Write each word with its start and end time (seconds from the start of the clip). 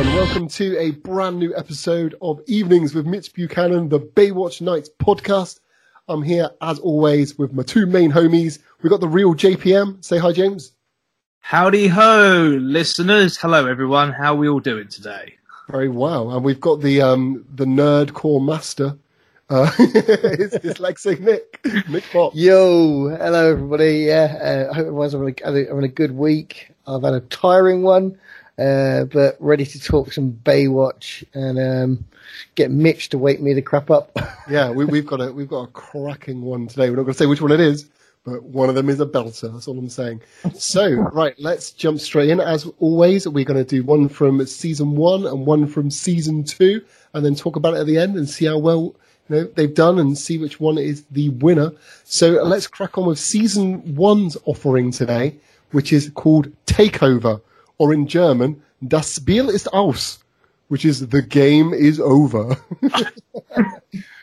Hello, 0.00 0.12
everyone. 0.12 0.28
Welcome 0.28 0.48
to 0.48 0.78
a 0.78 0.90
brand 0.92 1.38
new 1.38 1.54
episode 1.54 2.14
of 2.22 2.40
Evenings 2.46 2.94
with 2.94 3.04
Mitch 3.04 3.34
Buchanan, 3.34 3.90
the 3.90 4.00
Baywatch 4.00 4.62
Nights 4.62 4.88
podcast. 4.98 5.60
I'm 6.08 6.22
here, 6.22 6.48
as 6.62 6.78
always, 6.78 7.36
with 7.36 7.52
my 7.52 7.62
two 7.62 7.84
main 7.84 8.10
homies. 8.10 8.60
We've 8.80 8.88
got 8.88 9.00
the 9.00 9.08
real 9.08 9.34
JPM. 9.34 10.02
Say 10.02 10.16
hi, 10.16 10.32
James. 10.32 10.72
Howdy 11.40 11.88
ho, 11.88 12.56
listeners. 12.62 13.36
Hello, 13.36 13.66
everyone. 13.66 14.10
How 14.10 14.32
are 14.32 14.38
we 14.38 14.48
all 14.48 14.58
doing 14.58 14.88
today? 14.88 15.34
Very 15.68 15.90
well. 15.90 16.30
And 16.30 16.42
we've 16.46 16.62
got 16.62 16.80
the 16.80 17.02
um, 17.02 17.44
the 17.54 17.66
nerd 17.66 18.14
core 18.14 18.40
master. 18.40 18.96
Uh, 19.50 19.70
it's, 19.78 20.54
it's 20.54 20.80
Lexi 20.80 21.20
Nick. 21.20 21.60
Nick 21.90 22.04
Pop. 22.10 22.32
Yo, 22.34 23.08
hello 23.08 23.50
everybody. 23.50 23.98
Yeah, 24.06 24.38
uh, 24.40 24.70
I 24.70 24.74
hope 24.76 24.86
everyone's 24.86 25.12
having 25.12 25.34
a, 25.44 25.44
having 25.44 25.84
a 25.84 25.88
good 25.88 26.12
week. 26.12 26.72
I've 26.86 27.02
had 27.02 27.12
a 27.12 27.20
tiring 27.20 27.82
one, 27.82 28.18
uh, 28.60 29.04
but 29.04 29.36
ready 29.40 29.64
to 29.64 29.80
talk 29.80 30.12
some 30.12 30.32
Baywatch 30.32 31.24
and 31.32 31.58
um, 31.58 32.04
get 32.56 32.70
Mitch 32.70 33.08
to 33.08 33.18
wake 33.18 33.40
me 33.40 33.54
the 33.54 33.62
crap 33.62 33.90
up. 33.90 34.16
Yeah, 34.48 34.70
we, 34.72 34.84
we've 34.84 35.06
got 35.06 35.20
a 35.20 35.32
we've 35.32 35.48
got 35.48 35.62
a 35.62 35.66
cracking 35.68 36.42
one 36.42 36.66
today. 36.66 36.90
We're 36.90 36.96
not 36.96 37.02
going 37.02 37.12
to 37.12 37.18
say 37.18 37.26
which 37.26 37.40
one 37.40 37.52
it 37.52 37.60
is, 37.60 37.88
but 38.24 38.42
one 38.42 38.68
of 38.68 38.74
them 38.74 38.88
is 38.88 38.98
a 38.98 39.06
belter. 39.06 39.52
That's 39.52 39.68
all 39.68 39.78
I'm 39.78 39.88
saying. 39.88 40.22
So, 40.54 40.90
right, 40.90 41.36
let's 41.38 41.70
jump 41.70 42.00
straight 42.00 42.30
in. 42.30 42.40
As 42.40 42.68
always, 42.80 43.28
we're 43.28 43.44
going 43.44 43.64
to 43.64 43.68
do 43.68 43.84
one 43.84 44.08
from 44.08 44.44
season 44.46 44.96
one 44.96 45.24
and 45.24 45.46
one 45.46 45.68
from 45.68 45.88
season 45.88 46.42
two, 46.42 46.84
and 47.14 47.24
then 47.24 47.36
talk 47.36 47.54
about 47.54 47.74
it 47.74 47.80
at 47.80 47.86
the 47.86 47.96
end 47.96 48.16
and 48.16 48.28
see 48.28 48.46
how 48.46 48.58
well 48.58 48.96
you 49.28 49.36
know 49.36 49.44
they've 49.54 49.74
done 49.74 50.00
and 50.00 50.18
see 50.18 50.36
which 50.36 50.58
one 50.58 50.78
is 50.78 51.04
the 51.12 51.28
winner. 51.28 51.70
So 52.02 52.42
let's 52.42 52.66
crack 52.66 52.98
on 52.98 53.06
with 53.06 53.20
season 53.20 53.94
one's 53.94 54.36
offering 54.46 54.90
today, 54.90 55.36
which 55.70 55.92
is 55.92 56.10
called 56.14 56.50
Takeover, 56.66 57.40
or 57.80 57.94
in 57.94 58.06
German, 58.06 58.62
Das 58.82 59.16
Spiel 59.16 59.48
ist 59.48 59.72
aus, 59.72 60.20
which 60.68 60.84
is 60.84 61.08
the 61.08 61.22
game 61.22 61.72
is 61.72 61.98
over. 61.98 62.58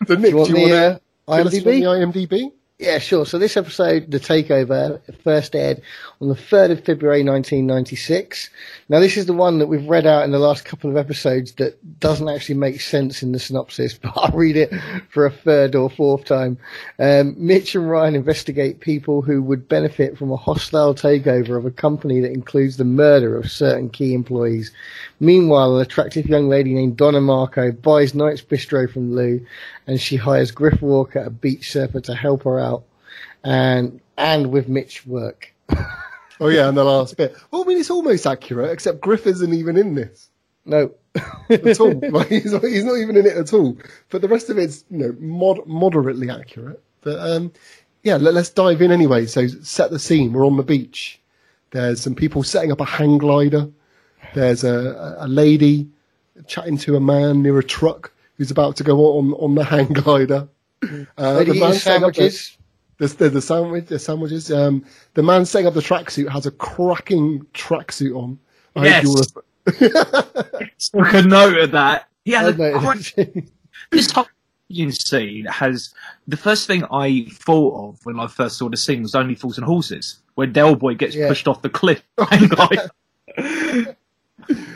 so 0.08 0.14
Nick, 0.16 0.36
want 0.36 0.50
do 0.50 0.60
you 0.60 0.68
the, 0.68 0.72
want 0.72 1.02
to 1.28 1.32
uh, 1.32 1.44
the 1.44 1.60
IMDb? 1.60 1.82
IMDb? 1.82 2.52
Yeah, 2.78 3.00
sure. 3.00 3.26
So 3.26 3.40
this 3.40 3.58
episode, 3.58 4.12
The 4.12 4.20
Takeover, 4.20 5.02
first 5.24 5.56
aired 5.56 5.82
on 6.20 6.30
the 6.30 6.36
3rd 6.36 6.72
of 6.72 6.84
February 6.84 7.24
1996. 7.24 8.50
Now 8.90 9.00
this 9.00 9.18
is 9.18 9.26
the 9.26 9.34
one 9.34 9.60
that 9.60 9.68
we've 9.68 9.88
read 9.88 10.06
out 10.06 10.24
in 10.24 10.32
the 10.32 10.40
last 10.40 10.66
couple 10.66 10.90
of 10.90 10.98
episodes 10.98 11.54
that 11.54 12.00
doesn't 12.00 12.28
actually 12.28 12.56
make 12.56 12.82
sense 12.82 13.22
in 13.22 13.32
the 13.32 13.40
synopsis, 13.40 13.98
but 14.02 14.14
I'll 14.16 14.38
read 14.38 14.58
it 14.58 14.74
for 15.10 15.26
a 15.26 15.32
third 15.32 15.76
or 15.76 15.90
fourth 15.90 16.26
time. 16.26 16.58
Um, 17.00 17.36
Mitch 17.38 17.76
and 17.76 17.90
Ryan 17.90 18.16
investigate 18.16 18.80
people 18.80 19.22
who 19.22 19.42
would 19.44 19.70
benefit 19.70 20.18
from 20.18 20.32
a 20.32 20.38
hostile 20.38 20.96
takeover 20.96 21.58
of 21.58 21.66
a 21.66 21.72
company 21.72 22.20
that 22.22 22.32
includes 22.32 22.78
the 22.78 22.86
murder 22.86 23.38
of 23.38 23.52
certain 23.52 23.90
key 23.90 24.14
employees. 24.14 24.72
Meanwhile, 25.20 25.76
an 25.76 25.82
attractive 25.82 26.26
young 26.26 26.50
lady 26.50 26.74
named 26.74 26.98
Donna 26.98 27.22
Marco 27.22 27.72
buys 27.72 28.16
Knight's 28.16 28.42
Bistro 28.42 28.92
from 28.92 29.14
Lou 29.14 29.46
and 29.86 30.02
she 30.02 30.16
hires 30.16 30.52
Griff 30.52 30.82
Walker, 30.82 31.20
a 31.20 31.30
beach 31.30 31.72
surfer, 31.72 32.02
to 32.02 32.16
help 32.16 32.44
her 32.44 32.60
out 32.60 32.84
and 33.44 34.02
and 34.18 34.52
with 34.52 34.68
Mitch 34.68 35.06
work. 35.06 35.54
Oh 36.40 36.50
yeah, 36.50 36.68
and 36.70 36.78
the 36.78 36.84
last 36.84 37.18
bit. 37.18 37.36
Well, 37.52 37.64
I 37.64 37.66
mean, 37.66 37.78
it's 37.80 37.90
almost 37.90 38.28
accurate, 38.28 38.72
except 38.72 39.02
Griff 39.02 39.26
isn't 39.28 39.54
even 39.54 39.78
in 39.78 39.96
this 39.96 40.30
No. 40.66 40.92
at 41.50 41.80
all. 41.80 41.94
like, 42.12 42.28
he's, 42.28 42.54
not, 42.54 42.64
he's 42.64 42.84
not 42.84 42.98
even 42.98 43.18
in 43.18 43.26
it 43.26 43.36
at 43.38 43.54
all. 43.54 43.78
But 44.10 44.22
the 44.22 44.28
rest 44.28 44.50
of 44.50 44.58
it's 44.58 44.86
you 44.90 44.98
know 44.98 45.16
mod- 45.20 45.66
moderately 45.68 46.30
accurate. 46.30 46.82
But 47.02 47.20
um, 47.20 47.52
yeah, 48.04 48.18
let, 48.18 48.36
us 48.36 48.50
dive 48.50 48.82
in 48.82 48.92
anyway. 48.92 49.26
So 49.26 49.48
set 49.48 49.92
the 49.92 50.00
scene. 50.00 50.34
We're 50.34 50.46
on 50.46 50.58
the 50.58 50.64
beach. 50.64 51.20
There's 51.72 52.02
some 52.02 52.16
people 52.16 52.44
setting 52.44 52.72
up 52.72 52.82
a 52.82 52.86
hang 52.86 53.18
glider. 53.18 53.70
There's 54.34 54.64
a, 54.64 55.16
a 55.20 55.28
lady 55.28 55.90
chatting 56.46 56.78
to 56.80 56.96
a 56.96 57.00
man 57.00 57.42
near 57.42 57.58
a 57.58 57.64
truck 57.64 58.12
who's 58.38 58.52
about 58.52 58.76
to 58.78 58.84
go 58.84 59.18
on 59.18 59.34
on 59.34 59.56
the 59.56 59.64
hang 59.64 59.88
glider. 59.88 60.48
Uh, 61.18 61.40
eating 61.42 61.60
man 61.60 61.74
setting 61.74 62.57
the- 62.98 63.08
there's 63.08 63.34
the 63.34 63.42
sandwich, 63.42 63.86
the 63.88 64.00
sandwiches. 64.00 64.52
Um, 64.52 64.84
the 65.14 65.24
man 65.24 65.46
setting 65.46 65.68
up 65.68 65.74
the 65.74 65.82
tracksuit 65.82 66.30
has 66.30 66.46
a 66.46 66.52
cracking 66.52 67.46
tracksuit 67.54 68.16
on. 68.16 68.40
I 68.76 68.86
Yes. 68.86 69.32
Took 70.92 71.14
a 71.14 71.22
note 71.24 71.58
of 71.58 71.72
that. 71.72 72.08
Yeah, 72.26 72.52
the 72.52 73.44
this 73.92 74.12
whole 74.12 74.28
scene 74.70 75.46
has 75.46 75.94
the 76.28 76.38
first 76.38 76.68
thing 76.68 76.84
I 76.92 77.26
thought 77.32 77.90
of 77.90 78.06
when 78.06 78.20
I 78.20 78.28
first 78.28 78.58
saw 78.58 78.70
the 78.70 78.78
scene 78.78 79.02
was 79.02 79.16
Only 79.16 79.36
Fools 79.36 79.58
and 79.58 79.66
Horses, 79.66 80.18
where 80.36 80.48
Del 80.48 80.76
Boy 80.76 80.96
gets 80.96 81.16
Yeah. 81.16 81.28
pushed 81.28 81.48
off 81.48 81.62
the 81.62 81.70
cliff. 81.70 82.02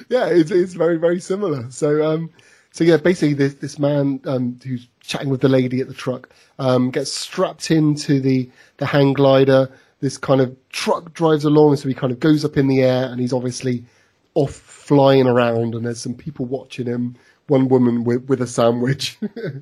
yeah, 0.09 0.27
it's, 0.27 0.51
it's 0.51 0.73
very, 0.73 0.97
very 0.97 1.19
similar. 1.19 1.69
So, 1.71 2.03
um, 2.09 2.29
so 2.71 2.85
yeah, 2.85 2.97
basically 2.97 3.33
this, 3.33 3.55
this 3.55 3.77
man, 3.77 4.21
um, 4.25 4.57
who's 4.63 4.87
chatting 5.01 5.29
with 5.29 5.41
the 5.41 5.49
lady 5.49 5.81
at 5.81 5.87
the 5.87 5.93
truck, 5.93 6.29
um, 6.57 6.89
gets 6.89 7.11
strapped 7.11 7.69
into 7.69 8.21
the, 8.21 8.49
the 8.77 8.85
hang 8.85 9.13
glider. 9.13 9.69
This 9.99 10.17
kind 10.17 10.39
of 10.39 10.55
truck 10.69 11.13
drives 11.13 11.43
along, 11.43 11.75
so 11.75 11.89
he 11.89 11.93
kind 11.93 12.13
of 12.13 12.19
goes 12.19 12.45
up 12.45 12.57
in 12.57 12.67
the 12.67 12.81
air 12.81 13.11
and 13.11 13.19
he's 13.19 13.33
obviously 13.33 13.85
off 14.35 14.53
flying 14.53 15.27
around 15.27 15.75
and 15.75 15.85
there's 15.85 16.01
some 16.01 16.15
people 16.15 16.45
watching 16.45 16.85
him. 16.85 17.15
One 17.47 17.67
woman 17.67 18.05
with, 18.05 18.29
with 18.29 18.41
a 18.41 18.47
sandwich. 18.47 19.17
um, 19.35 19.61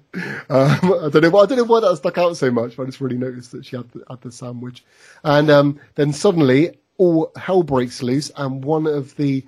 I 0.50 1.10
don't 1.12 1.22
know. 1.22 1.40
I 1.40 1.46
don't 1.48 1.58
know 1.58 1.64
why 1.64 1.80
that 1.80 1.96
stuck 1.98 2.20
out 2.20 2.38
so 2.38 2.52
much. 2.52 2.78
But 2.78 2.84
I 2.84 2.86
just 2.86 3.02
really 3.02 3.18
noticed 3.18 3.52
that 3.54 3.66
she 3.66 3.78
had 3.78 3.90
the, 3.92 4.04
had 4.08 4.22
the 4.22 4.32
sandwich, 4.32 4.84
and 5.24 5.50
um, 5.50 5.80
then 5.96 6.14
suddenly 6.14 6.78
all 6.98 7.32
hell 7.36 7.64
breaks 7.64 8.04
loose, 8.04 8.30
and 8.36 8.64
one 8.64 8.86
of 8.86 9.16
the 9.16 9.44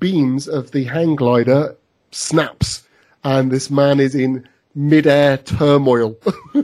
beams 0.00 0.48
of 0.48 0.72
the 0.72 0.82
hang 0.82 1.14
glider 1.14 1.76
snaps, 2.10 2.85
and 3.26 3.50
this 3.50 3.70
man 3.70 3.98
is 3.98 4.14
in 4.14 4.48
mid-air 4.76 5.36
turmoil. 5.38 6.14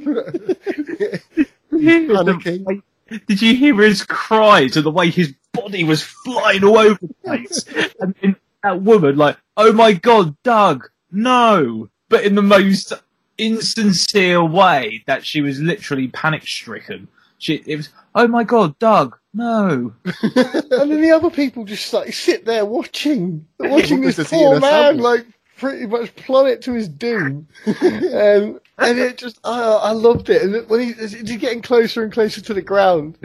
panicking. 1.73 2.83
Did 3.27 3.43
you 3.43 3.57
hear 3.57 3.77
his 3.83 4.05
cries 4.05 4.77
and 4.77 4.87
the 4.87 4.91
way 4.91 5.11
his 5.11 5.35
body 5.53 5.83
was 5.83 6.03
flying 6.03 6.63
all 6.63 6.79
over 6.79 7.01
the 7.03 7.15
place? 7.25 7.65
and 8.01 8.15
then 8.23 8.37
that 8.63 8.81
woman, 8.81 9.17
like, 9.17 9.39
oh 9.57 9.73
my 9.73 9.93
god, 9.93 10.37
Doug, 10.45 10.89
no! 11.11 11.91
But 12.09 12.23
in 12.23 12.37
the 12.37 12.43
most 12.43 12.93
insincere 13.39 14.45
way 14.45 15.03
that 15.07 15.27
she 15.27 15.41
was 15.41 15.59
literally 15.59 16.09
panic 16.09 16.47
stricken. 16.47 17.09
She, 17.39 17.55
it 17.67 17.77
was, 17.77 17.89
oh 18.15 18.29
my 18.29 18.45
god, 18.45 18.79
Doug, 18.79 19.19
no. 19.35 19.95
and 20.05 20.93
then 20.93 21.01
the 21.01 21.11
other 21.11 21.31
people 21.31 21.65
just 21.65 21.93
like 21.93 22.13
sit 22.13 22.45
there 22.45 22.65
watching, 22.65 23.49
watching 23.59 24.01
this 24.01 24.19
he's 24.19 24.29
poor 24.29 24.61
man 24.61 24.99
like 24.99 25.27
pretty 25.57 25.87
much 25.87 26.15
plummet 26.17 26.63
to 26.63 26.73
his 26.73 26.89
doom. 26.89 27.49
um, 27.67 28.61
and 28.83 28.99
it 28.99 29.19
just, 29.19 29.39
I, 29.45 29.61
I 29.61 29.93
loved 29.93 30.31
it. 30.31 30.43
And 30.43 30.69
when 30.69 30.81
he, 30.81 30.93
he's 30.93 31.37
getting 31.37 31.63
closer 31.63 32.03
and 32.03 32.13
closer 32.13 32.41
to 32.41 32.55
the 32.55 32.63
ground, 32.63 33.19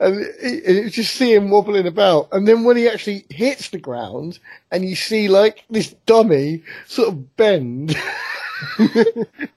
and 0.00 0.26
you 0.42 0.90
just 0.90 1.14
see 1.14 1.34
him 1.34 1.50
wobbling 1.50 1.86
about. 1.86 2.28
And 2.32 2.46
then 2.46 2.64
when 2.64 2.76
he 2.76 2.88
actually 2.88 3.24
hits 3.30 3.68
the 3.70 3.78
ground, 3.78 4.38
and 4.70 4.84
you 4.84 4.96
see 4.96 5.28
like 5.28 5.64
this 5.70 5.94
dummy 6.06 6.62
sort 6.86 7.08
of 7.08 7.36
bend. 7.36 7.94
and 8.78 8.88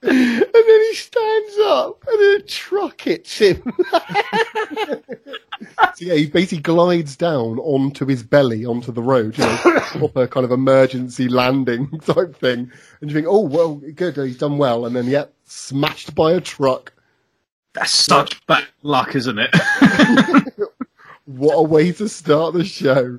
then 0.02 0.80
he 0.90 0.94
stands 0.94 1.58
up, 1.64 2.04
and 2.08 2.20
a 2.20 2.42
truck 2.42 3.00
hits 3.00 3.38
him. 3.38 3.62
So 5.96 6.04
yeah, 6.04 6.14
he 6.14 6.26
basically 6.26 6.58
glides 6.58 7.16
down 7.16 7.58
onto 7.58 8.06
his 8.06 8.22
belly 8.22 8.66
onto 8.66 8.92
the 8.92 9.02
road, 9.02 9.38
you 9.38 9.44
know, 9.44 9.56
proper 9.80 10.26
kind 10.26 10.44
of 10.44 10.52
emergency 10.52 11.28
landing 11.28 11.88
type 12.00 12.36
thing. 12.36 12.70
And 13.00 13.10
you 13.10 13.14
think, 13.14 13.26
oh 13.28 13.40
well, 13.40 13.74
good, 13.74 14.16
he's 14.16 14.38
done 14.38 14.58
well, 14.58 14.86
and 14.86 14.94
then 14.96 15.06
yeah, 15.06 15.26
smashed 15.44 16.14
by 16.14 16.32
a 16.32 16.40
truck. 16.40 16.92
That's 17.74 17.90
such 17.90 18.44
bad 18.46 18.64
luck, 18.82 19.14
isn't 19.14 19.38
it? 19.38 19.50
What 21.26 21.54
a 21.54 21.62
way 21.62 21.90
to 21.90 22.08
start 22.08 22.54
the 22.54 22.64
show. 22.64 23.18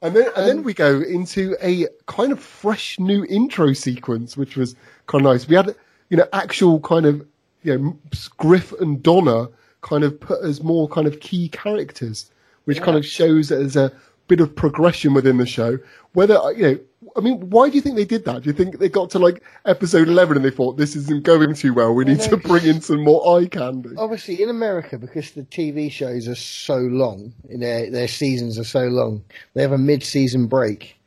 And 0.00 0.14
then, 0.14 0.30
and 0.36 0.46
then 0.46 0.62
we 0.62 0.72
go 0.72 1.00
into 1.00 1.56
a 1.60 1.88
kind 2.06 2.30
of 2.30 2.38
fresh 2.38 3.00
new 3.00 3.24
intro 3.24 3.72
sequence, 3.72 4.36
which 4.36 4.56
was 4.56 4.76
kind 5.08 5.26
of 5.26 5.32
nice. 5.32 5.48
We 5.48 5.56
had, 5.56 5.74
you 6.08 6.16
know, 6.16 6.26
actual 6.32 6.78
kind 6.78 7.04
of, 7.04 7.26
you 7.64 7.76
know, 7.76 7.98
Griff 8.36 8.72
and 8.80 9.02
Donna 9.02 9.48
kind 9.80 10.04
of 10.04 10.20
put 10.20 10.44
as 10.44 10.62
more 10.62 10.88
kind 10.88 11.08
of 11.08 11.18
key 11.18 11.48
characters, 11.48 12.30
which 12.64 12.80
kind 12.80 12.96
of 12.96 13.04
shows 13.04 13.48
that 13.48 13.56
there's 13.56 13.74
a 13.74 13.92
bit 14.28 14.40
of 14.40 14.54
progression 14.54 15.14
within 15.14 15.38
the 15.38 15.46
show. 15.46 15.78
Whether, 16.12 16.38
uh, 16.38 16.50
you 16.50 16.62
know, 16.62 16.78
I 17.16 17.20
mean, 17.20 17.50
why 17.50 17.68
do 17.68 17.76
you 17.76 17.80
think 17.80 17.96
they 17.96 18.04
did 18.04 18.24
that? 18.26 18.42
Do 18.42 18.50
you 18.50 18.52
think 18.52 18.78
they 18.78 18.88
got 18.88 19.10
to 19.10 19.18
like 19.18 19.42
episode 19.64 20.08
11 20.08 20.36
and 20.36 20.44
they 20.44 20.50
thought 20.50 20.76
this 20.76 20.94
isn't 20.94 21.24
going 21.24 21.54
too 21.54 21.74
well? 21.74 21.94
We 21.94 22.04
need 22.04 22.20
to 22.20 22.36
bring 22.36 22.64
in 22.64 22.80
some 22.80 23.02
more 23.02 23.38
eye 23.38 23.46
candy. 23.46 23.90
obviously 23.96 24.42
in 24.42 24.50
America 24.50 24.98
because 24.98 25.32
the 25.32 25.42
TV 25.42 25.90
shows 25.90 26.28
are 26.28 26.34
so 26.34 26.76
long, 26.76 27.32
their 27.48 27.90
their 27.90 28.08
seasons 28.08 28.58
are 28.58 28.64
so 28.64 28.84
long. 28.84 29.24
They 29.54 29.62
have 29.62 29.72
a 29.72 29.78
mid-season 29.78 30.46
break, 30.46 30.98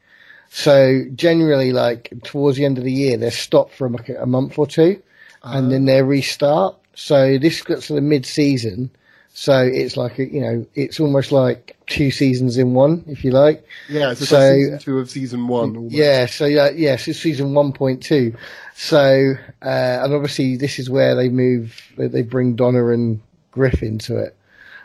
so 0.54 1.06
generally, 1.16 1.72
like 1.72 2.14
towards 2.24 2.58
the 2.58 2.66
end 2.66 2.78
of 2.78 2.84
the 2.84 2.92
year, 2.92 3.16
they're 3.16 3.32
stopped 3.32 3.74
for 3.74 3.90
like 3.90 4.10
a 4.10 4.26
month 4.26 4.60
or 4.60 4.68
two, 4.68 5.02
and 5.44 5.68
ah. 5.68 5.70
then 5.70 5.86
they 5.86 6.04
restart. 6.04 6.76
So 6.94 7.38
this 7.38 7.62
got 7.62 7.82
to 7.84 7.94
the 7.94 8.02
mid-season, 8.02 8.92
So 9.34 9.62
it's 9.62 9.96
like 9.96 10.20
a, 10.20 10.26
you 10.30 10.42
know, 10.42 10.66
it's 10.76 11.00
almost 11.00 11.32
like 11.32 11.78
two 11.88 12.12
seasons 12.12 12.58
in 12.58 12.74
one, 12.74 13.04
if 13.08 13.24
you 13.24 13.32
like. 13.32 13.66
Yeah, 13.90 14.14
so, 14.14 14.26
So- 14.26 14.54
season 14.54 14.80
two 14.80 15.00
of 15.00 15.10
season 15.10 15.48
one. 15.48 15.76
almost. 15.78 15.96
Yeah, 15.96 16.26
so 16.26 16.46
yeah, 16.46 16.70
yes, 16.70 17.08
it's 17.08 17.20
season 17.20 17.54
one 17.54 17.72
point 17.72 18.04
two. 18.04 18.36
So 18.76 19.34
uh, 19.62 19.66
and 20.04 20.14
obviously 20.14 20.58
this 20.58 20.80
is 20.80 20.90
where 20.90 21.16
they 21.16 21.30
move, 21.30 21.82
they- 21.98 22.08
they 22.08 22.22
bring 22.24 22.56
Donna 22.56 22.88
and 22.88 23.22
Griff 23.52 23.82
into 23.82 24.18
it. 24.18 24.36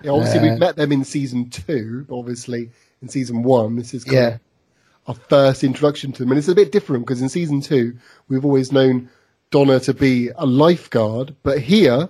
Yeah, 0.02 0.12
obviously 0.12 0.38
Uh, 0.40 0.42
we've 0.50 0.60
met 0.60 0.76
them 0.76 0.92
in 0.92 1.04
season 1.04 1.50
two, 1.50 2.04
but 2.08 2.16
obviously 2.16 2.70
in 3.02 3.08
season 3.08 3.42
one, 3.42 3.76
this 3.76 3.94
is 3.94 4.04
kind 4.04 4.16
Yeah. 4.16 4.26
of 4.28 4.40
our 5.08 5.14
first 5.28 5.64
introduction 5.64 6.12
to 6.12 6.22
them, 6.22 6.30
and 6.30 6.38
it's 6.38 6.48
a 6.48 6.54
bit 6.54 6.70
different 6.72 7.04
because 7.04 7.20
in 7.20 7.28
season 7.28 7.60
two 7.60 7.96
we've 8.28 8.44
always 8.44 8.70
known 8.72 9.08
Donna 9.50 9.80
to 9.80 9.92
be 9.94 10.30
a 10.36 10.46
lifeguard, 10.46 11.34
but 11.42 11.58
here 11.60 12.08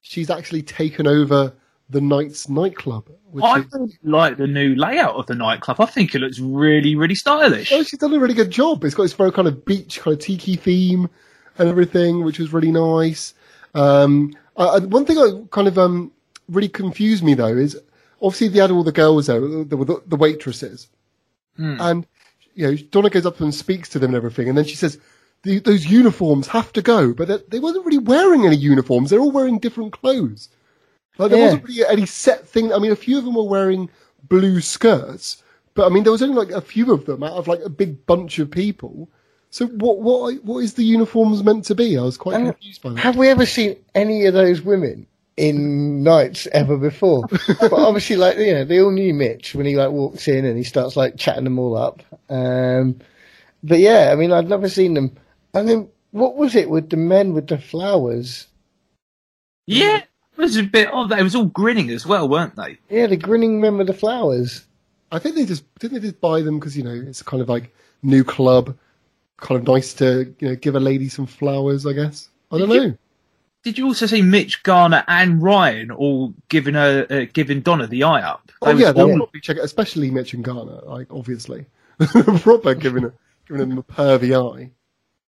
she's 0.00 0.28
actually 0.30 0.62
taken 0.62 1.06
over 1.06 1.52
the 1.90 2.00
Knights 2.00 2.48
nightclub, 2.48 3.08
which 3.30 3.44
I 3.44 3.60
is 3.60 3.66
really 3.72 3.98
like 4.02 4.36
the 4.36 4.46
new 4.46 4.74
layout 4.74 5.14
of 5.16 5.26
the 5.26 5.34
nightclub. 5.34 5.80
I 5.80 5.86
think 5.86 6.14
it 6.14 6.18
looks 6.18 6.38
really, 6.38 6.94
really 6.96 7.14
stylish. 7.14 7.72
oh, 7.72 7.82
she's 7.82 7.98
done 7.98 8.12
a 8.12 8.18
really 8.18 8.34
good 8.34 8.50
job. 8.50 8.84
It's 8.84 8.94
got 8.94 9.04
this 9.04 9.12
very 9.14 9.32
kind 9.32 9.48
of 9.48 9.64
beach, 9.64 10.00
kind 10.00 10.14
of 10.14 10.20
tiki 10.20 10.56
theme 10.56 11.08
and 11.56 11.68
everything, 11.68 12.24
which 12.24 12.38
was 12.38 12.52
really 12.52 12.70
nice. 12.72 13.32
Um, 13.74 14.34
I, 14.56 14.78
one 14.80 15.04
thing 15.06 15.18
I 15.18 15.42
kind 15.50 15.68
of 15.68 15.78
um, 15.78 16.12
really 16.48 16.68
confused 16.68 17.22
me 17.24 17.34
though 17.34 17.56
is 17.56 17.78
obviously 18.20 18.48
they 18.48 18.58
had 18.60 18.70
all 18.70 18.84
the 18.84 18.92
girls 18.92 19.26
there, 19.26 19.40
the, 19.40 20.02
the 20.06 20.16
waitresses, 20.16 20.88
and 21.80 22.06
you 22.54 22.66
know 22.66 22.76
Donna 22.90 23.10
goes 23.10 23.26
up 23.26 23.40
and 23.40 23.54
speaks 23.54 23.88
to 23.90 23.98
them 23.98 24.10
and 24.10 24.16
everything, 24.16 24.48
and 24.48 24.56
then 24.58 24.64
she 24.64 24.76
says. 24.76 24.98
"The- 25.44 25.60
Those 25.60 25.86
uniforms 25.86 26.48
have 26.48 26.72
to 26.72 26.82
go, 26.82 27.12
but 27.14 27.28
they- 27.28 27.42
they 27.48 27.60
wasn't 27.60 27.86
really 27.86 27.98
wearing 27.98 28.44
any 28.44 28.56
uniforms. 28.56 29.10
They're 29.10 29.20
all 29.20 29.30
wearing 29.30 29.60
different 29.60 29.92
clothes. 29.92 30.48
Like 31.18 31.30
there 31.30 31.38
Yeah. 31.38 31.44
wasn't 31.44 31.64
really 31.64 31.84
any 31.86 32.06
set 32.06 32.46
thing. 32.48 32.72
I 32.72 32.78
mean, 32.78 32.92
a 32.92 32.96
few 32.96 33.18
of 33.18 33.24
them 33.24 33.34
were 33.34 33.42
wearing 33.44 33.90
blue 34.28 34.60
skirts, 34.60 35.42
but 35.74 35.86
I 35.86 35.88
mean, 35.90 36.02
there 36.04 36.12
was 36.12 36.22
only 36.22 36.36
like 36.36 36.50
a 36.50 36.60
few 36.60 36.92
of 36.92 37.06
them 37.06 37.22
out 37.22 37.32
of 37.32 37.48
like 37.48 37.60
a 37.64 37.68
big 37.70 38.06
bunch 38.06 38.38
of 38.38 38.50
people. 38.50 39.08
So 39.50 39.66
what 39.66 40.00
what 40.00 40.44
what 40.44 40.58
is 40.58 40.74
the 40.74 40.84
uniforms 40.84 41.42
meant 41.42 41.64
to 41.66 41.74
be? 41.74 41.96
I 41.98 42.02
was 42.02 42.16
quite 42.18 42.36
Uh, 42.36 42.52
confused 42.52 42.82
by 42.82 42.90
that. 42.90 42.98
Have 42.98 43.16
we 43.16 43.28
ever 43.28 43.46
seen 43.46 43.76
any 43.94 44.26
of 44.26 44.34
those 44.34 44.60
women 44.60 45.06
in 45.36 46.02
Knights 46.02 46.46
ever 46.52 46.76
before? 46.76 47.22
but 47.60 47.72
obviously, 47.72 48.16
like 48.16 48.36
you 48.38 48.52
know, 48.52 48.64
they 48.64 48.80
all 48.80 48.90
knew 48.90 49.14
Mitch 49.14 49.54
when 49.54 49.66
he 49.66 49.76
like 49.76 49.90
walks 49.90 50.28
in 50.28 50.44
and 50.44 50.56
he 50.58 50.64
starts 50.64 50.96
like 50.96 51.16
chatting 51.16 51.44
them 51.44 51.58
all 51.58 51.76
up. 51.76 52.02
Um, 52.28 52.98
but 53.62 53.78
yeah, 53.78 54.10
I 54.12 54.16
mean, 54.16 54.32
I'd 54.32 54.48
never 54.50 54.68
seen 54.68 54.94
them. 54.94 55.16
And 55.54 55.68
then 55.68 55.88
what 56.10 56.36
was 56.36 56.54
it 56.54 56.68
with 56.70 56.90
the 56.90 56.96
men 56.98 57.32
with 57.32 57.46
the 57.48 57.58
flowers? 57.58 58.48
Yeah, 59.66 60.02
it 60.38 60.42
was 60.42 60.56
a 60.56 60.62
bit 60.62 60.92
odd. 60.92 61.10
They 61.10 61.22
was 61.22 61.34
all 61.34 61.46
grinning 61.46 61.90
as 61.90 62.06
well, 62.06 62.28
weren't 62.28 62.56
they? 62.56 62.78
Yeah, 62.88 63.06
the 63.06 63.16
grinning 63.16 63.60
men 63.60 63.76
with 63.78 63.86
the 63.88 63.94
flowers. 63.94 64.64
I 65.10 65.18
think 65.18 65.34
they 65.36 65.44
just 65.46 65.64
didn't 65.78 65.94
they 66.00 66.08
just 66.08 66.20
buy 66.20 66.42
them 66.42 66.58
because 66.58 66.76
you 66.76 66.82
know 66.84 66.92
it's 66.94 67.22
kind 67.22 67.42
of 67.42 67.48
like 67.48 67.74
new 68.02 68.22
club, 68.24 68.76
kind 69.38 69.60
of 69.60 69.66
nice 69.66 69.94
to 69.94 70.34
you 70.38 70.48
know 70.48 70.54
give 70.56 70.74
a 70.74 70.80
lady 70.80 71.08
some 71.08 71.26
flowers. 71.26 71.86
I 71.86 71.92
guess 71.92 72.28
I 72.52 72.58
don't 72.58 72.68
Did 72.68 72.74
you- 72.82 72.88
know. 72.90 72.98
Did 73.64 73.76
you 73.76 73.86
also 73.86 74.06
see 74.06 74.22
Mitch 74.22 74.62
Garner 74.62 75.04
and 75.08 75.42
Ryan 75.42 75.90
all 75.90 76.32
giving 76.48 76.74
her, 76.74 77.06
uh, 77.10 77.26
giving 77.32 77.60
Donna 77.60 77.88
the 77.88 78.04
eye 78.04 78.22
up? 78.22 78.52
Oh 78.62 78.70
yeah, 78.70 78.92
they'll 78.92 79.10
all- 79.10 79.16
probably 79.16 79.40
check 79.40 79.56
it, 79.56 79.64
especially 79.64 80.10
Mitch 80.12 80.32
and 80.32 80.44
Garner, 80.44 80.80
like 80.84 81.08
obviously, 81.12 81.66
proper 82.40 82.74
giving 82.74 83.04
a, 83.04 83.12
giving 83.48 83.68
them 83.68 83.78
a 83.78 83.82
pervy 83.82 84.32
eye. 84.32 84.70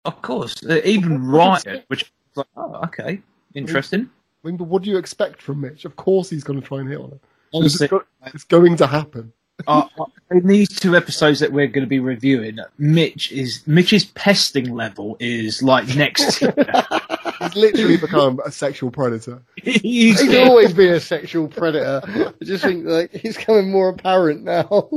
of 0.05 0.21
course. 0.21 0.63
Uh, 0.63 0.79
even 0.85 1.25
Ryan, 1.25 1.81
which 1.87 2.11
like, 2.35 2.45
oh, 2.55 2.75
okay, 2.85 3.19
interesting. 3.55 4.09
I 4.43 4.47
mean, 4.47 4.57
but 4.57 4.65
what 4.65 4.83
do 4.83 4.89
you 4.89 4.97
expect 4.97 5.41
from 5.41 5.61
Mitch? 5.61 5.85
Of 5.85 5.95
course 5.95 6.29
he's 6.29 6.43
going 6.43 6.61
to 6.61 6.65
try 6.65 6.79
and 6.79 6.89
hit 6.89 6.99
on 6.99 7.11
her. 7.11 7.19
It's, 7.53 7.77
go- 7.87 8.03
it's 8.27 8.43
going 8.45 8.77
to 8.77 8.87
happen. 8.87 9.33
uh, 9.67 9.85
uh, 9.99 10.05
in 10.31 10.47
these 10.47 10.69
two 10.69 10.95
episodes 10.95 11.39
that 11.41 11.51
we're 11.51 11.67
going 11.67 11.83
to 11.83 11.89
be 11.89 11.99
reviewing, 11.99 12.59
Mitch 12.77 13.31
is 13.31 13.61
Mitch's 13.67 14.05
pesting 14.05 14.71
level 14.71 15.17
is 15.19 15.61
like 15.61 15.93
next. 15.95 16.39
He's 17.41 17.55
literally 17.55 17.97
become 17.97 18.39
a 18.45 18.51
sexual 18.51 18.91
predator. 18.91 19.41
he's, 19.63 20.19
He's 20.21 20.35
always 20.35 20.73
been 20.73 20.93
a 20.93 20.99
sexual 20.99 21.47
predator. 21.47 22.01
I 22.05 22.43
just 22.45 22.63
think 22.63 22.85
like 22.85 23.11
he's 23.11 23.37
coming 23.37 23.71
more 23.71 23.89
apparent 23.89 24.43
now. 24.43 24.89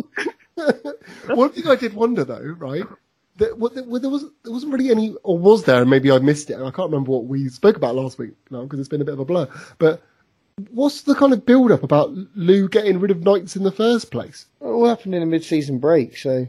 One 1.28 1.50
thing 1.50 1.66
I 1.68 1.76
did 1.76 1.94
wonder 1.94 2.24
though, 2.24 2.54
right? 2.58 2.84
There, 3.36 3.54
well, 3.54 3.70
there 3.70 4.10
was 4.10 4.24
there 4.44 4.52
wasn't 4.52 4.72
really 4.72 4.90
any, 4.90 5.14
or 5.22 5.38
was 5.38 5.64
there? 5.64 5.80
And 5.80 5.90
maybe 5.90 6.10
I 6.10 6.18
missed 6.18 6.50
it. 6.50 6.56
I 6.56 6.70
can't 6.70 6.90
remember 6.90 7.12
what 7.12 7.24
we 7.26 7.48
spoke 7.48 7.76
about 7.76 7.94
last 7.94 8.18
week 8.18 8.32
now 8.50 8.62
because 8.62 8.78
it's 8.78 8.88
been 8.88 9.00
a 9.00 9.06
bit 9.06 9.14
of 9.14 9.20
a 9.20 9.24
blur. 9.24 9.48
But 9.78 10.02
what's 10.70 11.02
the 11.02 11.14
kind 11.14 11.32
of 11.32 11.46
build 11.46 11.72
up 11.72 11.82
about 11.82 12.10
Lou 12.34 12.68
getting 12.68 13.00
rid 13.00 13.10
of 13.10 13.22
knights 13.24 13.56
in 13.56 13.62
the 13.62 13.72
first 13.72 14.10
place? 14.10 14.46
It 14.60 14.66
all 14.66 14.86
happened 14.86 15.14
in 15.14 15.22
a 15.22 15.26
mid-season 15.26 15.78
break, 15.78 16.16
so 16.16 16.46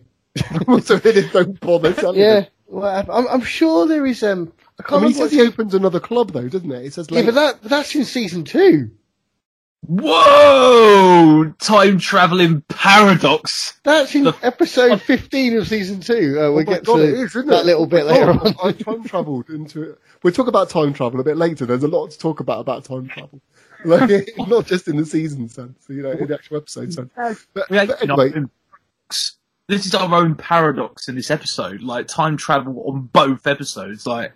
so 0.81 0.97
they 0.97 1.13
just 1.13 1.33
don't 1.33 1.59
bother 1.59 1.93
yeah. 2.13 2.45
Well, 2.67 3.05
I'm, 3.11 3.27
I'm 3.27 3.41
sure 3.41 3.87
there 3.87 4.05
is. 4.05 4.23
Um, 4.23 4.51
I 4.79 4.83
I 4.89 4.89
can't 4.89 5.01
mean, 5.03 5.11
he 5.11 5.13
says 5.13 5.31
he 5.31 5.41
opens 5.41 5.73
another 5.73 5.99
club 5.99 6.31
though, 6.31 6.49
doesn't 6.49 6.71
it? 6.71 6.85
It 6.85 6.93
says 6.93 7.07
yeah, 7.11 7.21
but 7.23 7.35
that 7.35 7.59
but 7.61 7.69
that's 7.69 7.95
in 7.95 8.05
season 8.05 8.43
two. 8.43 8.91
Whoa! 9.87 11.53
Time 11.59 11.97
traveling 11.99 12.61
paradox. 12.69 13.79
That's 13.83 14.13
in 14.15 14.25
The- 14.25 14.35
episode 14.43 15.01
15 15.01 15.57
of 15.57 15.67
season 15.67 15.99
two. 15.99 16.37
Uh, 16.39 16.51
we'll 16.51 16.59
Oh 16.59 16.63
get 16.63 16.83
God, 16.85 16.97
to 16.97 17.03
it 17.03 17.09
is, 17.13 17.35
isn't 17.35 17.47
that 17.47 17.61
it? 17.61 17.65
little 17.65 17.85
bit 17.85 18.03
Oh, 18.03 18.07
later 18.07 18.31
on. 18.31 18.55
I 18.63 18.71
time 18.71 19.03
travelled 19.03 19.49
into 19.49 19.83
it. 19.91 19.99
We'll 20.23 20.33
talk 20.33 20.47
about 20.47 20.69
time 20.69 20.93
travel 20.93 21.19
a 21.19 21.23
bit 21.23 21.37
later. 21.37 21.65
There's 21.65 21.83
a 21.83 21.87
lot 21.87 22.11
to 22.11 22.17
talk 22.17 22.39
about 22.39 22.59
about 22.59 22.85
time 22.85 23.07
travel. 23.07 23.41
Like, 23.85 24.29
not 24.47 24.65
just 24.65 24.87
in 24.87 24.95
the 24.95 25.05
season 25.05 25.49
sense, 25.49 25.77
you 25.89 26.03
know, 26.03 26.11
in 26.11 26.27
the 26.27 26.33
actual 26.35 26.55
episode 26.55 26.93
sense. 26.93 27.11
But, 27.53 27.69
We 27.69 27.85
but 27.85 28.01
anyway, 28.01 28.29
paradox. 28.31 29.35
This 29.67 29.85
is 29.85 29.93
our 29.93 30.13
own 30.15 30.35
paradox 30.35 31.09
in 31.09 31.15
this 31.15 31.29
episode, 31.29 31.81
like 31.81 32.07
time 32.07 32.37
travel 32.37 32.81
on 32.87 33.09
both 33.11 33.45
episodes. 33.45 34.07
Like, 34.07 34.31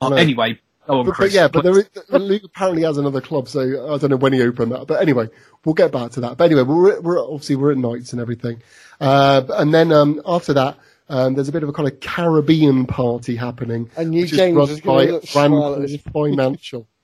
oh, 0.00 0.10
No. 0.10 0.16
anyway, 0.16 0.60
go 0.86 1.00
on, 1.00 1.06
but, 1.06 1.16
but 1.18 1.30
yeah, 1.30 1.48
but 1.48 1.64
there 1.64 1.78
is, 1.78 1.88
Luke 2.08 2.42
apparently 2.44 2.82
has 2.82 2.98
another 2.98 3.20
club, 3.20 3.48
so 3.48 3.60
I 3.94 3.98
don't 3.98 4.10
know 4.10 4.16
when 4.16 4.32
he 4.32 4.42
opened 4.42 4.72
that. 4.72 4.86
But 4.86 5.02
anyway, 5.02 5.28
we'll 5.64 5.74
get 5.74 5.92
back 5.92 6.10
to 6.12 6.20
that. 6.20 6.36
But 6.36 6.44
anyway, 6.44 6.62
we're, 6.62 7.00
we're 7.00 7.22
obviously 7.22 7.56
we're 7.56 7.72
at 7.72 7.78
nights 7.78 8.12
and 8.12 8.20
everything, 8.20 8.62
uh, 9.00 9.42
and 9.50 9.72
then 9.72 9.92
um, 9.92 10.20
after 10.26 10.52
that. 10.54 10.78
Um, 11.08 11.34
there's 11.34 11.48
a 11.48 11.52
bit 11.52 11.62
of 11.62 11.68
a 11.68 11.72
kind 11.72 11.86
of 11.86 12.00
Caribbean 12.00 12.84
party 12.84 13.36
happening, 13.36 13.88
I 13.96 14.02
knew 14.02 14.22
which 14.22 14.32
James 14.32 14.70
is 14.70 14.84
run 14.84 14.96
by 14.96 15.04
look 15.04 15.24
smile 15.24 15.74
at 15.74 15.78
Rancor 15.78 15.86
this. 15.86 16.02
Financial. 16.12 16.88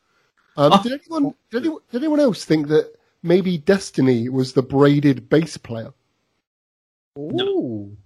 Um, 0.55 0.83
did 0.83 0.93
anyone 0.93 1.35
did 1.51 1.62
anyone 1.62 1.81
did 1.91 2.03
anyone 2.03 2.21
else 2.21 2.45
think 2.45 2.69
that 2.69 2.93
maybe 3.23 3.57
Destiny 3.57 4.29
was 4.29 4.53
the 4.53 4.62
braided 4.62 5.31
bass 5.31 5.57
player? 5.57 5.95
Ooh. 7.19 7.97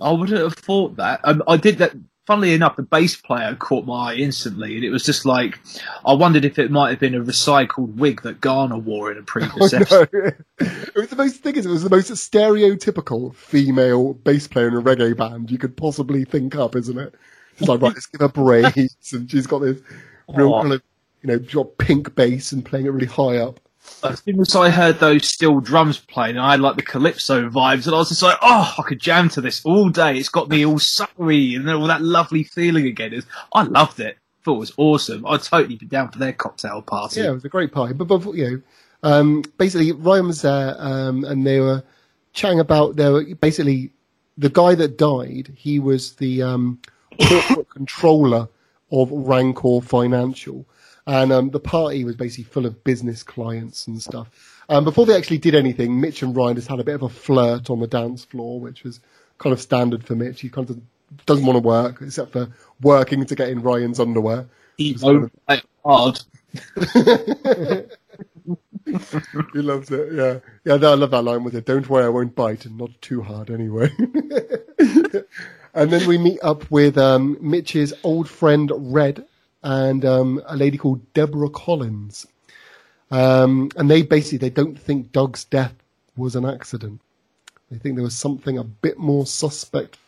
I 0.00 0.12
wouldn't 0.12 0.40
have 0.40 0.54
thought 0.54 0.96
that. 0.96 1.20
Um, 1.24 1.42
I 1.46 1.56
did 1.56 1.78
that. 1.78 1.92
Funnily 2.30 2.54
enough, 2.54 2.76
the 2.76 2.82
bass 2.82 3.16
player 3.16 3.56
caught 3.56 3.86
my 3.86 4.12
eye 4.12 4.14
instantly, 4.14 4.76
and 4.76 4.84
it 4.84 4.90
was 4.90 5.02
just 5.02 5.26
like 5.26 5.58
I 6.06 6.12
wondered 6.12 6.44
if 6.44 6.60
it 6.60 6.70
might 6.70 6.90
have 6.90 7.00
been 7.00 7.16
a 7.16 7.20
recycled 7.20 7.96
wig 7.96 8.22
that 8.22 8.40
Garner 8.40 8.78
wore 8.78 9.10
in 9.10 9.18
a 9.18 9.22
previous 9.22 9.72
episode. 9.72 10.08
No. 10.12 10.30
it 10.60 10.94
was 10.94 11.08
the 11.08 11.16
most 11.16 11.42
thing 11.42 11.56
is 11.56 11.66
it 11.66 11.70
was 11.70 11.82
the 11.82 11.90
most 11.90 12.08
stereotypical 12.12 13.34
female 13.34 14.14
bass 14.14 14.46
player 14.46 14.68
in 14.68 14.74
a 14.74 14.80
reggae 14.80 15.16
band 15.16 15.50
you 15.50 15.58
could 15.58 15.76
possibly 15.76 16.24
think 16.24 16.54
up, 16.54 16.76
isn't 16.76 16.98
it? 17.00 17.16
It's 17.58 17.68
like 17.68 17.80
right, 17.80 17.94
let's 17.94 18.06
give 18.06 18.20
her 18.20 18.28
braids, 18.44 19.12
and 19.12 19.28
she's 19.28 19.48
got 19.48 19.58
this 19.58 19.80
real 20.28 20.54
Oh. 20.54 20.60
kind 20.62 20.74
of 20.74 20.82
you 21.22 21.36
know 21.52 21.64
pink 21.64 22.14
bass 22.14 22.52
and 22.52 22.64
playing 22.64 22.86
it 22.86 22.90
really 22.90 23.06
high 23.08 23.38
up. 23.38 23.58
As 24.02 24.20
soon 24.20 24.40
as 24.40 24.56
I 24.56 24.70
heard 24.70 24.98
those 24.98 25.28
steel 25.28 25.60
drums 25.60 25.98
playing, 25.98 26.38
I 26.38 26.52
had 26.52 26.60
like 26.60 26.76
the 26.76 26.82
calypso 26.82 27.48
vibes, 27.48 27.86
and 27.86 27.94
I 27.94 27.98
was 27.98 28.08
just 28.08 28.22
like, 28.22 28.38
"Oh, 28.40 28.74
I 28.78 28.82
could 28.82 29.00
jam 29.00 29.28
to 29.30 29.40
this 29.40 29.64
all 29.64 29.90
day." 29.90 30.16
It's 30.18 30.28
got 30.28 30.48
me 30.48 30.64
all 30.64 30.78
summery 30.78 31.54
and 31.54 31.68
all 31.68 31.86
that 31.86 32.02
lovely 32.02 32.44
feeling 32.44 32.86
again. 32.86 33.12
It's, 33.12 33.26
I 33.52 33.62
loved 33.64 34.00
it. 34.00 34.18
Thought 34.42 34.56
it 34.56 34.60
was 34.60 34.72
awesome. 34.78 35.26
I'd 35.26 35.42
totally 35.42 35.76
be 35.76 35.86
down 35.86 36.10
for 36.10 36.18
their 36.18 36.32
cocktail 36.32 36.80
party. 36.82 37.20
Yeah, 37.20 37.30
it 37.30 37.34
was 37.34 37.44
a 37.44 37.50
great 37.50 37.72
party. 37.72 37.92
But, 37.92 38.06
but 38.06 38.24
you 38.32 38.50
know, 38.50 38.62
um, 39.02 39.42
basically 39.58 39.92
Ryan 39.92 40.28
was 40.28 40.42
there, 40.42 40.74
um, 40.78 41.24
and 41.24 41.46
they 41.46 41.60
were 41.60 41.82
chatting 42.32 42.60
about 42.60 42.96
they 42.96 43.10
were 43.10 43.24
basically 43.34 43.92
the 44.38 44.48
guy 44.48 44.74
that 44.74 44.96
died. 44.96 45.52
He 45.56 45.78
was 45.78 46.14
the 46.14 46.42
um, 46.42 46.80
corporate 47.20 47.70
controller 47.70 48.48
of 48.90 49.10
Rancor 49.10 49.80
Financial, 49.82 50.64
and 51.10 51.32
um, 51.32 51.50
the 51.50 51.58
party 51.58 52.04
was 52.04 52.14
basically 52.14 52.44
full 52.44 52.66
of 52.66 52.84
business 52.84 53.24
clients 53.24 53.88
and 53.88 54.00
stuff. 54.00 54.62
Um, 54.68 54.84
before 54.84 55.06
they 55.06 55.16
actually 55.16 55.38
did 55.38 55.56
anything, 55.56 56.00
Mitch 56.00 56.22
and 56.22 56.36
Ryan 56.36 56.54
just 56.54 56.68
had 56.68 56.78
a 56.78 56.84
bit 56.84 56.94
of 56.94 57.02
a 57.02 57.08
flirt 57.08 57.68
on 57.68 57.80
the 57.80 57.88
dance 57.88 58.24
floor, 58.24 58.60
which 58.60 58.84
was 58.84 59.00
kind 59.38 59.52
of 59.52 59.60
standard 59.60 60.04
for 60.04 60.14
Mitch. 60.14 60.40
He 60.40 60.48
kind 60.48 60.70
of 60.70 60.80
doesn't 61.26 61.44
want 61.44 61.56
to 61.56 61.66
work 61.66 62.00
except 62.00 62.30
for 62.30 62.48
working 62.80 63.26
to 63.26 63.34
get 63.34 63.48
in 63.48 63.60
Ryan's 63.60 63.98
underwear. 63.98 64.46
He 64.76 64.96
won't 65.02 65.32
play 65.46 65.60
hard. 65.84 66.20
He 69.52 69.62
loves 69.62 69.90
it. 69.90 70.12
Yeah, 70.12 70.38
yeah. 70.64 70.74
I 70.74 70.94
love 70.94 71.10
that 71.10 71.22
line 71.22 71.42
with 71.42 71.56
it. 71.56 71.66
Don't 71.66 71.88
worry, 71.90 72.04
I 72.04 72.08
won't 72.08 72.36
bite, 72.36 72.66
and 72.66 72.78
not 72.78 72.90
too 73.02 73.22
hard 73.22 73.50
anyway. 73.50 73.90
and 75.74 75.90
then 75.90 76.06
we 76.06 76.18
meet 76.18 76.38
up 76.42 76.70
with 76.70 76.96
um, 76.96 77.36
Mitch's 77.40 77.92
old 78.04 78.28
friend 78.28 78.70
Red 78.76 79.24
and 79.62 80.04
um, 80.04 80.42
a 80.46 80.56
lady 80.56 80.78
called 80.78 81.12
Deborah 81.14 81.50
Collins. 81.50 82.26
Um, 83.10 83.70
and 83.76 83.90
they 83.90 84.02
basically 84.02 84.38
they 84.38 84.50
don't 84.50 84.78
think 84.78 85.12
Doug's 85.12 85.44
death 85.44 85.74
was 86.16 86.36
an 86.36 86.44
accident. 86.44 87.00
They 87.70 87.78
think 87.78 87.96
there 87.96 88.04
was 88.04 88.16
something 88.16 88.58
a 88.58 88.64
bit 88.64 88.98
more 88.98 89.26
suspect 89.26 89.98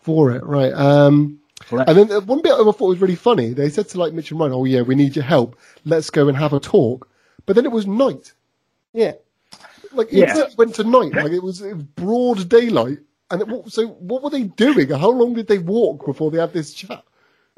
for 0.00 0.30
it, 0.32 0.44
right? 0.44 0.72
Um, 0.72 1.40
Correct. 1.60 1.88
and 1.88 1.98
then 1.98 2.12
uh, 2.12 2.20
one 2.20 2.40
bit 2.42 2.52
I 2.52 2.56
thought 2.58 2.80
was 2.80 3.00
really 3.00 3.14
funny. 3.16 3.52
They 3.52 3.68
said 3.68 3.88
to 3.90 3.98
like 3.98 4.12
Mitch 4.12 4.30
and 4.30 4.40
Ryan, 4.40 4.52
"Oh 4.52 4.64
yeah, 4.64 4.82
we 4.82 4.94
need 4.94 5.16
your 5.16 5.24
help. 5.24 5.56
Let's 5.84 6.10
go 6.10 6.28
and 6.28 6.36
have 6.36 6.52
a 6.52 6.60
talk." 6.60 7.08
But 7.46 7.56
then 7.56 7.64
it 7.64 7.72
was 7.72 7.86
night. 7.86 8.32
Yeah. 8.92 9.12
Like 9.92 10.08
Yeah. 10.12 10.36
it 10.38 10.54
went 10.58 10.74
to 10.76 10.84
night. 10.84 11.14
Like 11.14 11.32
it 11.32 11.42
was, 11.42 11.62
it 11.62 11.74
was 11.74 11.82
broad 11.82 12.48
daylight. 12.48 12.98
And 13.30 13.42
it, 13.42 13.70
so 13.70 13.88
what 13.88 14.22
were 14.22 14.30
they 14.30 14.44
doing? 14.44 14.88
How 14.90 15.10
long 15.10 15.34
did 15.34 15.46
they 15.48 15.58
walk 15.58 16.04
before 16.06 16.30
they 16.30 16.38
had 16.38 16.52
this 16.52 16.72
chat? 16.74 17.04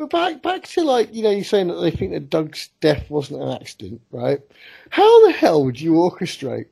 But 0.00 0.08
back 0.08 0.40
back 0.40 0.62
to 0.68 0.82
like 0.82 1.14
you 1.14 1.22
know 1.22 1.28
you're 1.30 1.44
saying 1.44 1.68
that 1.68 1.74
they 1.74 1.90
think 1.90 2.12
that 2.12 2.30
Doug's 2.30 2.70
death 2.80 3.10
wasn't 3.10 3.42
an 3.42 3.50
accident, 3.50 4.00
right? 4.10 4.40
How 4.88 5.26
the 5.26 5.32
hell 5.32 5.62
would 5.62 5.78
you 5.78 5.92
orchestrate 5.92 6.68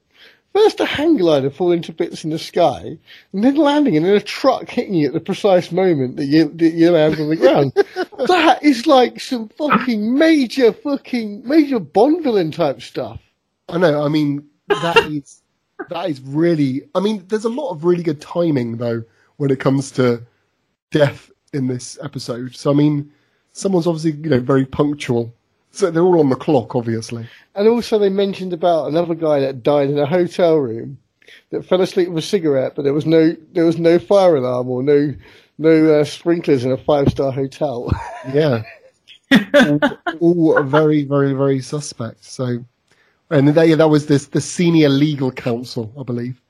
first 0.55 0.81
a 0.81 0.87
hang 0.87 1.19
glider 1.19 1.51
falling 1.51 1.83
to 1.83 1.93
bits 1.93 2.25
in 2.25 2.31
the 2.31 2.39
sky, 2.39 2.97
and 3.35 3.45
then 3.45 3.57
landing 3.57 3.99
and 3.99 4.07
then 4.07 4.17
a 4.17 4.21
truck 4.23 4.71
hitting 4.71 4.95
you 4.95 5.09
at 5.09 5.13
the 5.13 5.21
precise 5.21 5.71
moment 5.71 6.17
that 6.17 6.25
you 6.25 6.49
that 6.49 6.71
you 6.71 6.91
land 6.91 7.21
on 7.21 7.29
the 7.29 7.37
ground? 7.37 7.73
that 8.29 8.61
is 8.63 8.87
like 8.87 9.21
some 9.21 9.51
fucking 9.51 10.17
major 10.17 10.73
fucking 10.73 11.47
major 11.47 11.79
Bond 11.79 12.23
villain 12.23 12.51
type 12.51 12.81
stuff. 12.81 13.21
I 13.69 13.77
know. 13.77 14.03
I 14.07 14.09
mean, 14.09 14.49
that 14.69 14.97
is 15.11 15.43
that 15.91 16.09
is 16.09 16.23
really. 16.23 16.89
I 16.95 17.01
mean, 17.01 17.27
there's 17.29 17.45
a 17.45 17.51
lot 17.51 17.73
of 17.73 17.85
really 17.85 18.03
good 18.03 18.23
timing 18.23 18.79
though 18.79 19.05
when 19.37 19.51
it 19.51 19.61
comes 19.61 19.91
to 19.93 20.23
death 20.91 21.31
in 21.53 21.67
this 21.67 21.99
episode. 22.03 22.57
So 22.57 22.71
I 22.71 22.75
mean, 22.75 23.13
someone's 23.59 23.87
obviously 23.87 24.13
you 24.13 24.31
know 24.31 24.41
very 24.41 24.65
punctual. 24.65 25.35
So 25.71 25.91
they're 25.91 26.03
all 26.03 26.21
on 26.21 26.31
the 26.31 26.37
clock, 26.37 26.75
obviously. 26.75 27.29
And 27.55 27.69
also 27.69 27.99
they 27.99 28.09
mentioned 28.09 28.53
about 28.53 28.89
another 28.89 29.15
guy 29.15 29.41
that 29.41 29.63
died 29.63 29.91
in 29.91 29.99
a 29.99 30.07
hotel 30.07 30.57
room 30.57 30.99
that 31.51 31.65
fell 31.65 31.83
asleep 31.83 32.09
with 32.09 32.25
a 32.25 32.27
cigarette, 32.27 32.75
but 32.75 32.83
there 32.83 32.95
was 32.95 33.07
no 33.07 33.37
there 33.53 33.67
was 33.67 33.79
no 33.79 33.99
fire 33.99 34.37
alarm 34.37 34.69
or 34.69 34.83
no 34.83 35.15
no 35.59 36.01
uh, 36.01 36.05
sprinklers 36.05 36.65
in 36.65 36.73
a 36.73 36.77
five 36.77 37.09
star 37.11 37.33
hotel. 37.33 37.91
Yeah. 38.33 38.63
all, 39.55 39.81
all 40.21 40.63
very, 40.63 41.05
very, 41.05 41.35
very 41.35 41.61
suspect. 41.61 42.25
So, 42.25 42.65
and 43.31 43.49
that, 43.49 43.69
yeah, 43.69 43.77
that 43.77 43.89
was 43.89 44.07
this 44.07 44.27
the 44.27 44.41
senior 44.41 44.89
legal 44.89 45.31
counsel, 45.31 45.93
I 45.99 46.03
believe, 46.03 46.41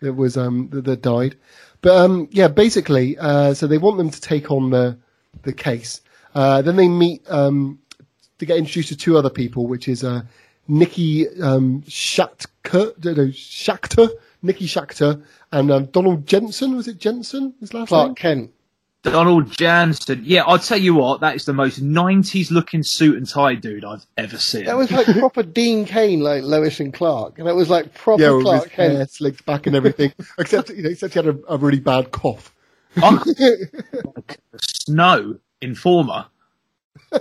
that 0.00 0.14
was 0.14 0.36
um 0.36 0.68
that, 0.70 0.84
that 0.84 1.02
died. 1.02 1.36
But 1.82 1.96
um 1.96 2.28
yeah, 2.30 2.48
basically, 2.48 3.16
uh, 3.18 3.54
so 3.54 3.66
they 3.66 3.78
want 3.78 3.98
them 3.98 4.10
to 4.10 4.20
take 4.20 4.50
on 4.50 4.70
the 4.70 4.98
the 5.42 5.52
case. 5.52 6.00
Uh, 6.36 6.60
then 6.62 6.76
they 6.76 6.88
meet 6.88 7.22
um 7.30 7.78
to 8.38 8.44
get 8.46 8.58
introduced 8.58 8.88
to 8.90 8.96
two 8.96 9.16
other 9.16 9.30
people, 9.30 9.66
which 9.66 9.88
is 9.88 10.04
uh 10.04 10.20
Nikki 10.68 11.26
um 11.40 11.82
Shachter, 11.88 12.92
no, 13.04 13.12
no, 13.12 13.26
Shachter, 13.28 14.10
Nikki 14.42 14.66
Shachter, 14.66 15.22
and 15.52 15.70
um, 15.70 15.86
Donald 15.86 16.26
Jensen. 16.26 16.76
Was 16.76 16.88
it 16.88 16.98
Jensen? 16.98 17.54
His 17.60 17.72
last 17.72 17.90
name? 17.90 18.14
Clark 18.14 18.16
Kent. 18.18 18.50
Donald 19.02 19.50
Jansen. 19.52 20.22
Yeah, 20.24 20.42
I'll 20.44 20.58
tell 20.58 20.78
you 20.78 20.94
what, 20.94 21.20
that 21.20 21.36
is 21.36 21.44
the 21.44 21.52
most 21.52 21.80
90s 21.80 22.50
looking 22.50 22.82
suit 22.82 23.16
and 23.16 23.28
tie 23.28 23.54
dude 23.54 23.84
I've 23.84 24.04
ever 24.16 24.36
seen. 24.36 24.64
That 24.64 24.76
was 24.76 24.90
like 24.90 25.06
proper 25.20 25.44
Dean 25.44 25.84
Cain, 25.84 26.20
like 26.20 26.42
Lois 26.42 26.80
and 26.80 26.92
Clark, 26.92 27.38
and 27.38 27.46
that 27.46 27.54
was 27.54 27.70
like 27.70 27.94
proper 27.94 28.20
Yeah, 28.22 28.30
with 28.32 28.42
Clark 28.42 28.64
his 28.64 28.72
hair 28.72 28.96
Kent. 28.98 29.10
slicked 29.10 29.46
back 29.46 29.66
and 29.68 29.76
everything. 29.76 30.12
except, 30.38 30.70
you 30.70 30.82
know, 30.82 30.90
except 30.90 31.14
he 31.14 31.18
had 31.20 31.28
a, 31.28 31.38
a 31.48 31.56
really 31.56 31.78
bad 31.80 32.10
cough. 32.10 32.52
I'm 33.00 33.20
Snow 34.60 35.38
Informer. 35.60 36.26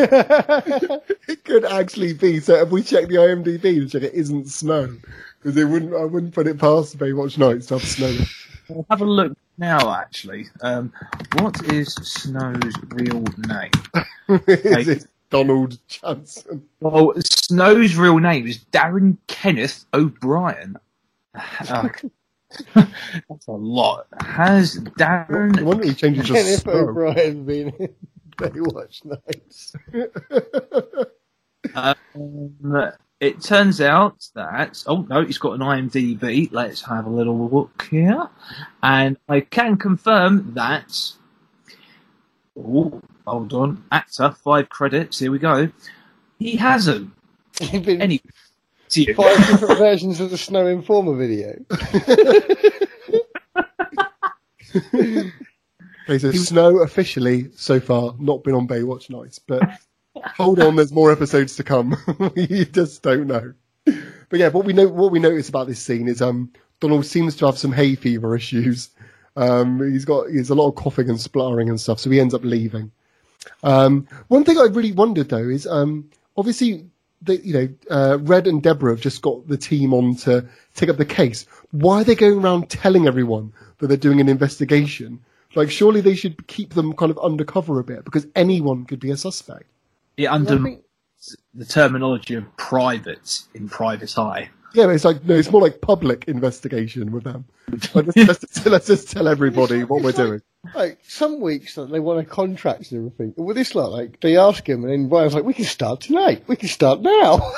it 0.00 1.44
could 1.44 1.64
actually 1.64 2.12
be. 2.14 2.40
So 2.40 2.54
if 2.54 2.70
we 2.70 2.82
check 2.82 3.08
the 3.08 3.16
IMDb 3.16 3.62
to 3.62 3.88
check 3.88 4.02
it 4.02 4.14
isn't 4.14 4.48
snow, 4.48 4.96
because 5.38 5.56
it 5.56 5.64
wouldn't, 5.64 5.94
I 5.94 6.04
wouldn't 6.04 6.34
put 6.34 6.46
it 6.46 6.58
past 6.58 6.98
Baywatch 6.98 7.38
Nights 7.38 7.66
to 7.66 7.78
have 7.78 7.84
snow. 7.84 8.16
I'll 8.70 8.86
have 8.90 9.02
a 9.02 9.04
look 9.04 9.36
now, 9.58 9.94
actually. 9.94 10.46
Um, 10.62 10.92
what 11.34 11.62
is 11.72 11.94
Snow's 11.94 12.74
real 12.88 13.24
name? 13.46 13.70
Is 14.48 14.88
it 14.88 15.06
Donald 15.30 15.78
Johnson? 15.86 16.66
Well, 16.80 17.12
Snow's 17.20 17.96
real 17.96 18.18
name 18.18 18.46
is 18.46 18.58
Darrin 18.58 19.18
Kenneth 19.26 19.84
O'Brien. 19.92 20.76
Uh, 21.34 21.88
That's 22.74 23.46
a 23.48 23.52
lot. 23.52 24.06
Has 24.20 24.78
I 24.78 24.90
Darren 24.90 25.62
wonder 25.62 25.84
he 25.84 25.94
changes 25.94 26.26
to 26.26 26.32
Kenneth 26.34 26.60
snow. 26.60 26.72
O'Brien 26.72 27.44
being 27.44 27.68
in 27.78 27.94
Baywatch 28.36 29.04
Nights. 29.04 29.74
Um, 31.74 32.92
it 33.20 33.40
turns 33.42 33.80
out 33.80 34.28
that 34.34 34.82
oh 34.86 35.06
no, 35.08 35.24
he's 35.24 35.38
got 35.38 35.52
an 35.52 35.60
IMDb. 35.60 36.48
Let's 36.52 36.82
have 36.82 37.06
a 37.06 37.10
little 37.10 37.48
look 37.48 37.86
here, 37.90 38.28
and 38.82 39.16
I 39.28 39.40
can 39.40 39.76
confirm 39.76 40.54
that. 40.54 40.92
Oh, 42.58 43.00
hold 43.26 43.52
on, 43.52 43.84
actor, 43.90 44.30
five 44.30 44.68
credits. 44.68 45.18
Here 45.18 45.30
we 45.30 45.38
go. 45.38 45.70
He 46.38 46.56
hasn't 46.56 47.12
been 47.72 48.02
any. 48.02 48.20
See 48.94 49.08
you. 49.08 49.14
five 49.14 49.36
different 49.48 49.78
versions 49.78 50.20
of 50.20 50.30
the 50.30 50.38
Snow 50.38 50.66
Informer 50.66 51.16
video. 51.16 51.64
Okay, 56.06 56.18
so 56.18 56.32
Snow 56.32 56.80
officially 56.80 57.50
so 57.56 57.80
far 57.80 58.14
not 58.18 58.44
been 58.44 58.54
on 58.54 58.68
Baywatch 58.68 59.08
Nights, 59.08 59.38
but 59.38 59.62
hold 60.36 60.60
on, 60.60 60.76
there's 60.76 60.92
more 60.92 61.10
episodes 61.10 61.56
to 61.56 61.64
come. 61.64 61.96
you 62.36 62.66
just 62.66 63.02
don't 63.02 63.26
know. 63.26 63.54
But 63.84 64.38
yeah, 64.38 64.48
what 64.48 64.66
we 64.66 64.74
know, 64.74 64.86
what 64.86 65.12
we 65.12 65.18
notice 65.18 65.48
about 65.48 65.66
this 65.66 65.80
scene 65.80 66.06
is 66.06 66.20
um 66.20 66.52
Donald 66.80 67.06
seems 67.06 67.36
to 67.36 67.46
have 67.46 67.56
some 67.56 67.72
hay 67.72 67.94
fever 67.94 68.36
issues. 68.36 68.90
Um, 69.36 69.80
he's 69.90 70.04
got 70.04 70.28
he's 70.28 70.50
a 70.50 70.54
lot 70.54 70.68
of 70.68 70.74
coughing 70.74 71.08
and 71.08 71.18
spluttering 71.18 71.70
and 71.70 71.80
stuff, 71.80 72.00
so 72.00 72.10
he 72.10 72.20
ends 72.20 72.34
up 72.34 72.44
leaving. 72.44 72.92
Um, 73.62 74.06
one 74.28 74.44
thing 74.44 74.58
I 74.58 74.64
really 74.64 74.92
wondered 74.92 75.30
though 75.30 75.48
is 75.48 75.66
um 75.66 76.10
obviously 76.36 76.84
the, 77.24 77.44
you 77.44 77.52
know 77.54 77.68
uh, 77.90 78.18
Red 78.20 78.46
and 78.46 78.62
Deborah 78.62 78.92
have 78.92 79.00
just 79.00 79.22
got 79.22 79.46
the 79.48 79.56
team 79.56 79.92
on 79.92 80.16
to 80.16 80.46
take 80.74 80.88
up 80.88 80.96
the 80.96 81.04
case. 81.04 81.46
Why 81.70 82.00
are 82.00 82.04
they 82.04 82.14
going 82.14 82.40
around 82.40 82.70
telling 82.70 83.06
everyone 83.06 83.52
that 83.78 83.88
they're 83.88 83.96
doing 83.96 84.20
an 84.20 84.28
investigation? 84.28 85.20
Like, 85.54 85.70
surely 85.70 86.00
they 86.00 86.16
should 86.16 86.46
keep 86.48 86.74
them 86.74 86.92
kind 86.94 87.10
of 87.10 87.18
undercover 87.18 87.78
a 87.78 87.84
bit 87.84 88.04
because 88.04 88.26
anyone 88.34 88.84
could 88.86 88.98
be 89.00 89.10
a 89.10 89.16
suspect. 89.16 89.64
It 90.16 90.26
I 90.26 90.34
under 90.34 90.58
think- 90.58 90.82
the 91.54 91.64
terminology 91.64 92.34
of 92.34 92.56
private 92.56 93.42
in 93.54 93.68
private 93.68 94.18
eye. 94.18 94.50
Yeah, 94.74 94.86
but 94.86 94.96
it's 94.96 95.04
like 95.04 95.24
no, 95.24 95.36
it's 95.36 95.50
more 95.50 95.62
like 95.62 95.80
public 95.80 96.24
investigation 96.26 97.12
with 97.12 97.24
them. 97.24 97.44
Like, 97.94 98.06
let's, 98.06 98.16
let's, 98.16 98.40
just, 98.40 98.66
let's 98.66 98.86
just 98.88 99.10
tell 99.10 99.28
everybody 99.28 99.84
what 99.84 100.02
we're 100.02 100.12
doing. 100.12 100.42
Like 100.74 100.98
some 101.06 101.40
weeks 101.40 101.76
that 101.76 101.90
they 101.90 102.00
want 102.00 102.20
a 102.20 102.24
contract 102.24 102.90
and 102.90 103.06
everything. 103.06 103.34
With 103.36 103.56
this 103.56 103.74
lot, 103.74 103.92
like 103.92 104.20
they 104.20 104.36
ask 104.36 104.68
him, 104.68 104.82
and 104.84 104.92
then 104.92 105.08
Ryan's 105.08 105.34
like, 105.34 105.44
"We 105.44 105.54
can 105.54 105.64
start 105.64 106.00
tonight. 106.00 106.44
We 106.48 106.56
can 106.56 106.68
start 106.68 107.02
now." 107.02 107.52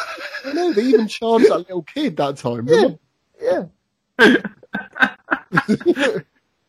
I 0.44 0.52
know 0.52 0.72
they 0.72 0.82
even 0.82 1.08
charged 1.08 1.46
that 1.46 1.58
little 1.58 1.82
kid 1.82 2.16
that 2.18 2.36
time. 2.36 2.66
remember? 2.66 2.98
yeah. 3.40 3.64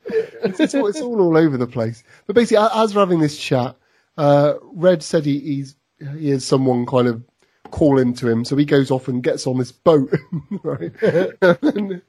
It's, 0.09 0.59
it's, 0.59 0.75
all, 0.75 0.87
it's 0.87 1.01
all 1.01 1.19
all 1.19 1.37
over 1.37 1.57
the 1.57 1.67
place. 1.67 2.03
But 2.25 2.35
basically, 2.35 2.65
as 2.73 2.95
we're 2.95 3.01
having 3.01 3.19
this 3.19 3.37
chat, 3.37 3.75
uh, 4.17 4.53
Red 4.61 5.03
said 5.03 5.25
he, 5.25 5.39
he's 5.39 5.75
he 6.17 6.29
has 6.29 6.45
someone 6.45 6.85
kind 6.85 7.07
of 7.07 7.23
calling 7.71 8.13
to 8.15 8.27
him, 8.27 8.45
so 8.45 8.55
he 8.55 8.65
goes 8.65 8.91
off 8.91 9.07
and 9.07 9.23
gets 9.23 9.47
on 9.47 9.57
this 9.57 9.71
boat, 9.71 10.11
right? 10.63 10.91
and, 11.01 11.37
then, 11.61 12.01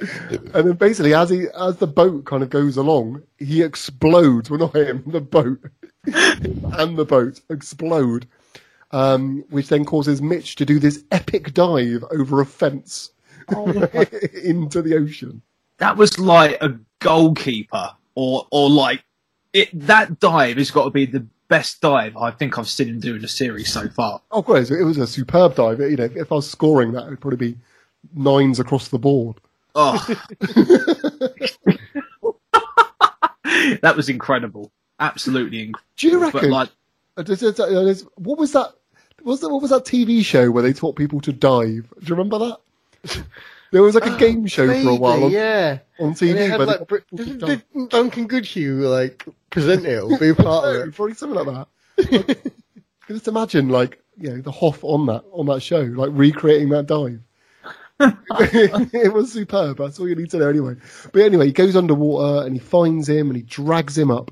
and 0.00 0.68
then 0.68 0.72
basically, 0.72 1.14
as 1.14 1.30
he 1.30 1.46
as 1.58 1.76
the 1.76 1.86
boat 1.86 2.24
kind 2.24 2.42
of 2.42 2.50
goes 2.50 2.76
along, 2.76 3.22
he 3.38 3.62
explodes. 3.62 4.50
Well, 4.50 4.60
not 4.60 4.76
him, 4.76 5.02
the 5.06 5.20
boat, 5.20 5.58
and 6.04 6.96
the 6.96 7.04
boat 7.04 7.40
explode, 7.50 8.26
um, 8.90 9.44
which 9.50 9.68
then 9.68 9.84
causes 9.84 10.22
Mitch 10.22 10.56
to 10.56 10.64
do 10.64 10.78
this 10.78 11.04
epic 11.10 11.54
dive 11.54 12.04
over 12.10 12.40
a 12.40 12.46
fence 12.46 13.10
into 13.48 14.82
the 14.82 14.96
ocean. 14.96 15.42
That 15.78 15.96
was 15.96 16.18
like 16.18 16.62
a 16.62 16.78
goalkeeper, 16.98 17.92
or 18.14 18.46
or 18.50 18.70
like 18.70 19.04
it. 19.52 19.70
That 19.86 20.20
dive 20.20 20.56
has 20.56 20.70
got 20.70 20.84
to 20.84 20.90
be 20.90 21.06
the 21.06 21.26
best 21.48 21.80
dive 21.80 22.16
I 22.16 22.30
think 22.30 22.58
I've 22.58 22.68
seen 22.68 22.88
him 22.88 23.00
do 23.00 23.16
in 23.16 23.24
a 23.24 23.28
series 23.28 23.72
so 23.72 23.88
far. 23.88 24.20
Oh, 24.30 24.42
great! 24.42 24.70
It 24.70 24.84
was 24.84 24.98
a 24.98 25.06
superb 25.06 25.54
dive. 25.54 25.80
You 25.80 25.96
know, 25.96 26.04
if, 26.04 26.30
I 26.30 26.36
was 26.36 26.50
scoring 26.50 26.92
that, 26.92 27.06
it 27.06 27.10
would 27.10 27.20
probably 27.20 27.52
be 27.52 27.58
nines 28.14 28.60
across 28.60 28.88
the 28.88 28.98
board. 28.98 29.36
Oh, 29.74 29.92
that 33.82 33.94
was 33.96 34.08
incredible. 34.08 34.70
Absolutely 35.00 35.60
incredible. 35.60 35.86
Do 35.96 36.08
you 36.08 36.18
reckon? 36.18 36.50
like, 36.50 36.70
uh, 37.16 37.22
uh, 37.22 37.94
what 38.16 38.38
was 38.38 38.52
that? 38.52 38.72
Was 39.22 39.40
that 39.40 39.48
what 39.48 39.62
was 39.62 39.70
that 39.70 39.84
TV 39.84 40.24
show 40.24 40.50
where 40.50 40.62
they 40.62 40.72
taught 40.72 40.96
people 40.96 41.20
to 41.22 41.32
dive? 41.32 41.92
Do 42.00 42.06
you 42.06 42.14
remember 42.14 42.38
that? 42.38 42.58
There 43.70 43.82
was 43.82 43.94
like 43.94 44.06
a 44.06 44.16
game 44.16 44.46
show 44.46 44.66
for 44.66 44.90
a 44.90 44.94
while 44.94 45.24
on, 45.24 45.30
yeah. 45.30 45.78
on 45.98 46.14
TV. 46.14 46.48
had 46.48 46.60
like 46.60 46.86
Br- 46.86 46.98
did, 47.14 47.62
Duncan 47.88 48.26
Goodhew 48.26 48.88
like 48.88 49.24
present 49.50 49.84
it 49.84 50.02
or 50.02 50.18
be 50.18 50.32
part 50.42 50.64
of 50.64 50.88
it? 50.88 50.94
probably 50.94 51.14
something 51.14 51.44
like 51.44 51.66
that. 51.96 52.42
Can 53.06 53.16
just 53.16 53.28
imagine 53.28 53.68
like 53.68 54.02
you 54.16 54.30
know 54.30 54.40
the 54.40 54.52
Hoff 54.52 54.82
on 54.84 55.06
that 55.06 55.24
on 55.32 55.46
that 55.46 55.60
show, 55.60 55.80
like 55.80 56.10
recreating 56.12 56.70
that 56.70 56.86
dive. 56.86 57.20
it 58.00 59.12
was 59.12 59.32
superb. 59.32 59.78
That's 59.78 59.98
all 59.98 60.08
you 60.08 60.14
need 60.14 60.30
to 60.30 60.38
know 60.38 60.48
anyway. 60.48 60.76
But 61.12 61.22
anyway, 61.22 61.46
he 61.46 61.52
goes 61.52 61.74
underwater 61.74 62.46
and 62.46 62.54
he 62.54 62.60
finds 62.60 63.08
him 63.08 63.28
and 63.28 63.36
he 63.36 63.42
drags 63.42 63.98
him 63.98 64.10
up 64.10 64.30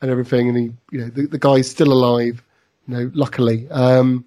and 0.00 0.10
everything. 0.10 0.48
And 0.48 0.58
he, 0.58 0.72
you 0.90 1.00
know, 1.00 1.08
the, 1.08 1.26
the 1.26 1.38
guy's 1.38 1.70
still 1.70 1.92
alive, 1.92 2.42
you 2.88 2.94
know, 2.94 3.10
luckily. 3.14 3.68
Um, 3.70 4.24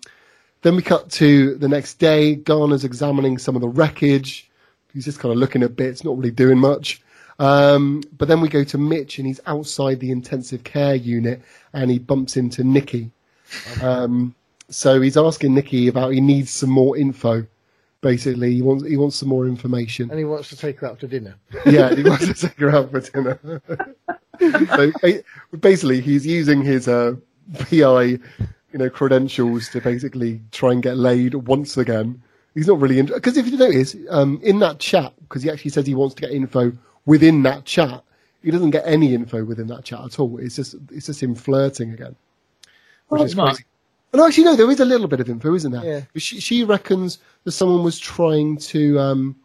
then 0.62 0.76
we 0.76 0.82
cut 0.82 1.10
to 1.12 1.56
the 1.56 1.68
next 1.68 1.96
day. 1.96 2.36
Garner's 2.36 2.84
examining 2.84 3.38
some 3.38 3.56
of 3.56 3.62
the 3.62 3.70
wreckage. 3.70 4.50
He's 4.94 5.06
just 5.06 5.20
kind 5.20 5.32
of 5.32 5.38
looking 5.38 5.64
at 5.64 5.76
bits, 5.76 6.04
not 6.04 6.18
really 6.18 6.32
doing 6.32 6.58
much. 6.58 7.02
Um, 7.40 8.04
but 8.18 8.28
then 8.28 8.42
we 8.42 8.50
go 8.50 8.64
to 8.66 8.78
Mitch 8.78 9.18
and 9.18 9.26
he's 9.26 9.40
outside 9.46 10.00
the 10.00 10.12
intensive 10.12 10.64
care 10.66 10.96
unit 10.96 11.42
and 11.74 11.90
he 11.90 11.98
bumps 11.98 12.36
into 12.36 12.64
Nikki. 12.64 13.12
Um, 13.82 14.36
so 14.70 15.02
he's 15.02 15.18
asking 15.18 15.54
Nikki 15.54 15.88
about 15.88 16.12
he 16.12 16.22
needs 16.22 16.52
some 16.52 16.70
more 16.70 16.98
info. 16.98 17.46
Basically, 18.02 18.54
he 18.54 18.62
wants 18.62 18.86
he 18.86 18.98
wants 18.98 19.16
some 19.18 19.30
more 19.30 19.46
information. 19.46 20.10
And 20.10 20.20
he 20.20 20.26
wants 20.26 20.50
to 20.50 20.58
take 20.58 20.80
her 20.80 20.88
out 20.88 21.00
to 21.00 21.08
dinner. 21.08 21.36
Yeah, 21.66 21.94
he 21.94 22.04
wants 22.04 22.28
to 22.28 22.34
take 22.34 22.58
her 22.60 22.70
out 22.70 22.92
for 22.92 23.02
dinner. 23.02 23.62
so 24.76 24.92
basically, 25.58 26.00
he's 26.00 26.26
using 26.26 26.62
his 26.62 26.88
uh, 26.88 27.16
PI, 27.58 28.20
you 28.72 28.80
know, 28.80 28.90
credentials 28.90 29.70
to 29.70 29.82
basically 29.82 30.42
try 30.52 30.72
and 30.72 30.84
get 30.84 30.98
laid 30.98 31.34
once 31.36 31.78
again. 31.78 32.22
He's 32.56 32.68
not 32.68 32.80
really 32.80 33.02
because 33.02 33.38
if 33.38 33.48
you 33.48 33.58
notice, 33.58 33.96
um, 34.10 34.40
in 34.44 34.60
that 34.60 34.80
chat, 34.80 35.14
because 35.22 35.44
he 35.44 35.50
actually 35.50 35.72
says 35.72 35.88
he 35.88 35.96
wants 35.96 36.16
to 36.16 36.22
get 36.22 36.32
info 36.32 36.74
within 37.06 37.44
that 37.44 37.66
chat, 37.66 38.04
he 38.44 38.52
doesn't 38.52 38.72
get 38.72 38.84
any 38.86 39.14
info 39.14 39.44
within 39.46 39.68
that 39.68 39.86
chat 39.86 40.02
at 40.04 40.20
all. 40.20 40.38
It's 40.40 40.56
just 40.56 40.76
it's 40.92 41.08
just 41.08 41.22
him 41.24 41.36
flirting 41.36 41.94
again, 41.94 42.16
which 43.10 43.22
Oh, 43.22 43.26
is 43.26 43.36
crazy. 43.36 43.64
And 44.14 44.22
actually, 44.22 44.46
no, 44.46 44.56
there 44.56 44.72
is 44.72 44.80
a 44.80 44.86
little 44.86 45.08
bit 45.08 45.20
of 45.20 45.30
info, 45.30 45.54
isn't 45.56 45.72
there? 45.72 45.84
Yeah. 45.84 46.02
She, 46.18 46.40
she 46.40 46.64
reckons 46.64 47.20
that 47.44 47.52
someone 47.52 47.84
was 47.84 48.00
trying 48.00 48.58
to 48.58 49.00
um, 49.00 49.36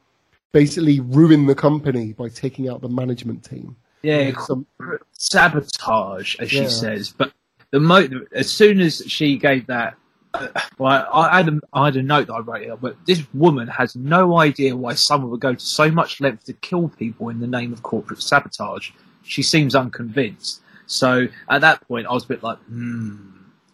basically 0.53 1.01
ruin 1.01 1.47
the 1.47 1.55
company 1.55 2.15
by 2.15 2.29
taking 2.31 2.69
out 2.69 2.81
the 2.81 2.89
management 2.89 3.45
team. 3.45 3.77
Yeah, 4.03 4.33
Some, 4.39 4.67
sabotage, 5.13 6.37
as 6.41 6.53
Yeah. 6.53 6.63
she 6.63 6.69
says. 6.69 7.11
But 7.11 7.33
the 7.75 7.81
mo- 7.81 8.09
as 8.31 8.53
soon 8.53 8.81
as 8.81 9.03
she 9.09 9.37
gave 9.37 9.67
that, 9.67 9.97
uh, 10.33 10.47
well, 10.79 11.09
I, 11.13 11.29
I 11.29 11.37
had 11.39 11.49
a, 11.49 11.61
I 11.73 11.85
had 11.87 11.97
a 11.97 12.05
note 12.05 12.29
that 12.29 12.35
I 12.35 12.39
wrote 12.39 12.63
here, 12.63 12.77
but 12.77 12.97
this 13.05 13.25
woman 13.35 13.67
has 13.67 13.97
no 13.97 14.39
idea 14.39 14.77
why 14.77 14.95
someone 14.95 15.33
would 15.33 15.41
go 15.41 15.55
to 15.55 15.61
so 15.61 15.91
much 15.91 16.21
length 16.21 16.45
to 16.45 16.53
kill 16.53 16.89
people 16.89 17.31
in 17.31 17.41
the 17.41 17.49
name 17.49 17.73
of 17.73 17.83
corporate 17.83 18.23
sabotage. 18.23 18.93
She 19.25 19.43
seems 19.43 19.75
unconvinced. 19.75 20.61
So 20.87 21.27
at 21.51 21.63
that 21.63 21.81
point, 21.89 22.07
I 22.07 22.13
was 22.13 22.23
a 22.23 22.29
bit 22.29 22.45
like, 22.45 22.59
hmm, 22.59 23.17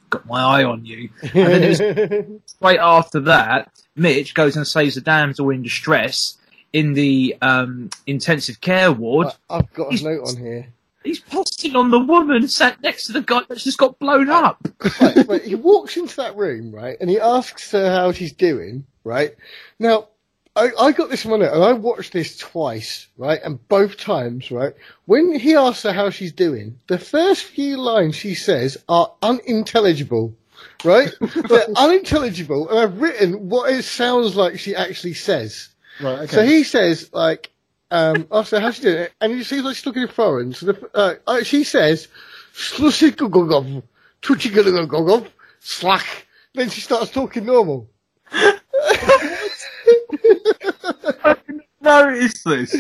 got 0.08 0.24
my 0.24 0.40
eye 0.40 0.64
on 0.64 0.86
you. 0.86 1.10
And 1.20 1.32
then 1.32 1.62
it 1.62 1.68
was 1.68 2.40
straight 2.46 2.80
after 2.80 3.20
that, 3.20 3.70
Mitch 3.96 4.32
goes 4.32 4.56
and 4.56 4.66
saves 4.66 4.96
a 4.96 5.02
damsel 5.02 5.50
in 5.50 5.62
distress 5.62 6.38
in 6.72 6.94
the 6.94 7.36
um, 7.42 7.90
intensive 8.06 8.62
care 8.62 8.92
ward. 8.92 9.26
I've 9.50 9.70
got 9.74 9.92
a 9.92 10.02
note 10.02 10.26
on 10.26 10.36
here. 10.38 10.72
He's 11.02 11.20
posting 11.20 11.76
on 11.76 11.90
the 11.90 11.98
woman 11.98 12.46
sat 12.48 12.82
next 12.82 13.06
to 13.06 13.12
the 13.12 13.22
guy 13.22 13.40
that's 13.48 13.64
just 13.64 13.78
got 13.78 13.98
blown 13.98 14.28
up. 14.28 14.66
right, 15.00 15.28
right, 15.28 15.42
he 15.42 15.54
walks 15.54 15.96
into 15.96 16.16
that 16.16 16.36
room, 16.36 16.72
right, 16.72 16.96
and 17.00 17.08
he 17.08 17.18
asks 17.18 17.70
her 17.72 17.90
how 17.90 18.12
she's 18.12 18.32
doing, 18.32 18.84
right. 19.04 19.34
Now, 19.78 20.08
I, 20.56 20.70
I 20.78 20.92
got 20.92 21.08
this 21.08 21.24
one, 21.24 21.40
and 21.40 21.64
I 21.64 21.72
watched 21.72 22.12
this 22.12 22.36
twice, 22.36 23.06
right, 23.16 23.40
and 23.42 23.66
both 23.68 23.96
times, 23.96 24.50
right. 24.50 24.74
When 25.06 25.38
he 25.38 25.54
asks 25.54 25.84
her 25.84 25.92
how 25.92 26.10
she's 26.10 26.32
doing, 26.32 26.78
the 26.88 26.98
first 26.98 27.44
few 27.44 27.78
lines 27.78 28.14
she 28.14 28.34
says 28.34 28.76
are 28.86 29.10
unintelligible, 29.22 30.34
right. 30.84 31.10
They're 31.48 31.64
unintelligible, 31.76 32.68
and 32.68 32.78
I've 32.78 33.00
written 33.00 33.48
what 33.48 33.72
it 33.72 33.84
sounds 33.84 34.36
like 34.36 34.58
she 34.58 34.76
actually 34.76 35.14
says. 35.14 35.70
right, 35.98 36.20
okay. 36.20 36.34
So 36.34 36.44
he 36.44 36.62
says, 36.62 37.10
like, 37.14 37.50
um, 37.90 38.26
oh, 38.30 38.42
so 38.42 38.60
how's 38.60 38.76
she 38.76 38.82
doing? 38.82 39.08
And 39.20 39.32
he 39.32 39.42
seems 39.44 39.64
like 39.64 39.76
she's 39.76 39.86
looking 39.86 40.08
foreign. 40.08 40.52
So 40.52 40.66
the, 40.66 40.90
uh, 40.94 41.14
uh, 41.26 41.42
she 41.42 41.64
says, 41.64 42.08
"Slusikugugov, 42.54 43.82
tuchigugugov, 44.22 45.28
slack. 45.60 46.26
Then 46.54 46.70
she 46.70 46.80
starts 46.80 47.10
talking 47.10 47.46
normal. 47.46 47.88
Notice 51.80 52.42
this. 52.44 52.74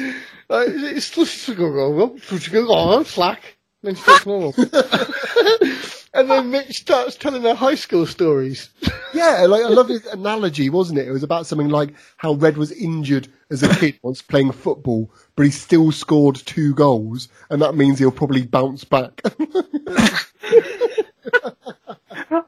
Uh, 0.50 0.64
it's 0.66 1.10
slusikugugov, 1.10 2.20
tuchigugugov, 2.22 3.06
slack. 3.06 3.56
Then 3.82 3.94
she 3.96 4.02
talks 4.02 4.26
normal. 4.26 4.54
and 6.14 6.30
then 6.30 6.50
Mitch 6.50 6.78
starts 6.78 7.16
telling 7.16 7.42
their 7.42 7.54
high 7.54 7.74
school 7.74 8.06
stories. 8.06 8.70
Yeah, 9.12 9.44
like 9.46 9.64
I 9.64 9.68
love 9.70 9.88
his 9.88 10.06
analogy, 10.06 10.70
wasn't 10.70 11.00
it? 11.00 11.08
It 11.08 11.10
was 11.10 11.24
about 11.24 11.44
something 11.44 11.68
like 11.68 11.94
how 12.18 12.34
Red 12.34 12.56
was 12.56 12.70
injured 12.70 13.26
as 13.50 13.64
a 13.64 13.68
kid 13.74 13.98
once 14.04 14.22
playing 14.22 14.52
football, 14.52 15.10
but 15.34 15.46
he 15.46 15.50
still 15.50 15.90
scored 15.90 16.36
two 16.36 16.74
goals, 16.76 17.26
and 17.50 17.60
that 17.60 17.74
means 17.74 17.98
he'll 17.98 18.12
probably 18.12 18.46
bounce 18.46 18.84
back. 18.84 19.20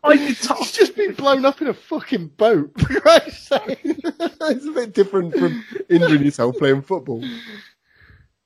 I 0.04 0.16
could 0.16 0.36
t- 0.36 0.54
He's 0.58 0.72
just 0.72 0.94
been 0.94 1.14
blown 1.14 1.44
up 1.44 1.60
in 1.60 1.66
a 1.66 1.74
fucking 1.74 2.28
boat, 2.36 2.70
for 2.78 3.00
Christ's 3.00 3.48
sake. 3.48 3.80
it's 3.82 4.66
a 4.66 4.72
bit 4.72 4.94
different 4.94 5.34
from 5.36 5.64
injuring 5.88 6.22
yourself 6.22 6.56
playing 6.58 6.82
football. 6.82 7.24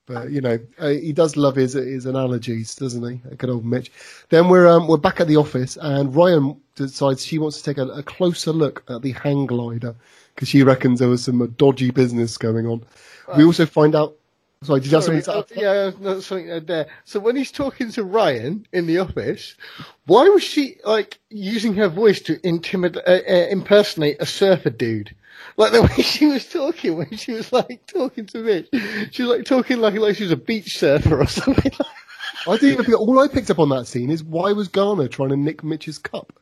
But 0.06 0.30
you 0.30 0.40
know, 0.40 0.58
uh, 0.78 0.88
he 0.88 1.12
does 1.12 1.36
love 1.36 1.56
his 1.56 1.72
his 1.72 2.06
analogies, 2.06 2.74
doesn't 2.76 3.02
he? 3.02 3.36
Good 3.36 3.50
old 3.50 3.64
Mitch. 3.64 3.90
Then 4.28 4.48
we're 4.48 4.68
um, 4.68 4.86
we're 4.86 4.98
back 4.98 5.20
at 5.20 5.26
the 5.26 5.36
office, 5.36 5.76
and 5.76 6.14
Ryan 6.14 6.60
decides 6.76 7.24
she 7.24 7.38
wants 7.38 7.60
to 7.60 7.64
take 7.64 7.78
a, 7.78 7.88
a 7.88 8.02
closer 8.02 8.52
look 8.52 8.84
at 8.88 9.02
the 9.02 9.12
hang 9.12 9.46
glider 9.46 9.96
because 10.34 10.48
she 10.48 10.62
reckons 10.62 11.00
there 11.00 11.08
was 11.08 11.24
some 11.24 11.42
uh, 11.42 11.46
dodgy 11.56 11.90
business 11.90 12.38
going 12.38 12.66
on. 12.66 12.84
We 13.36 13.44
also 13.44 13.66
find 13.66 13.94
out. 13.94 14.16
Sorry, 14.62 14.80
did 14.80 14.90
you 14.90 14.96
have 14.96 15.04
something 15.04 15.22
to 15.22 15.32
uh, 15.32 15.92
yeah, 16.00 16.20
something 16.20 16.64
there. 16.64 16.86
So 17.04 17.20
when 17.20 17.36
he's 17.36 17.52
talking 17.52 17.90
to 17.92 18.04
Ryan 18.04 18.66
in 18.72 18.86
the 18.86 18.98
office, 18.98 19.54
why 20.06 20.28
was 20.28 20.42
she 20.42 20.76
like 20.84 21.18
using 21.28 21.74
her 21.74 21.88
voice 21.88 22.20
to 22.22 22.40
intimidate, 22.46 23.02
uh, 23.06 23.20
uh, 23.28 23.46
impersonate 23.50 24.16
a 24.18 24.26
surfer 24.26 24.70
dude? 24.70 25.14
Like 25.56 25.72
the 25.72 25.82
way 25.96 26.02
she 26.02 26.26
was 26.26 26.46
talking 26.48 26.96
when 26.96 27.16
she 27.16 27.32
was 27.32 27.52
like 27.52 27.86
talking 27.86 28.26
to 28.26 28.38
Mitch, 28.38 28.68
she 29.12 29.22
was 29.22 29.36
like 29.38 29.44
talking 29.46 29.78
like 29.78 29.94
like 29.94 30.16
she 30.16 30.24
was 30.24 30.32
a 30.32 30.36
beach 30.36 30.78
surfer 30.78 31.20
or 31.20 31.26
something. 31.28 31.72
I 32.46 32.52
didn't 32.58 32.72
even 32.72 32.84
pick, 32.84 33.00
all 33.00 33.18
I 33.18 33.28
picked 33.28 33.50
up 33.50 33.58
on 33.58 33.70
that 33.70 33.86
scene 33.86 34.10
is 34.10 34.22
why 34.22 34.52
was 34.52 34.68
Garner 34.68 35.08
trying 35.08 35.30
to 35.30 35.36
nick 35.36 35.64
Mitch's 35.64 35.98
cup? 35.98 36.32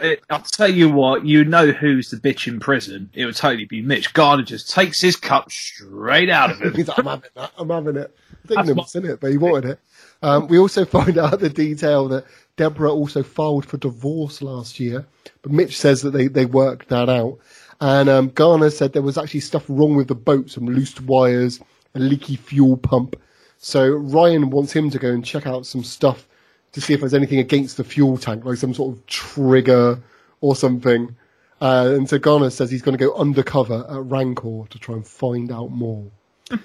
it, 0.00 0.22
I'll 0.30 0.40
tell 0.42 0.70
you 0.70 0.88
what, 0.90 1.24
you 1.24 1.44
know 1.44 1.70
who's 1.70 2.10
the 2.10 2.16
bitch 2.16 2.46
in 2.48 2.60
prison. 2.60 3.10
It 3.14 3.26
would 3.26 3.36
totally 3.36 3.64
be 3.66 3.82
Mitch. 3.82 4.12
Garner 4.14 4.42
just 4.42 4.70
takes 4.70 5.00
his 5.00 5.16
cup 5.16 5.50
straight 5.50 6.30
out 6.30 6.50
of 6.50 6.60
him. 6.60 6.74
He's 6.74 6.88
like, 6.88 6.98
I'm 6.98 7.06
having 7.06 7.30
that. 7.34 7.52
I'm 7.58 7.70
having 7.70 7.96
it. 7.96 8.14
I 8.16 8.54
That's 8.54 8.66
didn't 8.68 8.78
what- 8.78 8.94
in 8.94 9.04
it, 9.06 9.20
but 9.20 9.30
he 9.30 9.38
wanted 9.38 9.70
it. 9.72 9.80
Um, 10.22 10.48
we 10.48 10.58
also 10.58 10.84
find 10.84 11.16
out 11.18 11.38
the 11.38 11.48
detail 11.50 12.08
that 12.08 12.24
Deborah 12.58 12.92
also 12.92 13.22
filed 13.22 13.64
for 13.64 13.78
divorce 13.78 14.42
last 14.42 14.78
year, 14.78 15.06
but 15.42 15.52
Mitch 15.52 15.78
says 15.78 16.02
that 16.02 16.10
they, 16.10 16.26
they 16.26 16.44
worked 16.44 16.88
that 16.88 17.08
out. 17.08 17.38
And 17.80 18.08
um, 18.08 18.28
Garner 18.30 18.70
said 18.70 18.92
there 18.92 19.02
was 19.02 19.16
actually 19.16 19.40
stuff 19.40 19.64
wrong 19.68 19.94
with 19.94 20.08
the 20.08 20.14
boat, 20.14 20.50
some 20.50 20.66
loose 20.66 21.00
wires, 21.00 21.60
a 21.94 22.00
leaky 22.00 22.36
fuel 22.36 22.76
pump. 22.76 23.16
So 23.58 23.88
Ryan 23.88 24.50
wants 24.50 24.72
him 24.72 24.90
to 24.90 24.98
go 24.98 25.10
and 25.10 25.24
check 25.24 25.46
out 25.46 25.64
some 25.64 25.84
stuff 25.84 26.26
to 26.72 26.80
see 26.80 26.92
if 26.92 27.00
there's 27.00 27.14
anything 27.14 27.38
against 27.38 27.76
the 27.76 27.84
fuel 27.84 28.18
tank, 28.18 28.44
like 28.44 28.58
some 28.58 28.74
sort 28.74 28.96
of 28.96 29.06
trigger 29.06 30.02
or 30.40 30.56
something. 30.56 31.16
Uh, 31.60 31.92
and 31.94 32.08
so 32.08 32.18
Garner 32.18 32.50
says 32.50 32.70
he's 32.70 32.82
going 32.82 32.98
to 32.98 33.04
go 33.04 33.14
undercover 33.14 33.86
at 33.88 34.02
Rancor 34.02 34.64
to 34.68 34.78
try 34.78 34.94
and 34.96 35.06
find 35.06 35.50
out 35.50 35.70
more. 35.70 36.10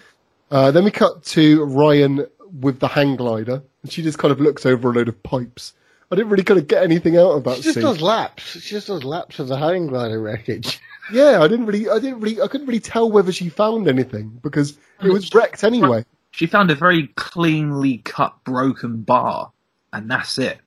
Uh, 0.51 0.69
then 0.69 0.83
we 0.83 0.91
cut 0.91 1.23
to 1.23 1.63
Ryan 1.63 2.27
with 2.59 2.79
the 2.79 2.87
hang 2.87 3.15
glider, 3.15 3.63
and 3.81 3.91
she 3.91 4.03
just 4.03 4.19
kind 4.19 4.31
of 4.31 4.39
looks 4.39 4.67
over 4.67 4.91
a 4.91 4.93
load 4.93 5.07
of 5.07 5.23
pipes. 5.23 5.73
I 6.13 6.15
didn't 6.15 6.29
really 6.29 6.43
kind 6.43 6.59
of 6.59 6.67
get 6.67 6.83
anything 6.83 7.17
out 7.17 7.31
of 7.31 7.43
that 7.45 7.57
She 7.57 7.63
just 7.63 7.73
scene. 7.75 7.83
does 7.83 8.01
laps. 8.01 8.43
She 8.61 8.69
just 8.75 8.87
does 8.87 9.03
laps 9.03 9.39
of 9.39 9.47
the 9.47 9.57
hang 9.57 9.87
glider 9.87 10.21
wreckage. 10.21 10.79
Yeah, 11.11 11.41
I 11.41 11.49
didn't 11.49 11.65
really, 11.65 11.89
I 11.89 11.99
didn't 11.99 12.21
really, 12.21 12.39
I 12.41 12.47
couldn't 12.47 12.65
really 12.65 12.79
tell 12.79 13.11
whether 13.11 13.33
she 13.33 13.49
found 13.49 13.89
anything 13.89 14.39
because 14.41 14.77
it 15.03 15.09
was 15.09 15.35
wrecked 15.35 15.61
anyway. 15.65 16.05
She 16.31 16.45
found 16.47 16.71
a 16.71 16.75
very 16.75 17.07
cleanly 17.17 17.97
cut 18.05 18.33
broken 18.45 19.01
bar, 19.01 19.51
and 19.91 20.09
that's 20.09 20.37
it. 20.37 20.59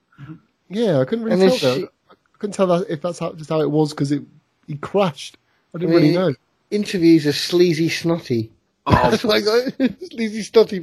Yeah, 0.68 1.00
I 1.00 1.06
couldn't 1.06 1.24
really 1.24 1.40
And 1.42 1.50
tell 1.52 1.58
then 1.58 1.80
that. 1.80 1.88
she- 1.88 2.10
I 2.10 2.38
couldn't 2.38 2.52
tell 2.54 2.66
that 2.66 2.86
if 2.90 3.00
that's 3.00 3.18
how, 3.18 3.32
just 3.32 3.48
how 3.48 3.62
it 3.62 3.70
was 3.70 3.94
because 3.94 4.12
it 4.12 4.24
he 4.66 4.74
crashed. 4.76 5.38
I 5.74 5.78
didn't 5.78 5.94
I 5.94 6.00
mean, 6.00 6.14
really 6.14 6.14
know. 6.32 6.34
Interviews 6.70 7.24
a 7.24 7.32
sleazy 7.32 7.88
snotty. 7.88 8.52
Oh, 8.88 9.10
That's 9.10 9.24
what 9.24 9.36
I 9.36 9.40
got. 9.40 9.88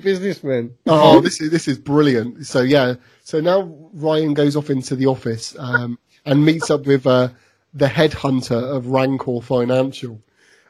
businessman. 0.02 0.76
Oh, 0.88 1.22
this 1.22 1.40
is 1.40 1.52
this 1.52 1.68
is 1.70 1.78
brilliant. 1.78 2.46
So 2.46 2.62
yeah, 2.62 2.96
so 3.24 3.40
now 3.40 3.62
Ryan 3.94 4.34
goes 4.34 4.56
off 4.58 4.70
into 4.70 4.96
the 4.96 5.06
office 5.06 5.56
um, 5.58 5.98
and 6.26 6.46
meets 6.46 6.70
up 6.70 6.86
with 6.86 7.08
uh, 7.08 7.30
the 7.74 7.88
headhunter 7.88 8.62
of 8.62 8.88
Rancor 8.88 9.42
Financial, 9.42 10.22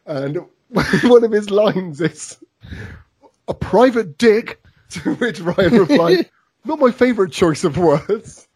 and 0.05 0.37
one 1.03 1.23
of 1.23 1.31
his 1.31 1.49
lines 1.49 2.01
is 2.01 2.37
"a 3.47 3.53
private 3.53 4.17
dick," 4.19 4.61
to 4.91 5.15
which 5.15 5.39
Ryan 5.39 5.79
replied, 5.79 6.29
"Not 6.65 6.79
my 6.79 6.91
favourite 6.91 7.31
choice 7.31 7.63
of 7.63 7.77
words." 7.77 8.47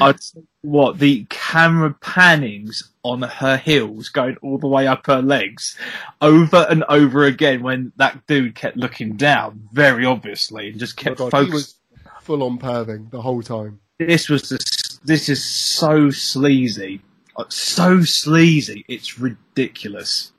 I 0.00 0.12
tell 0.12 0.42
you 0.42 0.46
what 0.62 0.98
the 0.98 1.26
camera 1.30 1.94
pannings 2.00 2.82
on 3.02 3.22
her 3.22 3.56
heels 3.56 4.08
going 4.08 4.36
all 4.42 4.58
the 4.58 4.66
way 4.68 4.86
up 4.86 5.06
her 5.06 5.22
legs 5.22 5.76
over 6.20 6.66
and 6.70 6.84
over 6.88 7.24
again 7.24 7.62
when 7.62 7.92
that 7.96 8.26
dude 8.26 8.54
kept 8.54 8.76
looking 8.76 9.16
down 9.16 9.68
very 9.72 10.04
obviously 10.06 10.68
and 10.70 10.78
just 10.78 10.98
Oh 10.98 11.02
kept 11.02 11.18
focusing. 11.18 11.74
full 12.20 12.42
on 12.42 12.58
perving 12.58 13.10
the 13.10 13.20
whole 13.20 13.42
time. 13.42 13.78
This 13.98 14.28
was 14.28 14.48
the, 14.48 14.98
this 15.04 15.28
is 15.28 15.44
so 15.44 16.10
sleazy, 16.10 17.00
Uh, 17.36 17.44
so 17.48 18.00
sleazy. 18.02 18.84
It's 18.88 19.18
ridiculous. 19.18 20.32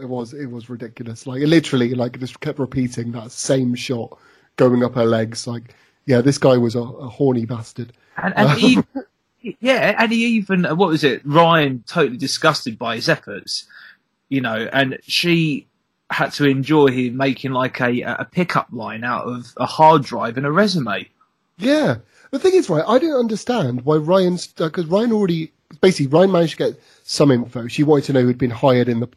It 0.00 0.08
was 0.08 0.34
it 0.34 0.46
was 0.46 0.68
ridiculous. 0.68 1.26
Like 1.26 1.40
it 1.42 1.48
literally, 1.48 1.94
like 1.94 2.16
it 2.16 2.20
just 2.20 2.40
kept 2.40 2.58
repeating 2.58 3.12
that 3.12 3.32
same 3.32 3.74
shot 3.74 4.18
going 4.56 4.84
up 4.84 4.94
her 4.94 5.06
legs. 5.06 5.46
Like, 5.46 5.74
yeah, 6.06 6.20
this 6.20 6.38
guy 6.38 6.56
was 6.56 6.74
a, 6.74 6.80
a 6.80 7.08
horny 7.08 7.46
bastard. 7.46 7.92
And, 8.16 8.34
and 8.36 8.50
he, 8.58 9.56
yeah, 9.60 9.94
and 9.98 10.12
he 10.12 10.24
even 10.26 10.66
uh, 10.66 10.74
what 10.74 10.88
was 10.88 11.04
it? 11.04 11.22
Ryan 11.24 11.84
totally 11.86 12.16
disgusted 12.16 12.78
by 12.78 12.96
his 12.96 13.08
efforts, 13.08 13.66
you 14.28 14.40
know, 14.40 14.68
and 14.72 14.98
she 15.02 15.66
had 16.10 16.32
to 16.32 16.44
enjoy 16.44 16.88
him 16.88 17.16
making 17.16 17.52
like 17.52 17.80
a 17.80 18.02
a 18.02 18.28
pickup 18.30 18.68
line 18.72 19.04
out 19.04 19.24
of 19.24 19.52
a 19.56 19.66
hard 19.66 20.04
drive 20.04 20.36
and 20.36 20.46
a 20.46 20.52
resume. 20.52 21.08
Yeah, 21.58 21.96
the 22.30 22.38
thing 22.38 22.54
is, 22.54 22.68
right, 22.68 22.84
I 22.86 22.98
don't 22.98 23.18
understand 23.18 23.84
why 23.84 23.96
Ryan's 23.96 24.48
because 24.48 24.86
Ryan 24.86 25.12
already 25.12 25.52
basically 25.80 26.06
Ryan 26.06 26.32
managed 26.32 26.58
to 26.58 26.70
get 26.70 26.82
some 27.04 27.30
info. 27.30 27.68
She 27.68 27.82
wanted 27.82 28.04
to 28.04 28.12
know 28.12 28.22
who'd 28.22 28.38
been 28.38 28.50
hired 28.50 28.88
in 28.88 29.00
the 29.00 29.08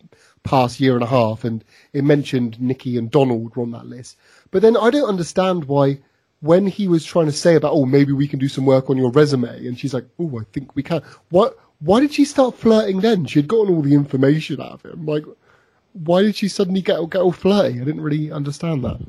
past 0.43 0.79
year 0.79 0.93
and 0.93 1.03
a 1.03 1.07
half, 1.07 1.43
and 1.43 1.63
it 1.93 2.03
mentioned 2.03 2.59
Nikki 2.59 2.97
and 2.97 3.11
Donald 3.11 3.55
were 3.55 3.63
on 3.63 3.71
that 3.71 3.87
list. 3.87 4.17
But 4.51 4.61
then 4.61 4.77
I 4.77 4.89
don't 4.89 5.09
understand 5.09 5.65
why. 5.65 5.99
When 6.41 6.67
he 6.67 6.87
was 6.87 7.03
trying 7.03 7.25
to 7.25 7.31
say 7.31 7.55
about, 7.55 7.73
oh, 7.73 7.85
maybe 7.85 8.13
we 8.13 8.27
can 8.27 8.39
do 8.39 8.47
some 8.47 8.65
work 8.65 8.89
on 8.89 8.97
your 8.97 9.11
resume, 9.11 9.67
and 9.67 9.77
she's 9.77 9.93
like, 9.93 10.05
oh, 10.19 10.39
I 10.39 10.43
think 10.53 10.75
we 10.75 10.83
can. 10.83 11.01
What? 11.29 11.57
Why 11.79 11.99
did 11.99 12.13
she 12.13 12.25
start 12.25 12.55
flirting 12.55 12.99
then? 12.99 13.25
She 13.25 13.39
had 13.39 13.47
gotten 13.47 13.73
all 13.73 13.81
the 13.81 13.93
information 13.93 14.61
out 14.61 14.73
of 14.73 14.85
him. 14.85 15.05
Like, 15.05 15.25
why 15.93 16.23
did 16.23 16.35
she 16.35 16.47
suddenly 16.47 16.81
get 16.81 17.09
get 17.09 17.21
all 17.21 17.31
flirty? 17.31 17.81
I 17.81 17.83
didn't 17.83 18.01
really 18.01 18.31
understand 18.31 18.83
that. 18.83 18.99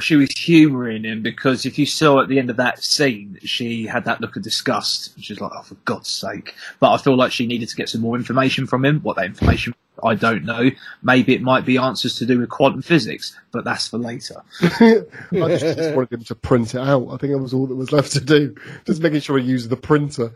She 0.00 0.16
was 0.16 0.30
humouring 0.30 1.04
him 1.04 1.22
because 1.22 1.66
if 1.66 1.78
you 1.78 1.86
saw 1.86 2.20
at 2.20 2.28
the 2.28 2.38
end 2.38 2.50
of 2.50 2.56
that 2.56 2.82
scene, 2.82 3.38
she 3.42 3.86
had 3.86 4.04
that 4.04 4.20
look 4.20 4.36
of 4.36 4.42
disgust. 4.42 5.18
She's 5.20 5.40
like, 5.40 5.52
"Oh, 5.54 5.62
for 5.62 5.74
God's 5.84 6.08
sake!" 6.08 6.54
But 6.80 6.92
I 6.92 6.98
feel 6.98 7.16
like 7.16 7.32
she 7.32 7.46
needed 7.46 7.68
to 7.68 7.76
get 7.76 7.88
some 7.88 8.00
more 8.00 8.16
information 8.16 8.66
from 8.66 8.84
him. 8.84 9.00
What 9.00 9.16
that 9.16 9.26
information, 9.26 9.74
I 10.02 10.14
don't 10.14 10.44
know. 10.44 10.70
Maybe 11.02 11.34
it 11.34 11.42
might 11.42 11.64
be 11.64 11.78
answers 11.78 12.16
to 12.16 12.26
do 12.26 12.38
with 12.38 12.50
quantum 12.50 12.82
physics, 12.82 13.36
but 13.52 13.64
that's 13.64 13.88
for 13.88 13.98
later. 13.98 14.42
I 14.62 15.04
just, 15.30 15.76
just 15.76 15.94
wanted 15.94 16.12
him 16.12 16.24
to 16.24 16.34
print 16.34 16.74
it 16.74 16.80
out. 16.80 17.08
I 17.10 17.16
think 17.16 17.32
that 17.32 17.38
was 17.38 17.54
all 17.54 17.66
that 17.66 17.74
was 17.74 17.92
left 17.92 18.12
to 18.12 18.20
do. 18.20 18.54
Just 18.86 19.02
making 19.02 19.20
sure 19.20 19.38
he 19.38 19.44
used 19.44 19.70
the 19.70 19.76
printer. 19.76 20.32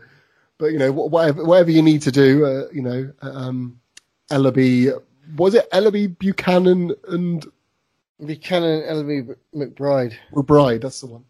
But 0.57 0.73
you 0.73 0.79
know, 0.79 0.91
whatever, 0.91 1.43
whatever 1.45 1.71
you 1.71 1.81
need 1.81 2.01
to 2.03 2.11
do, 2.11 2.45
uh, 2.45 2.67
you 2.73 2.81
know, 2.81 3.11
um, 3.21 3.79
Ellerbee, 4.29 4.91
was 5.35 5.55
it 5.55 5.69
Ellerbee 5.71 6.17
Buchanan 6.17 6.93
and 7.07 7.45
Buchanan 8.25 8.83
Ellerbee 8.83 9.35
McBride. 9.55 10.13
McBride, 10.33 10.81
That's 10.81 11.01
the 11.01 11.07
one. 11.07 11.25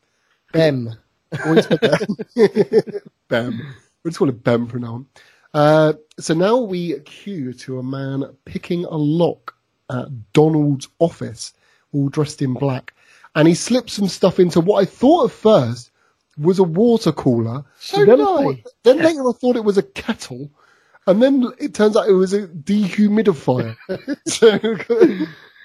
Bem. 0.51 0.89
Always 1.45 1.67
that- 1.67 3.01
Bem. 3.27 3.59
We'll 4.03 4.11
just 4.11 4.17
call 4.19 4.29
it 4.29 4.43
Bem 4.43 4.67
from 4.67 4.81
now 4.81 4.93
on. 4.93 5.05
Uh, 5.53 5.93
so 6.19 6.33
now 6.33 6.57
we 6.57 6.99
cue 7.01 7.53
to 7.53 7.79
a 7.79 7.83
man 7.83 8.23
picking 8.45 8.85
a 8.85 8.95
lock 8.95 9.55
at 9.91 10.07
Donald's 10.33 10.87
office, 10.99 11.53
all 11.93 12.09
dressed 12.09 12.41
in 12.41 12.53
black. 12.53 12.93
And 13.35 13.47
he 13.47 13.53
slips 13.55 13.93
some 13.93 14.07
stuff 14.07 14.39
into 14.39 14.59
what 14.59 14.81
I 14.81 14.85
thought 14.85 15.25
at 15.25 15.31
first 15.31 15.91
was 16.37 16.57
a 16.59 16.63
water 16.63 17.11
cooler. 17.11 17.63
So 17.79 17.97
then, 18.05 18.17
did 18.17 18.21
I 18.27 18.31
I. 18.31 18.43
thought- 18.43 18.71
then 18.83 18.97
later 18.97 19.27
I 19.29 19.31
thought 19.33 19.55
it 19.55 19.63
was 19.63 19.77
a 19.77 19.83
kettle. 19.83 20.49
And 21.07 21.21
then 21.23 21.51
it 21.59 21.73
turns 21.73 21.97
out 21.97 22.07
it 22.07 22.13
was 22.13 22.33
a 22.33 22.47
dehumidifier. 22.47 23.75
so, 24.27 24.57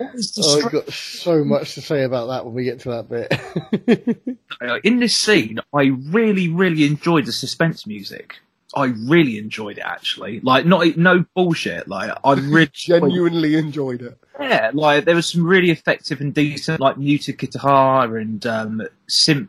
Oh, 0.01 0.63
I've 0.65 0.73
got 0.73 0.93
so 0.93 1.45
much 1.45 1.75
to 1.75 1.81
say 1.81 2.03
about 2.03 2.27
that 2.27 2.45
when 2.45 2.55
we 2.55 2.65
get 2.65 2.81
to 2.81 2.91
that 2.91 3.09
bit. 3.09 4.29
Uh, 4.61 4.79
In 4.85 5.01
this 5.01 5.17
scene, 5.17 5.59
I 5.75 5.87
really, 6.11 6.49
really 6.49 6.85
enjoyed 6.85 7.27
the 7.27 7.33
suspense 7.33 7.89
music. 7.89 8.37
I 8.77 8.87
really 9.07 9.37
enjoyed 9.37 9.79
it 9.79 9.85
actually. 9.85 10.41
Like, 10.41 10.65
not 10.65 10.97
no 10.97 11.25
bullshit. 11.35 11.89
Like, 11.89 12.17
I 12.25 12.33
really 12.35 12.71
genuinely 12.73 13.57
enjoyed 13.57 14.03
it. 14.03 14.17
Yeah, 14.41 14.71
like 14.73 15.05
there 15.05 15.15
was 15.17 15.27
some 15.27 15.45
really 15.45 15.71
effective 15.71 16.21
and 16.21 16.33
decent 16.33 16.81
like 16.81 16.97
muted 16.99 17.39
guitar 17.39 18.17
and 18.17 18.45
um, 18.47 18.83
synth 19.09 19.49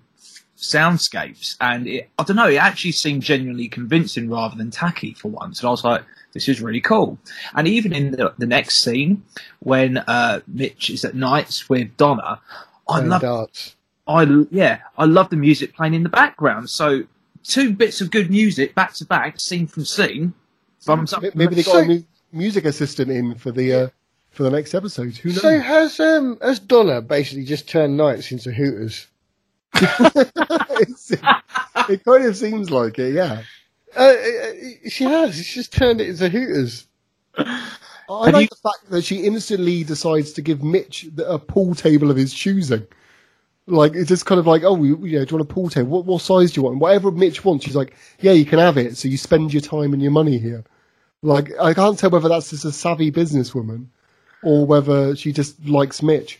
soundscapes, 0.57 1.55
and 1.61 1.87
it, 1.87 2.09
I 2.17 2.23
don't 2.23 2.35
know, 2.35 2.47
it 2.47 2.57
actually 2.57 2.91
seemed 2.91 3.21
genuinely 3.21 3.67
convincing 3.67 4.29
rather 4.29 4.55
than 4.55 4.71
tacky 4.71 5.13
for 5.13 5.29
once. 5.29 5.59
And 5.59 5.67
I 5.67 5.71
was 5.71 5.83
like, 5.83 6.03
this 6.35 6.47
is 6.47 6.61
really 6.61 6.81
cool. 6.81 7.17
And 7.55 7.67
even 7.67 7.91
in 7.93 8.11
the, 8.11 8.33
the 8.37 8.45
next 8.45 8.83
scene, 8.83 9.23
when 9.61 9.97
uh, 9.97 10.41
Mitch 10.45 10.91
is 10.91 11.03
at 11.03 11.15
nights 11.15 11.67
with 11.67 11.97
Donna, 11.97 12.39
I 12.87 12.99
And 12.99 13.09
love, 13.09 13.21
darts. 13.21 13.75
I 14.07 14.27
yeah, 14.51 14.79
I 14.97 15.05
love 15.05 15.31
the 15.31 15.37
music 15.37 15.73
playing 15.75 15.95
in 15.95 16.03
the 16.03 16.09
background. 16.09 16.69
So 16.69 17.01
two 17.43 17.73
bits 17.73 18.01
of 18.01 18.11
good 18.11 18.29
music 18.29 18.75
back 18.75 18.93
to 18.95 19.05
back, 19.05 19.39
scene 19.39 19.65
from 19.65 19.85
scene. 19.85 20.33
Thumbs 20.81 21.13
up. 21.13 21.23
Maybe 21.33 21.55
they 21.55 21.63
got 21.63 21.71
So- 21.71 21.79
a 21.79 21.85
new 21.87 22.05
music 22.31 22.65
assistant 22.65 23.09
in 23.09 23.33
for 23.35 23.51
the 23.51 23.73
uh, 23.73 23.87
for 24.31 24.43
the 24.43 24.51
next 24.51 24.75
episode. 24.75 25.15
Who 25.17 25.29
knows? 25.29 25.41
So 25.41 25.59
has 25.59 25.99
um 25.99 26.37
has 26.41 26.59
Donna 26.59 27.01
basically 27.01 27.45
just 27.45 27.67
turned 27.67 27.97
nights 27.97 28.31
into 28.31 28.51
Hooters? 28.51 29.07
It's- 30.77 31.11
it 31.89 32.03
kind 32.03 32.25
of 32.25 32.35
seems 32.35 32.69
like 32.69 32.99
it, 32.99 33.13
yeah. 33.13 33.43
Uh, 33.95 34.01
uh, 34.01 34.51
she 34.89 35.03
has. 35.05 35.35
She's 35.35 35.53
just 35.53 35.73
turned 35.73 36.01
it 36.01 36.09
into 36.09 36.29
Hooters. 36.29 36.87
I 37.37 37.69
like 38.09 38.43
you- 38.43 38.47
the 38.49 38.55
fact 38.69 38.89
that 38.89 39.03
she 39.03 39.23
instantly 39.23 39.83
decides 39.83 40.33
to 40.33 40.41
give 40.41 40.63
Mitch 40.63 41.07
the, 41.13 41.29
a 41.29 41.39
pool 41.39 41.75
table 41.75 42.11
of 42.11 42.17
his 42.17 42.33
choosing. 42.33 42.85
Like 43.67 43.95
it's 43.95 44.09
just 44.09 44.25
kind 44.27 44.37
of 44.39 44.45
like, 44.45 44.63
oh, 44.63 44.75
you, 44.83 44.97
you 45.05 45.17
know, 45.19 45.25
do 45.25 45.31
you 45.31 45.37
want 45.39 45.49
a 45.49 45.53
pool 45.53 45.69
table? 45.69 45.89
What, 45.89 46.05
what 46.05 46.21
size 46.21 46.51
do 46.51 46.59
you 46.59 46.65
want? 46.65 46.77
Whatever 46.77 47.11
Mitch 47.11 47.43
wants, 47.43 47.65
she's 47.65 47.75
like, 47.75 47.95
yeah, 48.19 48.31
you 48.33 48.45
can 48.45 48.59
have 48.59 48.77
it. 48.77 48.95
So 48.97 49.07
you 49.07 49.17
spend 49.17 49.53
your 49.53 49.61
time 49.61 49.91
and 49.93 50.01
your 50.01 50.11
money 50.11 50.37
here. 50.37 50.63
Like 51.23 51.51
I 51.59 51.73
can't 51.73 51.97
tell 51.97 52.11
whether 52.11 52.29
that's 52.29 52.51
just 52.51 52.65
a 52.65 52.71
savvy 52.71 53.11
businesswoman 53.11 53.87
or 54.43 54.67
whether 54.67 55.15
she 55.15 55.31
just 55.33 55.65
likes 55.65 56.03
Mitch. 56.03 56.39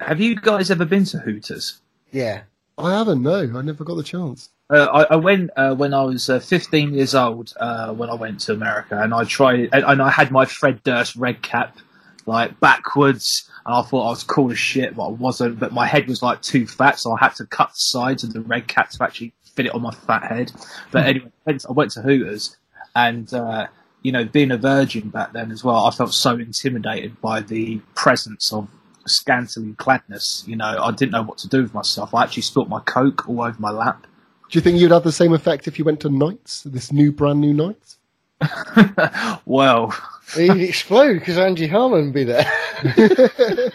Have 0.00 0.20
you 0.20 0.36
guys 0.36 0.70
ever 0.70 0.86
been 0.86 1.04
to 1.06 1.18
Hooters? 1.18 1.80
Yeah. 2.12 2.42
I 2.78 2.92
haven't. 2.94 3.22
No, 3.22 3.40
I 3.56 3.60
never 3.62 3.84
got 3.84 3.96
the 3.96 4.02
chance. 4.02 4.48
Uh, 4.74 5.06
I, 5.08 5.14
I 5.14 5.16
went 5.16 5.50
uh, 5.56 5.72
when 5.76 5.94
I 5.94 6.02
was 6.02 6.28
uh, 6.28 6.40
15 6.40 6.94
years 6.94 7.14
old 7.14 7.54
uh, 7.60 7.92
when 7.92 8.10
I 8.10 8.14
went 8.14 8.40
to 8.40 8.52
America, 8.52 9.00
and 9.00 9.14
I 9.14 9.22
tried, 9.22 9.68
and, 9.72 9.84
and 9.84 10.02
I 10.02 10.10
had 10.10 10.32
my 10.32 10.46
Fred 10.46 10.82
Durst 10.82 11.14
red 11.14 11.42
cap 11.42 11.78
like 12.26 12.58
backwards, 12.58 13.48
and 13.64 13.72
I 13.72 13.82
thought 13.82 14.06
I 14.06 14.10
was 14.10 14.24
cool 14.24 14.50
as 14.50 14.58
shit, 14.58 14.96
but 14.96 15.04
I 15.04 15.10
wasn't. 15.10 15.60
But 15.60 15.72
my 15.72 15.86
head 15.86 16.08
was 16.08 16.22
like 16.22 16.42
too 16.42 16.66
fat, 16.66 16.98
so 16.98 17.12
I 17.12 17.18
had 17.20 17.36
to 17.36 17.46
cut 17.46 17.68
the 17.68 17.78
sides 17.78 18.24
of 18.24 18.32
the 18.32 18.40
red 18.40 18.66
cap 18.66 18.90
to 18.90 19.04
actually 19.04 19.32
fit 19.44 19.66
it 19.66 19.74
on 19.76 19.82
my 19.82 19.92
fat 19.92 20.24
head. 20.24 20.50
But 20.90 21.06
anyway, 21.06 21.30
I 21.46 21.72
went 21.72 21.92
to 21.92 22.02
Hooters, 22.02 22.56
and 22.96 23.32
uh, 23.32 23.68
you 24.02 24.10
know, 24.10 24.24
being 24.24 24.50
a 24.50 24.58
virgin 24.58 25.08
back 25.08 25.32
then 25.34 25.52
as 25.52 25.62
well, 25.62 25.86
I 25.86 25.92
felt 25.92 26.12
so 26.12 26.34
intimidated 26.34 27.20
by 27.20 27.42
the 27.42 27.80
presence 27.94 28.52
of 28.52 28.68
scantily 29.06 29.74
cladness. 29.74 30.44
You 30.48 30.56
know, 30.56 30.78
I 30.82 30.90
didn't 30.90 31.12
know 31.12 31.22
what 31.22 31.38
to 31.38 31.48
do 31.48 31.62
with 31.62 31.74
myself. 31.74 32.12
I 32.12 32.24
actually 32.24 32.42
spilt 32.42 32.68
my 32.68 32.80
coke 32.80 33.28
all 33.28 33.42
over 33.42 33.60
my 33.60 33.70
lap. 33.70 34.08
Do 34.50 34.58
you 34.58 34.60
think 34.60 34.78
you'd 34.78 34.90
have 34.90 35.04
the 35.04 35.12
same 35.12 35.32
effect 35.32 35.66
if 35.66 35.78
you 35.78 35.84
went 35.84 36.00
to 36.00 36.08
Knights, 36.10 36.62
this 36.62 36.92
new 36.92 37.10
brand 37.12 37.40
new 37.40 37.52
Knights? 37.52 37.98
well, 39.46 39.94
He'd 40.34 40.50
explode 40.60 41.14
because 41.14 41.38
Angie 41.38 41.66
Harmon 41.66 42.06
would 42.06 42.14
be 42.14 42.24
there. 42.24 42.50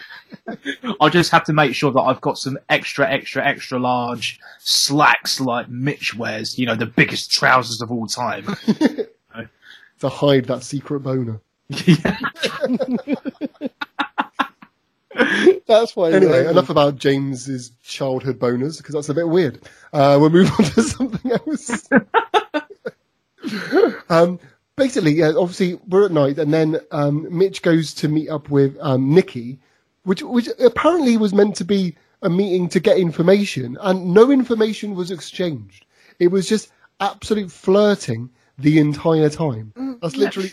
I 1.00 1.08
just 1.08 1.30
have 1.30 1.44
to 1.44 1.52
make 1.52 1.74
sure 1.74 1.92
that 1.92 2.00
I've 2.00 2.20
got 2.20 2.38
some 2.38 2.58
extra, 2.68 3.08
extra, 3.08 3.44
extra 3.46 3.78
large 3.78 4.40
slacks 4.58 5.40
like 5.40 5.68
Mitch 5.68 6.14
wears. 6.14 6.58
You 6.58 6.66
know, 6.66 6.74
the 6.74 6.86
biggest 6.86 7.30
trousers 7.32 7.80
of 7.80 7.90
all 7.90 8.06
time. 8.06 8.46
To 10.00 10.08
hide 10.08 10.46
that 10.46 10.62
secret 10.62 11.00
boner. 11.00 11.42
yeah. 11.68 12.16
That's 15.66 15.94
why. 15.96 16.12
Anyway, 16.12 16.46
enough 16.46 16.70
about 16.70 16.96
James's 16.96 17.72
childhood 17.82 18.38
boners 18.38 18.78
because 18.78 18.94
that's 18.94 19.08
a 19.08 19.14
bit 19.14 19.28
weird. 19.28 19.60
Uh, 19.92 20.16
we'll 20.20 20.30
move 20.30 20.50
on 20.58 20.64
to 20.64 20.82
something 20.82 21.32
else. 21.32 21.88
um, 24.08 24.38
basically, 24.76 25.12
yeah, 25.12 25.32
obviously 25.36 25.74
we're 25.88 26.06
at 26.06 26.12
night, 26.12 26.38
and 26.38 26.52
then 26.52 26.80
um, 26.90 27.26
Mitch 27.36 27.62
goes 27.62 27.94
to 27.94 28.08
meet 28.08 28.28
up 28.28 28.50
with 28.50 28.76
um, 28.80 29.14
Nikki, 29.14 29.58
which 30.04 30.22
which 30.22 30.48
apparently 30.58 31.16
was 31.16 31.32
meant 31.32 31.56
to 31.56 31.64
be 31.64 31.96
a 32.22 32.30
meeting 32.30 32.68
to 32.70 32.80
get 32.80 32.98
information, 32.98 33.76
and 33.80 34.14
no 34.14 34.30
information 34.30 34.94
was 34.94 35.10
exchanged. 35.10 35.86
It 36.18 36.28
was 36.28 36.48
just 36.48 36.70
absolute 37.00 37.50
flirting 37.50 38.30
the 38.58 38.78
entire 38.78 39.30
time. 39.30 39.72
That's 40.02 40.16
literally 40.16 40.52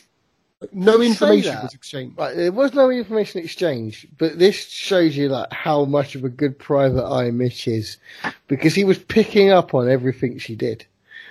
no 0.71 1.01
information 1.01 1.53
that. 1.53 1.63
was 1.63 1.73
exchanged. 1.73 2.17
Right, 2.17 2.35
there 2.35 2.51
was 2.51 2.73
no 2.73 2.89
information 2.89 3.41
exchange, 3.43 4.07
but 4.17 4.39
this 4.39 4.55
shows 4.55 5.15
you 5.15 5.29
like 5.29 5.51
how 5.53 5.85
much 5.85 6.15
of 6.15 6.23
a 6.23 6.29
good 6.29 6.57
private 6.57 7.05
eye 7.07 7.31
Mitch 7.31 7.67
is, 7.67 7.97
because 8.47 8.73
he 8.73 8.83
was 8.83 8.97
picking 8.97 9.51
up 9.51 9.73
on 9.73 9.89
everything 9.89 10.39
she 10.39 10.55
did. 10.55 10.85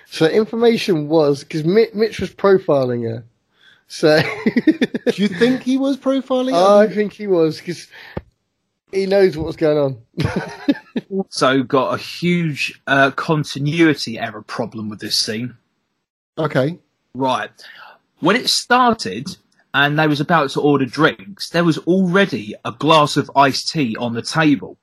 So 0.09 0.25
information 0.27 1.09
was 1.09 1.43
because 1.43 1.65
Mitch, 1.65 1.93
Mitch 1.93 2.19
was 2.19 2.33
profiling 2.33 3.03
her. 3.09 3.25
So 3.87 4.21
Do 5.11 5.21
you 5.21 5.27
think 5.27 5.63
he 5.63 5.77
was 5.77 5.97
profiling? 5.97 6.53
I 6.53 6.93
think 6.93 7.13
he 7.13 7.27
was 7.27 7.57
because 7.57 7.87
he 8.91 9.05
knows 9.05 9.37
what's 9.37 9.57
going 9.57 9.77
on. 9.77 9.97
Also 11.09 11.63
got 11.63 11.93
a 11.93 11.97
huge 11.97 12.81
uh, 12.85 13.11
continuity 13.11 14.19
error 14.19 14.41
problem 14.41 14.89
with 14.89 14.99
this 14.99 15.15
scene. 15.15 15.55
okay. 16.37 16.77
Right. 17.13 17.49
When 18.19 18.35
it 18.35 18.49
started 18.49 19.37
and 19.73 19.97
they 19.97 20.07
was 20.07 20.19
about 20.19 20.49
to 20.51 20.61
order 20.61 20.85
drinks, 20.85 21.49
there 21.49 21.63
was 21.63 21.77
already 21.79 22.55
a 22.65 22.71
glass 22.71 23.15
of 23.15 23.29
iced 23.35 23.71
tea 23.71 23.95
on 23.97 24.13
the 24.13 24.21
table. 24.21 24.77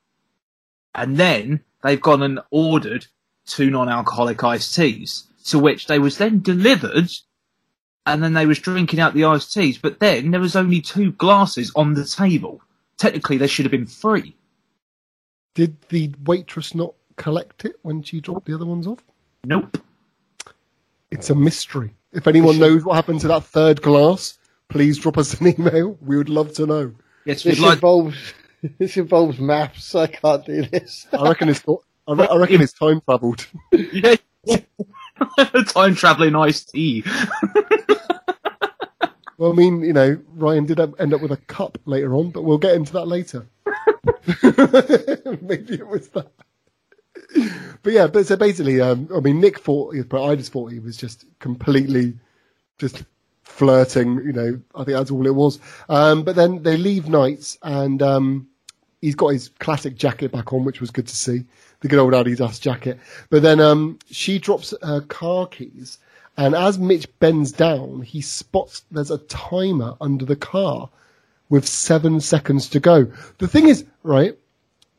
And 0.95 1.17
then 1.17 1.65
they've 1.83 2.01
gone 2.01 2.23
and 2.23 2.41
ordered 2.51 3.07
two 3.47 3.71
non-alcoholic 3.71 4.43
iced 4.45 4.75
teas, 4.75 5.25
to 5.47 5.59
which 5.59 5.87
they 5.87 5.99
was 5.99 6.19
then 6.19 6.41
delivered 6.41 7.11
and 8.07 8.23
then 8.23 8.35
they 8.35 8.47
was 8.47 8.59
drinking 8.59 9.01
out 9.01 9.15
the 9.15 9.25
iced 9.25 9.53
teas, 9.53 9.79
but 9.79 9.99
then 9.99 10.31
there 10.31 10.41
was 10.41 10.57
only 10.57 10.81
two 10.81 11.13
glasses 11.13 11.73
on 11.75 11.95
the 11.95 12.05
table. 12.05 12.61
Technically 12.99 13.39
there 13.39 13.49
should 13.49 13.65
have 13.65 13.73
been 13.73 13.87
three. 13.87 14.37
Did 15.55 15.77
the 15.89 16.13
waitress 16.25 16.75
not 16.75 16.95
collect 17.17 17.65
it 17.65 17.77
when 17.83 18.03
she 18.03 18.21
dropped 18.21 18.47
the 18.47 18.55
other 18.55 18.67
ones 18.67 18.87
off? 18.87 19.03
Nope. 19.45 19.79
It's 21.11 21.31
a 21.31 21.35
mystery. 21.35 21.95
If 22.15 22.27
anyone 22.27 22.59
knows 22.59 22.85
what 22.85 22.95
happened 22.95 23.21
to 23.23 23.29
that 23.29 23.45
third 23.45 23.83
glass, 23.83 24.39
please 24.69 24.99
drop 24.99 25.19
us 25.19 25.41
an 25.41 25.49
email. 25.49 25.99
We 26.01 26.17
would 26.17 26.29
love 26.29 26.53
to 26.55 26.67
know. 26.67 26.95
Yes, 27.25 27.43
This 27.43 27.59
like 27.59 27.75
involves 27.75 28.17
this 28.79 28.97
involves 28.97 29.39
maths. 29.39 29.95
I 29.95 30.07
can't 30.07 30.45
do 30.45 30.63
this. 30.63 31.07
I 31.13 31.29
reckon 31.29 31.49
it's 31.49 31.63
I, 32.07 32.13
re- 32.13 32.29
I 32.31 32.37
reckon 32.37 32.61
it's 32.61 32.73
time 32.73 33.01
travelled. 33.01 33.47
yeah. 33.73 34.17
time 35.69 35.95
traveling 35.95 36.37
iced 36.37 36.71
tea. 36.71 37.05
Well, 39.37 39.53
I 39.53 39.55
mean, 39.55 39.83
you 39.83 39.93
know, 39.93 40.19
Ryan 40.35 40.65
did 40.67 40.79
end 40.81 41.13
up 41.13 41.21
with 41.21 41.33
a 41.33 41.37
cup 41.37 41.79
later 41.87 42.15
on, 42.15 42.31
but 42.31 42.43
we'll 42.45 42.59
get 42.59 42.75
into 42.75 42.93
that 42.93 43.07
later. 43.09 43.47
Maybe 45.43 45.75
it 45.75 45.87
was 45.87 46.09
that. 46.11 46.31
But 47.83 47.93
yeah, 47.93 48.07
but 48.07 48.27
so 48.27 48.37
basically, 48.37 48.81
um, 48.81 49.09
I 49.15 49.21
mean, 49.21 49.41
Nick 49.41 49.59
thought, 49.61 49.95
but 50.09 50.25
I 50.25 50.37
just 50.37 50.53
thought 50.53 50.73
he 50.73 50.79
was 50.79 50.97
just 50.97 51.27
completely 51.39 52.15
just 52.79 53.05
flirting. 53.43 54.17
You 54.25 54.33
know, 54.33 54.61
I 54.75 54.85
think 54.85 54.97
that's 54.97 55.11
all 55.11 55.27
it 55.27 55.35
was. 55.35 55.59
Um, 55.89 56.23
but 56.23 56.35
then 56.35 56.63
they 56.63 56.77
leave 56.77 57.09
nights, 57.09 57.59
and 57.63 58.03
um, 58.03 58.49
he's 59.01 59.15
got 59.15 59.29
his 59.29 59.51
classic 59.59 59.97
jacket 59.97 60.33
back 60.33 60.53
on, 60.53 60.65
which 60.65 60.81
was 60.81 60.91
good 60.91 61.07
to 61.07 61.17
see. 61.17 61.45
The 61.81 61.89
good 61.89 61.99
old 61.99 62.15
Adidas 62.15 62.59
jacket. 62.61 62.99
But 63.29 63.43
then 63.43 63.61
um, 63.61 63.99
she 64.11 64.39
drops 64.39 64.73
her 64.83 65.03
car 65.03 65.47
keys, 65.47 65.99
and 66.39 66.55
as 66.55 66.79
Mitch 66.79 67.07
bends 67.19 67.53
down, 67.53 68.01
he 68.01 68.23
spots 68.23 68.83
there's 68.91 69.11
a 69.11 69.19
timer 69.19 69.95
under 70.01 70.25
the 70.25 70.37
car 70.37 70.89
with 71.51 71.69
seven 71.69 72.21
seconds 72.21 72.69
to 72.71 72.81
go. 72.81 73.05
The 73.39 73.49
thing 73.49 73.69
is, 73.69 73.85
right? 74.03 74.39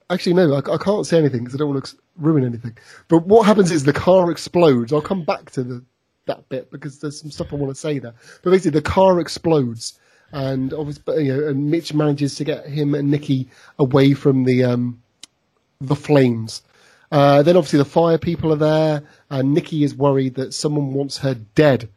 Actually, 0.10 0.34
no, 0.34 0.54
I, 0.54 0.60
I 0.60 0.78
can't 0.78 1.06
say 1.06 1.18
anything 1.18 1.44
because 1.44 1.56
I 1.56 1.58
don't 1.58 1.74
want 1.74 1.86
to 1.86 1.98
ruin 2.18 2.46
anything. 2.46 2.78
But 3.08 3.26
what 3.26 3.46
happens 3.46 3.72
is 3.72 3.84
the 3.84 3.94
car 3.94 4.30
explodes. 4.30 4.94
I'll 4.94 5.02
come 5.02 5.24
back 5.24 5.50
to 5.52 5.64
the 5.64 5.84
that 6.26 6.48
bit 6.50 6.72
because 6.72 7.00
there's 7.00 7.20
some 7.20 7.32
stuff 7.32 7.54
I 7.54 7.56
want 7.56 7.74
to 7.74 7.80
say 7.80 8.00
there. 8.00 8.14
But 8.44 8.52
basically, 8.52 8.80
the 8.80 8.82
car 8.82 9.20
explodes, 9.20 10.00
and 10.32 10.74
obviously, 10.74 11.26
you 11.26 11.36
know, 11.36 11.48
and 11.48 11.70
Mitch 11.70 11.94
manages 11.94 12.36
to 12.36 12.44
get 12.44 12.66
him 12.66 12.96
and 12.96 13.10
Nikki 13.10 13.50
away 13.80 14.14
from 14.14 14.44
the 14.44 14.64
um, 14.64 15.02
the 15.82 15.96
flames. 15.96 16.62
Uh, 17.12 17.44
then 17.44 17.56
obviously 17.56 17.78
the 17.78 17.86
fire 17.86 18.18
people 18.18 18.52
are 18.52 18.58
there, 18.58 19.04
and 19.30 19.54
Nikki 19.54 19.84
is 19.84 19.96
worried 19.96 20.36
that 20.36 20.54
someone 20.54 20.94
wants 20.94 21.18
her 21.20 21.36
dead. 21.56 21.90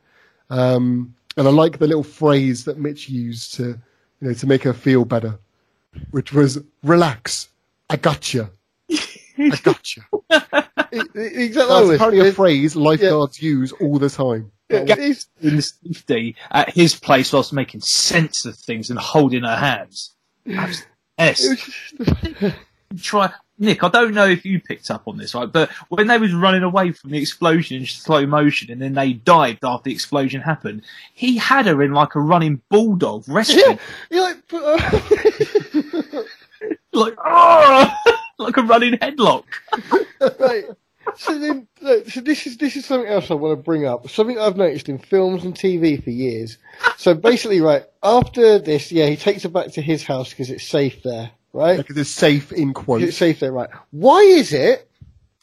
Um, 0.51 1.15
and 1.37 1.47
I 1.47 1.51
like 1.51 1.79
the 1.79 1.87
little 1.87 2.05
phrase 2.05 2.65
that 2.65 2.79
Mitch 2.79 3.09
used 3.09 3.55
to, 3.55 3.65
you 3.65 4.29
know, 4.29 4.35
to 4.35 4.47
make 4.47 4.63
her 4.65 4.73
feel 4.73 5.05
better, 5.05 5.39
which 6.11 6.33
was 6.33 6.59
"relax, 6.83 7.49
I 7.91 7.97
got 7.97 8.33
you. 8.35 8.49
I 8.91 9.59
gotcha." 9.63 10.03
It- 10.31 10.45
it- 10.93 11.11
exactly. 11.15 11.53
That's 11.55 11.91
apparently 11.95 12.29
a 12.29 12.33
phrase 12.33 12.75
lifeguards 12.77 13.41
use 13.43 13.73
all 13.73 13.99
the 13.99 14.11
time. 14.11 14.53
it- 14.69 14.91
it's- 14.91 15.27
in 15.41 15.63
safety 15.63 16.37
at 16.51 16.71
his 16.75 16.95
place 16.95 17.33
whilst 17.33 17.53
making 17.53 17.81
sense 17.81 18.45
of 18.45 18.57
things 18.57 18.91
and 18.91 18.99
holding 18.99 19.45
her 19.45 19.57
hands. 19.57 20.15
S. 21.19 21.47
Try, 23.03 23.31
Nick. 23.59 23.85
I 23.85 23.89
don't 23.91 24.15
know 24.15 24.27
if 24.27 24.47
you 24.47 24.61
picked 24.61 24.91
up 24.91 25.03
on 25.07 25.19
this, 25.19 25.35
right? 25.35 25.51
But 25.51 25.69
when 25.91 26.07
they 26.07 26.17
was 26.17 26.33
running 26.33 26.63
away 26.63 26.93
from 26.93 27.11
the 27.11 27.19
explosion 27.19 27.77
in 27.77 27.85
slow 27.87 28.25
motion, 28.27 28.71
and 28.73 28.81
then 28.81 28.95
they 28.95 29.13
dived 29.13 29.63
after 29.63 29.85
the 29.85 29.93
explosion 29.93 30.41
happened, 30.41 30.83
he 31.13 31.37
had 31.37 31.67
her 31.67 31.83
in 31.83 31.93
like 31.93 32.15
a 32.15 32.21
running 32.21 32.63
bulldog, 32.71 33.25
wrestling 33.29 33.79
You're 34.11 34.23
like, 34.23 34.39
but, 34.49 34.63
uh, 34.65 35.01
like 36.99 37.15
oh, 37.25 37.91
like 38.39 38.57
a 38.57 38.63
running 38.63 38.95
headlock. 38.95 39.45
right. 40.41 40.65
So 41.17 41.39
then, 41.39 41.67
look, 41.81 42.09
so 42.11 42.21
this 42.21 42.47
is 42.47 42.59
this 42.59 42.77
is 42.77 42.85
something 42.85 43.11
else 43.11 43.31
I 43.31 43.35
want 43.35 43.59
to 43.59 43.63
bring 43.63 43.87
up. 43.87 44.09
Something 44.11 44.39
I've 44.39 44.57
noticed 44.57 44.89
in 44.89 44.99
films 44.99 45.45
and 45.45 45.55
TV 45.55 46.03
for 46.03 46.11
years. 46.11 46.59
So 46.97 47.15
basically, 47.15 47.61
right 47.61 47.85
after 48.03 48.59
this, 48.59 48.93
yeah, 48.93 49.07
he 49.07 49.17
takes 49.17 49.43
her 49.45 49.49
back 49.49 49.73
to 49.73 49.83
his 49.83 50.05
house 50.05 50.31
because 50.31 50.51
it's 50.51 50.65
safe 50.65 51.03
there, 51.03 51.31
right? 51.53 51.79
Because 51.79 51.97
it's 51.97 52.11
safe 52.11 52.53
in 52.53 52.75
quotes. 52.75 53.05
It's 53.05 53.17
safe 53.17 53.41
there, 53.41 53.53
right? 53.53 53.71
Why 53.91 54.21
is 54.21 54.53
it 54.53 54.91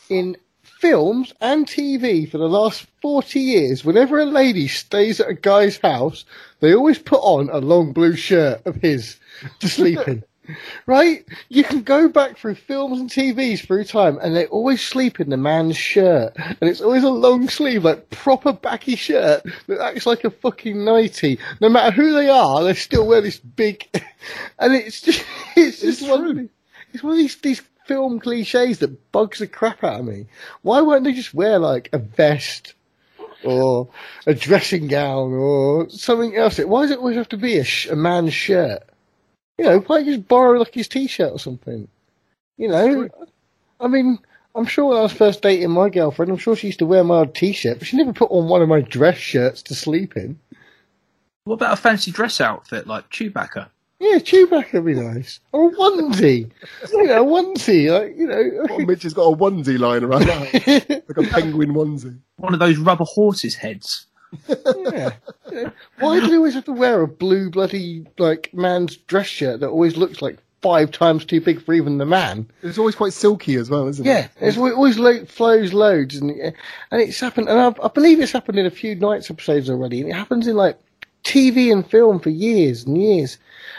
in 0.10 0.38
films 0.62 1.34
and 1.42 1.66
TV 1.66 2.30
for 2.30 2.38
the 2.38 2.50
last 2.50 2.86
40 3.02 3.40
years, 3.40 3.84
whenever 3.84 4.20
a 4.20 4.26
lady 4.26 4.68
stays 4.68 5.20
at 5.20 5.30
a 5.30 5.34
guy's 5.34 5.78
house, 5.78 6.26
they 6.60 6.76
always 6.76 7.00
put 7.00 7.20
on 7.22 7.50
a 7.50 7.58
long 7.58 7.92
blue 7.92 8.16
shirt 8.16 8.66
of 8.66 8.76
his 8.76 9.18
to 9.60 9.68
sleep 9.68 10.08
in? 10.08 10.24
Right? 10.86 11.26
You 11.50 11.64
can 11.64 11.82
go 11.82 12.08
back 12.08 12.38
through 12.38 12.56
films 12.56 13.00
and 13.00 13.10
TVs 13.10 13.66
through 13.66 13.86
time 13.86 14.20
and 14.22 14.36
they 14.36 14.46
always 14.48 14.82
sleep 14.82 15.20
in 15.20 15.30
the 15.30 15.38
man's 15.38 15.78
shirt. 15.78 16.34
And 16.38 16.70
it's 16.70 16.82
always 16.82 17.04
a 17.04 17.10
long 17.10 17.48
sleeve, 17.50 17.84
like 17.84 18.10
proper 18.12 18.54
baggy 18.54 18.96
shirt 18.96 19.44
that 19.68 19.80
acts 19.82 20.06
like 20.06 20.24
a 20.24 20.30
fucking 20.30 20.84
nightie. 20.86 21.40
No 21.62 21.70
matter 21.70 21.92
who 21.96 22.14
they 22.14 22.30
are, 22.30 22.64
they 22.64 22.74
still 22.76 23.08
wear 23.08 23.22
this 23.22 23.40
big, 23.40 23.88
and 24.60 24.74
it's 24.74 25.02
just, 25.02 25.26
it's 25.56 25.82
just 25.82 26.02
It's 26.02 26.10
one 26.10 26.22
true. 26.22 26.30
of 26.32 26.38
these, 26.38 26.50
it's 26.94 27.04
one 27.04 27.14
of 27.14 27.18
these, 27.18 27.36
these 27.38 27.62
film 27.86 28.20
cliches 28.20 28.80
that 28.80 29.12
bugs 29.12 29.40
the 29.40 29.48
crap 29.48 29.84
out 29.84 30.00
of 30.02 30.06
me. 30.06 30.28
Why 30.62 30.82
won't 30.82 31.04
they 31.04 31.14
just 31.14 31.34
wear 31.34 31.60
like 31.60 31.90
a 31.94 31.98
vest 32.00 32.74
or 33.44 33.90
a 34.26 34.34
dressing 34.34 34.88
gown 34.88 35.34
or 35.34 35.90
something 35.90 36.36
else? 36.36 36.58
Why 36.60 36.84
does 36.84 36.92
it 36.92 37.00
always 37.00 37.18
have 37.18 37.30
to 37.30 37.38
be 37.38 37.58
a, 37.58 37.64
sh- 37.64 37.88
a 37.88 37.96
man's 37.96 38.34
shirt? 38.34 38.84
You 39.58 39.66
know, 39.66 39.80
why 39.80 39.98
don't 39.98 40.06
you 40.06 40.16
just 40.18 40.28
borrow 40.28 40.60
like 40.60 40.74
his 40.74 40.88
t-shirt 40.88 41.32
or 41.32 41.40
something? 41.40 41.88
You 42.58 42.70
know, 42.70 43.10
I 43.80 43.88
mean, 43.88 44.20
I'm 44.56 44.66
sure 44.66 44.86
when 44.86 44.98
I 44.98 45.02
was 45.02 45.14
first 45.14 45.42
dating 45.42 45.72
my 45.72 45.90
girlfriend, 45.90 46.32
I'm 46.32 46.38
sure 46.38 46.56
she 46.56 46.68
used 46.68 46.80
to 46.80 46.86
wear 46.86 47.04
my 47.04 47.20
old 47.20 47.36
t-shirt, 47.36 47.80
but 47.80 47.88
she 47.88 47.98
never 47.98 48.14
put 48.14 48.32
on 48.32 48.48
one 48.48 48.62
of 48.62 48.70
my 48.70 48.82
dress 48.82 49.18
shirts 49.18 49.62
to 49.64 49.76
sleep 49.76 50.16
in. 50.16 50.40
What 51.46 51.56
about 51.56 51.74
a 51.74 51.82
fancy 51.82 52.12
dress 52.12 52.42
outfit 52.42 52.88
like 52.88 53.10
Chewbacca? 53.10 53.70
Yeah, 54.00 54.18
Chewbacca 54.18 54.74
would 54.74 54.86
be 54.86 54.94
nice. 54.94 55.40
Or 55.52 55.70
a 55.70 55.76
onesie. 55.76 56.52
you 56.92 57.04
know, 57.06 57.22
a 57.22 57.26
onesie, 57.26 57.92
like, 57.92 58.18
you 58.18 58.28
know. 58.28 58.66
Oh, 58.70 58.80
Mitch 58.80 59.04
has 59.04 59.14
got 59.14 59.32
a 59.32 59.36
onesie 59.36 59.80
lying 59.80 60.04
around 60.04 60.26
like 60.28 61.18
a 61.18 61.32
penguin 61.32 61.74
onesie. 61.74 62.18
One 62.38 62.54
of 62.54 62.60
those 62.60 62.78
rubber 62.78 63.06
horses' 63.06 63.56
heads. 63.56 64.08
Yeah. 64.48 65.12
Yeah. 65.52 65.70
Why 66.00 66.20
do 66.20 66.28
they 66.28 66.36
always 66.36 66.56
have 66.56 66.66
to 66.66 66.74
wear 66.74 67.02
a 67.02 67.08
blue 67.08 67.50
bloody 67.50 68.06
like 68.18 68.54
man's 68.54 68.98
dress 68.98 69.28
shirt 69.28 69.60
that 69.60 69.70
always 69.70 69.98
looks 69.98 70.22
like 70.22 70.38
five 70.62 70.90
times 70.90 71.24
too 71.26 71.40
big 71.40 71.62
for 71.62 71.74
even 71.74 71.98
the 71.98 72.06
man? 72.06 72.50
It's 72.64 72.78
always 72.78 72.96
quite 72.96 73.14
silky 73.14 73.56
as 73.56 73.70
well, 73.70 73.88
isn't 73.88 74.06
it? 74.06 74.10
Yeah, 74.10 74.28
it? 74.42 74.58
always 74.58 74.98
lo- 74.98 75.26
flows 75.26 75.74
loads, 75.74 76.16
and 76.16 76.32
and 76.32 77.02
it's 77.02 77.20
happened, 77.20 77.50
and 77.50 77.60
I, 77.60 77.86
I 77.86 77.88
believe 77.90 78.20
it's 78.20 78.32
happened 78.32 78.58
in 78.58 78.66
a 78.66 78.72
few 78.72 78.96
nights 78.96 79.30
episodes 79.30 79.70
already, 79.70 80.02
and 80.02 80.10
it 80.10 80.16
happens 80.16 80.48
in 80.48 80.56
like 80.56 80.80
TV 81.24 81.72
and 81.72 81.86
film 81.86 82.20
for 82.20 82.30
years 82.30 82.86
and 82.86 83.02
years. 83.02 83.38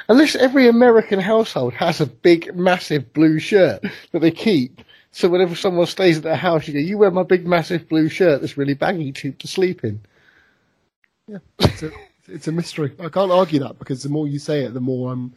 Unless 0.08 0.36
every 0.36 0.68
American 0.68 1.18
household 1.18 1.74
has 1.74 2.00
a 2.00 2.06
big, 2.06 2.54
massive 2.54 3.12
blue 3.12 3.38
shirt 3.38 3.82
that 4.12 4.20
they 4.20 4.30
keep. 4.30 4.82
So 5.10 5.28
whenever 5.28 5.54
someone 5.54 5.86
stays 5.86 6.18
at 6.18 6.22
their 6.24 6.36
house, 6.36 6.68
you 6.68 6.74
go, 6.74 6.80
"You 6.80 6.98
wear 6.98 7.10
my 7.10 7.22
big, 7.22 7.46
massive 7.46 7.88
blue 7.88 8.08
shirt 8.08 8.40
that's 8.40 8.58
really 8.58 8.74
baggy 8.74 9.12
to, 9.12 9.32
to 9.32 9.48
sleep 9.48 9.82
in." 9.82 10.00
It's 11.58 11.82
a, 11.82 11.90
it's 12.28 12.48
a 12.48 12.52
mystery. 12.52 12.92
I 13.00 13.08
can't 13.08 13.30
argue 13.32 13.60
that 13.60 13.78
because 13.78 14.02
the 14.02 14.08
more 14.08 14.26
you 14.28 14.38
say 14.38 14.64
it, 14.64 14.74
the 14.74 14.80
more 14.80 15.12
I'm 15.12 15.32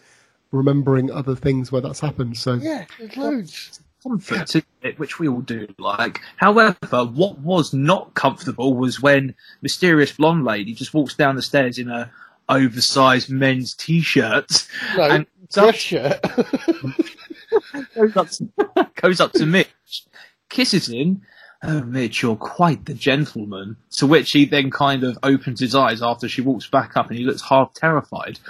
remembering 0.51 1.11
other 1.11 1.35
things 1.35 1.71
where 1.71 1.81
that's 1.81 1.99
happened. 1.99 2.37
So 2.37 2.53
Yeah, 2.55 2.85
there's 2.99 3.17
loads. 3.17 3.79
comfort 4.03 4.47
to 4.47 4.63
it, 4.81 4.97
which 4.99 5.19
we 5.19 5.27
all 5.27 5.41
do 5.41 5.67
like. 5.77 6.19
However, 6.37 7.05
what 7.05 7.39
was 7.39 7.73
not 7.73 8.13
comfortable 8.13 8.73
was 8.75 9.01
when 9.01 9.35
mysterious 9.61 10.11
blonde 10.11 10.45
lady 10.45 10.73
just 10.73 10.93
walks 10.93 11.15
down 11.15 11.35
the 11.35 11.41
stairs 11.41 11.77
in 11.79 11.89
a 11.89 12.11
oversized 12.49 13.29
men's 13.29 13.75
t-shirt 13.75 14.67
No, 14.97 15.03
and 15.03 15.27
dress 15.53 15.75
shirt. 15.75 16.19
goes 17.95 18.15
up 18.17 18.29
to, 18.29 18.49
goes 19.01 19.19
up 19.21 19.31
to 19.33 19.45
Mitch, 19.45 20.05
kisses 20.49 20.87
him, 20.89 21.21
Oh, 21.61 21.81
Mitch, 21.81 22.21
you're 22.21 22.35
quite 22.37 22.85
the 22.85 22.93
gentleman. 22.93 23.75
To 23.97 24.07
which 24.07 24.31
he 24.31 24.45
then 24.45 24.71
kind 24.71 25.03
of 25.03 25.17
opens 25.23 25.59
his 25.59 25.75
eyes 25.75 26.01
after 26.01 26.29
she 26.29 26.41
walks 26.41 26.67
back 26.67 26.95
up 26.95 27.09
and 27.09 27.17
he 27.17 27.25
looks 27.25 27.41
half 27.41 27.73
terrified. 27.73 28.39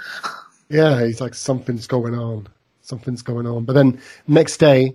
Yeah, 0.72 1.04
he's 1.04 1.20
like, 1.20 1.34
something's 1.34 1.88
going 1.88 2.14
on. 2.14 2.46
Something's 2.82 3.22
going 3.22 3.44
on. 3.44 3.64
But 3.64 3.72
then 3.72 4.00
next 4.28 4.58
day, 4.58 4.94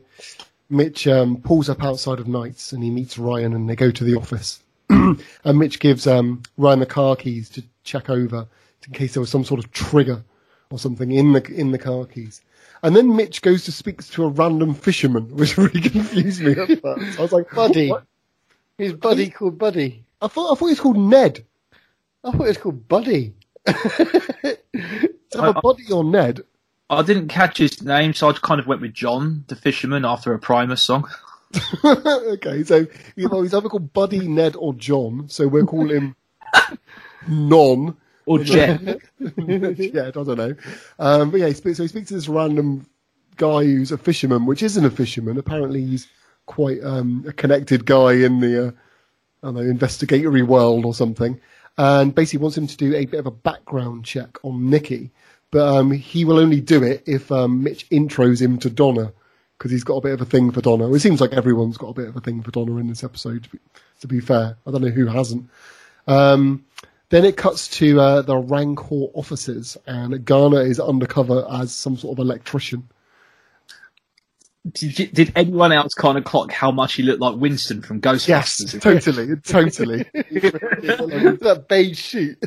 Mitch 0.69 1.05
um, 1.05 1.41
pulls 1.41 1.67
up 1.67 1.83
outside 1.83 2.19
of 2.19 2.29
Knights 2.29 2.71
and 2.71 2.81
he 2.81 2.89
meets 2.89 3.17
Ryan 3.17 3.53
and 3.53 3.69
they 3.69 3.75
go 3.75 3.91
to 3.91 4.03
the 4.05 4.15
office. 4.15 4.61
and 4.89 5.19
Mitch 5.59 5.81
gives 5.81 6.07
um, 6.07 6.43
Ryan 6.57 6.79
the 6.79 6.85
car 6.85 7.17
keys 7.17 7.49
to 7.49 7.63
check 7.83 8.09
over 8.09 8.47
in 8.87 8.93
case 8.93 9.13
there 9.13 9.21
was 9.21 9.29
some 9.29 9.43
sort 9.43 9.59
of 9.59 9.71
trigger 9.71 10.23
or 10.71 10.79
something 10.79 11.11
in 11.11 11.33
the 11.33 11.43
in 11.53 11.71
the 11.71 11.77
car 11.77 12.05
keys. 12.05 12.41
And 12.85 12.95
then 12.95 13.15
Mitch 13.15 13.41
goes 13.41 13.65
to 13.65 13.71
speak 13.71 14.07
to 14.09 14.25
a 14.25 14.27
random 14.27 14.75
fisherman, 14.75 15.35
which 15.35 15.57
really 15.57 15.81
confused 15.81 16.43
me 16.43 16.51
at 16.51 16.79
first. 16.83 17.17
I 17.17 17.21
was 17.23 17.31
like, 17.31 17.49
Buddy. 17.49 17.89
what? 17.89 18.05
His 18.77 18.93
buddy 18.93 19.31
called 19.31 19.57
Buddy. 19.57 20.05
I 20.21 20.27
thought 20.27 20.51
I 20.51 20.55
thought 20.55 20.65
he 20.67 20.71
was 20.73 20.79
called 20.79 20.97
Ned. 20.97 21.43
I 22.23 22.31
thought 22.31 22.41
it 22.41 22.47
was 22.47 22.57
called 22.57 22.87
Buddy. 22.87 23.33
To 23.65 24.57
have 25.33 25.57
a 25.57 25.61
buddy 25.61 25.91
or 25.91 26.03
Ned. 26.03 26.41
I 26.91 27.01
didn't 27.01 27.29
catch 27.29 27.57
his 27.57 27.81
name, 27.81 28.13
so 28.13 28.29
I 28.29 28.33
just 28.33 28.43
kind 28.43 28.59
of 28.59 28.67
went 28.67 28.81
with 28.81 28.93
John, 28.93 29.45
the 29.47 29.55
fisherman, 29.55 30.05
after 30.05 30.31
a 30.35 30.37
Primus 30.37 30.83
song. 30.83 31.09
okay, 31.83 32.63
so 32.63 32.85
you 33.15 33.27
know 33.29 33.41
he's 33.41 33.55
either 33.55 33.67
called 33.67 33.93
Buddy, 33.93 34.27
Ned, 34.27 34.55
or 34.59 34.75
John. 34.75 35.27
So 35.27 35.47
we'll 35.47 35.65
call 35.65 35.89
him 35.89 36.15
Non. 37.27 37.97
Or 38.25 38.39
Jet. 38.39 38.81
yeah, 39.19 40.07
I 40.07 40.11
don't 40.11 40.37
know. 40.37 40.55
Um, 40.99 41.31
but 41.31 41.39
yeah, 41.39 41.47
he 41.47 41.53
speaks, 41.53 41.77
so 41.77 41.83
he 41.83 41.89
speaks 41.89 42.07
to 42.09 42.15
this 42.15 42.27
random 42.27 42.87
guy 43.37 43.63
who's 43.63 43.91
a 43.91 43.97
fisherman, 43.97 44.45
which 44.45 44.63
isn't 44.63 44.85
a 44.85 44.89
fisherman. 44.89 45.37
Apparently, 45.37 45.83
he's 45.83 46.07
quite 46.45 46.83
um, 46.83 47.23
a 47.27 47.33
connected 47.33 47.85
guy 47.85 48.13
in 48.13 48.39
the 48.39 48.67
uh, 48.67 48.71
I 49.43 49.47
don't 49.47 49.55
know 49.55 49.61
investigatory 49.61 50.41
world 50.41 50.85
or 50.85 50.93
something, 50.93 51.39
and 51.77 52.15
basically 52.15 52.39
wants 52.39 52.57
him 52.57 52.67
to 52.67 52.77
do 52.77 52.95
a 52.95 53.05
bit 53.05 53.19
of 53.19 53.27
a 53.27 53.31
background 53.31 54.05
check 54.05 54.37
on 54.43 54.69
Nikki. 54.69 55.11
But 55.51 55.67
um, 55.67 55.91
he 55.91 56.25
will 56.25 56.39
only 56.39 56.61
do 56.61 56.83
it 56.83 57.03
if 57.05 57.31
um, 57.31 57.63
Mitch 57.63 57.87
intros 57.89 58.41
him 58.41 58.57
to 58.59 58.69
Donna 58.69 59.13
because 59.57 59.71
he's 59.71 59.83
got 59.83 59.95
a 59.95 60.01
bit 60.01 60.13
of 60.13 60.21
a 60.21 60.25
thing 60.25 60.51
for 60.51 60.61
Donna. 60.61 60.91
It 60.91 60.99
seems 60.99 61.21
like 61.21 61.31
everyone's 61.31 61.77
got 61.77 61.89
a 61.89 61.93
bit 61.93 62.09
of 62.09 62.15
a 62.15 62.21
thing 62.21 62.41
for 62.41 62.51
Donna 62.51 62.75
in 62.77 62.87
this 62.87 63.03
episode. 63.03 63.43
To 63.43 63.49
be, 63.49 63.59
to 64.01 64.07
be 64.07 64.19
fair, 64.19 64.57
I 64.65 64.71
don't 64.71 64.81
know 64.81 64.89
who 64.89 65.05
hasn't. 65.05 65.49
Um, 66.07 66.65
then 67.09 67.25
it 67.25 67.37
cuts 67.37 67.67
to 67.79 67.99
uh, 67.99 68.21
the 68.21 68.37
Rancor 68.37 69.07
offices, 69.13 69.77
and 69.85 70.23
Garner 70.25 70.61
is 70.61 70.79
undercover 70.79 71.45
as 71.51 71.73
some 71.73 71.97
sort 71.97 72.17
of 72.17 72.23
electrician. 72.23 72.87
Did, 74.73 74.97
you- 74.97 75.07
did 75.07 75.31
anyone 75.35 75.71
else 75.71 75.93
kind 75.93 76.17
of 76.17 76.23
clock 76.23 76.51
how 76.51 76.71
much 76.71 76.95
he 76.95 77.03
looked 77.03 77.21
like 77.21 77.35
Winston 77.37 77.83
from 77.83 78.01
Ghostbusters? 78.01 78.27
Yes, 78.27 78.61
Ghostbusters? 78.63 79.43
totally, 79.43 80.03
totally. 80.03 80.03
that 81.41 81.65
beige 81.69 81.99
suit. 82.03 82.43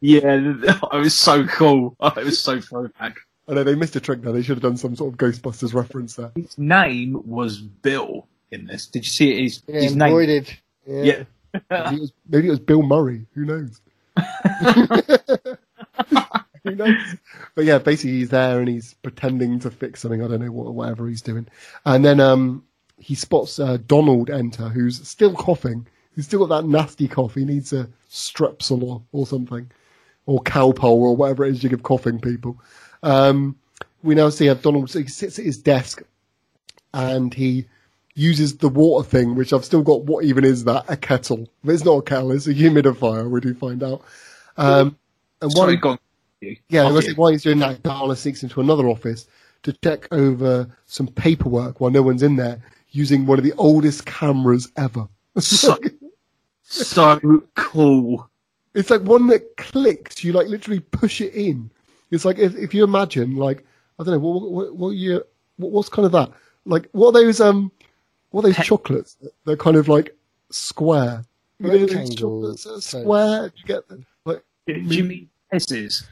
yeah, 0.00 0.20
it 0.92 0.96
was 0.96 1.14
so 1.18 1.46
cool. 1.46 1.96
It 2.16 2.24
was 2.24 2.40
so 2.40 2.60
throwback. 2.60 3.16
I 3.48 3.54
know 3.54 3.64
they 3.64 3.74
missed 3.74 3.96
a 3.96 4.00
trick 4.00 4.22
there. 4.22 4.32
They 4.32 4.42
should 4.42 4.56
have 4.58 4.62
done 4.62 4.76
some 4.76 4.94
sort 4.94 5.12
of 5.14 5.18
Ghostbusters 5.18 5.74
reference 5.74 6.14
there. 6.14 6.30
His 6.36 6.56
name 6.58 7.20
was 7.26 7.58
Bill 7.58 8.28
in 8.52 8.66
this. 8.66 8.86
Did 8.86 9.04
you 9.04 9.10
see 9.10 9.32
it? 9.32 9.42
His, 9.42 9.62
Yeah, 9.66 9.80
his 9.80 9.96
name. 9.96 10.44
Yeah. 10.86 11.02
Yeah. 11.02 11.22
Maybe 11.70 11.96
it, 11.96 12.00
was, 12.00 12.12
maybe 12.28 12.46
it 12.46 12.50
was 12.50 12.60
Bill 12.60 12.82
Murray. 12.82 13.26
Who 13.34 13.46
knows? 13.46 13.80
Who 16.64 16.74
knows? 16.74 17.16
But 17.54 17.64
yeah, 17.64 17.78
basically 17.78 18.18
he's 18.18 18.30
there 18.30 18.58
and 18.58 18.68
he's 18.68 18.94
pretending 18.94 19.58
to 19.60 19.70
fix 19.70 20.00
something. 20.00 20.22
I 20.22 20.28
don't 20.28 20.40
know 20.40 20.52
what, 20.52 20.74
whatever 20.74 21.08
he's 21.08 21.22
doing. 21.22 21.46
And 21.84 22.04
then 22.04 22.20
um, 22.20 22.64
he 22.98 23.14
spots 23.14 23.58
uh, 23.58 23.78
Donald 23.86 24.30
enter, 24.30 24.68
who's 24.68 25.06
still 25.08 25.34
coughing. 25.34 25.86
He's 26.14 26.26
still 26.26 26.46
got 26.46 26.62
that 26.62 26.68
nasty 26.68 27.08
cough. 27.08 27.34
He 27.34 27.44
needs 27.44 27.72
a 27.72 27.88
strepsil 28.10 28.82
or, 28.82 29.02
or 29.12 29.26
something, 29.26 29.70
or 30.26 30.40
cowpole 30.42 31.02
or 31.02 31.16
whatever 31.16 31.44
it 31.44 31.52
is 31.52 31.62
you 31.62 31.68
give 31.70 31.82
coughing 31.82 32.20
people. 32.20 32.60
Um, 33.02 33.56
we 34.02 34.14
now 34.14 34.28
see 34.28 34.52
Donald. 34.54 34.92
He 34.92 35.06
sits 35.06 35.38
at 35.38 35.44
his 35.44 35.58
desk 35.58 36.02
and 36.92 37.32
he 37.32 37.66
uses 38.18 38.56
the 38.56 38.68
water 38.68 39.08
thing, 39.08 39.34
which 39.36 39.52
I've 39.52 39.64
still 39.64 39.82
got. 39.82 40.02
What 40.04 40.24
even 40.24 40.44
is 40.44 40.64
that? 40.64 40.84
A 40.88 40.96
kettle? 40.96 41.48
It's 41.64 41.84
not 41.84 41.98
a 41.98 42.02
kettle. 42.02 42.32
It's 42.32 42.46
a 42.48 42.54
humidifier. 42.54 43.30
We 43.30 43.40
do 43.40 43.54
find 43.54 43.82
out. 43.82 44.02
Um, 44.56 44.98
and 45.40 45.52
Sorry, 45.52 45.76
one, 45.76 45.98
yeah, 46.68 46.84
I 46.84 46.90
was 46.90 47.14
while 47.14 47.30
he's 47.30 47.44
doing 47.44 47.60
that, 47.60 47.82
Garner 47.82 48.16
sneaks 48.16 48.42
into 48.42 48.60
another 48.60 48.88
office 48.88 49.26
to 49.62 49.72
check 49.72 50.08
over 50.12 50.68
some 50.86 51.06
paperwork 51.06 51.80
while 51.80 51.90
no 51.90 52.02
one's 52.02 52.22
in 52.22 52.36
there, 52.36 52.60
using 52.90 53.24
one 53.24 53.38
of 53.38 53.44
the 53.44 53.54
oldest 53.54 54.04
cameras 54.04 54.70
ever. 54.76 55.08
So, 55.38 55.78
so 56.62 57.42
cool. 57.54 58.28
It's 58.74 58.90
like 58.90 59.02
one 59.02 59.28
that 59.28 59.56
clicks. 59.56 60.24
You 60.24 60.32
like 60.32 60.48
literally 60.48 60.80
push 60.80 61.20
it 61.20 61.34
in. 61.34 61.70
It's 62.10 62.24
like 62.24 62.38
if, 62.38 62.56
if 62.56 62.74
you 62.74 62.82
imagine, 62.82 63.36
like 63.36 63.64
I 63.98 64.04
don't 64.04 64.14
know, 64.14 64.18
what 64.18 64.50
what, 64.50 64.76
what 64.76 64.90
you 64.90 65.22
what, 65.56 65.70
what's 65.70 65.88
kind 65.88 66.06
of 66.06 66.12
that? 66.12 66.32
Like 66.64 66.88
what 66.92 67.08
are 67.08 67.12
those 67.12 67.40
um 67.40 67.70
what 68.30 68.44
are 68.44 68.48
those 68.48 68.56
Pe- 68.56 68.64
chocolates? 68.64 69.16
They're 69.44 69.56
kind 69.56 69.76
of 69.76 69.88
like 69.88 70.16
square. 70.50 71.24
You 71.60 71.66
know, 71.68 71.78
those 71.78 71.94
Rectangle 71.94 72.14
chocolates 72.14 72.64
that 72.64 72.70
are 72.70 72.80
shapes. 72.80 73.02
square. 73.02 73.52
You 73.56 73.64
get 73.64 73.88
them? 73.88 74.06
like 74.24 74.42
Do 74.66 74.74
you 74.74 75.04
mean 75.04 75.28
S's? 75.52 76.06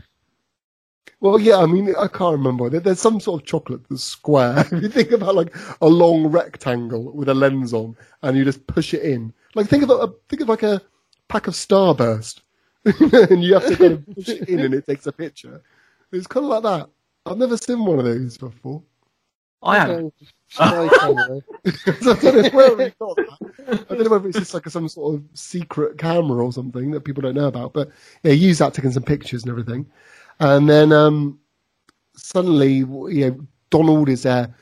well, 1.20 1.38
yeah. 1.40 1.56
I 1.58 1.66
mean, 1.66 1.94
I 1.98 2.08
can't 2.08 2.32
remember. 2.36 2.68
There's 2.68 3.00
some 3.00 3.20
sort 3.20 3.42
of 3.42 3.46
chocolate 3.46 3.82
that's 3.88 4.04
square. 4.04 4.58
if 4.72 4.82
you 4.82 4.88
think 4.88 5.12
about 5.12 5.34
like 5.34 5.54
a 5.80 5.86
long 5.88 6.26
rectangle 6.28 7.12
with 7.12 7.28
a 7.28 7.34
lens 7.34 7.72
on, 7.72 7.96
and 8.22 8.36
you 8.36 8.44
just 8.44 8.66
push 8.66 8.94
it 8.94 9.02
in. 9.02 9.32
Like 9.54 9.68
think 9.68 9.82
of 9.82 9.90
a 9.90 10.12
think 10.28 10.42
of 10.42 10.48
like 10.48 10.62
a 10.62 10.82
pack 11.28 11.46
of 11.46 11.54
Starburst, 11.54 12.40
and 13.30 13.42
you 13.42 13.54
have 13.54 13.66
to 13.66 13.76
kind 13.76 13.92
of 13.94 14.06
push 14.14 14.28
it 14.28 14.48
in, 14.48 14.60
and 14.60 14.74
it 14.74 14.86
takes 14.86 15.06
a 15.06 15.12
picture. 15.12 15.62
It's 16.12 16.26
kind 16.26 16.44
of 16.44 16.50
like 16.50 16.62
that. 16.62 16.90
I've 17.24 17.38
never 17.38 17.56
seen 17.56 17.84
one 17.84 17.98
of 17.98 18.04
those 18.04 18.38
before. 18.38 18.82
I 19.62 19.78
am. 19.78 20.12
So, 20.48 20.64
spy 20.64 20.88
camera. 20.98 21.40
So 22.00 22.12
I 22.12 22.14
don't 22.14 22.42
know 22.42 22.50
where 22.50 22.76
we 22.76 22.92
got 22.98 23.16
that. 23.16 23.86
I 23.90 23.94
don't 23.94 24.04
know 24.04 24.10
whether 24.10 24.28
it's 24.28 24.38
just 24.38 24.54
like 24.54 24.68
some 24.68 24.88
sort 24.88 25.16
of 25.16 25.24
secret 25.34 25.98
camera 25.98 26.44
or 26.44 26.52
something 26.52 26.92
that 26.92 27.00
people 27.00 27.22
don't 27.22 27.34
know 27.34 27.48
about. 27.48 27.72
But 27.72 27.90
yeah, 28.22 28.32
use 28.32 28.58
that 28.58 28.74
taking 28.74 28.92
some 28.92 29.02
pictures 29.02 29.42
and 29.42 29.50
everything. 29.50 29.86
And 30.38 30.68
then 30.68 30.92
um, 30.92 31.40
suddenly, 32.14 32.74
you 32.74 33.30
know, 33.30 33.46
Donald 33.70 34.08
is 34.08 34.22
there 34.22 34.54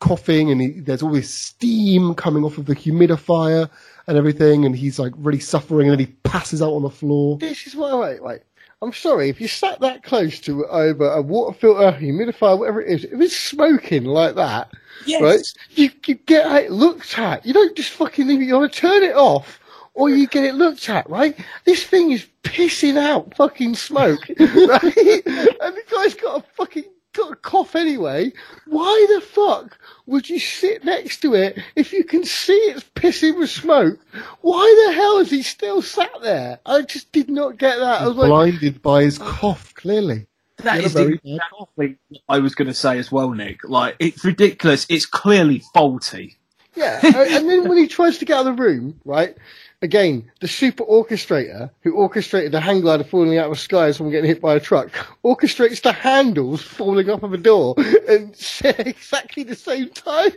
coughing, 0.00 0.50
and 0.50 0.60
he, 0.60 0.80
there's 0.80 1.02
all 1.02 1.10
this 1.12 1.32
steam 1.32 2.14
coming 2.14 2.44
off 2.44 2.58
of 2.58 2.66
the 2.66 2.74
humidifier 2.74 3.68
and 4.06 4.16
everything, 4.16 4.64
and 4.64 4.76
he's 4.76 4.98
like 4.98 5.12
really 5.16 5.40
suffering, 5.40 5.88
and 5.88 5.98
then 5.98 6.06
he 6.06 6.12
passes 6.22 6.62
out 6.62 6.72
on 6.72 6.82
the 6.82 6.90
floor. 6.90 7.38
This 7.38 7.66
is 7.66 7.76
what 7.76 7.98
wait, 7.98 8.22
wait. 8.22 8.40
I'm 8.82 8.92
sorry, 8.92 9.30
if 9.30 9.40
you 9.40 9.48
sat 9.48 9.80
that 9.80 10.02
close 10.02 10.38
to 10.40 10.66
over 10.66 11.10
a 11.10 11.22
water 11.22 11.56
filter, 11.58 11.96
humidifier, 11.98 12.58
whatever 12.58 12.82
it 12.82 12.88
is, 12.92 13.04
if 13.04 13.20
it's 13.20 13.36
smoking 13.36 14.04
like 14.04 14.34
that, 14.34 14.70
Yes. 15.06 15.22
right? 15.22 15.40
You, 15.70 15.90
you 16.06 16.14
get 16.14 16.64
it 16.64 16.70
looked 16.70 17.18
at. 17.18 17.44
You 17.46 17.54
don't 17.54 17.76
just 17.76 17.90
fucking 17.92 18.26
leave 18.26 18.40
it. 18.42 18.44
You 18.44 18.58
want 18.58 18.72
to 18.72 18.78
turn 18.78 19.02
it 19.02 19.16
off, 19.16 19.60
or 19.94 20.10
you 20.10 20.26
get 20.26 20.44
it 20.44 20.54
looked 20.56 20.88
at, 20.90 21.08
right? 21.08 21.38
This 21.64 21.84
thing 21.84 22.10
is 22.12 22.26
pissing 22.42 22.98
out 22.98 23.34
fucking 23.36 23.74
smoke, 23.76 24.20
right? 24.38 24.82
And 24.84 25.74
the 25.74 25.82
guy's 25.90 26.14
got 26.14 26.40
a 26.40 26.44
fucking 26.54 26.84
got 27.16 27.32
a 27.32 27.36
cough 27.36 27.74
anyway. 27.74 28.32
Why 28.66 29.06
the 29.14 29.20
fuck 29.20 29.78
would 30.06 30.28
you 30.28 30.38
sit 30.38 30.84
next 30.84 31.20
to 31.22 31.34
it 31.34 31.58
if 31.74 31.92
you 31.92 32.04
can 32.04 32.24
see 32.24 32.52
it's 32.54 32.84
pissing 32.94 33.38
with 33.38 33.50
smoke? 33.50 33.98
Why 34.40 34.86
the 34.86 34.94
hell 34.94 35.18
is 35.18 35.30
he 35.30 35.42
still 35.42 35.82
sat 35.82 36.10
there? 36.22 36.60
I 36.66 36.82
just 36.82 37.10
did 37.12 37.30
not 37.30 37.58
get 37.58 37.78
that. 37.78 38.02
I 38.02 38.04
He's 38.04 38.08
was 38.08 38.16
like, 38.16 38.28
blinded 38.28 38.82
by 38.82 39.02
his 39.02 39.18
cough, 39.18 39.74
clearly. 39.74 40.26
That 40.58 40.80
is 40.80 40.94
You're 40.94 41.12
exactly 41.12 41.98
what 42.08 42.20
I 42.28 42.38
was 42.38 42.54
going 42.54 42.68
to 42.68 42.74
say 42.74 42.98
as 42.98 43.12
well, 43.12 43.30
Nick. 43.30 43.64
Like, 43.64 43.96
it's 43.98 44.24
ridiculous. 44.24 44.86
It's 44.88 45.06
clearly 45.06 45.62
faulty. 45.74 46.38
Yeah, 46.74 47.00
and 47.02 47.16
and 47.16 47.48
then 47.48 47.68
when 47.68 47.78
he 47.78 47.88
tries 47.88 48.18
to 48.18 48.24
get 48.24 48.36
out 48.38 48.46
of 48.46 48.56
the 48.56 48.62
room, 48.62 49.00
right? 49.04 49.36
Again, 49.82 50.30
the 50.40 50.48
super 50.48 50.84
orchestrator 50.84 51.70
who 51.82 51.94
orchestrated 51.94 52.52
the 52.52 52.60
hang 52.60 52.80
glider 52.80 53.04
falling 53.04 53.36
out 53.36 53.46
of 53.46 53.52
the 53.52 53.56
sky 53.56 53.88
as 53.88 53.96
someone 53.96 54.12
getting 54.12 54.28
hit 54.28 54.40
by 54.40 54.54
a 54.54 54.60
truck 54.60 54.90
orchestrates 55.22 55.82
the 55.82 55.92
handles 55.92 56.62
falling 56.62 57.10
off 57.10 57.22
of 57.22 57.34
a 57.34 57.38
door 57.38 57.74
and 58.08 58.30
exactly 58.64 59.42
the 59.42 59.54
same 59.54 59.90
time. 59.90 60.32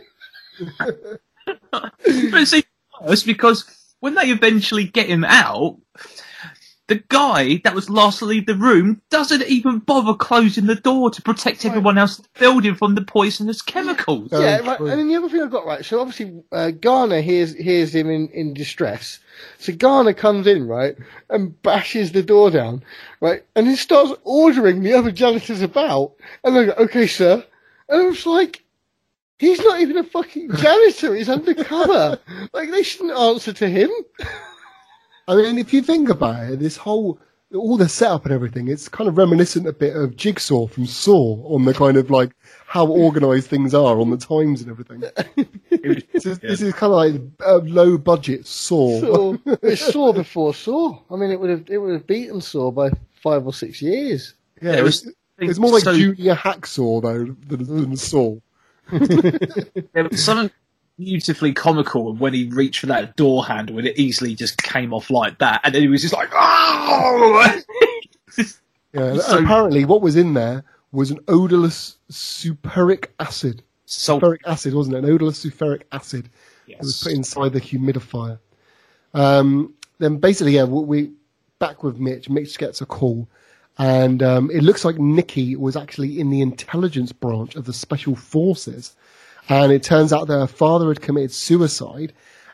but 1.70 2.64
it's 3.06 3.22
because 3.22 3.64
when 4.00 4.14
they 4.14 4.30
eventually 4.30 4.84
get 4.84 5.06
him 5.06 5.24
out, 5.24 5.78
the 6.90 7.04
guy 7.08 7.60
that 7.62 7.72
was 7.72 7.88
last 7.88 8.18
to 8.18 8.24
leave 8.24 8.46
the 8.46 8.56
room 8.56 9.00
doesn't 9.10 9.44
even 9.44 9.78
bother 9.78 10.12
closing 10.12 10.66
the 10.66 10.74
door 10.74 11.08
to 11.08 11.22
protect 11.22 11.64
everyone 11.64 11.96
else 11.96 12.18
in 12.18 12.24
the 12.24 12.40
building 12.40 12.74
from 12.74 12.96
the 12.96 13.02
poisonous 13.02 13.62
chemicals. 13.62 14.30
Very 14.30 14.42
yeah, 14.42 14.58
right. 14.58 14.80
And 14.80 14.88
then 14.88 15.08
the 15.08 15.14
other 15.14 15.28
thing 15.28 15.40
I've 15.40 15.52
got 15.52 15.64
right. 15.64 15.84
So 15.84 16.00
obviously, 16.00 16.42
uh, 16.50 16.72
Garner 16.72 17.20
hears 17.20 17.54
hears 17.54 17.94
him 17.94 18.10
in, 18.10 18.26
in 18.30 18.54
distress. 18.54 19.20
So 19.58 19.72
Garner 19.72 20.12
comes 20.14 20.48
in 20.48 20.66
right 20.66 20.96
and 21.28 21.62
bashes 21.62 22.10
the 22.10 22.24
door 22.24 22.50
down, 22.50 22.82
right, 23.20 23.44
and 23.54 23.68
he 23.68 23.76
starts 23.76 24.12
ordering 24.24 24.82
the 24.82 24.94
other 24.94 25.12
janitors 25.12 25.62
about. 25.62 26.14
And 26.42 26.56
they 26.56 26.66
go, 26.66 26.72
"Okay, 26.72 27.06
sir," 27.06 27.44
and 27.88 28.02
I 28.02 28.04
was 28.06 28.26
like, 28.26 28.64
He's 29.38 29.60
not 29.60 29.80
even 29.80 29.96
a 29.96 30.04
fucking 30.04 30.54
janitor. 30.56 31.14
He's 31.14 31.28
undercover. 31.28 32.18
like 32.52 32.70
they 32.70 32.82
shouldn't 32.82 33.16
answer 33.16 33.52
to 33.54 33.68
him. 33.68 33.90
I 35.28 35.36
mean, 35.36 35.58
if 35.58 35.72
you 35.72 35.82
think 35.82 36.08
about 36.08 36.50
it, 36.52 36.58
this 36.60 36.76
whole 36.76 37.18
all 37.54 37.76
the 37.76 37.88
setup 37.88 38.24
and 38.24 38.32
everything, 38.32 38.68
it's 38.68 38.88
kind 38.88 39.08
of 39.08 39.18
reminiscent 39.18 39.66
a 39.66 39.72
bit 39.72 39.96
of 39.96 40.16
Jigsaw 40.16 40.68
from 40.68 40.86
Saw 40.86 41.42
on 41.52 41.64
the 41.64 41.74
kind 41.74 41.96
of 41.96 42.08
like 42.10 42.30
how 42.66 42.86
organised 42.86 43.48
things 43.48 43.74
are 43.74 44.00
on 44.00 44.10
the 44.10 44.16
times 44.16 44.62
and 44.62 44.70
everything. 44.70 45.02
This 46.12 46.26
is, 46.26 46.38
this 46.40 46.60
is 46.60 46.74
kind 46.74 46.92
of 46.92 46.96
like 46.98 47.22
uh, 47.46 47.60
a 47.60 47.64
low 47.64 47.96
budget 47.96 48.46
Saw. 48.46 49.00
Saw. 49.00 49.36
It's 49.62 49.80
Saw 49.92 50.12
before 50.12 50.52
Saw. 50.54 50.98
I 51.10 51.16
mean, 51.16 51.30
it 51.30 51.40
would 51.40 51.50
have 51.50 51.64
it 51.70 51.78
would 51.78 51.94
have 51.94 52.06
beaten 52.06 52.40
Saw 52.40 52.70
by 52.70 52.90
five 53.22 53.46
or 53.46 53.52
six 53.54 53.80
years. 53.80 54.34
Yeah, 54.60 54.72
it 54.72 54.78
it 54.80 54.82
was- 54.82 55.04
was, 55.06 55.14
it's 55.38 55.58
more 55.58 55.72
like 55.72 55.84
so- 55.84 55.96
Junior 55.96 56.34
Hacksaw 56.34 57.02
though 57.02 57.24
than, 57.48 57.64
than 57.64 57.86
mm. 57.92 57.98
Saw. 57.98 58.36
There 59.92 60.04
was 60.04 60.22
something 60.22 60.50
beautifully 61.00 61.52
comical 61.54 62.14
when 62.14 62.34
he 62.34 62.44
reached 62.50 62.80
for 62.80 62.86
that 62.86 63.16
door 63.16 63.44
handle 63.46 63.78
and 63.78 63.86
it 63.86 63.98
easily 63.98 64.34
just 64.34 64.62
came 64.62 64.92
off 64.92 65.08
like 65.10 65.38
that, 65.38 65.60
and 65.64 65.74
then 65.74 65.80
he 65.82 65.88
was 65.88 66.02
just 66.02 66.14
like, 66.14 66.28
"Oh!" 66.34 67.60
Yeah, 68.92 69.14
So- 69.18 69.38
apparently 69.38 69.84
what 69.84 70.02
was 70.02 70.16
in 70.16 70.34
there 70.34 70.64
was 70.92 71.10
an 71.10 71.20
odorless 71.28 71.96
superic 72.10 73.06
acid. 73.20 73.62
Sulfuric 73.86 74.40
acid, 74.46 74.74
wasn't 74.74 74.96
it? 74.96 75.04
An 75.04 75.10
odorless 75.10 75.44
sulfuric 75.44 75.82
acid. 75.92 76.28
It 76.66 76.78
was 76.80 77.02
put 77.02 77.12
inside 77.12 77.52
the 77.52 77.60
humidifier. 77.60 78.38
Um, 79.14 79.74
then 79.98 80.18
basically, 80.18 80.52
yeah, 80.56 80.64
we, 80.64 80.84
we 80.84 81.12
back 81.60 81.82
with 81.84 81.98
Mitch. 81.98 82.28
Mitch 82.28 82.58
gets 82.58 82.80
a 82.80 82.86
call, 82.86 83.28
and 83.78 84.22
um, 84.22 84.50
it 84.52 84.62
looks 84.62 84.84
like 84.84 84.98
Nikki 84.98 85.54
was 85.56 85.76
actually 85.76 86.18
in 86.20 86.30
the 86.30 86.40
intelligence 86.40 87.12
branch 87.12 87.54
of 87.56 87.64
the 87.66 87.72
special 87.72 88.14
forces. 88.16 88.94
And 89.50 89.72
it 89.72 89.82
turns 89.82 90.12
out 90.12 90.28
that 90.28 90.38
her 90.38 90.46
father 90.46 90.88
had 90.88 91.02
committed 91.02 91.32
suicide, 91.32 92.12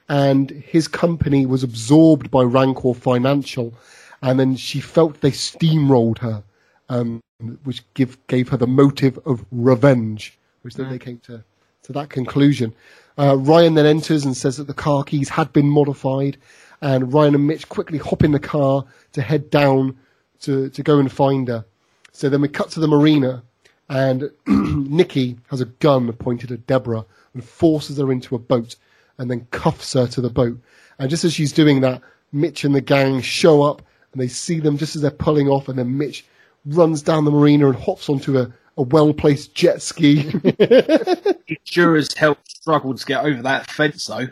and 0.09 0.51
his 0.51 0.89
company 0.89 1.45
was 1.45 1.63
absorbed 1.63 2.31
by 2.31 2.43
Rancor 2.43 2.95
Financial, 2.95 3.75
and 4.23 4.41
then 4.41 4.57
she 4.57 4.81
felt 4.81 5.21
they 5.21 5.31
steamrolled 5.31 6.19
her, 6.19 6.43
um, 6.89 7.21
which 7.65 7.83
give, 7.93 8.17
gave 8.29 8.49
her 8.49 8.57
the 8.57 8.67
motive 8.67 9.19
of 9.27 9.45
revenge, 9.53 10.39
which 10.63 10.75
then 10.75 10.89
they 10.89 10.99
came 10.99 11.19
to, 11.19 11.45
to 11.83 11.93
that 11.93 12.09
conclusion. 12.09 12.75
Uh, 13.19 13.37
Ryan 13.37 13.75
then 13.75 13.85
enters 13.85 14.25
and 14.25 14.35
says 14.35 14.57
that 14.57 14.67
the 14.67 14.75
car 14.75 15.05
keys 15.05 15.29
had 15.29 15.53
been 15.53 15.69
modified, 15.69 16.39
and 16.81 17.13
Ryan 17.13 17.35
and 17.35 17.47
Mitch 17.47 17.69
quickly 17.69 17.99
hop 17.99 18.25
in 18.25 18.33
the 18.33 18.41
car 18.41 18.87
to 19.13 19.21
head 19.21 19.51
down 19.51 19.99
to, 20.41 20.71
to 20.71 20.83
go 20.83 20.99
and 20.99 21.13
find 21.13 21.49
her. 21.49 21.67
So 22.13 22.31
then 22.31 22.41
we 22.41 22.49
cut 22.49 22.71
to 22.71 22.81
the 22.81 22.89
marina, 22.89 23.43
and 23.89 24.31
Nikki 24.47 25.37
has 25.51 25.61
a 25.61 25.67
gun 25.67 26.13
pointed 26.15 26.53
at 26.53 26.67
Deborah 26.67 27.05
and 27.35 27.45
forces 27.45 27.99
her 27.99 28.11
into 28.13 28.35
a 28.35 28.39
boat 28.39 28.77
and 29.19 29.31
then 29.31 29.47
cuffs 29.51 29.93
her 29.95 30.07
to 30.09 30.21
the 30.21 30.31
boat. 30.31 30.59
And 30.99 31.11
just 31.11 31.25
as 31.25 31.33
she's 31.33 31.53
doing 31.53 31.81
that, 31.83 32.03
Mitch 32.33 32.65
and 32.65 32.75
the 32.75 32.81
gang 32.81 33.21
show 33.21 33.63
up 33.63 33.83
and 34.13 34.21
they 34.21 34.29
see 34.29 34.61
them 34.61 34.79
just 34.79 34.97
as 34.97 35.03
they're 35.03 35.11
pulling 35.11 35.49
off, 35.49 35.69
and 35.69 35.79
then 35.79 35.99
Mitch 35.99 36.25
runs 36.65 37.03
down 37.03 37.25
the 37.25 37.31
marina 37.31 37.67
and 37.69 37.77
hops 37.77 38.09
onto 38.09 38.39
a, 38.39 38.51
a 38.79 38.83
well 38.83 39.13
placed 39.13 39.55
jet 39.55 39.83
ski. 39.83 40.31
He 41.47 41.59
sure 41.65 41.97
as 41.97 42.15
hell 42.15 42.37
struggled 42.49 42.99
to 42.99 43.07
get 43.07 43.25
over 43.25 43.43
that 43.43 43.71
fence 43.71 44.07
though. 44.07 44.29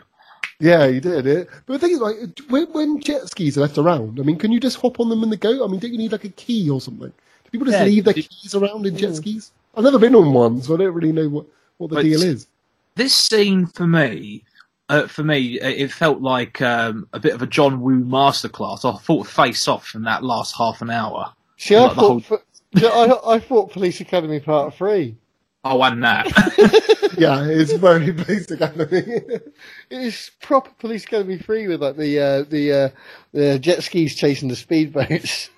yeah, 0.59 0.87
he 0.87 0.99
did 0.99 1.27
it. 1.27 1.49
But 1.65 1.73
the 1.73 1.79
thing 1.79 1.91
is, 1.91 1.99
like, 1.99 2.17
when, 2.49 2.65
when 2.73 2.99
jet 2.99 3.27
skis 3.29 3.57
are 3.57 3.61
left 3.61 3.77
around, 3.77 4.19
I 4.19 4.23
mean, 4.23 4.37
can 4.37 4.51
you 4.51 4.59
just 4.59 4.81
hop 4.81 4.99
on 4.99 5.09
them 5.09 5.23
and 5.23 5.31
the 5.31 5.37
go? 5.37 5.63
I 5.63 5.67
mean, 5.67 5.79
don't 5.79 5.91
you 5.91 5.97
need 5.97 6.11
like 6.11 6.25
a 6.25 6.29
key 6.29 6.69
or 6.69 6.81
something? 6.81 7.13
Do 7.55 7.59
people 7.59 7.71
just 7.71 7.79
Yeah, 7.79 7.85
leave 7.85 8.03
their 8.03 8.15
you- 8.15 8.23
keys 8.23 8.53
around 8.55 8.85
in 8.85 8.97
jet 8.97 9.15
skis? 9.15 9.51
I've 9.77 9.83
never 9.83 9.99
been 9.99 10.15
on 10.15 10.33
one, 10.33 10.61
so 10.61 10.73
I 10.73 10.77
don't 10.77 10.93
really 10.93 11.11
know 11.11 11.29
what, 11.29 11.45
what 11.77 11.89
the 11.89 11.95
But- 11.97 12.03
deal 12.03 12.21
is. 12.23 12.47
This 12.95 13.13
scene 13.13 13.65
for 13.65 13.85
me, 13.87 14.43
uh, 14.89 15.07
for 15.07 15.23
me, 15.23 15.59
it 15.59 15.81
it 15.83 15.91
felt 15.91 16.21
like 16.21 16.61
um, 16.61 17.07
a 17.13 17.19
bit 17.19 17.33
of 17.33 17.41
a 17.41 17.47
John 17.47 17.81
Woo 17.81 18.03
masterclass. 18.03 18.85
I 18.85 18.97
thought 18.99 19.27
Face 19.27 19.67
Off 19.67 19.95
in 19.95 20.03
that 20.03 20.23
last 20.23 20.55
half 20.57 20.81
an 20.81 20.89
hour. 20.89 21.33
See, 21.57 21.75
I 21.75 21.81
Like 21.83 21.95
the 21.95 21.99
whole- 22.01 22.19
thought, 22.21 22.43
for, 22.73 22.85
I, 22.85 23.35
I 23.35 23.39
thought 23.39 23.71
Police 23.71 23.99
Academy 24.01 24.39
Part 24.39 24.73
Three. 24.75 25.15
Oh, 25.63 25.81
and 25.83 26.03
that. 26.03 26.27
Yeah, 27.17 27.45
it's 27.47 27.71
very 27.71 28.11
basic. 28.11 28.59
Academy. 28.61 29.21
It's 29.89 30.31
proper 30.41 30.69
Police 30.79 31.03
Academy 31.05 31.37
Three 31.37 31.67
with 31.67 31.81
like 31.81 31.95
the 31.97 32.19
uh, 32.19 32.43
the 32.43 32.71
uh, 32.73 32.89
the 33.33 33.57
jet 33.59 33.83
skis 33.83 34.15
chasing 34.15 34.47
the 34.49 34.55
speedboats. 34.55 35.49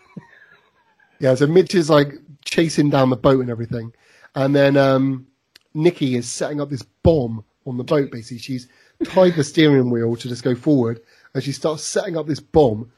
Yeah, 1.20 1.36
so 1.36 1.48
Mitch 1.48 1.76
is 1.76 1.90
like 1.90 2.14
chasing 2.46 2.90
down 2.90 3.10
the 3.10 3.16
boat 3.16 3.42
and 3.42 3.50
everything, 3.50 3.94
and 4.36 4.56
then 4.56 4.78
um, 4.78 5.28
Nikki 5.74 6.16
is 6.16 6.30
setting 6.30 6.62
up 6.62 6.70
this 6.70 6.84
bomb 7.04 7.44
on 7.66 7.78
the 7.78 7.84
boat. 7.84 8.12
Basically, 8.12 8.40
she's 8.40 8.68
tied 9.04 9.36
the 9.36 9.44
steering 9.44 9.90
wheel 9.90 10.16
to 10.16 10.28
just 10.28 10.44
go 10.44 10.56
forward, 10.56 11.02
and 11.34 11.44
she 11.44 11.52
starts 11.52 11.84
setting 11.84 12.18
up 12.18 12.28
this 12.28 12.40
bomb, 12.40 12.92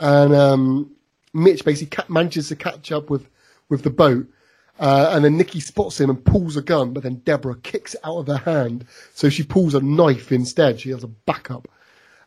and 0.00 0.34
um, 0.34 0.90
Mitch 1.32 1.64
basically 1.64 1.96
ca- 1.96 2.12
manages 2.12 2.48
to 2.48 2.56
catch 2.56 2.92
up 2.92 3.10
with 3.10 3.28
with 3.68 3.82
the 3.82 3.90
boat. 3.90 4.26
Uh, 4.78 5.10
and 5.12 5.24
then 5.24 5.38
Nikki 5.38 5.60
spots 5.60 5.98
him 5.98 6.10
and 6.10 6.22
pulls 6.22 6.56
a 6.56 6.62
gun, 6.62 6.92
but 6.92 7.02
then 7.02 7.22
Deborah 7.24 7.56
kicks 7.56 7.94
it 7.94 8.00
out 8.04 8.18
of 8.18 8.26
her 8.26 8.36
hand. 8.50 8.84
So 9.14 9.30
she 9.30 9.42
pulls 9.42 9.74
a 9.74 9.80
knife 9.80 10.30
instead. 10.30 10.80
She 10.80 10.90
has 10.90 11.02
a 11.02 11.08
backup. 11.08 11.66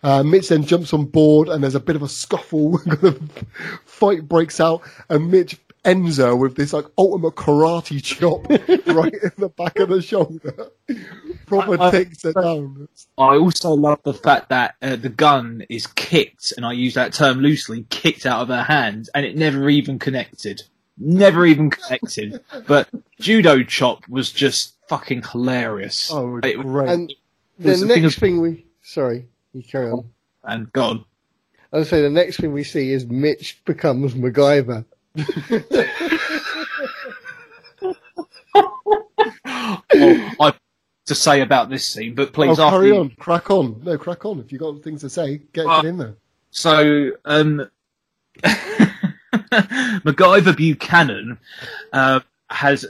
Uh, 0.02 0.24
Mitch 0.24 0.48
then 0.50 0.64
jumps 0.64 0.94
on 0.94 1.06
board, 1.06 1.50
and 1.50 1.62
there's 1.64 1.76
a 1.76 1.80
bit 1.80 1.96
of 1.96 2.02
a 2.02 2.08
scuffle. 2.08 2.78
kind 2.86 3.04
of 3.04 3.46
fight 3.86 4.28
breaks 4.28 4.60
out, 4.60 4.82
and 5.10 5.30
Mitch 5.30 5.58
ends 5.86 6.18
her 6.18 6.36
with 6.36 6.56
this 6.56 6.74
like 6.74 6.86
ultimate 6.98 7.36
karate 7.36 8.04
chop 8.04 8.44
right 8.96 9.14
in 9.14 9.32
the 9.38 9.50
back 9.50 9.78
of 9.80 9.90
the 9.90 10.02
shoulder. 10.02 10.70
Proper 11.46 11.82
I- 11.82 11.88
I- 11.88 11.92
takes 11.92 12.24
her 12.24 12.34
down. 12.34 12.88
I 13.18 13.36
also 13.38 13.72
love 13.72 14.00
the 14.04 14.14
fact 14.14 14.50
that 14.50 14.76
uh, 14.82 14.96
the 14.96 15.10
gun 15.10 15.64
is 15.70 15.88
kicked, 15.88 16.54
and 16.56 16.66
I 16.66 16.74
use 16.74 16.94
that 16.94 17.14
term 17.14 17.40
loosely, 17.40 17.86
kicked 17.90 18.26
out 18.26 18.42
of 18.42 18.48
her 18.50 18.64
hand, 18.64 19.10
and 19.14 19.26
it 19.26 19.36
never 19.36 19.70
even 19.70 20.00
connected. 20.00 20.62
Never 20.98 21.46
even 21.46 21.70
connected. 21.70 22.42
But 22.68 22.90
judo 23.20 23.64
chop 23.64 24.08
was 24.10 24.32
just 24.32 24.76
fucking 24.90 25.24
hilarious. 25.32 26.10
Oh, 26.12 26.38
It- 26.44 26.58
great! 26.62 26.90
And 26.90 27.14
the 27.58 27.72
the 27.72 27.78
thing 27.88 28.04
next 28.04 28.16
of- 28.16 28.22
thing 28.22 28.42
we 28.42 28.66
sorry, 28.82 29.28
you 29.54 29.64
carry 29.64 29.92
on. 29.92 30.10
and 30.44 30.72
God, 30.74 31.04
I 31.74 31.78
was 31.78 31.90
say 31.90 32.02
the 32.02 32.10
next 32.10 32.38
thing 32.38 32.54
we 32.54 32.64
see 32.64 32.92
is 32.92 33.06
Mitch 33.06 33.62
becomes 33.66 34.14
MacGyver. 34.14 34.86
oh, 38.56 40.32
I 40.40 40.54
to 41.06 41.16
say 41.16 41.42
about 41.42 41.70
this 41.70 41.86
scene, 41.88 42.14
but 42.16 42.30
oh, 42.30 42.32
please 42.32 42.60
after 42.60 42.78
carry 42.78 42.88
you- 42.90 42.98
on, 42.98 43.10
crack 43.20 43.50
on. 43.50 43.82
No, 43.84 43.98
crack 43.98 44.26
on. 44.26 44.40
If 44.40 44.52
you've 44.52 44.62
got 44.62 44.82
things 44.84 45.02
to 45.02 45.10
say, 45.10 45.38
get, 45.54 45.66
get 45.66 45.86
in 45.86 45.98
there. 45.98 46.16
So, 46.52 47.12
um, 47.26 47.68
MacGyver 48.44 50.56
Buchannon 50.56 51.38
uh, 51.94 52.20
has. 52.50 52.86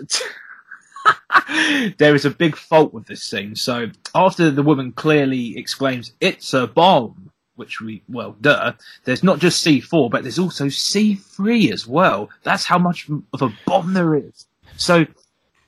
There 1.97 2.15
is 2.15 2.25
a 2.25 2.29
big 2.29 2.55
fault 2.55 2.93
with 2.93 3.07
this 3.07 3.23
scene. 3.23 3.55
So, 3.55 3.89
after 4.15 4.51
the 4.51 4.63
woman 4.63 4.91
clearly 4.91 5.57
exclaims, 5.57 6.13
It's 6.19 6.53
a 6.53 6.67
bomb, 6.67 7.31
which 7.55 7.81
we, 7.81 8.01
well, 8.07 8.35
duh, 8.41 8.73
there's 9.03 9.23
not 9.23 9.39
just 9.39 9.65
C4, 9.65 10.09
but 10.09 10.23
there's 10.23 10.39
also 10.39 10.65
C3 10.65 11.71
as 11.71 11.87
well. 11.87 12.29
That's 12.43 12.65
how 12.65 12.77
much 12.77 13.09
of 13.33 13.41
a 13.41 13.53
bomb 13.65 13.93
there 13.93 14.15
is. 14.15 14.47
So, 14.77 15.05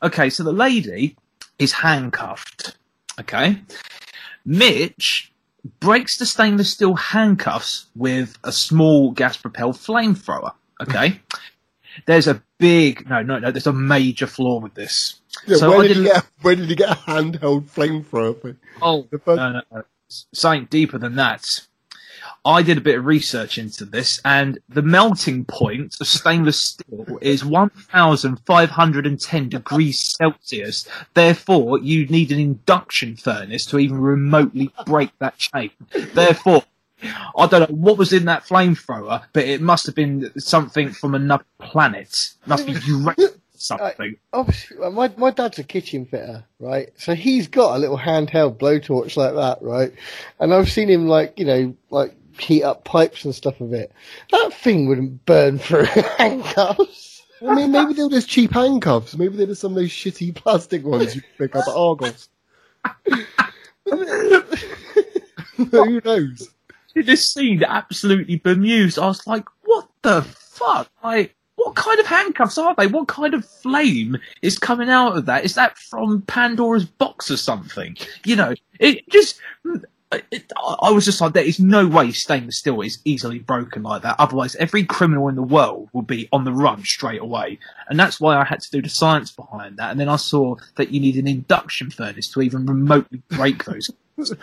okay, 0.01 0.29
so 0.29 0.43
the 0.43 0.53
lady 0.53 1.17
is 1.59 1.73
handcuffed. 1.73 2.77
Okay. 3.19 3.61
Mitch 4.45 5.31
breaks 5.79 6.17
the 6.17 6.25
stainless 6.25 6.73
steel 6.73 6.95
handcuffs 6.95 7.87
with 7.95 8.37
a 8.43 8.51
small 8.51 9.11
gas 9.11 9.37
propelled 9.37 9.75
flamethrower. 9.75 10.53
Okay. 10.81 11.19
there's 12.05 12.27
a 12.27 12.41
big 12.57 13.09
no 13.09 13.21
no 13.21 13.39
no 13.39 13.51
there's 13.51 13.67
a 13.67 13.73
major 13.73 14.27
flaw 14.27 14.59
with 14.59 14.73
this. 14.73 15.19
Yeah, 15.47 15.57
so 15.57 15.69
where, 15.69 15.87
did 15.87 15.97
you 15.97 16.03
get, 16.03 16.25
where 16.41 16.55
did 16.55 16.69
you 16.69 16.75
get 16.75 16.91
a 16.91 16.95
handheld 16.95 17.69
flamethrower? 17.69 18.57
Oh 18.81 19.07
The 19.11 19.19
first- 19.19 19.37
no 19.37 19.51
no 19.51 19.61
no 19.71 19.83
something 20.09 20.65
deeper 20.69 20.97
than 20.97 21.15
that. 21.15 21.61
I 22.43 22.63
did 22.63 22.79
a 22.79 22.81
bit 22.81 22.97
of 22.97 23.05
research 23.05 23.59
into 23.59 23.85
this, 23.85 24.19
and 24.25 24.57
the 24.67 24.81
melting 24.81 25.45
point 25.45 25.95
of 26.01 26.07
stainless 26.07 26.59
steel 26.59 27.19
is 27.21 27.45
1,510 27.45 29.49
degrees 29.49 29.99
Celsius. 30.17 30.87
Therefore, 31.13 31.77
you'd 31.79 32.09
need 32.09 32.31
an 32.31 32.39
induction 32.39 33.15
furnace 33.15 33.67
to 33.67 33.77
even 33.77 34.01
remotely 34.01 34.71
break 34.87 35.11
that 35.19 35.37
chain. 35.37 35.69
Therefore, 36.13 36.63
I 37.37 37.47
don't 37.47 37.69
know 37.69 37.75
what 37.75 37.97
was 37.97 38.13
in 38.13 38.25
that 38.25 38.43
flamethrower, 38.43 39.23
but 39.33 39.45
it 39.45 39.61
must 39.61 39.85
have 39.85 39.95
been 39.95 40.31
something 40.39 40.91
from 40.91 41.15
another 41.15 41.45
planet. 41.59 42.33
Must 42.45 42.65
be 42.65 42.75
something. 43.55 44.15
Obviously, 44.33 44.77
uh, 44.77 44.89
my 44.89 45.11
my 45.17 45.31
dad's 45.31 45.59
a 45.59 45.63
kitchen 45.63 46.05
fitter, 46.05 46.43
right? 46.59 46.89
So 46.97 47.13
he's 47.13 47.47
got 47.47 47.75
a 47.75 47.79
little 47.79 47.97
handheld 47.97 48.57
blowtorch 48.57 49.15
like 49.17 49.33
that, 49.35 49.59
right? 49.61 49.93
And 50.39 50.53
I've 50.53 50.71
seen 50.71 50.89
him 50.89 51.07
like 51.07 51.39
you 51.39 51.45
know 51.45 51.75
like 51.89 52.15
heat 52.39 52.63
up 52.63 52.83
pipes 52.83 53.25
and 53.25 53.35
stuff 53.35 53.59
with 53.59 53.73
it. 53.73 53.91
That 54.31 54.53
thing 54.53 54.87
wouldn't 54.87 55.25
burn 55.25 55.59
through 55.59 55.85
handcuffs. 56.17 57.23
I 57.45 57.55
mean, 57.55 57.71
maybe 57.71 57.93
they're 57.93 58.09
just 58.09 58.29
cheap 58.29 58.51
handcuffs. 58.53 59.17
Maybe 59.17 59.35
they're 59.35 59.47
just 59.47 59.61
some 59.61 59.71
of 59.71 59.75
those 59.75 59.89
shitty 59.89 60.35
plastic 60.35 60.83
ones 60.83 61.15
you 61.15 61.23
pick 61.37 61.55
up 61.55 61.67
at 61.67 61.73
Argos. 61.73 62.29
Who 65.71 66.01
knows? 66.01 66.49
This 66.95 67.33
scene 67.33 67.63
absolutely 67.63 68.37
bemused. 68.37 68.99
I 68.99 69.07
was 69.07 69.25
like, 69.27 69.45
what 69.63 69.87
the 70.01 70.21
fuck? 70.23 70.89
Like, 71.03 71.35
what 71.55 71.75
kind 71.75 71.99
of 71.99 72.05
handcuffs 72.05 72.57
are 72.57 72.75
they? 72.75 72.87
What 72.87 73.07
kind 73.07 73.33
of 73.33 73.45
flame 73.45 74.17
is 74.41 74.57
coming 74.57 74.89
out 74.89 75.15
of 75.15 75.25
that? 75.27 75.45
Is 75.45 75.55
that 75.55 75.77
from 75.77 76.21
Pandora's 76.23 76.85
box 76.85 77.29
or 77.29 77.37
something? 77.37 77.97
You 78.25 78.35
know, 78.35 78.53
it 78.79 79.07
just. 79.09 79.39
It, 80.29 80.51
I 80.81 80.91
was 80.91 81.05
just 81.05 81.21
like, 81.21 81.31
there 81.31 81.45
is 81.45 81.57
no 81.57 81.87
way 81.87 82.11
stainless 82.11 82.57
steel 82.57 82.81
is 82.81 82.99
easily 83.05 83.39
broken 83.39 83.81
like 83.81 84.01
that. 84.01 84.17
Otherwise, 84.19 84.57
every 84.57 84.83
criminal 84.83 85.29
in 85.29 85.35
the 85.35 85.41
world 85.41 85.87
would 85.93 86.05
be 86.05 86.27
on 86.33 86.43
the 86.43 86.51
run 86.51 86.83
straight 86.83 87.21
away. 87.21 87.59
And 87.87 87.97
that's 87.97 88.19
why 88.19 88.35
I 88.35 88.43
had 88.43 88.59
to 88.59 88.71
do 88.71 88.81
the 88.81 88.89
science 88.89 89.31
behind 89.31 89.77
that. 89.77 89.89
And 89.91 89.97
then 89.97 90.09
I 90.09 90.17
saw 90.17 90.57
that 90.75 90.91
you 90.91 90.99
need 90.99 91.15
an 91.15 91.29
induction 91.29 91.91
furnace 91.91 92.27
to 92.33 92.41
even 92.41 92.65
remotely 92.65 93.21
break 93.29 93.63
those. 93.63 93.89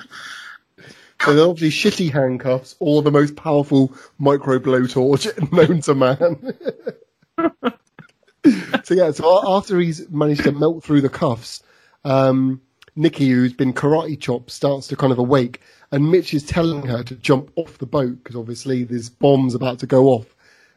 They're 1.27 1.47
obviously 1.47 1.91
shitty 1.91 2.13
handcuffs 2.13 2.77
or 2.79 3.03
the 3.03 3.11
most 3.11 3.37
powerful 3.37 3.93
micro 4.19 4.59
blowtorch 4.59 5.53
known 5.53 5.81
to 5.83 5.95
man. 5.95 6.55
so 8.85 8.95
yeah, 8.95 9.11
so 9.11 9.43
after 9.47 9.79
he's 9.81 10.09
managed 10.11 10.45
to 10.45 10.53
melt 10.53 10.85
through 10.85 11.01
the 11.01 11.09
cuffs, 11.09 11.63
um, 12.05 12.61
Nikki, 12.95 13.29
who's 13.29 13.53
been 13.53 13.73
karate 13.73 14.19
chopped, 14.19 14.51
starts 14.51 14.87
to 14.89 14.97
kind 14.97 15.13
of 15.13 15.19
awake, 15.19 15.61
and 15.91 16.11
Mitch 16.11 16.35
is 16.35 16.45
telling 16.45 16.87
her 16.87 17.03
to 17.05 17.15
jump 17.17 17.51
off 17.57 17.79
the 17.79 17.87
boat 17.87 18.23
because 18.23 18.37
obviously 18.37 18.85
there's 18.85 19.09
bombs 19.09 19.55
about 19.55 19.81
to 19.81 19.87
go 19.87 20.07
off, 20.09 20.35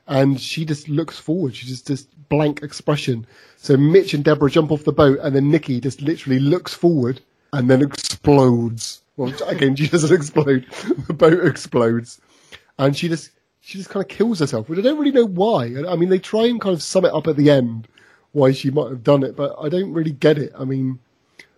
and 0.08 0.39
she 0.39 0.66
just 0.66 0.89
looks 0.89 1.18
forward. 1.18 1.56
She 1.56 1.68
just 1.68 1.88
this 1.88 2.04
blank 2.30 2.64
expression. 2.64 3.26
So 3.58 3.78
Mitch 3.78 4.14
and 4.14 4.24
Deborah 4.24 4.50
jump 4.50 4.72
off 4.72 4.84
the 4.84 4.92
boat, 4.92 5.20
and 5.22 5.36
then 5.36 5.52
Nikki 5.52 5.80
just 5.80 6.02
literally 6.02 6.39
looks 6.39 6.74
forward 6.74 7.22
and 7.54 7.70
then 7.70 7.82
explodes. 7.82 9.02
Well, 9.18 9.34
again, 9.47 9.76
she 9.78 9.88
doesn't 9.88 10.16
explode. 10.16 10.66
The 11.08 11.14
boat 11.14 11.45
explodes, 11.45 12.22
and 12.78 12.95
she 12.95 13.08
just 13.08 13.32
she 13.62 13.78
just 13.78 13.89
kind 13.89 14.04
of 14.04 14.10
kills 14.10 14.39
herself. 14.39 14.68
But 14.68 14.80
I 14.80 14.82
don't 14.82 14.97
really 14.97 15.12
know 15.12 15.28
why. 15.28 15.74
I 15.88 15.95
mean, 15.95 16.10
they 16.10 16.20
try 16.20 16.45
and 16.45 16.60
kind 16.60 16.74
of 16.74 16.82
sum 16.82 17.06
it 17.06 17.14
up 17.14 17.28
at 17.28 17.36
the 17.36 17.49
end 17.49 17.88
why 18.34 18.52
she 18.52 18.72
might 18.72 18.89
have 18.89 19.04
done 19.04 19.24
it, 19.24 19.36
but 19.36 19.56
I 19.60 19.70
don't 19.70 19.93
really 19.93 20.12
get 20.12 20.38
it. 20.38 20.52
I 20.58 20.64
mean, 20.64 20.99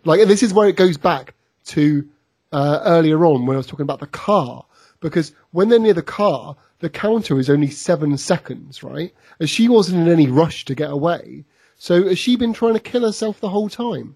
like, 0.05 0.27
this 0.27 0.43
is 0.43 0.53
where 0.53 0.67
it 0.67 0.75
goes 0.75 0.97
back 0.97 1.33
to 1.65 2.07
uh, 2.51 2.81
earlier 2.83 3.25
on 3.25 3.45
when 3.45 3.55
I 3.55 3.57
was 3.57 3.67
talking 3.67 3.83
about 3.83 3.99
the 3.99 4.07
car, 4.07 4.65
because 4.99 5.33
when 5.51 5.69
they're 5.69 5.79
near 5.79 5.93
the 5.93 6.01
car, 6.01 6.55
the 6.79 6.89
counter 6.89 7.39
is 7.39 7.49
only 7.49 7.69
seven 7.69 8.17
seconds, 8.17 8.83
right? 8.83 9.13
And 9.39 9.49
she 9.49 9.69
wasn't 9.69 10.07
in 10.07 10.11
any 10.11 10.27
rush 10.27 10.65
to 10.65 10.75
get 10.75 10.91
away. 10.91 11.45
So 11.77 12.07
has 12.07 12.19
she 12.19 12.35
been 12.35 12.53
trying 12.53 12.73
to 12.73 12.79
kill 12.79 13.03
herself 13.03 13.39
the 13.39 13.49
whole 13.49 13.69
time? 13.69 14.15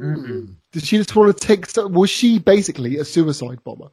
Mm-mm. 0.00 0.54
Did 0.72 0.84
she 0.84 0.96
just 0.96 1.14
want 1.14 1.36
to 1.36 1.46
take? 1.46 1.66
Was 1.90 2.10
she 2.10 2.38
basically 2.38 2.98
a 2.98 3.04
suicide 3.04 3.62
bomber? 3.64 3.90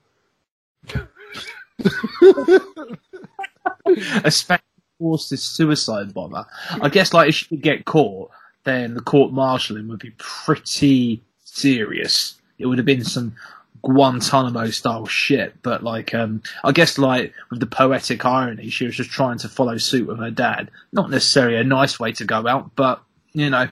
a 4.23 4.31
special 4.31 4.63
forces 4.99 5.43
suicide 5.43 6.13
bomber. 6.13 6.45
I 6.81 6.89
guess 6.89 7.13
like 7.13 7.29
if 7.29 7.35
she 7.35 7.45
could 7.47 7.61
get 7.61 7.85
caught, 7.85 8.31
then 8.63 8.93
the 8.93 9.01
court 9.01 9.31
martialing 9.31 9.87
would 9.89 9.99
be 9.99 10.13
pretty 10.17 11.21
serious. 11.43 12.39
It 12.57 12.65
would 12.67 12.77
have 12.77 12.85
been 12.85 13.03
some 13.03 13.35
Guantanamo 13.83 14.69
style 14.69 15.07
shit, 15.07 15.55
but 15.63 15.83
like 15.83 16.13
um 16.13 16.41
I 16.63 16.71
guess 16.71 16.97
like 16.97 17.33
with 17.49 17.59
the 17.59 17.65
poetic 17.65 18.25
irony, 18.25 18.69
she 18.69 18.85
was 18.85 18.95
just 18.95 19.09
trying 19.09 19.39
to 19.39 19.49
follow 19.49 19.77
suit 19.77 20.07
with 20.07 20.19
her 20.19 20.31
dad. 20.31 20.69
Not 20.91 21.09
necessarily 21.09 21.57
a 21.57 21.63
nice 21.63 21.99
way 21.99 22.11
to 22.13 22.25
go 22.25 22.47
out, 22.47 22.75
but 22.75 23.01
you 23.33 23.49
know. 23.49 23.67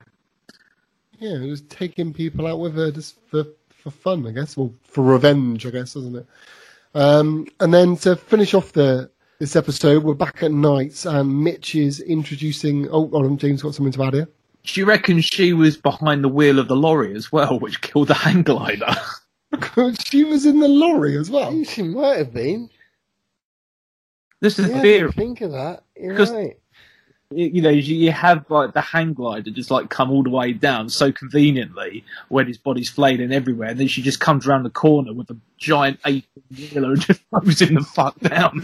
Yeah, 1.20 1.36
it 1.36 1.49
was 1.49 1.61
taking 1.61 2.13
people 2.13 2.47
out 2.47 2.59
with 2.59 2.76
her 2.76 2.91
just 2.91 3.17
for 3.30 3.45
for 3.70 3.91
fun, 3.91 4.26
I 4.28 4.32
guess, 4.32 4.57
or 4.57 4.72
for 4.84 5.03
revenge, 5.03 5.65
I 5.65 5.70
guess, 5.70 5.95
isn't 5.95 6.15
it? 6.17 6.26
Um, 6.95 7.47
and 7.59 7.74
then 7.74 7.95
to 7.97 8.15
finish 8.15 8.53
off 8.53 8.74
the 8.74 9.09
this 9.39 9.55
episode, 9.55 10.03
we're 10.03 10.13
back 10.15 10.43
at 10.43 10.51
night, 10.51 11.05
and 11.05 11.43
Mitch 11.43 11.76
is 11.76 11.99
introducing. 12.01 12.88
Oh, 12.89 13.07
hold 13.07 13.26
on, 13.26 13.38
James 13.38 13.61
got 13.61 13.76
something 13.76 13.93
to 13.93 14.03
add 14.03 14.13
here. 14.13 14.28
Do 14.63 14.80
you 14.82 14.86
reckon 14.86 15.22
she 15.22 15.53
was 15.53 15.78
behind 15.78 16.24
the 16.24 16.30
wheel 16.30 16.59
of 16.59 16.67
the 16.67 16.76
lorry 16.76 17.15
as 17.15 17.32
well, 17.32 17.57
which 17.59 17.80
killed 17.82 18.09
the 18.09 18.13
hang 18.13 18.43
glider? 18.43 18.93
she 20.05 20.24
was 20.26 20.45
in 20.45 20.59
the 20.59 20.67
lorry 20.67 21.17
as 21.17 21.30
well. 21.32 21.49
think 21.51 21.70
she 21.70 21.84
might 21.84 22.17
have 22.17 22.34
been. 22.34 22.70
This 24.41 24.59
is 24.59 24.67
Yeah, 24.67 24.74
the 24.74 24.80
I 24.80 24.82
theory. 24.82 25.11
think 25.13 25.41
of 25.41 25.51
that. 25.51 25.84
You're 25.95 26.15
'Cause- 26.17 26.32
right. 26.32 26.57
You 27.32 27.45
you 27.47 27.61
know, 27.61 27.69
you 27.69 27.95
you 27.95 28.11
have 28.11 28.49
like 28.49 28.73
the 28.73 28.82
hang 28.82 29.13
glider 29.13 29.51
just 29.51 29.71
like 29.71 29.89
come 29.89 30.11
all 30.11 30.23
the 30.23 30.30
way 30.30 30.51
down 30.51 30.89
so 30.89 31.11
conveniently 31.11 32.03
when 32.30 32.47
his 32.47 32.57
body's 32.57 32.89
flailing 32.89 33.32
everywhere, 33.32 33.69
and 33.69 33.80
then 33.80 33.88
she 33.88 34.01
just 34.01 34.19
comes 34.19 34.47
around 34.47 34.63
the 34.63 34.69
corner 34.69 35.13
with 35.13 35.30
a 35.30 35.38
giant 35.57 35.99
eight 36.05 36.25
wheeler 36.55 36.93
and 36.93 37.01
just 37.01 37.21
throws 37.30 37.61
him 37.61 37.75
the 37.75 37.82
fuck 37.82 38.19
down. 38.19 38.61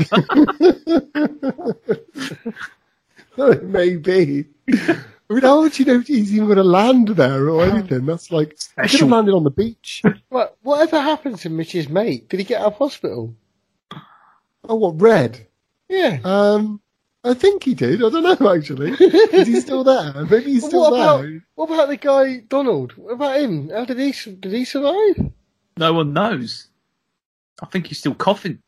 Maybe. 3.71 4.45
I 5.27 5.33
mean, 5.33 5.41
how 5.41 5.61
would 5.61 5.77
you 5.77 5.85
know 5.85 5.99
he's 5.99 6.33
even 6.33 6.45
going 6.45 6.57
to 6.57 6.63
land 6.63 7.09
there 7.09 7.49
or 7.49 7.65
anything? 7.65 8.05
That's 8.05 8.31
like, 8.31 8.57
he 8.83 8.89
could 8.89 8.99
have 9.01 9.09
landed 9.09 9.33
on 9.33 9.43
the 9.43 9.49
beach. 9.49 10.03
What, 10.29 10.57
whatever 10.63 11.01
happened 11.01 11.37
to 11.39 11.49
Mitch's 11.49 11.87
mate? 11.87 12.29
Did 12.29 12.39
he 12.39 12.43
get 12.43 12.59
out 12.59 12.67
of 12.67 12.77
hospital? 12.77 13.33
Oh, 14.67 14.75
what, 14.75 14.99
Red? 14.99 15.47
Yeah. 15.87 16.19
Um, 16.23 16.81
I 17.25 17.33
think 17.33 17.63
he 17.63 17.73
did. 17.73 18.03
I 18.03 18.09
don't 18.09 18.39
know, 18.39 18.53
actually. 18.55 18.91
Is 18.91 19.47
he 19.47 19.59
still 19.59 19.83
there? 19.83 20.13
Maybe 20.25 20.53
he's 20.53 20.65
still 20.65 20.91
what 20.91 21.21
there. 21.21 21.43
what 21.55 21.69
about 21.71 21.87
the 21.89 21.97
guy 21.97 22.37
Donald? 22.47 22.93
What 22.97 23.13
about 23.13 23.39
him? 23.39 23.69
How 23.69 23.83
did 23.85 23.97
he 23.99 24.11
did 24.35 24.51
he 24.53 24.63
survive? 24.65 25.31
no 25.77 25.93
one 25.93 26.13
knows. 26.13 26.67
I 27.61 27.65
think 27.65 27.87
he's 27.87 27.99
still 27.99 28.15
coughing. 28.15 28.59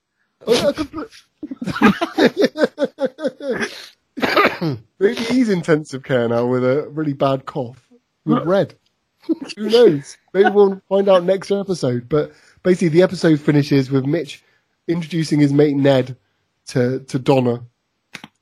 Oh, 0.45 0.69
I 0.69 0.73
could 0.73 0.91
put- 0.91 1.11
Maybe 4.99 5.15
he's 5.23 5.49
intensive 5.49 6.03
care 6.03 6.27
now 6.27 6.45
with 6.47 6.63
a 6.63 6.87
really 6.89 7.13
bad 7.13 7.45
cough 7.45 7.87
with 8.25 8.43
Red. 8.43 8.73
Who 9.55 9.69
knows? 9.69 10.17
Maybe 10.33 10.49
we'll 10.49 10.81
find 10.89 11.07
out 11.09 11.23
next 11.23 11.51
episode. 11.51 12.07
But 12.09 12.31
basically, 12.63 12.89
the 12.89 13.03
episode 13.03 13.39
finishes 13.39 13.91
with 13.91 14.05
Mitch 14.05 14.43
introducing 14.87 15.39
his 15.39 15.53
mate 15.53 15.75
Ned 15.75 16.15
to 16.67 16.99
to 17.01 17.19
Donna. 17.19 17.63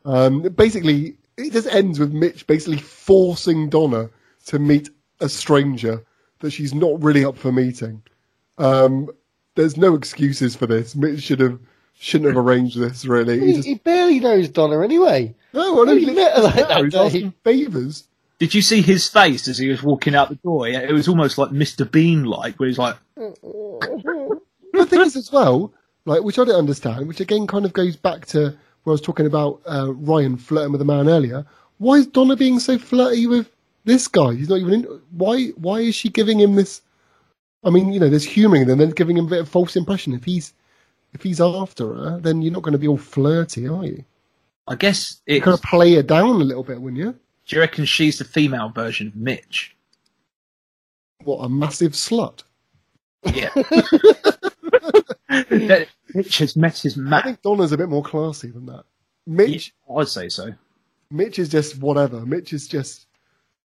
Um, 0.06 0.42
basically, 0.44 1.18
it 1.38 1.52
just 1.52 1.68
ends 1.68 2.00
with 2.00 2.14
Mitch 2.14 2.46
basically 2.48 2.78
forcing 2.78 3.70
Donna 3.70 4.10
to 4.48 4.60
meet 4.60 4.90
a 5.20 5.28
stranger 5.30 6.06
that 6.40 6.52
she's 6.52 6.74
not 6.74 7.02
really 7.02 7.26
up 7.26 7.38
for 7.38 7.52
meeting. 7.52 8.02
Um, 8.58 9.10
there's 9.56 9.78
no 9.78 9.96
excuses 9.96 10.56
for 10.56 10.68
this. 10.68 10.96
Mitch 10.96 11.24
should 11.24 11.40
have 11.40 11.60
shouldn't 11.98 12.36
have 12.36 12.46
arranged 12.46 12.78
this. 12.80 13.06
Really, 13.06 13.40
He, 13.40 13.46
he 13.48 13.54
just 13.54 13.68
he 13.68 13.76
barely 13.76 14.20
knows 14.20 14.50
Donna 14.50 14.82
anyway. 14.84 15.34
no. 15.54 15.82
I 15.82 15.86
don't 15.86 15.98
he 15.98 16.06
met 16.12 16.36
her 16.36 16.44
like 16.44 16.56
that 16.68 16.84
He's 16.84 16.94
day. 16.94 17.00
asking 17.06 17.34
favors. 17.44 18.04
Did 18.38 18.54
you 18.54 18.62
see 18.62 18.82
his 18.82 19.08
face 19.08 19.48
as 19.48 19.58
he 19.58 19.70
was 19.70 19.82
walking 19.82 20.14
out 20.14 20.28
the 20.28 20.36
door? 20.36 20.68
Yeah, 20.68 20.82
It 20.82 20.92
was 20.92 21.08
almost 21.08 21.38
like 21.38 21.52
Mr. 21.52 21.90
Bean 21.90 22.26
like, 22.26 22.60
where 22.60 22.68
he's 22.68 22.78
like, 22.78 22.98
the 23.16 24.86
thing 24.88 25.02
is 25.02 25.16
as 25.16 25.32
well, 25.32 25.74
like 26.06 26.22
which 26.22 26.38
I 26.38 26.44
don't 26.44 26.56
understand, 26.60 27.08
which 27.08 27.20
again 27.22 27.48
kind 27.48 27.66
of 27.66 27.74
goes 27.74 27.96
back 27.96 28.26
to 28.28 28.58
where 28.86 28.92
I 28.92 28.96
was 28.96 29.02
talking 29.02 29.26
about 29.26 29.62
uh, 29.66 29.92
Ryan 29.94 30.38
flirting 30.38 30.72
with 30.72 30.82
a 30.82 30.86
man 30.86 31.10
earlier. 31.10 31.46
Why 31.80 31.96
is 31.96 32.08
Donna 32.08 32.36
being 32.36 32.60
so 32.60 32.78
flirty 32.78 33.28
with 33.28 33.52
this 33.84 34.08
guy? 34.08 34.34
He's 34.36 34.48
not 34.48 34.60
even. 34.60 34.74
In, 34.74 35.02
why? 35.12 35.48
Why 35.58 35.80
is 35.80 35.96
she 35.96 36.10
giving 36.10 36.40
him 36.40 36.56
this? 36.56 36.82
I 37.64 37.72
mean, 37.72 37.92
you 37.92 38.00
know, 38.00 38.10
there's 38.10 38.24
humouring 38.24 38.70
and 38.70 38.80
then 38.80 38.92
giving 38.92 39.18
him 39.18 39.26
a 39.26 39.30
bit 39.30 39.40
of 39.42 39.50
false 39.50 39.76
impression. 39.76 40.14
If 40.14 40.24
he's 40.24 40.54
if 41.14 41.24
he's 41.24 41.42
after 41.42 41.94
her, 41.94 42.20
then 42.20 42.42
you're 42.42 42.54
not 42.54 42.62
going 42.62 42.74
to 42.74 42.78
be 42.78 42.88
all 42.88 42.98
flirty, 42.98 43.68
are 43.68 43.86
you? 43.86 44.04
I 44.68 44.76
guess 44.76 45.22
You're 45.26 45.38
it's, 45.38 45.46
going 45.46 45.58
to 45.58 45.68
play 45.68 45.94
it 45.94 46.08
down 46.08 46.42
a 46.42 46.44
little 46.44 46.64
bit, 46.64 46.82
wouldn't 46.82 47.02
you? 47.02 47.16
do 47.48 47.56
you 47.56 47.60
reckon 47.62 47.86
she's 47.86 48.18
the 48.18 48.26
female 48.26 48.70
version 48.70 49.08
of 49.08 49.16
Mitch? 49.16 49.76
What 51.24 51.40
a 51.44 51.50
massive 51.50 51.94
slut! 51.94 52.44
Yeah. 53.24 53.50
That 55.50 55.88
Mitch 56.16 56.38
has 56.40 56.56
met 56.56 56.78
his 56.78 56.98
I 56.98 57.02
match. 57.02 57.24
think 57.26 57.42
Donna's 57.42 57.72
a 57.72 57.78
bit 57.78 57.90
more 57.90 58.04
classy 58.04 58.50
than 58.50 58.66
that. 58.68 58.86
Mitch, 59.28 59.74
I'd 59.96 60.08
say 60.08 60.30
so. 60.30 60.54
Mitch 61.12 61.40
is 61.40 61.50
just 61.50 61.80
whatever. 61.80 62.26
Mitch 62.26 62.54
is 62.54 62.68
just 62.68 63.08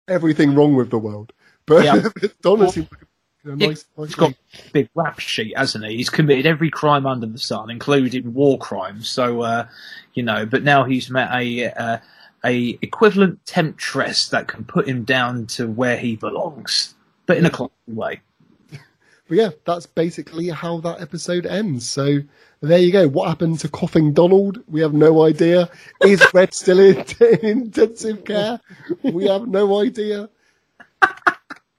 everything 0.09 0.55
wrong 0.55 0.75
with 0.75 0.91
the 0.91 0.99
world. 0.99 1.33
But 1.67 1.85
Yeah. 1.85 2.09
Donna 2.43 2.71
seems 2.71 2.89
like 2.91 3.03
a 3.03 3.57
yeah, 3.57 3.69
nice, 3.69 3.85
nice 3.97 4.09
He's 4.09 4.15
got 4.15 4.33
a 4.33 4.37
big 4.73 4.89
rap 4.95 5.19
sheet, 5.21 5.57
hasn't 5.57 5.85
he? 5.85 5.97
He's 5.97 6.11
committed 6.11 6.47
every 6.47 6.71
crime 6.71 7.07
under 7.07 7.27
the 7.27 7.39
sun, 7.39 7.71
including 7.71 8.35
war 8.35 8.59
crimes. 8.59 9.09
So, 9.09 9.43
uh, 9.43 9.67
you 10.15 10.23
know, 10.23 10.47
but 10.47 10.65
now 10.65 10.85
he's 10.85 11.11
met 11.11 11.31
a 11.33 11.67
uh, 11.73 11.99
a 12.45 12.79
equivalent 12.83 13.45
temptress 13.47 14.29
that 14.31 14.49
can 14.49 14.65
put 14.65 14.89
him 14.89 15.05
down 15.05 15.47
to 15.47 15.69
where 15.69 15.97
he 15.97 16.17
belongs, 16.17 16.95
but 17.27 17.37
in 17.37 17.47
a 17.47 17.51
classy 17.51 17.73
way. 17.89 18.21
But 19.29 19.37
yeah, 19.37 19.51
that's 19.65 19.87
basically 19.87 20.49
how 20.49 20.81
that 20.81 21.01
episode 21.01 21.47
ends. 21.47 21.89
So 21.89 22.21
there 22.61 22.79
you 22.79 22.91
go. 22.91 23.07
What 23.09 23.29
happened 23.29 23.61
to 23.61 23.69
coughing 23.69 24.15
Donald? 24.15 24.63
We 24.67 24.81
have 24.81 24.95
no 24.95 25.25
idea. 25.25 25.71
Is 26.03 26.25
Red 26.33 26.55
still 26.55 26.81
in, 26.81 27.05
in 27.21 27.45
intensive 27.45 28.25
care? 28.25 28.61
We 29.03 29.27
have 29.27 29.47
no 29.47 29.81
idea. 29.81 30.31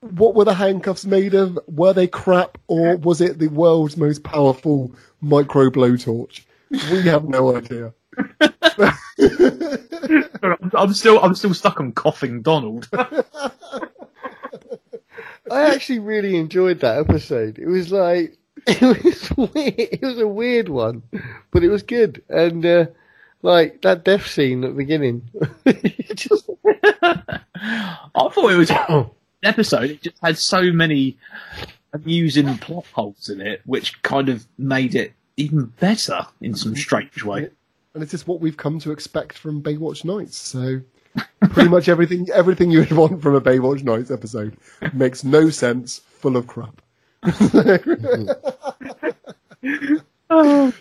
What 0.01 0.35
were 0.35 0.45
the 0.45 0.53
handcuffs 0.53 1.05
made 1.05 1.33
of? 1.33 1.59
Were 1.67 1.93
they 1.93 2.07
crap 2.07 2.57
or 2.67 2.95
was 2.97 3.19
it 3.19 3.39
the 3.39 3.47
world's 3.49 3.97
most 3.97 4.23
powerful 4.23 4.93
micro 5.19 5.69
blowtorch? 5.69 6.43
We 6.69 7.01
have 7.03 7.27
no 7.27 7.57
idea. 7.57 7.93
I'm, 8.79 8.93
I'm 10.73 10.93
still 10.93 11.19
I'm 11.19 11.35
still 11.35 11.53
stuck 11.53 11.79
on 11.79 11.91
coughing 11.91 12.41
Donald. 12.41 12.87
I 15.51 15.73
actually 15.73 15.99
really 15.99 16.37
enjoyed 16.37 16.79
that 16.81 16.97
episode. 16.97 17.59
It 17.59 17.67
was 17.67 17.91
like 17.91 18.37
it 18.67 18.81
was 18.81 19.31
weird. 19.31 19.75
It 19.77 20.01
was 20.01 20.19
a 20.19 20.27
weird 20.27 20.69
one, 20.69 21.03
but 21.51 21.63
it 21.63 21.69
was 21.69 21.83
good. 21.83 22.21
And 22.29 22.65
uh, 22.65 22.87
like 23.41 23.81
that 23.81 24.03
death 24.03 24.27
scene 24.27 24.63
at 24.63 24.71
the 24.71 24.75
beginning, 24.75 25.29
just 26.15 26.49
I 27.01 28.29
thought 28.29 28.51
it 28.51 28.57
was 28.57 28.71
an 28.71 29.09
episode. 29.43 29.91
It 29.91 30.01
just 30.01 30.17
had 30.21 30.37
so 30.37 30.71
many 30.71 31.17
amusing 31.93 32.57
plot 32.57 32.85
holes 32.93 33.29
in 33.29 33.41
it, 33.41 33.61
which 33.65 34.01
kind 34.03 34.29
of 34.29 34.45
made 34.57 34.95
it 34.95 35.13
even 35.37 35.65
better 35.79 36.25
in 36.41 36.53
some 36.55 36.75
strange 36.75 37.23
way. 37.23 37.49
And 37.93 38.03
it's 38.03 38.11
just 38.11 38.27
what 38.27 38.41
we've 38.41 38.57
come 38.57 38.79
to 38.79 38.91
expect 38.91 39.37
from 39.37 39.63
Baywatch 39.63 40.05
Nights. 40.05 40.37
So 40.37 40.81
pretty 41.41 41.69
much 41.69 41.89
everything 41.89 42.27
everything 42.33 42.71
you 42.71 42.79
would 42.79 42.91
want 42.91 43.21
from 43.21 43.35
a 43.35 43.41
Baywatch 43.41 43.83
Nights 43.83 44.11
episode 44.11 44.57
makes 44.93 45.23
no 45.23 45.49
sense, 45.49 45.99
full 45.99 46.37
of 46.37 46.47
crap. 46.47 46.81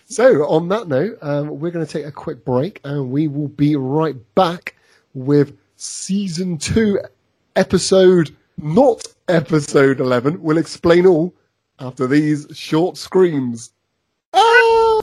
so 0.07 0.47
on 0.49 0.69
that 0.69 0.87
note, 0.89 1.19
um, 1.23 1.59
we're 1.59 1.71
going 1.71 1.85
to 1.85 1.93
take 1.93 2.07
a 2.07 2.13
quick 2.13 2.45
break, 2.45 2.81
and 2.85 3.11
we 3.11 3.29
will 3.29 3.49
be 3.49 3.77
right 3.77 4.17
back 4.35 4.77
with 5.15 5.57
season 5.77 6.59
two, 6.59 7.01
episode 7.57 8.35
not 8.57 9.03
episode 9.29 10.01
eleven. 10.01 10.43
We'll 10.43 10.59
explain 10.59 11.07
all 11.07 11.35
after 11.79 12.07
these 12.07 12.47
short 12.53 12.97
screams. 12.97 13.73
Ah! 14.33 15.01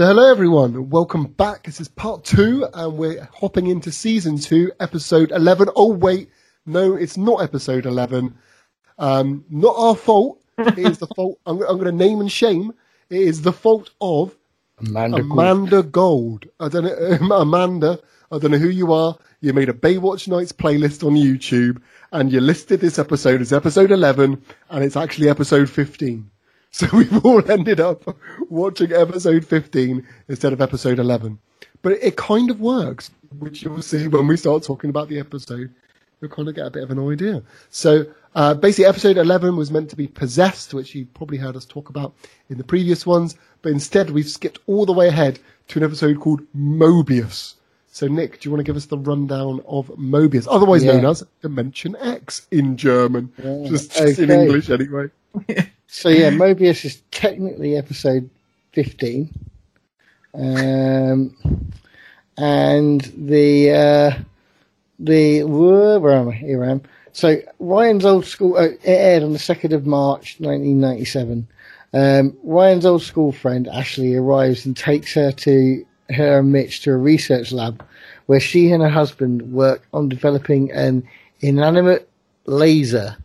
So 0.00 0.06
hello 0.06 0.30
everyone, 0.30 0.88
welcome 0.88 1.26
back. 1.26 1.64
This 1.64 1.78
is 1.78 1.88
part 1.88 2.24
two, 2.24 2.66
and 2.72 2.96
we're 2.96 3.28
hopping 3.34 3.66
into 3.66 3.92
season 3.92 4.38
two, 4.38 4.72
episode 4.80 5.30
11. 5.30 5.68
Oh, 5.76 5.92
wait, 5.92 6.30
no, 6.64 6.96
it's 6.96 7.18
not 7.18 7.42
episode 7.42 7.84
11. 7.84 8.34
Um, 8.98 9.44
not 9.50 9.74
our 9.76 9.94
fault. 9.94 10.42
It 10.56 10.78
is 10.78 10.96
the 10.96 11.06
fault, 11.14 11.38
I'm, 11.44 11.60
I'm 11.60 11.76
going 11.76 11.84
to 11.84 11.92
name 11.92 12.18
and 12.20 12.32
shame. 12.32 12.72
It 13.10 13.20
is 13.20 13.42
the 13.42 13.52
fault 13.52 13.90
of 14.00 14.34
Amanda. 14.78 15.18
Amanda 15.18 15.82
Gold. 15.82 16.46
I 16.58 16.68
don't 16.68 16.84
know, 16.84 17.36
Amanda, 17.36 18.00
I 18.32 18.38
don't 18.38 18.52
know 18.52 18.56
who 18.56 18.70
you 18.70 18.94
are. 18.94 19.18
You 19.42 19.52
made 19.52 19.68
a 19.68 19.74
Baywatch 19.74 20.28
Nights 20.28 20.52
playlist 20.52 21.06
on 21.06 21.12
YouTube, 21.12 21.82
and 22.10 22.32
you 22.32 22.40
listed 22.40 22.80
this 22.80 22.98
episode 22.98 23.42
as 23.42 23.52
episode 23.52 23.90
11, 23.90 24.42
and 24.70 24.82
it's 24.82 24.96
actually 24.96 25.28
episode 25.28 25.68
15. 25.68 26.30
So 26.72 26.86
we've 26.96 27.24
all 27.24 27.50
ended 27.50 27.80
up 27.80 28.16
watching 28.48 28.92
episode 28.92 29.44
15 29.44 30.06
instead 30.28 30.52
of 30.52 30.60
episode 30.60 31.00
11. 31.00 31.38
But 31.82 31.92
it 32.00 32.16
kind 32.16 32.48
of 32.48 32.60
works, 32.60 33.10
which 33.40 33.62
you'll 33.64 33.82
see 33.82 34.06
when 34.06 34.28
we 34.28 34.36
start 34.36 34.62
talking 34.62 34.88
about 34.88 35.08
the 35.08 35.18
episode. 35.18 35.74
You'll 36.20 36.30
kind 36.30 36.48
of 36.48 36.54
get 36.54 36.66
a 36.66 36.70
bit 36.70 36.82
of 36.84 36.90
an 36.92 37.10
idea. 37.10 37.42
So 37.70 38.06
uh, 38.36 38.54
basically, 38.54 38.84
episode 38.84 39.16
11 39.16 39.56
was 39.56 39.70
meant 39.72 39.90
to 39.90 39.96
be 39.96 40.06
Possessed, 40.06 40.72
which 40.72 40.94
you 40.94 41.06
probably 41.06 41.38
heard 41.38 41.56
us 41.56 41.64
talk 41.64 41.88
about 41.88 42.14
in 42.50 42.56
the 42.58 42.62
previous 42.64 43.04
ones. 43.04 43.36
But 43.62 43.72
instead, 43.72 44.10
we've 44.10 44.28
skipped 44.28 44.60
all 44.68 44.86
the 44.86 44.92
way 44.92 45.08
ahead 45.08 45.40
to 45.68 45.78
an 45.80 45.84
episode 45.84 46.20
called 46.20 46.42
Mobius. 46.56 47.54
So, 47.88 48.06
Nick, 48.06 48.40
do 48.40 48.48
you 48.48 48.52
want 48.52 48.60
to 48.60 48.64
give 48.64 48.76
us 48.76 48.86
the 48.86 48.98
rundown 48.98 49.60
of 49.66 49.88
Mobius, 49.98 50.46
otherwise 50.48 50.84
Yeah. 50.84 50.92
known 50.92 51.06
as 51.06 51.24
Dimension 51.42 51.96
X 51.96 52.46
in 52.52 52.76
German? 52.76 53.32
Yeah, 53.42 53.64
Just, 53.68 53.92
just 53.96 54.18
in. 54.20 54.30
English, 54.30 54.70
anyway. 54.70 55.08
So 55.86 56.08
yeah, 56.08 56.30
Mobius 56.30 56.84
is 56.84 57.02
technically 57.10 57.76
episode 57.76 58.30
fifteen, 58.72 59.28
um, 60.34 61.34
and 62.38 63.00
the 63.16 63.70
uh, 63.72 64.18
the 64.98 65.42
where 65.44 66.12
am 66.12 66.28
I? 66.28 66.32
Here 66.32 66.64
I 66.64 66.70
am. 66.70 66.82
So 67.12 67.38
Ryan's 67.58 68.04
old 68.04 68.24
school 68.24 68.56
uh, 68.56 68.68
it 68.68 68.80
aired 68.84 69.22
on 69.24 69.32
the 69.32 69.38
second 69.38 69.72
of 69.72 69.84
March, 69.86 70.38
nineteen 70.38 70.80
ninety 70.80 71.04
seven. 71.04 71.48
Um, 71.92 72.36
Ryan's 72.44 72.86
old 72.86 73.02
school 73.02 73.32
friend 73.32 73.66
Ashley 73.66 74.14
arrives 74.14 74.64
and 74.64 74.76
takes 74.76 75.12
her 75.14 75.32
to 75.32 75.84
her 76.10 76.38
and 76.38 76.52
Mitch 76.52 76.82
to 76.82 76.92
a 76.92 76.96
research 76.96 77.50
lab 77.50 77.84
where 78.26 78.40
she 78.40 78.70
and 78.70 78.82
her 78.82 78.88
husband 78.88 79.52
work 79.52 79.86
on 79.92 80.08
developing 80.08 80.70
an 80.70 81.02
inanimate 81.40 82.08
laser. 82.46 83.16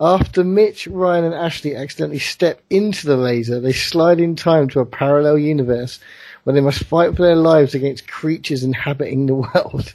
After 0.00 0.44
Mitch, 0.44 0.86
Ryan, 0.86 1.24
and 1.24 1.34
Ashley 1.34 1.74
accidentally 1.74 2.18
step 2.18 2.60
into 2.70 3.06
the 3.06 3.16
laser, 3.16 3.60
they 3.60 3.72
slide 3.72 4.20
in 4.20 4.36
time 4.36 4.68
to 4.70 4.80
a 4.80 4.86
parallel 4.86 5.38
universe 5.38 6.00
where 6.44 6.54
they 6.54 6.60
must 6.60 6.84
fight 6.84 7.16
for 7.16 7.22
their 7.22 7.36
lives 7.36 7.74
against 7.74 8.08
creatures 8.08 8.62
inhabiting 8.62 9.26
the 9.26 9.34
world. 9.36 9.94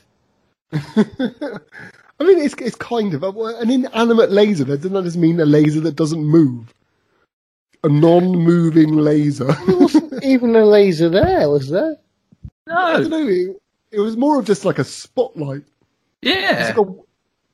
I 0.73 2.23
mean, 2.23 2.39
it's 2.39 2.55
it's 2.55 2.75
kind 2.75 3.13
of 3.13 3.23
an 3.23 3.69
inanimate 3.71 4.31
laser. 4.31 4.65
That 4.65 4.81
doesn't 4.81 5.03
just 5.05 5.17
mean 5.17 5.39
a 5.39 5.45
laser 5.45 5.81
that 5.81 5.95
doesn't 5.95 6.23
move. 6.25 6.73
A 7.83 7.89
non-moving 7.89 8.95
laser. 8.97 9.51
There 9.65 9.77
wasn't 9.77 10.13
even 10.23 10.55
a 10.55 10.65
laser 10.65 11.09
there, 11.09 11.49
was 11.49 11.69
there? 11.69 11.97
I 12.69 12.97
don't 12.99 13.09
No, 13.09 13.19
know. 13.19 13.27
It, 13.27 13.61
it 13.91 13.99
was 13.99 14.17
more 14.17 14.39
of 14.39 14.45
just 14.45 14.65
like 14.65 14.79
a 14.79 14.83
spotlight. 14.83 15.63
It's 16.57 16.69
yeah, 16.69 16.69
like 16.69 16.87
a, 16.87 16.93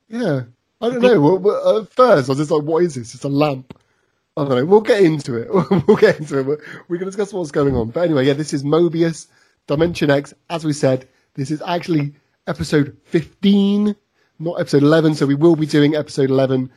yeah. 0.10 0.42
I 0.82 0.90
don't 0.90 1.02
know. 1.02 1.80
At 1.80 1.92
first, 1.92 2.30
I 2.30 2.32
was 2.32 2.38
just 2.38 2.52
like, 2.52 2.64
"What 2.64 2.84
is 2.84 2.96
this? 2.96 3.16
It's 3.16 3.24
a 3.24 3.30
lamp." 3.30 3.78
I 4.38 4.42
don't 4.42 4.56
know. 4.56 4.66
We'll 4.66 4.82
get 4.82 5.02
into 5.02 5.36
it. 5.36 5.52
we'll 5.88 5.98
get 5.98 6.20
into 6.20 6.40
it. 6.40 6.46
Going 6.46 7.00
to 7.00 7.06
discuss 7.06 7.34
what's 7.34 7.50
going 7.50 7.76
on. 7.76 7.90
But 7.90 8.02
anyway, 8.02 8.28
yeah, 8.28 8.34
this 8.34 8.54
is 8.54 8.64
Mobius 8.64 9.28
Dimension 9.66 10.12
X. 10.12 10.32
As 10.52 10.64
we 10.64 10.74
said, 10.74 11.08
this 11.34 11.50
is 11.50 11.60
actually 11.64 12.14
episode 12.46 12.96
15, 13.06 13.96
not 14.38 14.60
episode 14.60 14.84
11. 14.84 15.16
So 15.16 15.26
we 15.26 15.34
will 15.34 15.56
be 15.56 15.66
doing 15.66 15.96
episode 15.96 16.30
11 16.30 16.70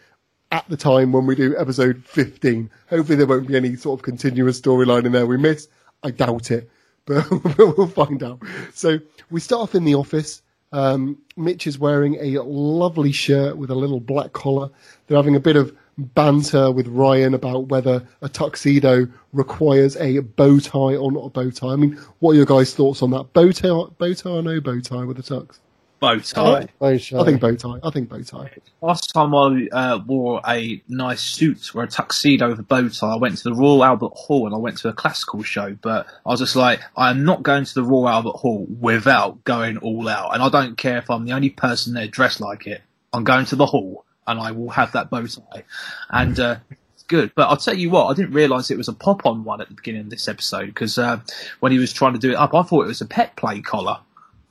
at 0.53 0.67
the 0.71 0.77
time 0.77 1.13
when 1.13 1.27
we 1.27 1.35
do 1.35 1.55
episode 1.59 2.03
15. 2.07 2.71
Hopefully, 2.89 3.17
there 3.17 3.27
won't 3.27 3.47
be 3.47 3.57
any 3.57 3.77
sort 3.77 4.01
of 4.01 4.05
continuous 4.05 4.59
storyline 4.59 5.05
in 5.05 5.13
there 5.13 5.27
we 5.27 5.37
miss. 5.37 5.69
I 6.03 6.13
doubt 6.13 6.51
it, 6.51 6.71
but 7.05 7.31
we'll 7.59 7.87
find 7.89 8.23
out. 8.23 8.41
So 8.73 9.01
we 9.31 9.41
start 9.41 9.63
off 9.63 9.75
in 9.75 9.85
the 9.85 9.97
office. 9.97 10.41
Um, 10.73 11.18
Mitch 11.37 11.66
is 11.66 11.79
wearing 11.79 12.16
a 12.21 12.43
lovely 12.43 13.12
shirt 13.12 13.57
with 13.57 13.71
a 13.71 13.75
little 13.75 14.01
black 14.01 14.33
collar. 14.33 14.71
They're 15.07 15.16
having 15.16 15.37
a 15.37 15.41
bit 15.41 15.57
of 15.57 15.77
banter 15.99 16.71
with 16.71 16.87
Ryan 16.89 17.35
about 17.35 17.68
whether 17.68 18.07
a 18.23 18.29
tuxedo 18.29 19.07
requires 19.33 19.97
a 19.97 20.21
bow 20.21 20.59
tie 20.59 20.97
or 20.97 21.12
not 21.12 21.27
a 21.27 21.31
bow 21.31 21.51
tie. 21.51 21.73
I 21.73 21.77
mean, 21.77 21.99
what 22.21 22.33
are 22.33 22.37
your 22.37 22.47
guys' 22.47 22.75
thoughts 22.75 23.03
on 23.03 23.11
that? 23.11 23.33
Bow 23.33 23.51
tie, 23.53 23.68
bow 23.99 24.14
tie 24.14 24.31
or 24.31 24.43
no 24.43 24.61
bow 24.61 24.81
tie 24.81 25.05
with 25.05 25.18
a 25.18 25.23
tux? 25.23 25.59
Bow 26.01 26.19
tie. 26.19 26.69
Both 26.79 27.13
I 27.13 27.25
think 27.25 27.41
bow 27.41 27.55
tie. 27.55 27.79
I 27.83 27.91
think 27.91 28.09
bow 28.09 28.23
tie. 28.23 28.51
Last 28.81 29.13
time 29.13 29.35
I 29.35 29.69
uh, 29.71 29.99
wore 30.05 30.41
a 30.47 30.83
nice 30.89 31.21
suit 31.21 31.71
or 31.75 31.85
a 31.85 31.87
tuxedo 31.87 32.49
with 32.49 32.59
a 32.59 32.65
bow 32.65 32.89
tie, 32.89 33.15
I 33.15 33.17
went 33.17 33.37
to 33.39 33.45
the 33.45 33.55
Royal 33.55 33.85
Albert 33.85 34.13
Hall 34.15 34.47
and 34.47 34.55
I 34.55 34.59
went 34.59 34.79
to 34.79 34.89
a 34.89 34.93
classical 34.93 35.43
show. 35.43 35.77
But 35.81 36.07
I 36.27 36.31
was 36.31 36.41
just 36.41 36.57
like, 36.57 36.81
I 36.97 37.11
am 37.11 37.25
not 37.25 37.43
going 37.43 37.65
to 37.65 37.75
the 37.75 37.85
Royal 37.85 38.09
Albert 38.09 38.37
Hall 38.37 38.67
without 38.81 39.45
going 39.45 39.77
all 39.79 40.09
out. 40.09 40.35
And 40.35 40.43
I 40.43 40.49
don't 40.49 40.77
care 40.77 40.99
if 40.99 41.11
I'm 41.11 41.25
the 41.27 41.33
only 41.33 41.51
person 41.51 41.95
there 41.95 42.09
dressed 42.09 42.41
like 42.41 42.67
it. 42.67 42.83
I'm 43.13 43.25
going 43.25 43.45
to 43.47 43.57
the 43.57 43.67
hall 43.67 44.05
and 44.27 44.41
I 44.41 44.53
will 44.53 44.71
have 44.71 44.93
that 44.93 45.11
bow 45.11 45.27
tie. 45.27 45.65
And 46.11 46.39
uh, 46.39 46.57
it's 46.95 47.03
good. 47.05 47.33
But 47.35 47.49
I'll 47.49 47.57
tell 47.57 47.75
you 47.75 47.91
what, 47.91 48.07
I 48.07 48.15
didn't 48.15 48.33
realise 48.33 48.71
it 48.71 48.79
was 48.79 48.89
a 48.89 48.93
pop 48.93 49.27
on 49.27 49.45
one 49.45 49.61
at 49.61 49.69
the 49.69 49.75
beginning 49.75 50.03
of 50.03 50.11
this 50.11 50.29
episode 50.29 50.67
because 50.67 50.99
uh, 50.99 51.21
when 51.61 51.73
he 51.73 51.79
was 51.79 51.93
trying 51.93 52.15
to 52.15 52.19
do 52.19 52.31
it 52.31 52.37
up, 52.37 52.55
I 52.55 52.63
thought 52.63 52.85
it 52.85 52.89
was 52.89 53.01
a 53.01 53.07
pet 53.07 53.37
play 53.37 53.61
collar. 53.61 53.99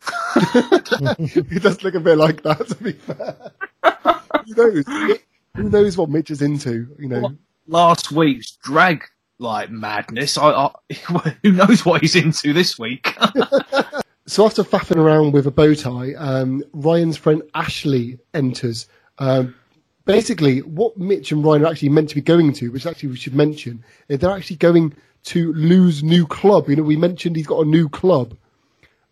it 0.36 1.64
does 1.64 1.84
look 1.84 1.96
a 1.96 2.00
bit 2.00 2.18
like 2.18 2.44
that, 2.44 2.68
to 2.68 2.76
be 2.76 2.94
fair. 2.94 3.36
who 4.46 4.56
knows? 4.56 5.20
Who 5.56 5.70
knows 5.70 5.98
what 5.98 6.10
Mitch 6.10 6.32
is 6.32 6.42
into? 6.42 6.96
You 6.98 7.08
know, 7.08 7.36
last 7.68 8.12
week's 8.12 8.52
drag 8.64 9.04
like 9.40 9.72
madness. 9.72 10.38
I, 10.38 10.52
I 10.52 10.72
who 11.44 11.52
knows 11.52 11.86
what 11.86 12.02
he's 12.02 12.16
into 12.16 12.54
this 12.54 12.78
week? 12.78 13.16
so 14.28 14.46
after 14.46 14.64
faffing 14.64 14.98
around 14.98 15.32
with 15.32 15.48
a 15.48 15.52
bow 15.52 15.74
tie, 15.74 16.14
um, 16.16 16.64
Ryan's 16.74 17.18
friend 17.18 17.42
Ashley 17.56 18.20
enters. 18.34 18.88
Um, 19.18 19.56
basically, 20.06 20.60
what 20.62 20.98
Mitch 20.98 21.32
and 21.32 21.44
Ryan 21.44 21.64
are 21.64 21.68
actually 21.68 21.90
meant 21.90 22.10
to 22.10 22.16
be 22.16 22.22
going 22.22 22.54
to, 22.54 22.70
which 22.70 22.86
actually 22.86 23.10
we 23.10 23.18
should 23.18 23.36
mention, 23.36 23.84
is 24.08 24.20
they're 24.20 24.32
actually 24.32 24.58
going 24.58 24.94
to 25.24 25.54
Lou's 25.54 26.04
new 26.04 26.26
club. 26.26 26.70
You 26.70 26.78
know, 26.78 26.84
we 26.84 26.96
mentioned 26.96 27.36
he's 27.36 27.48
got 27.48 27.66
a 27.66 27.70
new 27.70 27.90
club. 27.90 28.36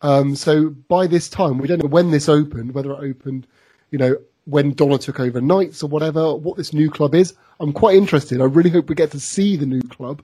Um, 0.02 0.36
so 0.36 0.70
by 0.70 1.08
this 1.08 1.30
time, 1.30 1.58
we 1.58 1.68
don't 1.68 1.82
know 1.82 1.90
when 1.90 2.12
this 2.12 2.30
opened, 2.30 2.74
whether 2.74 2.92
it 2.92 3.00
opened, 3.00 3.48
you 3.92 3.98
know, 3.98 4.16
when 4.46 4.74
Donna 4.74 4.98
took 4.98 5.20
over 5.20 5.42
Knights 5.42 5.84
or 5.84 5.88
whatever, 5.88 6.36
what 6.36 6.58
this 6.58 6.74
new 6.74 6.90
club 6.90 7.16
is. 7.16 7.34
I'm 7.60 7.74
quite 7.74 7.96
interested. 7.96 8.40
I 8.40 8.46
really 8.46 8.70
hope 8.70 8.90
we 8.90 8.96
get 8.96 9.12
to 9.12 9.20
see 9.20 9.58
the 9.58 9.66
new 9.66 9.82
club. 9.82 10.22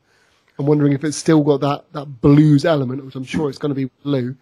I'm 0.58 0.66
wondering 0.66 0.94
if 0.94 1.04
it's 1.04 1.18
still 1.18 1.44
got 1.44 1.62
that, 1.62 1.92
that 1.94 2.22
blues 2.22 2.64
element, 2.64 3.04
which 3.04 3.16
I'm 3.16 3.24
sure 3.24 3.50
it's 3.50 3.58
going 3.58 3.74
to 3.74 3.76
be 3.76 3.92
blue. 4.04 4.36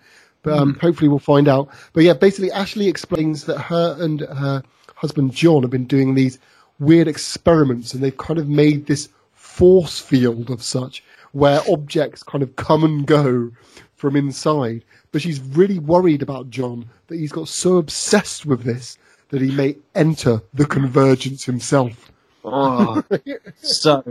But 0.43 0.57
um, 0.57 0.75
hopefully 0.75 1.07
we'll 1.07 1.19
find 1.19 1.47
out. 1.47 1.69
But 1.93 2.03
yeah, 2.03 2.13
basically 2.13 2.51
Ashley 2.51 2.87
explains 2.87 3.45
that 3.45 3.59
her 3.59 3.95
and 3.99 4.21
her 4.21 4.63
husband 4.95 5.33
John 5.33 5.61
have 5.61 5.71
been 5.71 5.85
doing 5.85 6.15
these 6.15 6.37
weird 6.79 7.07
experiments 7.07 7.93
and 7.93 8.03
they've 8.03 8.17
kind 8.17 8.39
of 8.39 8.47
made 8.49 8.87
this 8.87 9.09
force 9.33 9.99
field 9.99 10.49
of 10.49 10.63
such 10.63 11.03
where 11.31 11.61
objects 11.69 12.23
kind 12.23 12.43
of 12.43 12.55
come 12.55 12.83
and 12.83 13.05
go 13.05 13.51
from 13.95 14.15
inside. 14.15 14.83
But 15.11 15.21
she's 15.21 15.39
really 15.41 15.79
worried 15.79 16.21
about 16.21 16.49
John 16.49 16.87
that 17.07 17.17
he's 17.19 17.31
got 17.31 17.47
so 17.49 17.77
obsessed 17.77 18.45
with 18.45 18.63
this 18.63 18.97
that 19.29 19.41
he 19.41 19.51
may 19.51 19.75
enter 19.95 20.41
the 20.53 20.65
convergence 20.65 21.43
himself. 21.45 22.11
Oh, 22.45 23.03
so 23.61 24.03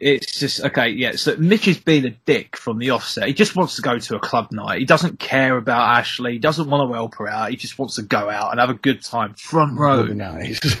it's 0.00 0.38
just 0.38 0.60
okay. 0.64 0.88
Yeah, 0.88 1.12
so 1.16 1.36
Mitch 1.36 1.66
is 1.68 1.78
being 1.78 2.04
a 2.04 2.10
dick 2.10 2.56
from 2.56 2.78
the 2.78 2.90
offset. 2.90 3.26
He 3.28 3.34
just 3.34 3.56
wants 3.56 3.76
to 3.76 3.82
go 3.82 3.98
to 3.98 4.16
a 4.16 4.20
club 4.20 4.50
night. 4.52 4.78
He 4.78 4.84
doesn't 4.84 5.18
care 5.18 5.56
about 5.56 5.98
Ashley. 5.98 6.32
He 6.34 6.38
doesn't 6.38 6.68
want 6.68 6.88
to 6.88 6.94
help 6.94 7.14
her 7.16 7.28
out. 7.28 7.50
He 7.50 7.56
just 7.56 7.78
wants 7.78 7.96
to 7.96 8.02
go 8.02 8.30
out 8.30 8.50
and 8.52 8.60
have 8.60 8.70
a 8.70 8.74
good 8.74 9.02
time, 9.02 9.34
front 9.34 9.78
row. 9.78 10.04
Nice. 10.04 10.60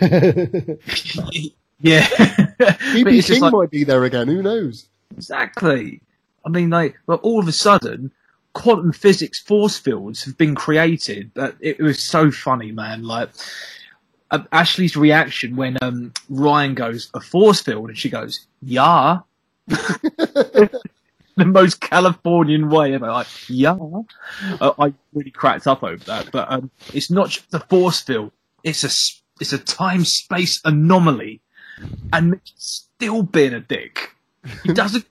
yeah, 1.80 2.06
But 2.58 2.78
BB 2.78 3.26
King 3.26 3.40
like- 3.40 3.52
might 3.52 3.70
be 3.70 3.84
there 3.84 4.04
again. 4.04 4.28
Who 4.28 4.42
knows? 4.42 4.86
Exactly. 5.16 6.00
I 6.44 6.48
mean, 6.48 6.70
like, 6.70 6.96
but 7.06 7.20
all 7.20 7.40
of 7.40 7.48
a 7.48 7.52
sudden, 7.52 8.12
quantum 8.54 8.92
physics 8.92 9.40
force 9.40 9.78
fields 9.78 10.24
have 10.24 10.38
been 10.38 10.54
created. 10.54 11.30
But 11.34 11.56
it 11.60 11.78
was 11.78 12.02
so 12.02 12.30
funny, 12.30 12.72
man. 12.72 13.02
Like 13.02 13.30
uh, 14.30 14.44
Ashley's 14.52 14.96
reaction 14.96 15.56
when 15.56 15.76
um, 15.82 16.12
Ryan 16.30 16.74
goes 16.74 17.10
a 17.14 17.20
force 17.20 17.60
field, 17.60 17.88
and 17.88 17.98
she 17.98 18.08
goes, 18.08 18.46
"Yeah." 18.62 19.20
the 21.36 21.44
most 21.44 21.80
Californian 21.80 22.68
way 22.70 22.94
ever. 22.94 23.08
Like, 23.08 23.26
yeah. 23.48 23.76
Uh, 24.60 24.72
I 24.78 24.94
really 25.12 25.30
cracked 25.30 25.66
up 25.66 25.82
over 25.82 26.02
that. 26.04 26.30
But 26.30 26.50
um, 26.50 26.70
it's 26.92 27.10
not 27.10 27.30
just 27.30 27.52
a 27.52 27.60
force 27.60 28.00
field. 28.00 28.30
It's 28.62 28.84
a 28.84 28.90
it's 29.40 29.52
a 29.52 29.58
time 29.58 30.04
space 30.04 30.60
anomaly, 30.64 31.40
and 32.12 32.40
still 32.44 33.22
being 33.22 33.52
a 33.52 33.60
dick. 33.60 34.10
He 34.62 34.72
doesn't 34.72 35.06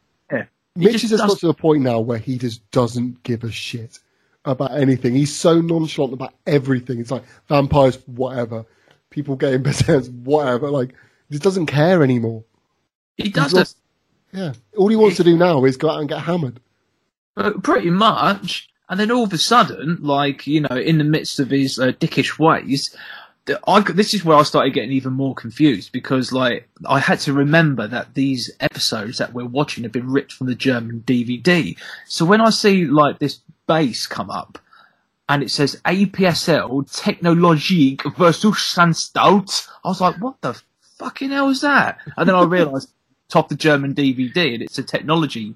Mitch 0.75 1.01
has 1.01 1.11
just 1.11 1.23
got 1.27 1.37
to 1.39 1.47
the 1.47 1.53
point 1.53 1.83
now 1.83 1.99
where 1.99 2.17
he 2.17 2.37
just 2.37 2.69
doesn't 2.71 3.21
give 3.23 3.43
a 3.43 3.51
shit 3.51 3.99
about 4.45 4.71
anything. 4.73 5.13
He's 5.13 5.33
so 5.35 5.61
nonchalant 5.61 6.13
about 6.13 6.33
everything. 6.47 6.99
It's 6.99 7.11
like 7.11 7.23
vampires, 7.47 7.97
whatever. 8.07 8.65
People 9.09 9.35
getting 9.35 9.63
possessed, 9.63 10.11
whatever. 10.23 10.69
Like, 10.71 10.89
he 11.29 11.33
just 11.35 11.43
doesn't 11.43 11.67
care 11.67 12.03
anymore. 12.03 12.43
He 13.17 13.29
doesn't. 13.29 13.57
lost- 13.57 13.77
Yeah. 14.31 14.53
All 14.75 14.87
he 14.87 14.95
wants 14.95 15.17
to 15.17 15.23
do 15.23 15.37
now 15.37 15.63
is 15.65 15.77
go 15.77 15.89
out 15.91 15.99
and 15.99 16.09
get 16.09 16.19
hammered. 16.21 16.59
Pretty 17.63 17.89
much. 17.91 18.69
And 18.89 18.99
then 18.99 19.11
all 19.11 19.23
of 19.23 19.33
a 19.33 19.37
sudden, 19.37 19.97
like, 20.01 20.45
you 20.45 20.61
know, 20.61 20.75
in 20.75 20.97
the 20.97 21.03
midst 21.03 21.39
of 21.39 21.49
his 21.51 21.79
uh, 21.79 21.93
dickish 21.93 22.37
ways, 22.37 22.95
I, 23.67 23.81
this 23.81 24.13
is 24.13 24.23
where 24.23 24.37
I 24.37 24.43
started 24.43 24.73
getting 24.73 24.91
even 24.91 25.13
more 25.13 25.35
confused 25.35 25.91
because, 25.91 26.31
like, 26.31 26.69
I 26.87 26.99
had 26.99 27.19
to 27.21 27.33
remember 27.33 27.87
that 27.87 28.13
these 28.13 28.51
episodes 28.59 29.17
that 29.17 29.33
we're 29.33 29.45
watching 29.45 29.83
have 29.83 29.91
been 29.91 30.09
ripped 30.09 30.31
from 30.31 30.47
the 30.47 30.55
German 30.55 31.03
DVD. 31.05 31.77
So 32.07 32.25
when 32.25 32.39
I 32.39 32.51
see, 32.51 32.85
like, 32.85 33.19
this 33.19 33.41
base 33.67 34.07
come 34.07 34.29
up 34.29 34.59
and 35.27 35.43
it 35.43 35.51
says 35.51 35.81
APSL 35.85 36.89
Technologique 36.91 38.03
Versuchsanstalt, 38.03 39.67
I 39.83 39.89
was 39.89 39.99
like, 39.99 40.15
what 40.21 40.39
the 40.41 40.59
fucking 40.97 41.31
hell 41.31 41.49
is 41.49 41.61
that? 41.61 41.99
And 42.17 42.27
then 42.27 42.35
I 42.35 42.43
realised, 42.43 42.91
top 43.29 43.49
the 43.49 43.55
German 43.55 43.95
DVD 43.95 44.53
and 44.53 44.63
it's 44.63 44.77
a 44.77 44.83
technology 44.83 45.55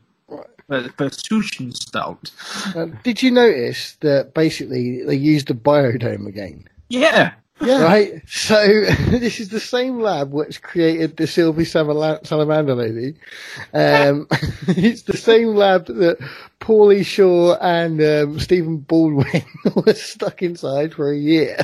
Versuchsanstalt. 0.70 2.76
Uh, 2.76 2.98
did 3.04 3.22
you 3.22 3.32
notice 3.32 3.96
that 4.02 4.34
basically 4.34 5.04
they 5.04 5.16
used 5.16 5.48
the 5.48 5.54
biodome 5.54 6.28
again? 6.28 6.68
Yeah. 6.90 7.34
Yeah. 7.60 7.84
Right, 7.84 8.22
so 8.28 8.56
this 9.10 9.40
is 9.40 9.50
the 9.50 9.60
same 9.60 10.00
lab 10.00 10.32
which 10.32 10.62
created 10.62 11.18
the 11.18 11.26
Sylvie 11.26 11.66
Salama- 11.66 12.20
Salamander 12.24 12.76
lady. 12.76 13.16
Um, 13.74 14.28
it's 14.68 15.04
the 15.04 15.18
same 15.18 15.56
lab 15.56 15.88
that 15.88 16.18
Pauly 16.60 17.04
Shore 17.06 17.58
and 17.62 18.02
um, 18.02 18.40
Stephen 18.40 18.78
Baldwin 18.78 19.44
were 19.76 19.94
stuck 19.94 20.44
inside 20.44 20.94
for 20.94 21.12
a 21.12 21.18
year 21.18 21.58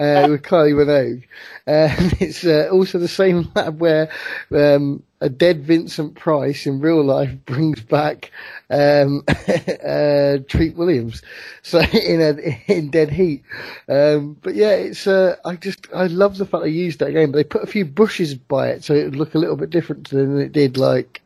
uh, 0.00 0.26
with 0.30 0.42
Kylie 0.42 0.74
Minogue. 0.74 1.24
Um, 1.66 2.10
it's 2.20 2.44
uh, 2.44 2.68
also 2.72 2.98
the 2.98 3.06
same 3.06 3.50
lab 3.54 3.78
where 3.78 4.10
um, 4.50 5.02
a 5.20 5.28
dead 5.28 5.62
Vincent 5.62 6.14
Price 6.14 6.66
in 6.66 6.80
real 6.80 7.04
life 7.04 7.36
brings 7.44 7.80
back 7.82 8.32
um, 8.70 9.22
uh, 9.28 10.38
Treat 10.48 10.74
Williams. 10.76 11.22
So 11.62 11.80
in 11.80 12.20
a, 12.20 12.64
in 12.66 12.90
Dead 12.90 13.10
Heat. 13.10 13.44
Um, 13.88 14.38
but 14.40 14.54
yeah, 14.54 14.72
it's 14.72 15.06
uh, 15.06 15.36
I 15.44 15.56
just 15.56 15.86
I 15.94 16.06
love 16.06 16.38
the 16.38 16.46
fact 16.46 16.64
they 16.64 16.70
used 16.70 17.00
that 17.00 17.12
game, 17.12 17.30
but 17.30 17.36
they 17.36 17.44
put 17.44 17.62
a 17.62 17.66
few 17.70 17.84
bushes 17.84 18.34
by 18.34 18.68
it 18.68 18.82
so 18.82 18.94
it 18.94 19.04
would 19.04 19.16
look 19.16 19.34
a 19.34 19.38
little 19.38 19.56
bit 19.56 19.70
different 19.70 20.08
than 20.08 20.40
it 20.40 20.52
did 20.52 20.78
like 20.78 21.19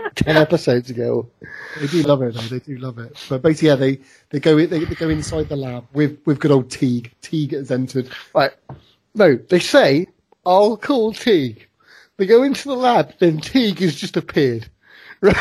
ten 0.14 0.36
episodes 0.36 0.90
ago. 0.90 1.28
They 1.80 1.86
do 1.86 2.02
love 2.02 2.22
it, 2.22 2.34
though. 2.34 2.40
They 2.42 2.58
do 2.60 2.76
love 2.78 2.98
it. 2.98 3.16
But 3.28 3.42
basically, 3.42 3.68
yeah, 3.68 3.74
they, 3.76 4.00
they 4.30 4.40
go 4.40 4.56
they, 4.56 4.66
they 4.84 4.94
go 4.94 5.08
inside 5.08 5.48
the 5.48 5.56
lab 5.56 5.86
with, 5.92 6.18
with 6.26 6.40
good 6.40 6.50
old 6.50 6.70
Teague. 6.70 7.12
Teague 7.22 7.52
has 7.52 7.70
entered. 7.70 8.10
Right? 8.34 8.52
No, 9.14 9.36
they 9.36 9.58
say 9.60 10.06
I'll 10.46 10.76
call 10.76 11.12
Teague. 11.12 11.68
They 12.16 12.26
go 12.26 12.42
into 12.42 12.68
the 12.68 12.76
lab, 12.76 13.14
then 13.18 13.40
Teague 13.40 13.78
has 13.80 13.94
just 13.96 14.16
appeared. 14.16 14.68
Right? 15.22 15.36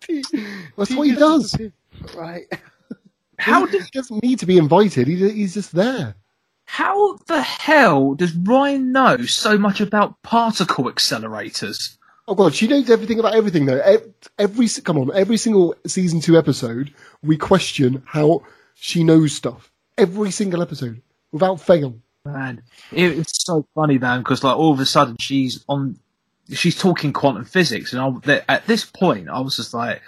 Teague- 0.00 0.24
That's 0.76 0.88
Teague 0.88 0.98
what 0.98 1.06
he 1.08 1.14
does. 1.14 1.56
Right. 2.16 2.46
How 3.38 3.66
he 3.66 3.72
did, 3.78 3.90
doesn't 3.92 4.22
need 4.22 4.38
to 4.40 4.46
be 4.46 4.56
invited. 4.58 5.06
He, 5.08 5.16
he's 5.30 5.54
just 5.54 5.72
there. 5.74 6.14
how 6.64 7.16
the 7.26 7.42
hell 7.42 8.14
does 8.14 8.34
Ryan 8.34 8.92
know 8.92 9.18
so 9.26 9.58
much 9.58 9.80
about 9.80 10.22
particle 10.22 10.84
accelerators? 10.84 11.98
Oh 12.28 12.34
god, 12.34 12.54
she 12.54 12.68
knows 12.68 12.88
everything 12.88 13.18
about 13.18 13.34
everything 13.34 13.66
though. 13.66 13.82
Every 14.38 14.68
come 14.68 14.98
on, 14.98 15.10
every 15.14 15.36
single 15.36 15.74
season 15.86 16.20
two 16.20 16.38
episode, 16.38 16.94
we 17.22 17.36
question 17.36 18.02
how 18.06 18.42
she 18.74 19.02
knows 19.02 19.32
stuff. 19.32 19.70
Every 19.98 20.30
single 20.30 20.62
episode, 20.62 21.02
without 21.32 21.60
fail. 21.60 21.96
Man, 22.24 22.62
it's 22.92 23.44
so 23.44 23.66
funny, 23.74 23.98
man, 23.98 24.20
because 24.20 24.44
like 24.44 24.56
all 24.56 24.72
of 24.72 24.78
a 24.78 24.86
sudden 24.86 25.16
she's 25.18 25.64
on, 25.68 25.98
she's 26.52 26.78
talking 26.78 27.12
quantum 27.12 27.44
physics, 27.44 27.92
and 27.92 28.22
I, 28.26 28.44
at 28.48 28.66
this 28.66 28.84
point 28.84 29.28
I 29.28 29.40
was 29.40 29.56
just 29.56 29.74
like, 29.74 30.00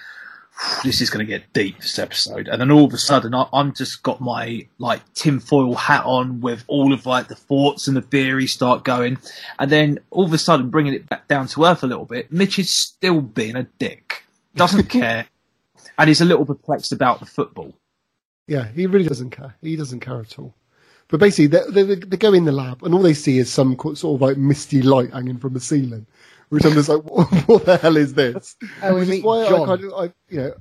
this 0.82 1.00
is 1.00 1.10
going 1.10 1.24
to 1.24 1.30
get 1.30 1.52
deep 1.52 1.80
this 1.80 1.98
episode, 1.98 2.48
and 2.48 2.60
then 2.60 2.70
all 2.70 2.84
of 2.84 2.92
a 2.92 2.98
sudden 2.98 3.34
I, 3.34 3.48
I'm 3.52 3.74
just 3.74 4.02
got 4.02 4.20
my 4.20 4.66
like 4.78 5.00
tinfoil 5.14 5.74
hat 5.74 6.04
on 6.04 6.40
with 6.40 6.64
all 6.68 6.92
of 6.92 7.06
like 7.06 7.28
the 7.28 7.34
thoughts 7.34 7.88
and 7.88 7.96
the 7.96 8.02
theories 8.02 8.52
start 8.52 8.84
going, 8.84 9.18
and 9.58 9.70
then 9.70 9.98
all 10.10 10.24
of 10.24 10.32
a 10.32 10.38
sudden 10.38 10.70
bringing 10.70 10.94
it 10.94 11.08
back 11.08 11.28
down 11.28 11.48
to 11.48 11.64
earth 11.64 11.82
a 11.82 11.86
little 11.86 12.04
bit. 12.04 12.32
Mitch 12.32 12.58
is 12.58 12.70
still 12.70 13.20
being 13.20 13.56
a 13.56 13.64
dick, 13.78 14.24
doesn't 14.54 14.88
care, 14.88 15.26
and 15.98 16.08
he's 16.08 16.20
a 16.20 16.24
little 16.24 16.46
perplexed 16.46 16.92
about 16.92 17.20
the 17.20 17.26
football. 17.26 17.74
Yeah, 18.46 18.68
he 18.68 18.86
really 18.86 19.08
doesn't 19.08 19.30
care. 19.30 19.54
He 19.60 19.76
doesn't 19.76 20.00
care 20.00 20.20
at 20.20 20.38
all. 20.38 20.54
But 21.08 21.20
basically, 21.20 21.46
they, 21.46 21.84
they, 21.84 21.94
they 21.96 22.16
go 22.16 22.32
in 22.32 22.44
the 22.44 22.52
lab, 22.52 22.82
and 22.82 22.94
all 22.94 23.02
they 23.02 23.14
see 23.14 23.38
is 23.38 23.52
some 23.52 23.76
sort 23.94 24.04
of 24.04 24.20
like 24.20 24.36
misty 24.36 24.82
light 24.82 25.12
hanging 25.12 25.38
from 25.38 25.54
the 25.54 25.60
ceiling. 25.60 26.06
Which 26.50 26.64
I'm 26.64 26.72
just 26.72 26.88
like, 26.88 27.02
what, 27.04 27.28
what 27.48 27.64
the 27.64 27.76
hell 27.76 27.96
is 27.96 28.14
this? 28.14 28.56
And 28.82 28.94
we 28.94 29.00
Which 29.00 29.08
is 29.08 29.14
meet 29.16 29.24
why 29.24 29.44
I 29.44 29.48
kind 29.64 29.84
of, 29.84 29.92
I, 29.94 30.04
you 30.28 30.40
know, 30.40 30.54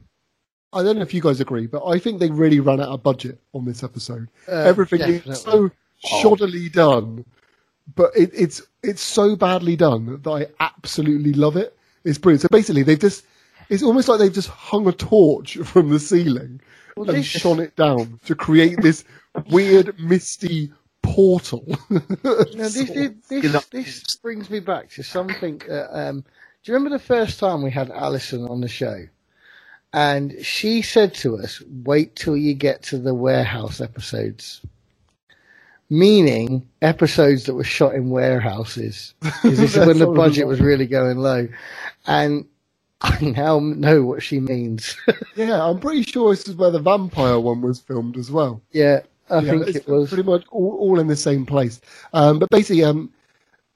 I 0.71 0.81
don't 0.83 0.95
know 0.95 1.01
if 1.03 1.13
you 1.13 1.21
guys 1.21 1.39
agree, 1.39 1.67
but 1.67 1.85
I 1.85 1.99
think 1.99 2.19
they 2.19 2.29
really 2.29 2.59
ran 2.59 2.81
out 2.81 2.89
of 2.89 3.03
budget 3.03 3.39
on 3.53 3.65
this 3.65 3.83
episode. 3.83 4.27
Uh, 4.47 4.53
Everything 4.53 4.99
definitely. 4.99 5.31
is 5.33 5.41
so 5.41 5.69
shoddily 6.05 6.71
done, 6.71 7.25
but 7.95 8.11
it, 8.15 8.31
it's 8.33 8.61
it's 8.81 9.01
so 9.01 9.35
badly 9.35 9.75
done 9.75 10.19
that 10.23 10.29
I 10.29 10.47
absolutely 10.59 11.33
love 11.33 11.57
it. 11.57 11.77
It's 12.03 12.17
brilliant. 12.17 12.41
So 12.41 12.47
basically, 12.49 12.81
they've 12.83 12.99
just 12.99 13.23
it's 13.69 13.83
almost 13.83 14.07
like 14.07 14.19
they've 14.19 14.33
just 14.33 14.49
hung 14.49 14.87
a 14.87 14.91
torch 14.91 15.57
from 15.63 15.89
the 15.89 15.99
ceiling 15.99 16.59
Well, 16.97 17.07
and 17.09 17.19
this- 17.19 17.25
shone 17.27 17.59
it 17.59 17.75
down 17.75 18.19
to 18.25 18.33
create 18.35 18.81
this 18.81 19.03
weird 19.49 19.99
misty 19.99 20.71
portal. 21.13 21.65
Now, 21.89 22.69
this, 22.69 22.73
this, 22.89 23.11
this, 23.29 23.65
this 23.69 24.15
brings 24.17 24.49
me 24.49 24.59
back 24.59 24.89
to 24.91 25.03
something. 25.03 25.59
That, 25.67 25.89
um, 25.97 26.21
do 26.21 26.71
you 26.71 26.73
remember 26.73 26.97
the 26.97 27.03
first 27.03 27.39
time 27.39 27.61
we 27.63 27.71
had 27.71 27.89
Alison 27.89 28.47
on 28.47 28.61
the 28.61 28.67
show? 28.67 29.07
and 29.93 30.33
she 30.43 30.81
said 30.81 31.13
to 31.13 31.37
us, 31.37 31.61
"Wait 31.83 32.15
till 32.15 32.35
you 32.35 32.53
get 32.55 32.81
to 32.83 32.97
the 32.97 33.13
warehouse 33.13 33.79
episodes." 33.79 34.61
Meaning 35.89 36.67
episodes 36.81 37.43
that 37.43 37.53
were 37.53 37.63
shot 37.63 37.93
in 37.93 38.09
warehouses, 38.09 39.13
because 39.21 39.59
this 39.59 39.75
is 39.77 39.85
when 39.85 39.99
the 39.99 40.07
budget 40.07 40.47
was 40.47 40.59
really 40.59 40.87
going 40.87 41.19
low, 41.19 41.47
and 42.07 42.45
I 43.01 43.21
now 43.21 43.59
know 43.59 44.01
what 44.03 44.23
she 44.23 44.39
means. 44.39 44.97
Yeah, 45.35 45.63
I'm 45.63 45.79
pretty 45.79 46.03
sure 46.03 46.31
this 46.31 46.47
is 46.47 46.55
where 46.55 46.71
the 46.71 46.79
vampire 46.79 47.39
one 47.39 47.61
was 47.61 47.79
filmed 47.79 48.17
as 48.17 48.31
well. 48.31 48.61
yeah, 48.71 49.01
I 49.29 49.39
Yeah, 49.39 49.51
think 49.51 49.67
it 49.75 49.87
was. 49.87 50.09
pretty 50.09 50.23
much 50.23 50.43
all, 50.51 50.77
all 50.79 50.99
in 50.99 51.07
the 51.07 51.15
same 51.15 51.45
place. 51.45 51.81
Um, 52.13 52.39
but 52.39 52.49
basically, 52.49 52.83
um, 52.83 53.11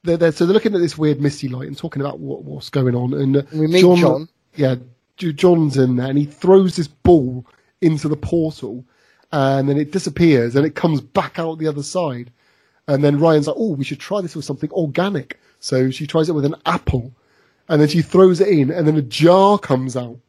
they're, 0.04 0.18
they're, 0.18 0.32
so 0.32 0.45
they're 0.45 0.54
looking 0.54 0.76
at 0.76 0.82
this 0.82 0.98
weird 0.98 1.22
misty 1.22 1.48
light 1.48 1.68
and 1.68 1.78
talking 1.78 2.02
about 2.02 2.20
what, 2.20 2.43
what's 2.43 2.70
going 2.70 2.95
on. 2.95 3.14
And 3.14 3.38
uh, 3.38 3.43
We 3.54 3.68
meet 3.68 3.82
John. 3.82 4.28
Yeah, 4.56 4.76
John's 5.18 5.78
in 5.78 5.95
there, 5.95 6.08
and 6.10 6.18
he 6.18 6.26
throws 6.26 6.76
this 6.76 6.88
ball 6.88 7.45
into 7.82 8.08
the 8.08 8.18
portal, 8.18 8.84
and 9.32 9.68
then 9.70 9.78
it 9.78 9.91
disappears, 9.91 10.56
and 10.56 10.66
it 10.66 10.76
comes 10.76 11.02
back 11.02 11.39
out 11.39 11.60
the 11.60 11.68
other 11.68 11.84
side. 11.84 12.32
And 12.88 13.04
then 13.04 13.20
Ryan's 13.20 13.48
like, 13.48 13.56
"Oh, 13.60 13.74
we 13.74 13.84
should 13.84 14.00
try 14.00 14.22
this 14.22 14.36
with 14.36 14.45
something 14.45 14.72
organic." 14.72 15.39
So 15.60 15.89
she 15.91 16.08
tries 16.08 16.30
it 16.30 16.34
with 16.34 16.45
an 16.45 16.56
apple, 16.66 17.12
and 17.68 17.82
then 17.82 17.88
she 17.89 18.02
throws 18.02 18.39
it 18.41 18.48
in, 18.48 18.72
and 18.72 18.88
then 18.88 18.95
a 18.98 19.02
jar 19.02 19.58
comes 19.60 19.95
out, 19.98 20.20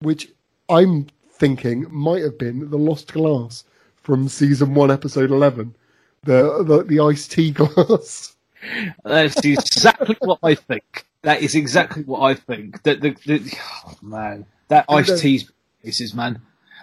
which 0.00 0.28
I'm 0.68 1.06
thinking 1.30 1.86
might 1.90 2.22
have 2.22 2.38
been 2.38 2.70
the 2.70 2.78
lost 2.78 3.12
glass 3.12 3.64
from 4.06 4.28
season 4.28 4.72
one, 4.72 4.88
episode 4.88 5.32
eleven, 5.32 5.74
the 6.22 6.62
the, 6.62 6.84
the 6.84 7.00
iced 7.00 7.32
tea 7.32 7.50
glass. 7.50 8.36
That's 9.04 9.44
exactly 9.44 10.16
what 10.20 10.38
I 10.44 10.54
think. 10.54 11.04
That 11.22 11.42
is 11.42 11.56
exactly 11.56 12.04
what 12.04 12.20
I 12.20 12.34
think. 12.34 12.84
That 12.84 13.00
the, 13.00 13.16
the 13.26 13.52
oh, 13.84 13.98
man, 14.00 14.46
that 14.68 14.84
iced 14.88 15.18
tea's 15.18 15.50
places, 15.82 16.14
man. 16.14 16.40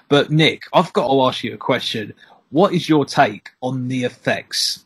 But 0.09 0.32
Nick, 0.32 0.63
I've 0.74 0.91
got 0.91 1.07
to 1.07 1.21
ask 1.21 1.45
you 1.45 1.53
a 1.53 1.57
question. 1.57 2.13
What 2.49 2.74
is 2.74 2.89
your 2.89 3.05
take 3.05 3.51
on 3.61 3.88
the 3.88 4.03
effects? 4.03 4.84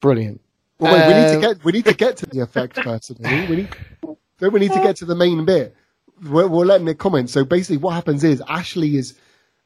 Brilliant. 0.00 0.40
Well, 0.78 0.94
wait, 0.94 1.06
we 1.06 1.20
need 1.20 1.28
to 1.28 1.34
Um, 1.34 1.40
get 1.42 1.64
we 1.64 1.72
need 1.72 1.84
to 1.84 1.94
get 1.94 2.16
to 2.16 2.26
the 2.26 2.40
effect 2.48 2.82
first. 2.82 3.14
don't 3.14 3.30
We 3.30 3.46
We 3.46 3.56
need 3.56 3.76
don't 4.38 4.54
we 4.54 4.60
need 4.60 4.72
to 4.72 4.80
get 4.80 4.96
to 4.96 5.04
the 5.04 5.14
main 5.14 5.44
bit. 5.44 5.76
We're, 6.22 6.48
we're 6.48 6.64
letting 6.64 6.88
it 6.88 6.98
comment. 6.98 7.28
So 7.28 7.44
basically, 7.44 7.76
what 7.76 7.92
happens 7.92 8.24
is 8.24 8.42
Ashley 8.48 8.96
is 8.96 9.14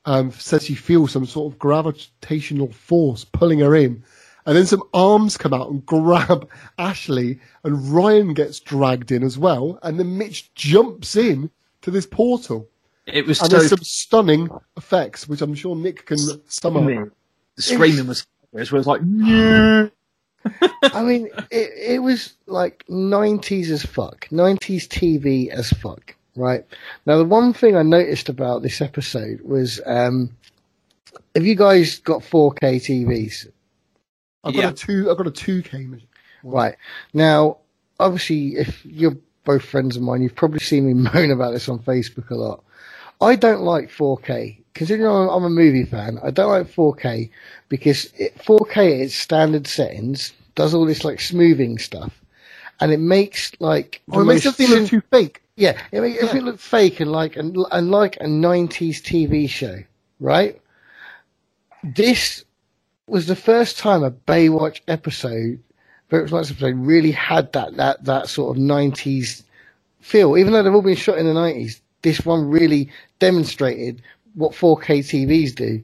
um, 0.07 0.31
says 0.33 0.65
she 0.65 0.75
feels 0.75 1.13
some 1.13 1.27
sort 1.27 1.53
of 1.53 1.59
gravitational 1.59 2.73
force 2.73 3.25
pulling 3.25 3.61
her 3.61 3.75
in, 3.75 4.03
and 4.47 4.57
then 4.57 4.67
some 4.67 4.83
arms 4.93 5.37
come 5.37 5.55
out 5.55 5.71
and 5.71 5.85
grab 5.87 6.49
Ashley, 6.79 7.39
and 7.63 7.93
Ryan 7.93 8.35
gets 8.35 8.61
dragged 8.61 9.11
in 9.13 9.23
as 9.23 9.39
well, 9.39 9.79
and 9.83 9.99
then 9.99 10.19
Mitch 10.19 10.53
jumps 10.55 11.17
in 11.17 11.51
to 11.83 11.91
this 11.91 12.07
portal, 12.07 12.69
It 13.07 13.27
was 13.27 13.41
and 13.41 13.51
so 13.51 13.59
there's 13.59 13.71
some 13.71 13.83
stunning 13.83 14.49
effects, 14.77 15.29
which 15.29 15.43
I'm 15.43 15.55
sure 15.55 15.77
Nick 15.77 16.07
can 16.07 16.19
sum 16.49 16.77
up. 16.77 17.13
the 17.57 17.63
screaming 17.63 18.07
was 18.07 18.27
where 18.51 18.63
it 18.63 18.73
was 18.73 18.87
like, 18.87 19.03
yeah. 19.05 19.89
I 20.83 21.03
mean, 21.03 21.29
it, 21.51 21.71
it 21.77 21.99
was 22.03 22.37
like 22.47 22.85
90s 22.89 23.69
as 23.71 23.83
fuck. 23.83 24.29
90s 24.29 24.87
TV 24.89 25.49
as 25.49 25.71
fuck, 25.71 26.15
right? 26.37 26.65
Now, 27.07 27.19
the 27.19 27.25
one 27.25 27.53
thing 27.53 27.77
I 27.77 27.83
noticed 27.83 28.29
about 28.29 28.63
this 28.63 28.81
episode 28.81 29.41
was 29.43 29.81
um, 29.87 30.37
have 31.35 31.45
you 31.47 31.55
guys 31.55 31.99
got 31.99 32.23
4K 32.23 32.77
TVs? 32.77 33.49
I've 34.45 34.55
got 34.55 34.73
a 34.73 34.73
two. 34.73 35.11
I've 35.11 35.17
got 35.17 35.27
a 35.27 35.31
two 35.31 35.63
K. 35.63 35.87
Right. 36.43 36.77
Now, 37.15 37.59
obviously, 37.99 38.57
if 38.57 38.85
you're 38.85 39.17
both 39.45 39.65
friends 39.65 39.97
of 39.97 40.03
mine, 40.03 40.23
you've 40.23 40.35
probably 40.35 40.61
seen 40.61 40.87
me 40.87 40.95
moan 41.15 41.31
about 41.31 41.53
this 41.53 41.69
on 41.69 41.79
Facebook 41.79 42.31
a 42.31 42.35
lot. 42.35 42.63
I 43.21 43.37
don't 43.37 43.63
like 43.63 43.91
4K. 43.91 44.59
Considering 44.75 45.09
I'm 45.09 45.29
I'm 45.29 45.45
a 45.45 45.51
movie 45.51 45.85
fan, 45.85 46.19
I 46.23 46.31
don't 46.31 46.51
like 46.51 46.67
4K 46.67 47.31
because 47.69 48.13
it, 48.19 48.37
4K 48.39 48.77
at 48.77 49.01
its 49.03 49.15
standard 49.15 49.67
settings 49.67 50.33
does 50.57 50.75
all 50.75 50.85
this 50.85 51.05
like 51.05 51.21
smoothing 51.21 51.79
stuff, 51.79 52.21
and 52.81 52.93
it 52.93 52.99
makes 52.99 53.53
like 53.61 54.03
Oh, 54.11 54.21
it 54.21 54.25
makes 54.25 54.45
most 54.45 54.61
everything 54.61 54.75
look 54.77 54.89
sim- 54.89 55.01
too 55.01 55.07
fake. 55.11 55.43
Yeah, 55.57 55.81
it 55.93 56.01
makes 56.01 56.17
Yeah. 56.17 56.29
everything 56.29 56.47
look 56.47 56.59
fake 56.61 57.01
and 57.01 57.11
like 57.13 57.37
and, 57.37 57.57
and 57.71 57.91
like 57.91 58.17
a 58.17 58.25
'90s 58.27 59.01
TV 59.03 59.49
show, 59.49 59.83
right? 60.21 60.61
This 61.83 62.45
was 63.07 63.27
the 63.27 63.37
first 63.37 63.79
time 63.79 64.03
a 64.03 64.11
Baywatch 64.11 64.81
episode, 64.89 65.61
Very 66.11 66.25
Nice 66.31 66.51
episode, 66.51 66.77
really 66.77 67.11
had 67.13 67.53
that 67.53 67.77
that 67.77 68.05
that 68.05 68.29
sort 68.29 68.57
of 68.57 68.63
'90s 68.63 69.43
feel. 70.01 70.37
Even 70.37 70.53
though 70.53 70.63
they've 70.63 70.75
all 70.75 70.83
been 70.83 70.97
shot 70.97 71.19
in 71.19 71.27
the 71.27 71.33
'90s, 71.33 71.81
this 72.03 72.25
one 72.25 72.49
really 72.51 72.91
demonstrated 73.19 74.03
what 74.35 74.53
4K 74.53 74.99
TVs 75.01 75.55
do. 75.55 75.83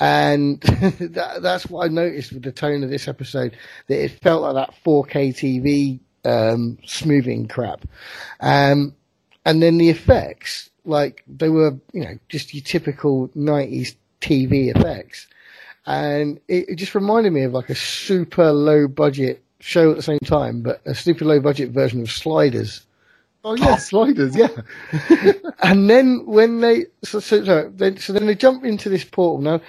And 0.00 0.60
that, 0.62 1.38
that's 1.42 1.66
what 1.66 1.84
I 1.84 1.88
noticed 1.88 2.32
with 2.32 2.42
the 2.42 2.50
tone 2.52 2.82
of 2.82 2.90
this 2.90 3.06
episode, 3.06 3.56
that 3.86 4.02
it 4.04 4.10
felt 4.10 4.42
like 4.42 4.54
that 4.54 4.74
4K 4.84 5.28
TV 5.32 6.00
um, 6.24 6.78
smoothing 6.84 7.46
crap. 7.46 7.86
Um, 8.40 8.94
and 9.44 9.62
then 9.62 9.78
the 9.78 9.90
effects, 9.90 10.70
like 10.84 11.22
they 11.26 11.48
were, 11.48 11.76
you 11.92 12.04
know, 12.04 12.18
just 12.28 12.54
your 12.54 12.62
typical 12.62 13.28
90s 13.28 13.94
TV 14.20 14.74
effects. 14.74 15.26
And 15.86 16.40
it, 16.48 16.70
it 16.70 16.74
just 16.76 16.94
reminded 16.94 17.32
me 17.32 17.42
of 17.42 17.52
like 17.52 17.70
a 17.70 17.74
super 17.74 18.52
low 18.52 18.88
budget 18.88 19.42
show 19.60 19.90
at 19.90 19.96
the 19.96 20.02
same 20.02 20.20
time, 20.20 20.62
but 20.62 20.80
a 20.86 20.94
super 20.94 21.24
low 21.24 21.40
budget 21.40 21.70
version 21.70 22.00
of 22.00 22.10
Sliders. 22.10 22.86
Oh 23.44 23.54
yeah, 23.54 23.76
sliders. 23.90 24.34
Yeah. 24.34 24.48
And 25.62 25.88
then 25.88 26.26
when 26.26 26.60
they 26.60 26.86
so 27.04 27.20
so, 27.20 27.42
so, 27.44 27.72
then, 27.74 27.96
so 27.96 28.12
then 28.12 28.26
they 28.26 28.34
jump 28.34 28.64
into 28.64 28.88
this 28.88 29.04
portal. 29.04 29.40
Now, 29.40 29.60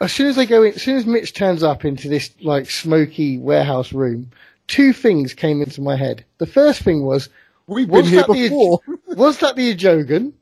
as 0.00 0.12
soon 0.12 0.28
as 0.28 0.36
they 0.36 0.46
go 0.46 0.62
in, 0.62 0.74
as 0.74 0.82
soon 0.82 0.96
as 0.96 1.06
Mitch 1.06 1.32
turns 1.32 1.62
up 1.62 1.84
into 1.84 2.08
this 2.08 2.30
like 2.40 2.70
smoky 2.70 3.38
warehouse 3.38 3.92
room, 3.92 4.30
two 4.68 4.92
things 4.92 5.34
came 5.34 5.62
into 5.62 5.80
my 5.80 5.96
head. 5.96 6.24
The 6.38 6.46
first 6.46 6.82
thing 6.82 7.02
was, 7.04 7.28
We've 7.70 7.86
been 7.86 7.98
was 7.98 8.10
here 8.10 8.22
that 8.22 8.26
the 8.26 8.48
before. 8.48 8.80
was 9.06 9.38
that 9.38 9.54
the 9.54 9.74
Ajogan? 9.74 10.32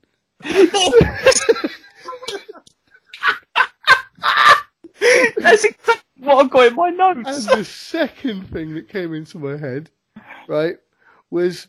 That's 5.37 5.65
exactly 5.65 5.95
what 6.21 6.39
I've 6.39 6.51
got 6.51 6.69
in 6.69 6.75
my 6.75 6.89
notes. 6.89 7.47
And 7.47 7.59
the 7.59 7.65
second 7.65 8.51
thing 8.51 8.75
that 8.75 8.89
came 8.89 9.13
into 9.13 9.39
my 9.39 9.59
head, 9.59 9.91
right, 10.49 10.79
was 11.31 11.67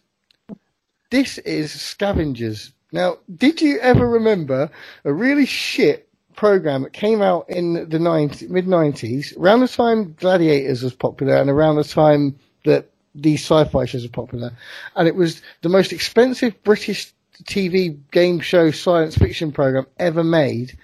this 1.12 1.39
is 1.39 1.74
Scavengers. 1.74 2.72
Now, 2.93 3.18
did 3.36 3.62
you 3.62 3.80
ever 3.80 4.07
remember 4.07 4.70
a 5.03 5.14
really 5.14 5.45
shit 5.45 6.07
program 6.38 6.84
that 6.84 6.93
came 6.93 7.22
out 7.22 7.49
in 7.49 7.89
the 7.89 7.99
90, 7.99 8.47
mid 8.47 8.66
90s, 8.66 9.38
around 9.38 9.60
the 9.60 9.68
time 9.68 10.14
Gladiators 10.14 10.84
was 10.84 10.93
popular 10.93 11.36
and 11.36 11.49
around 11.49 11.76
the 11.76 11.84
time 11.84 12.39
that 12.64 12.89
these 13.16 13.41
sci-fi 13.41 13.86
shows 13.86 14.05
are 14.05 14.10
popular, 14.10 14.51
and 14.95 15.07
it 15.07 15.16
was 15.16 15.41
the 15.62 15.70
most 15.70 15.91
expensive 15.91 16.62
British 16.64 17.14
TV 17.45 17.97
game 18.12 18.39
show 18.39 18.70
science 18.70 19.18
fiction 19.18 19.51
program 19.51 19.86
ever 19.97 20.24
made, 20.24 20.78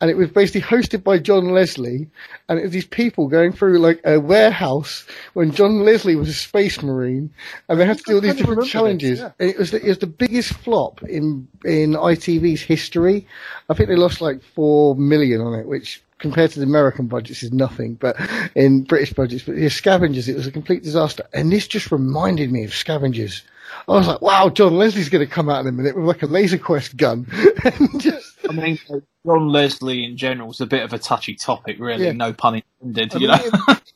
and 0.00 0.10
it 0.10 0.16
was 0.16 0.30
basically 0.30 0.60
hosted 0.60 1.02
by 1.02 1.18
John 1.18 1.50
Leslie, 1.50 2.08
and 2.48 2.58
it 2.58 2.62
was 2.62 2.72
these 2.72 2.86
people 2.86 3.28
going 3.28 3.52
through 3.52 3.78
like 3.78 4.00
a 4.04 4.20
warehouse 4.20 5.06
when 5.32 5.52
John 5.52 5.84
Leslie 5.84 6.16
was 6.16 6.28
a 6.28 6.34
space 6.34 6.82
marine, 6.82 7.32
and 7.68 7.80
they 7.80 7.86
had 7.86 7.98
to 7.98 8.04
do 8.06 8.14
all 8.16 8.20
these 8.20 8.36
different 8.36 8.66
challenges. 8.66 9.20
this, 9.20 9.32
And 9.38 9.50
it 9.50 9.58
was 9.58 9.70
the, 9.70 9.82
it 9.82 9.88
was 9.88 9.98
the 9.98 10.06
biggest 10.06 10.52
flop 10.52 11.02
in 11.04 11.48
in 11.64 11.92
ITV's 11.92 12.62
history. 12.62 13.26
I 13.70 13.74
think 13.74 13.88
they 13.88 13.96
lost 13.96 14.20
like 14.20 14.42
four 14.42 14.94
million 14.96 15.40
on 15.40 15.58
it, 15.58 15.66
which 15.66 16.02
compared 16.22 16.52
to 16.52 16.60
the 16.60 16.66
American 16.66 17.08
budgets 17.08 17.42
is 17.42 17.52
nothing, 17.52 17.96
but 17.96 18.16
in 18.56 18.84
British 18.84 19.12
budgets, 19.12 19.44
but 19.44 19.58
yeah, 19.58 19.68
Scavengers, 19.68 20.28
it 20.28 20.36
was 20.36 20.46
a 20.46 20.52
complete 20.52 20.82
disaster. 20.84 21.24
And 21.34 21.52
this 21.52 21.68
just 21.68 21.92
reminded 21.92 22.52
me 22.52 22.64
of 22.64 22.74
Scavengers. 22.74 23.42
I 23.88 23.92
was 23.92 24.08
like, 24.08 24.22
wow, 24.22 24.50
John 24.50 24.76
Leslie's 24.76 25.10
going 25.10 25.26
to 25.26 25.32
come 25.32 25.50
out 25.50 25.60
in 25.62 25.68
a 25.68 25.72
minute 25.72 25.96
with 25.96 26.06
like 26.06 26.22
a 26.22 26.26
laser 26.26 26.58
quest 26.58 26.96
gun. 26.96 27.26
and 27.64 28.00
just, 28.00 28.38
I 28.48 28.52
mean, 28.52 28.78
John 29.26 29.48
Leslie 29.48 30.04
in 30.04 30.16
general 30.16 30.50
is 30.52 30.60
a 30.62 30.66
bit 30.66 30.84
of 30.84 30.92
a 30.94 30.98
touchy 30.98 31.34
topic, 31.36 31.78
really. 31.80 32.06
Yeah. 32.06 32.12
No 32.12 32.32
pun 32.32 32.62
intended. 32.82 33.14
I 33.14 33.18
You 33.18 33.28
mean, 33.28 33.30
know, 33.30 33.38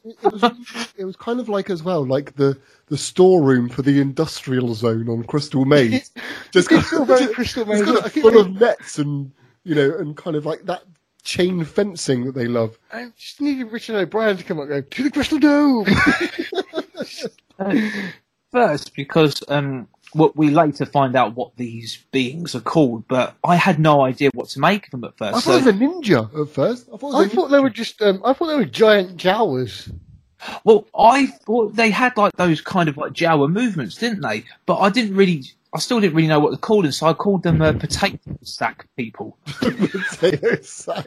it, 0.05 0.19
it, 0.23 0.33
was, 0.33 0.47
it 0.97 1.05
was 1.05 1.17
kind 1.17 1.41
of 1.41 1.49
like 1.49 1.71
as 1.71 1.83
well, 1.83 2.07
like 2.07 2.37
the 2.37 2.59
the 2.89 2.99
storeroom 2.99 3.69
for 3.69 3.83
the 3.83 4.01
industrial 4.01 4.75
zone 4.75 5.09
on 5.09 5.25
Crystal 5.25 5.65
Maze. 5.65 6.13
Just 6.53 6.71
It's 6.71 6.87
still 6.89 7.05
very 7.05 7.27
Crystal 7.35 7.67
Maze. 7.67 7.83
kind 7.83 7.99
I 8.03 8.09
of 8.09 8.13
keep 8.13 8.23
full 8.23 8.39
of 8.39 8.51
nets 8.61 8.99
and 8.99 9.33
you 9.65 9.75
know, 9.75 9.97
and 9.99 10.17
kind 10.17 10.37
of 10.37 10.47
like 10.47 10.63
that 10.67 10.85
chain 11.27 11.65
fencing 11.65 12.25
that 12.25 12.35
they 12.35 12.47
love. 12.47 12.79
I 12.93 13.09
just 13.19 13.41
needed 13.41 13.73
Richard 13.73 13.97
O'Brien 13.97 14.37
to 14.37 14.45
come 14.45 14.59
up 14.59 14.71
and 14.71 14.71
go, 14.71 14.81
to 14.81 15.03
the 15.03 15.11
Crystal 15.11 15.39
Dome! 15.39 15.87
first 18.53 18.95
because 18.95 19.43
um, 19.49 19.89
what 20.13 20.37
we 20.37 20.51
later 20.51 20.87
find 20.87 21.17
out 21.17 21.35
what 21.35 21.57
these 21.57 21.99
beings 22.13 22.55
are 22.55 22.61
called, 22.61 23.07
but 23.09 23.35
I 23.45 23.57
had 23.57 23.79
no 23.79 24.03
idea 24.03 24.31
what 24.35 24.49
to 24.51 24.61
make 24.61 24.87
of 24.87 24.91
them 24.93 25.05
at 25.05 25.19
first. 25.19 25.35
I 25.35 25.41
first. 25.41 25.47
thought 25.47 25.59
it 25.59 25.63
So, 25.63 25.67
was 25.67 25.67
a 25.67 25.73
ninja 26.33 26.41
at 26.43 26.49
first. 26.55 26.89
I 26.93 26.97
thought, 26.97 27.03
it 27.03 27.03
was 27.03 27.15
I 27.15 27.25
a 27.25 27.29
thought 27.29 27.49
they 27.49 27.61
were 27.61 27.71
just, 27.71 28.01
um, 28.03 28.23
I 28.25 28.33
thought 28.33 28.47
they 28.47 28.57
were 28.57 28.65
giant 28.65 29.17
Jawas. 29.17 29.93
well, 30.65 30.87
I 30.99 31.27
thought 31.27 31.75
they 31.77 31.91
had 31.91 32.17
like 32.17 32.35
those 32.37 32.61
kind 32.61 32.89
of 32.89 32.97
like 32.97 33.13
Jawa 33.13 33.51
movements, 33.51 33.97
didn't 33.97 34.21
they? 34.21 34.45
But 34.65 34.79
I 34.79 34.91
didn't 34.91 35.17
really. 35.17 35.43
I 35.77 35.79
still 35.79 36.01
didn't 36.01 36.17
really 36.17 36.27
know 36.29 36.41
what 36.41 36.53
to 36.53 36.57
call 36.57 36.81
them, 36.81 36.91
so 36.91 37.07
I 37.07 37.13
called 37.13 37.43
them 37.43 37.61
uh, 37.61 37.75
potato 37.75 38.39
sack 38.41 38.89
people. 38.97 39.37
Potato 39.61 40.63
sack. 40.63 41.07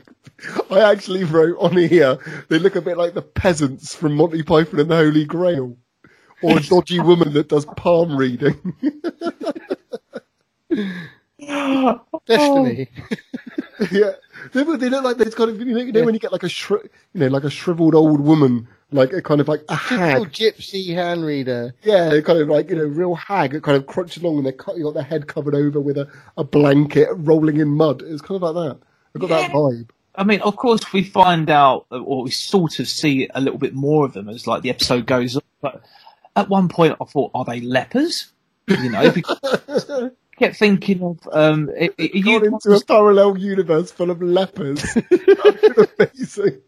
I 0.69 0.81
actually 0.81 1.23
wrote 1.23 1.57
on 1.59 1.75
here, 1.75 2.19
they 2.49 2.59
look 2.59 2.75
a 2.75 2.81
bit 2.81 2.95
like 2.95 3.15
the 3.15 3.23
peasants 3.23 3.95
from 3.95 4.15
Monty 4.15 4.43
Python 4.43 4.79
and 4.79 4.91
the 4.91 4.95
Holy 4.95 5.25
Grail. 5.25 5.75
Or 6.43 6.59
a 6.59 6.61
dodgy 6.61 6.99
woman 7.09 7.33
that 7.33 7.49
does 7.49 7.65
palm 7.65 8.15
reading. 8.15 8.75
Destiny. 12.27 12.89
yeah. 13.91 14.11
They, 14.53 14.63
look- 14.63 14.79
they 14.79 14.89
look 14.89 15.03
like 15.03 15.17
they've 15.17 15.35
got, 15.35 15.49
you 15.49 15.65
know, 15.65 15.81
you 15.81 15.91
know 15.91 16.03
when 16.05 16.13
you 16.13 16.19
get 16.19 16.31
like 16.31 16.43
a, 16.43 16.49
shri- 16.49 16.87
you 17.13 17.21
know, 17.21 17.27
like 17.29 17.43
a 17.43 17.49
shriveled 17.49 17.95
old 17.95 18.21
woman, 18.21 18.67
like 18.91 19.13
a 19.13 19.21
kind 19.21 19.39
of 19.41 19.47
like 19.47 19.61
a 19.69 19.75
Typical 19.77 19.97
hag. 20.25 20.31
gypsy 20.31 20.93
hand 20.95 21.23
reader. 21.25 21.73
Yeah, 21.83 22.09
they're 22.09 22.21
kind 22.21 22.39
of 22.39 22.47
like, 22.47 22.69
you 22.69 22.75
know, 22.75 22.85
real 22.85 23.15
hag 23.15 23.51
that 23.51 23.63
kind 23.63 23.77
of 23.77 23.85
crunch 23.87 24.17
along 24.17 24.37
and 24.37 24.45
they're 24.45 24.53
cut, 24.53 24.77
you 24.77 24.83
got 24.83 24.93
their 24.95 25.03
head 25.03 25.27
covered 25.27 25.53
over 25.55 25.79
with 25.79 25.97
a, 25.97 26.07
a 26.37 26.43
blanket 26.43 27.09
rolling 27.13 27.57
in 27.57 27.67
mud. 27.69 28.01
It's 28.05 28.21
kind 28.21 28.41
of 28.41 28.55
like 28.55 28.55
that. 28.55 28.79
I've 29.15 29.21
got 29.21 29.29
that 29.29 29.51
vibe. 29.51 29.89
I 30.15 30.23
mean, 30.23 30.41
of 30.41 30.55
course, 30.55 30.91
we 30.91 31.03
find 31.03 31.49
out, 31.49 31.85
uh, 31.91 31.99
or 32.01 32.23
we 32.23 32.31
sort 32.31 32.79
of 32.79 32.87
see 32.87 33.29
a 33.33 33.39
little 33.39 33.59
bit 33.59 33.73
more 33.75 34.05
of 34.05 34.13
them 34.13 34.27
as 34.27 34.47
like 34.47 34.63
the 34.63 34.69
episode 34.71 35.05
goes 35.05 35.35
on. 35.35 35.41
But 35.61 35.81
at 36.35 36.49
one 36.49 36.67
point, 36.67 36.95
I 36.99 37.05
thought, 37.05 37.31
are 37.33 37.45
they 37.45 37.61
lepers? 37.61 38.31
You 38.67 38.89
know, 38.89 39.11
because 39.11 39.39
I 39.89 40.09
kept 40.37 40.57
thinking 40.57 41.01
of 41.03 41.19
um, 41.31 41.69
i- 41.79 41.89
i- 41.97 42.07
Gone 42.07 42.23
you, 42.25 42.43
into 42.45 42.71
a 42.71 42.83
parallel 42.83 43.37
universe 43.37 43.91
full 43.91 44.09
of 44.11 44.21
lepers. 44.21 44.83
That's 45.09 45.91
amazing. 45.99 46.61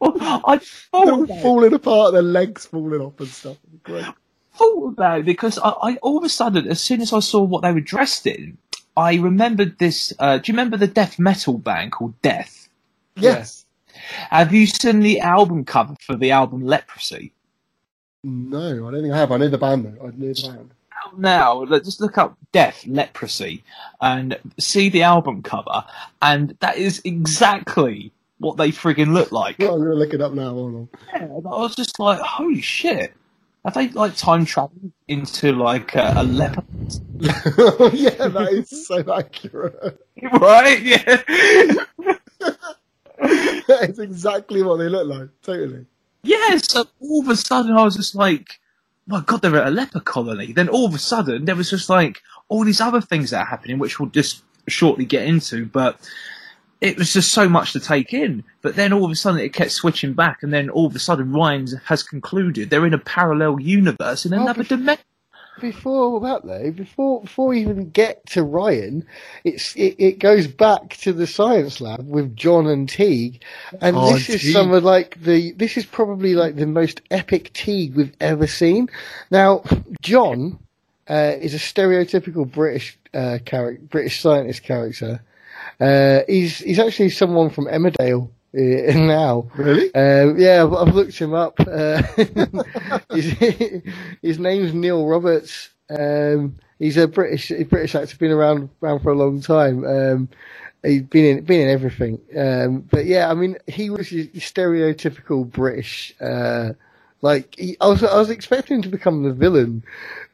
Well, 0.00 0.42
I 0.46 0.58
thought 0.58 1.28
falling 1.42 1.72
apart, 1.72 2.12
their 2.12 2.22
legs 2.22 2.66
falling 2.66 3.00
off 3.00 3.18
and 3.20 3.28
stuff. 3.28 3.56
Great. 3.82 4.06
thought 4.54 4.88
about 4.88 5.20
it 5.20 5.26
because 5.26 5.58
I, 5.58 5.70
I 5.70 5.96
all 5.96 6.18
of 6.18 6.24
a 6.24 6.28
sudden, 6.28 6.68
as 6.68 6.80
soon 6.80 7.00
as 7.00 7.12
I 7.12 7.20
saw 7.20 7.42
what 7.42 7.62
they 7.62 7.72
were 7.72 7.80
dressed 7.80 8.26
in, 8.26 8.58
I 8.96 9.16
remembered 9.16 9.78
this. 9.78 10.12
Uh, 10.18 10.38
do 10.38 10.50
you 10.50 10.56
remember 10.56 10.76
the 10.76 10.86
death 10.86 11.18
metal 11.18 11.58
band 11.58 11.92
called 11.92 12.20
Death? 12.22 12.68
Yes. 13.16 13.64
Have 14.30 14.52
you 14.52 14.66
seen 14.66 15.00
the 15.00 15.20
album 15.20 15.64
cover 15.64 15.96
for 16.00 16.16
the 16.16 16.30
album 16.30 16.64
Leprosy? 16.64 17.32
No, 18.24 18.88
I 18.88 18.90
don't 18.90 19.02
think 19.02 19.14
I 19.14 19.18
have. 19.18 19.32
I 19.32 19.36
know 19.36 19.48
the 19.48 19.58
band 19.58 19.84
though. 19.84 20.06
I 20.06 20.10
know 20.16 20.32
the 20.32 20.48
band. 20.48 20.70
now, 21.16 21.64
just 21.66 22.00
look 22.00 22.18
up 22.18 22.36
Death 22.52 22.86
Leprosy 22.86 23.64
and 24.00 24.38
see 24.58 24.88
the 24.88 25.02
album 25.02 25.42
cover, 25.42 25.84
and 26.20 26.56
that 26.60 26.76
is 26.76 27.02
exactly 27.04 28.12
what 28.42 28.56
they 28.56 28.70
friggin' 28.70 29.12
look 29.14 29.32
like. 29.32 29.58
Well, 29.58 29.74
I'm 29.76 29.84
to 29.84 29.94
look 29.94 30.12
it 30.12 30.20
up 30.20 30.32
now. 30.32 30.50
Hold 30.50 30.74
on. 30.74 30.88
Yeah, 31.14 31.26
I 31.26 31.38
was 31.38 31.76
just 31.76 31.98
like, 31.98 32.18
holy 32.18 32.60
shit. 32.60 33.14
Have 33.64 33.74
they 33.74 33.88
like 33.90 34.16
time 34.16 34.44
traveled 34.44 34.90
into 35.06 35.52
like 35.52 35.94
a, 35.94 36.14
a 36.16 36.24
leper? 36.24 36.64
yeah, 37.20 38.26
that 38.26 38.48
is 38.50 38.86
so 38.86 39.14
accurate. 39.14 40.04
right? 40.40 40.82
Yeah. 40.82 41.04
that 43.18 43.86
is 43.88 44.00
exactly 44.00 44.64
what 44.64 44.78
they 44.78 44.88
look 44.88 45.06
like. 45.06 45.28
Totally. 45.42 45.86
yeah, 46.24 46.56
so 46.56 46.86
all 47.00 47.22
of 47.22 47.28
a 47.28 47.36
sudden 47.36 47.76
I 47.76 47.84
was 47.84 47.94
just 47.94 48.16
like, 48.16 48.58
my 49.06 49.20
god, 49.20 49.42
they're 49.42 49.56
at 49.56 49.68
a 49.68 49.70
leper 49.70 50.00
colony. 50.00 50.52
Then 50.52 50.68
all 50.68 50.86
of 50.86 50.94
a 50.94 50.98
sudden 50.98 51.44
there 51.44 51.54
was 51.54 51.70
just 51.70 51.88
like 51.88 52.20
all 52.48 52.64
these 52.64 52.80
other 52.80 53.00
things 53.00 53.30
that 53.30 53.42
are 53.42 53.46
happening, 53.46 53.78
which 53.78 54.00
we'll 54.00 54.10
just 54.10 54.42
shortly 54.66 55.04
get 55.04 55.24
into, 55.24 55.66
but 55.66 56.00
it 56.82 56.98
was 56.98 57.12
just 57.12 57.32
so 57.32 57.48
much 57.48 57.72
to 57.72 57.80
take 57.80 58.12
in. 58.12 58.44
But 58.60 58.76
then 58.76 58.92
all 58.92 59.04
of 59.04 59.10
a 59.10 59.16
sudden 59.16 59.40
it 59.40 59.54
kept 59.54 59.70
switching 59.70 60.12
back, 60.12 60.42
and 60.42 60.52
then 60.52 60.68
all 60.68 60.86
of 60.86 60.94
a 60.94 60.98
sudden 60.98 61.32
Ryan 61.32 61.66
has 61.86 62.02
concluded 62.02 62.68
they're 62.70 62.84
in 62.86 62.92
a 62.94 62.98
parallel 62.98 63.60
universe 63.60 64.26
in 64.26 64.34
Oh, 64.34 64.42
another 64.42 64.64
bef- 64.64 64.68
dimension. 64.68 65.04
Before 65.60 66.18
that 66.20 66.44
though, 66.46 66.70
before 66.72 67.20
before 67.20 67.48
we 67.48 67.60
even 67.60 67.90
get 67.90 68.24
to 68.28 68.42
Ryan, 68.42 69.06
it's 69.44 69.76
it, 69.76 69.94
it 69.98 70.18
goes 70.18 70.46
back 70.46 70.96
to 71.02 71.12
the 71.12 71.26
science 71.26 71.78
lab 71.80 72.08
with 72.08 72.34
John 72.34 72.66
and 72.66 72.88
Teague, 72.88 73.42
and 73.80 73.94
Oh, 73.96 74.12
this 74.14 74.30
is 74.30 74.52
some 74.52 74.72
of 74.72 74.82
like 74.82 75.20
the 75.22 75.52
this 75.52 75.76
is 75.76 75.84
probably 75.84 76.34
like 76.34 76.56
the 76.56 76.66
most 76.66 77.02
epic 77.10 77.52
Teague 77.52 77.94
we've 77.94 78.16
ever 78.18 78.46
seen. 78.46 78.88
Now, 79.30 79.62
John 80.00 80.58
uh, 81.08 81.34
is 81.38 81.52
a 81.54 81.58
stereotypical 81.58 82.50
British 82.50 82.98
uh, 83.12 83.38
character, 83.44 83.84
British 83.88 84.20
scientist 84.22 84.62
character. 84.62 85.20
Uh, 85.80 86.20
he's 86.28 86.58
he's 86.58 86.78
actually 86.78 87.10
someone 87.10 87.50
from 87.50 87.66
Emmerdale 87.66 88.30
uh, 88.54 88.98
now. 88.98 89.48
Really? 89.54 89.94
Um, 89.94 90.38
yeah, 90.38 90.62
I've, 90.64 90.72
I've 90.72 90.94
looked 90.94 91.18
him 91.18 91.34
up. 91.34 91.58
Uh, 91.60 92.02
his, 93.10 93.30
his 94.22 94.38
name's 94.38 94.74
Neil 94.74 95.06
Roberts. 95.06 95.70
Um, 95.90 96.56
he's 96.78 96.96
a 96.96 97.08
British 97.08 97.50
a 97.50 97.64
British 97.64 97.94
actor, 97.94 98.16
been 98.16 98.30
around 98.30 98.70
around 98.82 99.00
for 99.00 99.12
a 99.12 99.16
long 99.16 99.40
time. 99.40 99.84
Um, 99.84 100.28
he's 100.82 101.02
been 101.02 101.38
in 101.38 101.44
been 101.44 101.62
in 101.62 101.68
everything. 101.68 102.20
Um, 102.36 102.80
but 102.80 103.06
yeah, 103.06 103.30
I 103.30 103.34
mean, 103.34 103.56
he 103.66 103.90
was 103.90 104.10
your 104.12 104.26
stereotypical 104.26 105.48
British. 105.48 106.14
Uh, 106.20 106.72
like 107.22 107.54
he, 107.58 107.76
I 107.80 107.86
was, 107.86 108.02
I 108.02 108.18
was 108.18 108.30
expecting 108.30 108.76
him 108.76 108.82
to 108.82 108.88
become 108.88 109.22
the 109.22 109.32
villain, 109.32 109.84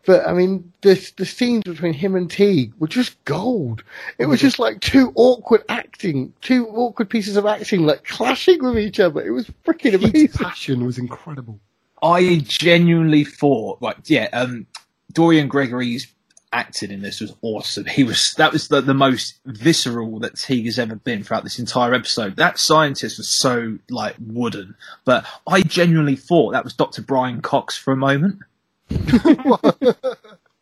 but 0.06 0.26
I 0.26 0.32
mean, 0.32 0.72
the 0.80 0.94
the 1.16 1.26
scenes 1.26 1.64
between 1.64 1.92
him 1.92 2.16
and 2.16 2.30
Teague 2.30 2.72
were 2.78 2.88
just 2.88 3.22
gold. 3.24 3.84
It 4.16 4.26
was 4.26 4.40
just 4.40 4.58
like 4.58 4.80
two 4.80 5.12
awkward 5.14 5.62
acting, 5.68 6.32
two 6.40 6.66
awkward 6.68 7.10
pieces 7.10 7.36
of 7.36 7.46
acting, 7.46 7.84
like 7.84 8.04
clashing 8.04 8.64
with 8.64 8.78
each 8.78 8.98
other. 8.98 9.20
It 9.20 9.30
was 9.30 9.50
freaking 9.64 9.94
amazing. 9.94 10.28
passion 10.28 10.84
was 10.84 10.98
incredible. 10.98 11.60
I 12.02 12.42
genuinely 12.44 13.24
thought, 13.24 13.82
like, 13.82 13.98
yeah, 14.06 14.28
um, 14.32 14.66
Dorian 15.12 15.48
Gregory's 15.48 16.06
acting 16.52 16.90
in 16.90 17.02
this 17.02 17.20
was 17.20 17.34
awesome. 17.42 17.84
He 17.86 18.04
was 18.04 18.34
that 18.34 18.52
was 18.52 18.68
the, 18.68 18.80
the 18.80 18.94
most 18.94 19.40
visceral 19.46 20.18
that 20.20 20.36
Teague 20.36 20.66
has 20.66 20.78
ever 20.78 20.96
been 20.96 21.22
throughout 21.22 21.44
this 21.44 21.58
entire 21.58 21.94
episode. 21.94 22.36
That 22.36 22.58
scientist 22.58 23.18
was 23.18 23.28
so 23.28 23.78
like 23.90 24.16
wooden, 24.18 24.74
but 25.04 25.26
I 25.46 25.62
genuinely 25.62 26.16
thought 26.16 26.52
that 26.52 26.64
was 26.64 26.74
Dr. 26.74 27.02
Brian 27.02 27.40
Cox 27.40 27.76
for 27.76 27.92
a 27.92 27.96
moment. 27.96 28.40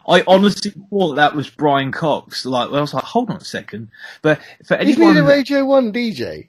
I 0.08 0.22
honestly 0.26 0.72
thought 0.90 1.14
that 1.14 1.34
was 1.34 1.50
Brian 1.50 1.92
Cox. 1.92 2.46
Like, 2.46 2.70
well 2.70 2.78
I 2.78 2.82
was 2.82 2.94
like, 2.94 3.04
hold 3.04 3.30
on 3.30 3.36
a 3.36 3.44
second. 3.44 3.88
But 4.22 4.40
for 4.64 4.74
Isn't 4.76 4.86
he 4.86 4.92
anyone, 4.94 5.14
the 5.14 5.22
Radio 5.24 5.64
One 5.64 5.92
DJ? 5.92 6.48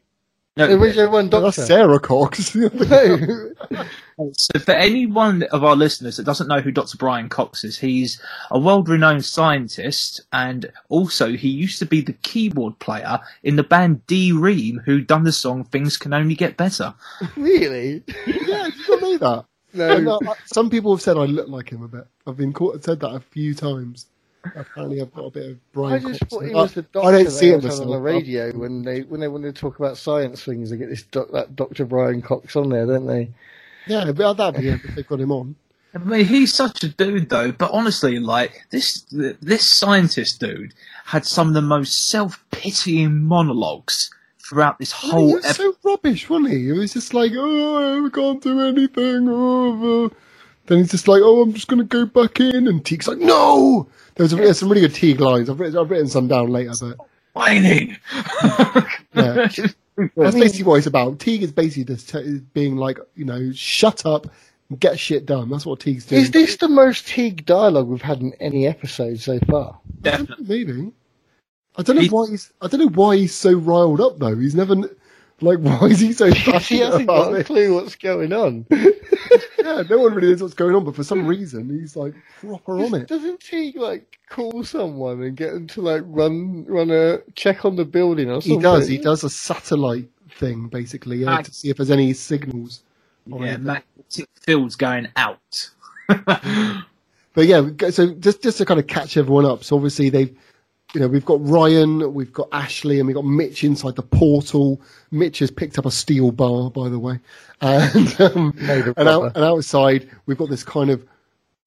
No, 0.58 0.68
The 0.68 0.78
Radio 0.80 1.10
One 1.12 1.30
That's 1.30 1.56
Doctor. 1.58 1.66
Sara 1.66 2.00
Cox. 2.00 2.56
No. 2.56 3.52
So 4.32 4.58
for 4.60 4.72
anyone 4.72 5.44
of 5.52 5.64
our 5.64 5.76
listeners 5.76 6.18
that 6.18 6.26
doesn't 6.26 6.48
know 6.48 6.60
who 6.60 6.72
Dr. 6.72 6.98
Brian 6.98 7.30
Cox 7.30 7.64
is, 7.64 7.78
he's 7.78 8.20
a 8.50 8.58
world-renowned 8.58 9.24
scientist 9.24 10.22
and 10.34 10.72
also 10.90 11.34
he 11.34 11.50
used 11.50 11.78
to 11.78 11.86
be 11.86 12.02
the 12.02 12.14
keyboard 12.14 12.80
player 12.80 13.20
in 13.44 13.58
the 13.58 13.64
band 13.64 14.08
D 14.08 14.32
Ream 14.32 14.82
who 14.84 15.02
done 15.02 15.24
the 15.24 15.32
song 15.32 15.66
Things 15.66 15.98
Can 15.98 16.14
Only 16.16 16.34
Get 16.34 16.58
Better. 16.58 16.96
really? 17.36 18.04
yeah, 18.26 18.70
did 18.70 18.76
you 18.76 18.88
not 18.90 19.02
know 19.02 19.18
that? 19.20 19.46
No. 19.74 19.96
And, 19.96 20.08
uh, 20.08 20.34
some 20.46 20.72
people 20.72 20.96
have 20.96 21.04
said 21.04 21.18
I 21.18 21.26
look 21.26 21.50
like 21.50 21.70
him 21.70 21.84
a 21.84 21.88
bit. 21.88 22.08
I've 22.26 22.38
been 22.38 22.54
caught, 22.54 22.84
said 22.84 23.00
that 23.02 23.14
a 23.14 23.20
few 23.20 23.54
times. 23.54 24.08
Apparently, 24.56 25.02
I've 25.02 25.14
got 25.14 25.26
a 25.26 25.32
bit 25.32 25.58
of 25.76 25.84
I 25.86 26.00
just 26.00 26.20
Cox. 26.22 26.32
thought 26.34 26.46
he 26.46 26.52
I- 26.54 26.62
was 26.62 26.74
the 26.74 26.82
doctor 26.84 27.08
I 27.10 27.12
don't 27.12 27.32
see 27.32 27.50
they 27.52 27.56
it 27.58 27.66
on 27.80 27.90
the 27.90 28.00
radio 28.00 28.52
when 28.54 28.84
they 28.84 29.02
when 29.02 29.20
they 29.20 29.28
wanted 29.28 29.56
to 29.56 29.60
talk 29.62 29.80
about 29.80 29.98
science 29.98 30.44
things. 30.44 30.70
They 30.70 30.78
get 30.78 30.90
this 30.90 31.04
doc, 31.04 31.30
that 31.34 31.56
Doctor 31.56 31.86
Brian 31.86 32.22
Cox 32.22 32.56
on 32.56 32.70
there, 32.70 32.86
don't 32.86 33.08
they? 33.08 33.30
Yeah, 33.88 34.12
but 34.12 34.34
that'd 34.36 34.62
be 34.62 34.68
it 34.70 34.82
if 34.84 34.96
they've 34.96 35.08
got 35.08 35.20
him 35.20 35.32
on. 35.32 35.56
I 35.96 36.00
mean, 36.00 36.26
he's 36.26 36.54
such 36.54 36.84
a 36.84 36.90
dude 36.90 37.30
though, 37.30 37.52
but 37.52 37.72
honestly, 37.72 38.20
like, 38.20 38.66
this, 38.70 39.06
this 39.10 39.66
scientist 39.66 40.40
dude 40.40 40.74
had 41.06 41.26
some 41.26 41.48
of 41.48 41.54
the 41.54 41.62
most 41.62 42.10
self-pitying 42.10 43.24
monologues 43.24 44.12
throughout 44.40 44.78
this 44.80 44.92
he 44.92 45.10
whole 45.10 45.34
was 45.34 45.46
episode. 45.46 45.74
so 45.82 45.90
rubbish, 45.92 46.30
wasn't 46.30 46.52
he? 46.52 46.70
It 46.70 46.74
was 46.74 46.94
just 46.94 47.14
like, 47.14 47.32
oh, 47.36 48.06
I 48.06 48.10
can't 48.10 48.44
do 48.44 48.60
anything. 48.62 49.28
Oh, 49.30 50.06
uh. 50.06 50.10
Then 50.68 50.80
he's 50.80 50.92
just 50.92 51.08
like, 51.08 51.22
oh, 51.24 51.42
I'm 51.42 51.54
just 51.54 51.70
going 51.70 51.80
to 51.80 51.86
go 51.86 52.06
back 52.06 52.42
in. 52.42 52.68
And 52.68 52.84
Teague's 52.84 53.08
like, 53.08 53.20
no! 53.20 53.88
There's, 54.18 54.32
there's 54.32 54.60
some 54.60 54.70
really 54.70 54.82
good 54.82 54.96
Teague 54.96 55.20
lines. 55.20 55.50
I've 55.50 55.60
written, 55.60 55.78
I've 55.78 55.90
written 55.90 56.08
some 56.08 56.28
down 56.28 56.50
later, 56.50 56.74
but 56.80 56.98
Whining! 57.34 57.98
Yeah. 59.14 59.48
that's 60.16 60.36
basically 60.36 60.64
what 60.64 60.76
it's 60.76 60.86
about. 60.88 61.20
Teague 61.20 61.42
is 61.42 61.52
basically 61.52 61.96
just 61.96 62.10
t- 62.10 62.42
being 62.54 62.76
like, 62.78 63.00
you 63.16 63.26
know, 63.26 63.52
shut 63.54 64.06
up 64.06 64.28
and 64.70 64.80
get 64.80 65.00
shit 65.00 65.26
done. 65.26 65.50
That's 65.50 65.66
what 65.66 65.80
Teague's 65.80 66.06
doing. 66.06 66.22
Is 66.22 66.30
this 66.32 66.58
the 66.58 66.68
most 66.68 67.08
Teague 67.08 67.46
dialogue 67.46 67.88
we've 67.88 68.02
had 68.02 68.22
in 68.22 68.34
any 68.40 68.68
episode 68.68 69.20
so 69.20 69.40
far? 69.50 69.80
Definitely. 70.02 70.66
Maybe. 70.66 70.92
I 71.78 71.82
don't 71.84 71.96
know 71.96 72.02
He- 72.04 72.10
why 72.10 72.28
he's. 72.30 72.52
I 72.62 72.68
don't 72.68 72.80
know 72.80 72.90
why 72.90 73.18
he's 73.18 73.34
so 73.34 73.54
riled 73.54 74.02
up 74.02 74.20
though. 74.20 74.36
He's 74.36 74.56
never 74.56 74.76
like. 75.42 75.60
Why 75.60 75.88
is 75.88 76.00
he 76.00 76.12
so 76.14 76.32
he 76.32 76.52
hasn't 76.80 77.04
about 77.04 77.32
got 77.32 77.40
a 77.40 77.44
clue 77.44 77.76
what's 77.76 77.96
going 77.96 78.34
on. 78.34 78.66
Yeah, 79.68 79.84
no 79.90 80.00
one 80.00 80.14
really 80.14 80.30
knows 80.30 80.42
what's 80.42 80.54
going 80.54 80.74
on, 80.76 80.86
but 80.86 80.96
for 80.96 81.04
some 81.04 81.28
reason 81.28 81.70
he's 81.70 81.96
like 81.96 82.14
proper 82.40 82.80
on 82.80 82.94
it. 82.96 83.08
Doesn't 83.08 83.44
he 83.44 83.74
like 83.74 84.18
call 84.30 84.64
someone 84.64 85.22
and 85.22 85.36
get 85.36 85.54
them 85.54 85.68
to 85.68 85.82
like 85.82 86.04
run 86.06 86.64
run 86.66 86.90
a 86.90 87.20
check 87.36 87.66
on 87.66 87.76
the 87.76 87.84
building 87.86 88.30
or 88.30 88.42
something? 88.42 88.60
He 88.60 88.64
does. 88.64 88.88
He 88.88 88.98
does 88.98 89.24
a 89.24 89.30
satellite 89.30 90.08
thing 90.32 90.68
basically 90.68 91.18
yeah, 91.18 91.38
Ah. 91.38 91.42
to 91.42 91.54
see 91.54 91.70
if 91.70 91.78
there's 91.78 91.92
any 91.92 92.14
signals. 92.14 92.84
Yeah, 93.26 93.58
magnetic 93.58 94.30
fields 94.42 94.76
going 94.76 95.10
out. 95.18 95.70
But 96.08 96.42
but 97.34 97.46
yeah, 97.46 97.70
so 97.90 98.14
just 98.14 98.42
just 98.42 98.58
to 98.60 98.66
kind 98.66 98.80
of 98.80 98.88
catch 98.88 99.18
everyone 99.18 99.46
up. 99.46 99.64
So 99.66 99.76
obviously 99.76 100.10
they've, 100.10 100.38
you 100.94 101.02
know, 101.02 101.08
we've 101.08 101.26
got 101.26 101.46
Ryan, 101.46 102.14
we've 102.14 102.32
got 102.32 102.48
Ashley, 102.52 103.00
and 103.00 103.08
we've 103.08 103.16
got 103.16 103.26
Mitch 103.26 103.64
inside 103.64 103.96
the 103.96 104.04
portal. 104.04 104.82
Mitch 105.12 105.40
has 105.40 105.52
picked 105.52 105.78
up 105.78 105.86
a 105.86 105.92
steel 105.92 106.32
bar, 106.32 106.72
by 106.72 106.90
the 106.90 107.00
way, 107.00 107.20
and 107.62 108.22
um, 108.22 108.54
and, 108.60 109.08
out, 109.08 109.36
and 109.36 109.44
outside 109.44 110.10
we've 110.26 110.38
got 110.38 110.50
this 110.50 110.64
kind 110.64 110.90
of 110.90 111.06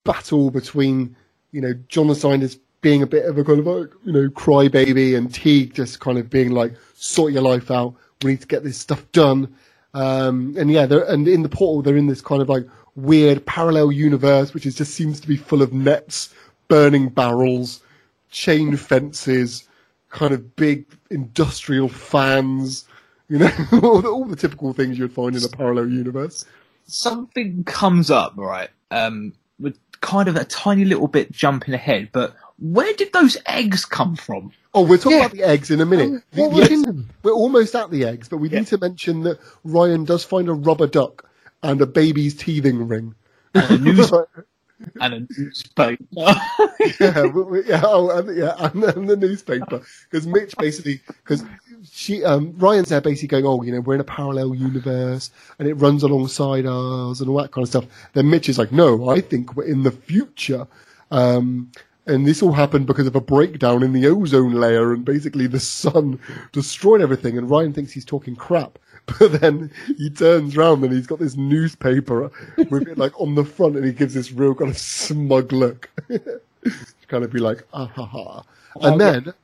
battle 0.04 0.50
between, 0.50 1.14
you 1.52 1.60
know, 1.60 1.74
John 1.88 2.08
Assigners 2.08 2.58
being 2.80 3.02
a 3.02 3.06
bit 3.06 3.26
of 3.26 3.36
a 3.36 3.44
kind 3.44 3.60
of 3.60 3.66
like, 3.66 3.90
you 4.04 4.12
know, 4.12 4.28
crybaby, 4.30 5.16
and 5.16 5.32
Teague 5.32 5.74
just 5.74 6.00
kind 6.00 6.18
of 6.18 6.30
being 6.30 6.50
like, 6.50 6.74
sort 6.94 7.32
your 7.32 7.42
life 7.42 7.70
out. 7.70 7.94
We 8.22 8.32
need 8.32 8.40
to 8.40 8.46
get 8.46 8.64
this 8.64 8.78
stuff 8.78 9.04
done. 9.12 9.54
Um, 9.92 10.54
and 10.56 10.70
yeah, 10.70 10.86
they're, 10.86 11.04
and 11.04 11.26
in 11.28 11.42
the 11.42 11.48
portal, 11.48 11.82
they're 11.82 11.96
in 11.96 12.06
this 12.06 12.22
kind 12.22 12.40
of 12.40 12.48
like 12.48 12.66
weird 12.96 13.44
parallel 13.44 13.92
universe, 13.92 14.54
which 14.54 14.66
is 14.66 14.74
just 14.74 14.94
seems 14.94 15.20
to 15.20 15.28
be 15.28 15.36
full 15.36 15.62
of 15.62 15.72
nets, 15.72 16.32
burning 16.68 17.08
barrels, 17.08 17.82
chain 18.30 18.76
fences, 18.76 19.68
kind 20.10 20.32
of 20.34 20.56
big 20.56 20.86
industrial 21.10 21.88
fans, 21.88 22.86
you 23.28 23.38
know, 23.38 23.50
all, 23.82 24.00
the, 24.02 24.08
all 24.08 24.24
the 24.24 24.36
typical 24.36 24.72
things 24.72 24.98
you'd 24.98 25.12
find 25.12 25.36
in 25.36 25.44
a 25.44 25.48
parallel 25.48 25.88
universe. 25.88 26.44
something 26.86 27.64
comes 27.64 28.10
up, 28.10 28.32
right? 28.36 28.70
Um, 28.90 29.32
with 29.58 29.78
kind 30.00 30.28
of 30.28 30.36
a 30.36 30.44
tiny 30.44 30.84
little 30.84 31.08
bit 31.08 31.30
jumping 31.30 31.74
ahead, 31.74 32.08
but 32.12 32.34
where 32.58 32.92
did 32.94 33.12
those 33.12 33.36
eggs 33.46 33.84
come 33.84 34.16
from? 34.16 34.52
Oh, 34.74 34.82
we'll 34.82 34.98
talk 34.98 35.12
Yeah. 35.12 35.18
about 35.20 35.32
the 35.32 35.42
eggs 35.42 35.70
in 35.70 35.80
a 35.80 35.86
minute. 35.86 36.06
Um, 36.08 36.22
what 36.34 36.50
the 36.54 36.60
was 36.60 36.70
in 36.70 36.82
them? 36.82 37.10
We're 37.22 37.32
almost 37.32 37.74
at 37.74 37.90
the 37.90 38.04
eggs, 38.04 38.28
but 38.28 38.38
we 38.38 38.48
need 38.48 38.66
to 38.68 38.78
mention 38.78 39.22
that 39.22 39.38
Ryan 39.64 40.04
does 40.04 40.24
find 40.24 40.48
a 40.48 40.52
rubber 40.52 40.86
duck 40.86 41.28
and 41.62 41.80
a 41.80 41.86
baby's 41.86 42.34
teething 42.34 42.86
ring. 42.88 43.14
A 43.54 43.76
news- 43.78 44.12
and 45.00 45.14
a 45.14 45.20
newspaper. 45.38 46.04
yeah, 46.12 47.26
yeah, 47.66 47.82
oh, 47.84 48.10
and, 48.16 48.36
yeah, 48.36 48.54
and, 48.58 48.84
and 48.84 49.08
the 49.08 49.16
newspaper 49.16 49.82
because 50.10 50.26
Mitch 50.26 50.56
basically 50.56 51.00
because 51.22 51.44
she 51.90 52.24
um, 52.24 52.54
Ryan's 52.58 52.88
there 52.88 53.00
basically 53.00 53.28
going, 53.28 53.46
oh, 53.46 53.62
you 53.62 53.72
know, 53.72 53.80
we're 53.80 53.94
in 53.94 54.00
a 54.00 54.04
parallel 54.04 54.54
universe 54.54 55.30
and 55.58 55.68
it 55.68 55.74
runs 55.74 56.02
alongside 56.02 56.66
ours 56.66 57.20
and 57.20 57.30
all 57.30 57.40
that 57.40 57.52
kind 57.52 57.64
of 57.64 57.68
stuff. 57.68 57.86
Then 58.12 58.30
Mitch 58.30 58.48
is 58.48 58.58
like, 58.58 58.72
no, 58.72 59.10
I 59.10 59.20
think 59.20 59.56
we're 59.56 59.64
in 59.64 59.82
the 59.82 59.90
future. 59.90 60.66
Um, 61.10 61.70
and 62.06 62.26
this 62.26 62.42
all 62.42 62.52
happened 62.52 62.86
because 62.86 63.06
of 63.06 63.14
a 63.14 63.20
breakdown 63.20 63.82
in 63.82 63.92
the 63.92 64.08
ozone 64.08 64.54
layer, 64.54 64.92
and 64.92 65.04
basically 65.04 65.46
the 65.46 65.60
sun 65.60 66.18
destroyed 66.52 67.00
everything. 67.00 67.38
And 67.38 67.48
Ryan 67.48 67.72
thinks 67.72 67.92
he's 67.92 68.04
talking 68.04 68.34
crap, 68.34 68.78
but 69.18 69.40
then 69.40 69.70
he 69.96 70.11
turns 70.11 70.57
round 70.57 70.84
and 70.84 70.92
he's 70.92 71.07
got 71.07 71.18
this 71.18 71.36
newspaper 71.36 72.30
with 72.70 72.88
it 72.88 72.98
like 72.98 73.18
on 73.20 73.34
the 73.34 73.44
front, 73.44 73.76
and 73.76 73.84
he 73.84 73.92
gives 73.92 74.14
this 74.14 74.32
real 74.32 74.55
kind 74.55 74.70
of 74.70 74.78
smug 74.78 75.53
look, 75.53 75.90
kind 77.09 77.24
of 77.24 77.32
be 77.32 77.40
like, 77.40 77.66
ah 77.72 77.86
ha 77.86 78.05
ha. 78.05 78.44
And 78.80 78.94
Oh, 78.94 78.98
then, 78.98 79.34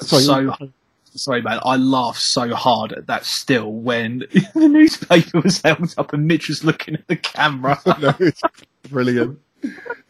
sorry, 0.00 0.22
so 0.24 0.56
sorry, 1.14 1.42
man. 1.42 1.60
I 1.64 1.76
laughed 1.76 2.20
so 2.20 2.54
hard 2.54 2.92
at 2.92 3.06
that 3.06 3.24
still 3.24 3.72
when 3.72 4.18
the 4.54 4.68
newspaper 4.68 5.40
was 5.40 5.60
held 5.62 5.94
up 5.96 6.12
and 6.12 6.26
Mitch 6.26 6.48
was 6.48 6.64
looking 6.64 6.94
at 6.94 7.06
the 7.06 7.16
camera. 7.16 7.80
no, 8.00 8.14
it's 8.18 8.42
brilliant. 8.90 9.38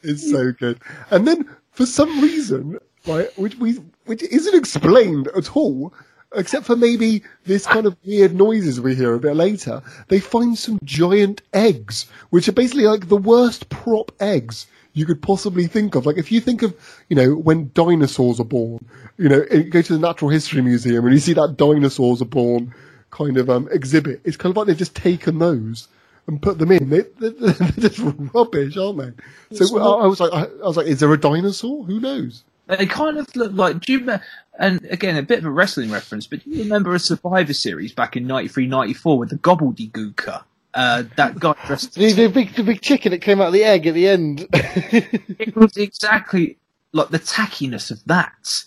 It's 0.03 0.31
so 0.31 0.53
good. 0.53 0.81
And 1.11 1.29
then 1.29 1.49
for 1.73 1.85
some 1.87 2.21
reason, 2.23 2.79
right, 3.07 3.29
which 3.39 3.57
we 3.57 3.75
which 4.07 4.23
isn't 4.23 4.55
explained 4.55 5.29
at 5.37 5.55
all, 5.57 5.93
except 6.37 6.67
for 6.67 6.77
maybe 6.77 7.23
this 7.45 7.67
kind 7.67 7.87
of 7.87 7.97
weird 8.05 8.35
noises 8.35 8.81
we 8.81 8.95
hear 8.95 9.15
a 9.15 9.21
bit 9.21 9.37
later, 9.37 9.83
they 10.09 10.21
find 10.21 10.59
some 10.59 10.79
giant 10.85 11.43
eggs, 11.53 12.07
which 12.31 12.49
are 12.49 12.53
basically 12.53 12.85
like 12.85 13.09
the 13.09 13.17
worst 13.17 13.69
prop 13.69 14.13
eggs 14.21 14.67
you 14.95 15.05
could 15.05 15.21
possibly 15.21 15.67
think 15.67 15.95
of. 15.95 16.07
Like 16.07 16.19
if 16.19 16.33
you 16.33 16.41
think 16.41 16.63
of, 16.63 16.75
you 17.09 17.17
know, 17.17 17.35
when 17.35 17.71
dinosaurs 17.75 18.41
are 18.41 18.45
born, 18.45 18.85
you 19.19 19.29
know, 19.29 19.45
go 19.71 19.83
to 19.83 19.93
the 19.93 19.99
Natural 19.99 20.31
History 20.31 20.63
Museum 20.63 21.05
and 21.05 21.15
you 21.15 21.21
see 21.21 21.35
that 21.35 21.57
dinosaurs 21.57 22.23
are 22.23 22.27
born 22.27 22.73
kind 23.11 23.37
of 23.37 23.51
um, 23.51 23.69
exhibit, 23.71 24.21
it's 24.25 24.37
kind 24.37 24.53
of 24.53 24.57
like 24.57 24.67
they've 24.69 24.77
just 24.77 24.97
taken 24.97 25.39
those 25.39 25.89
and 26.27 26.41
put 26.41 26.59
them 26.59 26.73
in. 26.73 26.91
They, 26.91 27.03
they're 27.19 27.89
just 27.89 28.01
rubbish, 28.35 28.77
aren't 28.77 28.99
they? 28.99 29.57
So 29.57 29.79
I, 29.79 30.05
I 30.05 30.07
was 30.07 30.21
like, 30.21 30.33
I, 30.33 30.45
I 30.45 30.67
was 30.67 30.77
like, 30.77 30.87
is 30.87 31.01
there 31.01 31.13
a 31.13 31.21
dinosaur? 31.21 31.85
Who 31.85 32.01
knows? 32.01 32.45
They 32.67 32.87
kind 32.87 33.19
of 33.19 33.35
look 33.37 33.53
like. 33.53 33.81
Do 33.81 33.93
you? 33.93 34.19
And 34.59 34.85
again, 34.85 35.17
a 35.17 35.23
bit 35.23 35.39
of 35.39 35.45
a 35.45 35.51
wrestling 35.51 35.91
reference, 35.91 36.27
but 36.27 36.45
do 36.45 36.51
you 36.51 36.63
remember 36.63 36.95
a 36.95 36.99
Survivor 36.99 37.53
series 37.53 37.93
back 37.93 38.17
in 38.17 38.27
93, 38.27 38.67
94 38.67 39.19
with 39.19 39.31
the 39.31 39.37
Gobbledy 39.39 39.91
Gooker? 39.91 40.45
Uh, 40.75 41.05
that 41.17 41.39
guy 41.39 41.55
dressed. 41.67 41.95
The, 41.95 42.13
the 42.13 42.29
big, 42.29 42.55
the 42.55 42.63
big 42.63 42.81
chicken 42.81 43.13
that 43.13 43.21
came 43.21 43.41
out 43.41 43.49
of 43.49 43.53
the 43.53 43.65
egg 43.65 43.87
at 43.87 43.95
the 43.95 44.09
end. 44.09 44.47
it 44.53 45.55
was 45.57 45.77
exactly 45.77 46.59
like 46.93 47.11
the 47.11 47.19
tackiness 47.19 47.91
of 47.91 48.05
that, 48.07 48.65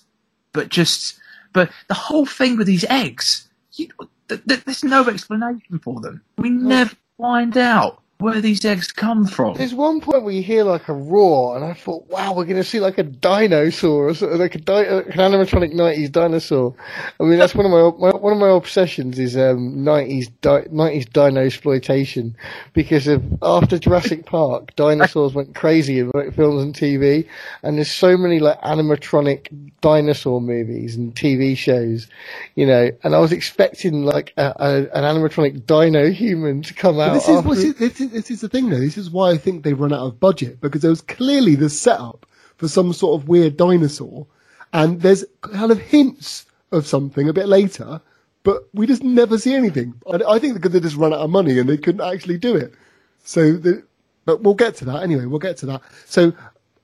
but 0.54 0.70
just, 0.70 1.20
but 1.54 1.70
the 1.88 1.94
whole 1.94 2.26
thing 2.26 2.58
with 2.58 2.68
these 2.68 2.86
eggs, 2.90 3.48
you, 3.74 3.90
th- 4.30 4.42
th- 4.48 4.64
there's 4.64 4.84
no 4.84 5.08
explanation 5.08 5.80
for 5.80 6.00
them. 6.00 6.22
We 6.38 6.50
never 6.50 6.96
find 7.18 7.58
out 7.58 8.02
where 8.20 8.42
these 8.42 8.66
eggs 8.66 8.92
come 8.92 9.26
from. 9.28 9.56
There's 9.56 9.74
one 9.74 10.02
point 10.02 10.24
where 10.24 10.34
you 10.34 10.42
hear 10.42 10.64
like 10.64 10.88
a 10.88 10.94
roar, 10.94 11.56
and 11.56 11.64
I 11.64 11.74
thought, 11.74 12.08
wow, 12.10 12.34
we're 12.34 12.46
going 12.46 12.58
to 12.58 12.64
see 12.64 12.80
like 12.80 12.98
a 12.98 13.04
dinosaur, 13.04 14.08
or 14.10 14.14
sort 14.14 14.34
of 14.34 14.40
like 14.40 14.56
a 14.56 14.60
di- 14.60 14.86
an 14.86 15.04
animatronic 15.04 15.74
'90s 15.74 16.12
dinosaur. 16.12 16.74
I 17.20 17.24
mean, 17.24 17.38
that's 17.40 17.54
one 17.54 17.66
of 17.66 17.72
my, 17.72 18.10
my 18.10 18.16
one 18.18 18.34
of 18.34 18.40
my 18.40 18.50
obsessions 18.50 19.20
is 19.20 19.38
um, 19.38 19.78
'90s 19.86 20.32
di- 20.42 20.64
'90s 20.64 21.12
dino 21.14 21.42
exploitation, 21.42 22.36
because 22.74 23.08
of 23.08 23.24
after 23.42 23.78
Jurassic 23.78 24.26
Park, 24.26 24.76
dinosaurs 24.76 25.34
went 25.34 25.54
crazy 25.56 26.00
in 26.00 26.12
like, 26.14 26.34
films 26.34 26.64
and 26.64 26.74
TV, 26.74 27.28
and 27.64 27.78
there's 27.78 27.92
so 27.92 28.18
many 28.18 28.40
like 28.40 28.60
animatronic 28.62 29.48
dinosaur 29.82 30.42
movies 30.42 30.96
and 30.96 31.14
TV 31.16 31.56
shows, 31.56 32.08
you 32.56 32.66
know. 32.66 32.90
And 33.04 33.14
I 33.16 33.20
was 33.20 33.32
expecting 33.32 34.04
like 34.06 34.34
a, 34.38 34.54
a, 34.56 34.76
an 34.98 35.04
animatronic 35.04 35.66
dino 35.66 36.10
human 36.10 36.64
to 36.64 36.74
come 36.74 37.00
out. 37.00 37.14
this 37.14 37.28
is, 37.30 37.38
after- 37.38 37.50
this, 37.50 37.64
is, 37.64 37.76
this, 37.76 38.07
is, 38.08 38.14
this 38.14 38.32
is 38.32 38.42
the 38.42 38.50
thing 38.50 38.70
though. 38.70 38.80
This 38.80 38.98
is 38.98 39.10
why 39.10 39.32
I 39.32 39.38
think 39.38 39.64
they 39.64 39.74
run 39.74 39.94
out 39.94 40.06
of 40.06 40.20
budget 40.20 40.60
because 40.62 40.82
there 40.82 40.92
was 40.92 41.02
clearly 41.02 41.56
the 41.56 41.70
setup 41.70 42.26
for 42.58 42.68
some 42.68 42.94
sort 42.94 43.22
of 43.22 43.28
weird 43.28 43.58
dinosaur 43.58 44.28
and 44.74 45.02
there's 45.02 45.26
kind 45.42 45.72
of 45.72 45.80
hints 45.80 46.46
of 46.72 46.86
something 46.86 47.30
a 47.30 47.34
bit 47.34 47.48
later, 47.48 48.02
but 48.44 48.68
we 48.74 48.86
just 48.88 49.04
never 49.04 49.38
see 49.38 49.54
anything. 49.54 49.94
I, 50.12 50.36
I 50.36 50.40
think 50.40 50.56
because 50.56 50.72
they 50.72 50.80
just 50.80 50.96
run 50.96 51.14
out 51.14 51.20
of 51.20 51.30
money 51.30 51.58
and 51.60 51.70
they 51.70 51.78
couldn't 51.78 52.02
actually 52.02 52.38
do 52.38 52.56
it. 52.56 52.74
So, 53.24 53.54
the, 53.54 53.84
but 54.26 54.42
we'll 54.42 54.56
get 54.56 54.76
to 54.78 54.86
that 54.86 55.04
anyway. 55.04 55.26
We'll 55.26 55.40
get 55.40 55.58
to 55.58 55.66
that. 55.68 55.82
So 56.06 56.34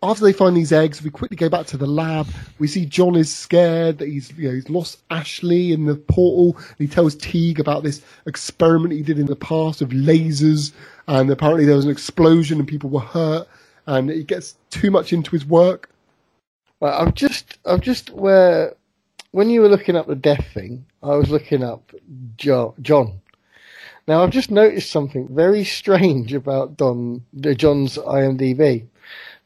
after 0.03 0.25
they 0.25 0.33
find 0.33 0.55
these 0.55 0.73
eggs, 0.73 1.01
we 1.01 1.09
quickly 1.09 1.37
go 1.37 1.47
back 1.49 1.65
to 1.67 1.77
the 1.77 1.87
lab. 1.87 2.27
We 2.59 2.67
see 2.67 2.85
John 2.85 3.15
is 3.15 3.33
scared 3.33 3.99
that 3.99 4.09
he's, 4.09 4.31
you 4.37 4.49
know, 4.49 4.55
he's 4.55 4.69
lost 4.69 5.01
Ashley 5.09 5.71
in 5.71 5.85
the 5.85 5.95
portal. 5.95 6.61
He 6.77 6.87
tells 6.87 7.15
Teague 7.15 7.59
about 7.59 7.83
this 7.83 8.01
experiment 8.25 8.93
he 8.93 9.01
did 9.01 9.17
in 9.17 9.27
the 9.27 9.35
past 9.35 9.81
of 9.81 9.89
lasers. 9.89 10.73
And 11.07 11.29
apparently 11.31 11.65
there 11.65 11.75
was 11.75 11.85
an 11.85 11.91
explosion 11.91 12.59
and 12.59 12.67
people 12.67 12.89
were 12.89 12.99
hurt. 12.99 13.47
And 13.85 14.09
he 14.09 14.23
gets 14.23 14.57
too 14.69 14.91
much 14.91 15.13
into 15.13 15.31
his 15.31 15.45
work. 15.45 15.89
Well, 16.81 16.99
I'm 16.99 17.13
just, 17.13 17.57
I'm 17.65 17.79
just 17.79 18.09
where, 18.09 18.75
when 19.31 19.49
you 19.49 19.61
were 19.61 19.69
looking 19.69 19.95
up 19.95 20.07
the 20.07 20.15
death 20.15 20.45
thing, 20.53 20.85
I 21.01 21.15
was 21.15 21.29
looking 21.29 21.63
up 21.63 21.93
jo- 22.35 22.75
John. 22.81 23.21
Now 24.05 24.21
I've 24.21 24.31
just 24.31 24.51
noticed 24.51 24.91
something 24.91 25.33
very 25.33 25.63
strange 25.63 26.33
about 26.33 26.75
Don, 26.75 27.23
John's 27.39 27.97
IMDb. 27.97 28.87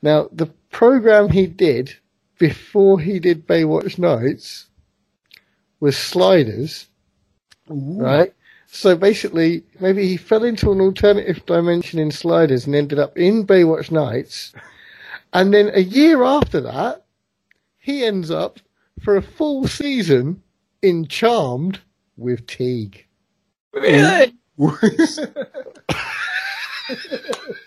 Now 0.01 0.29
the 0.31 0.47
program 0.71 1.29
he 1.29 1.47
did 1.47 1.95
before 2.37 2.99
he 2.99 3.19
did 3.19 3.47
Baywatch 3.47 3.97
Nights 3.97 4.67
was 5.79 5.97
Sliders, 5.97 6.87
right? 7.67 8.33
So 8.67 8.95
basically, 8.95 9.63
maybe 9.79 10.07
he 10.07 10.17
fell 10.17 10.43
into 10.43 10.71
an 10.71 10.81
alternative 10.81 11.45
dimension 11.45 11.99
in 11.99 12.11
Sliders 12.11 12.65
and 12.65 12.75
ended 12.75 12.99
up 12.99 13.17
in 13.17 13.45
Baywatch 13.47 13.91
Nights. 13.91 14.53
And 15.33 15.53
then 15.53 15.71
a 15.73 15.81
year 15.81 16.23
after 16.23 16.61
that, 16.61 17.05
he 17.77 18.03
ends 18.03 18.29
up 18.29 18.59
for 19.01 19.15
a 19.15 19.21
full 19.21 19.67
season 19.67 20.41
in 20.81 21.07
Charmed 21.07 21.79
with 22.17 22.45
Teague. 22.47 23.05
Really? 23.73 24.33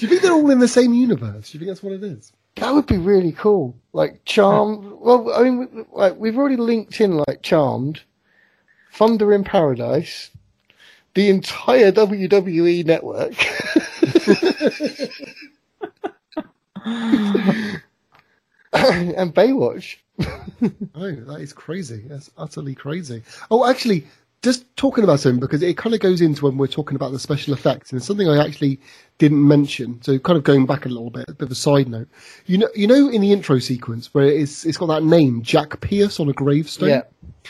Do 0.00 0.06
you 0.06 0.10
think 0.12 0.22
they're 0.22 0.32
all 0.32 0.48
in 0.48 0.60
the 0.60 0.66
same 0.66 0.94
universe? 0.94 1.50
Do 1.50 1.58
you 1.58 1.60
think 1.60 1.68
that's 1.68 1.82
what 1.82 1.92
it 1.92 2.02
is? 2.02 2.32
That 2.56 2.72
would 2.72 2.86
be 2.86 2.96
really 2.96 3.32
cool. 3.32 3.76
Like 3.92 4.24
Charmed. 4.24 4.86
Well, 5.00 5.30
I 5.34 5.42
mean, 5.42 5.86
like 5.92 6.16
we've 6.16 6.38
already 6.38 6.56
linked 6.56 7.00
in 7.02 7.22
like 7.26 7.42
Charmed, 7.42 8.00
Thunder 8.92 9.32
in 9.34 9.44
Paradise, 9.44 10.30
the 11.14 11.28
entire 11.28 11.92
WWE 11.92 12.84
network. 12.86 13.32
and 18.72 19.34
Baywatch. 19.34 19.96
Oh, 20.94 21.10
that 21.12 21.40
is 21.40 21.52
crazy. 21.52 22.04
That's 22.06 22.30
utterly 22.38 22.74
crazy. 22.74 23.22
Oh, 23.50 23.68
actually, 23.68 24.06
just 24.42 24.64
talking 24.76 25.04
about 25.04 25.20
something 25.20 25.40
because 25.40 25.62
it 25.62 25.76
kind 25.76 25.94
of 25.94 26.00
goes 26.00 26.20
into 26.20 26.44
when 26.46 26.56
we're 26.56 26.66
talking 26.66 26.96
about 26.96 27.12
the 27.12 27.18
special 27.18 27.52
effects, 27.52 27.90
and 27.92 27.98
it's 27.98 28.06
something 28.06 28.28
I 28.28 28.42
actually 28.42 28.80
didn't 29.18 29.46
mention. 29.46 30.00
So, 30.02 30.18
kind 30.18 30.38
of 30.38 30.44
going 30.44 30.64
back 30.66 30.86
a 30.86 30.88
little 30.88 31.10
bit, 31.10 31.28
a 31.28 31.34
bit 31.34 31.46
of 31.46 31.52
a 31.52 31.56
side 31.56 31.88
note. 31.88 32.08
You 32.46 32.58
know, 32.58 32.68
you 32.74 32.86
know, 32.86 33.08
in 33.08 33.20
the 33.20 33.32
intro 33.32 33.58
sequence 33.58 34.14
where 34.14 34.26
it's 34.26 34.64
it's 34.64 34.78
got 34.78 34.86
that 34.86 35.04
name 35.04 35.42
Jack 35.42 35.80
Pierce 35.80 36.20
on 36.20 36.28
a 36.28 36.32
gravestone. 36.32 36.88
Yeah. 36.88 37.02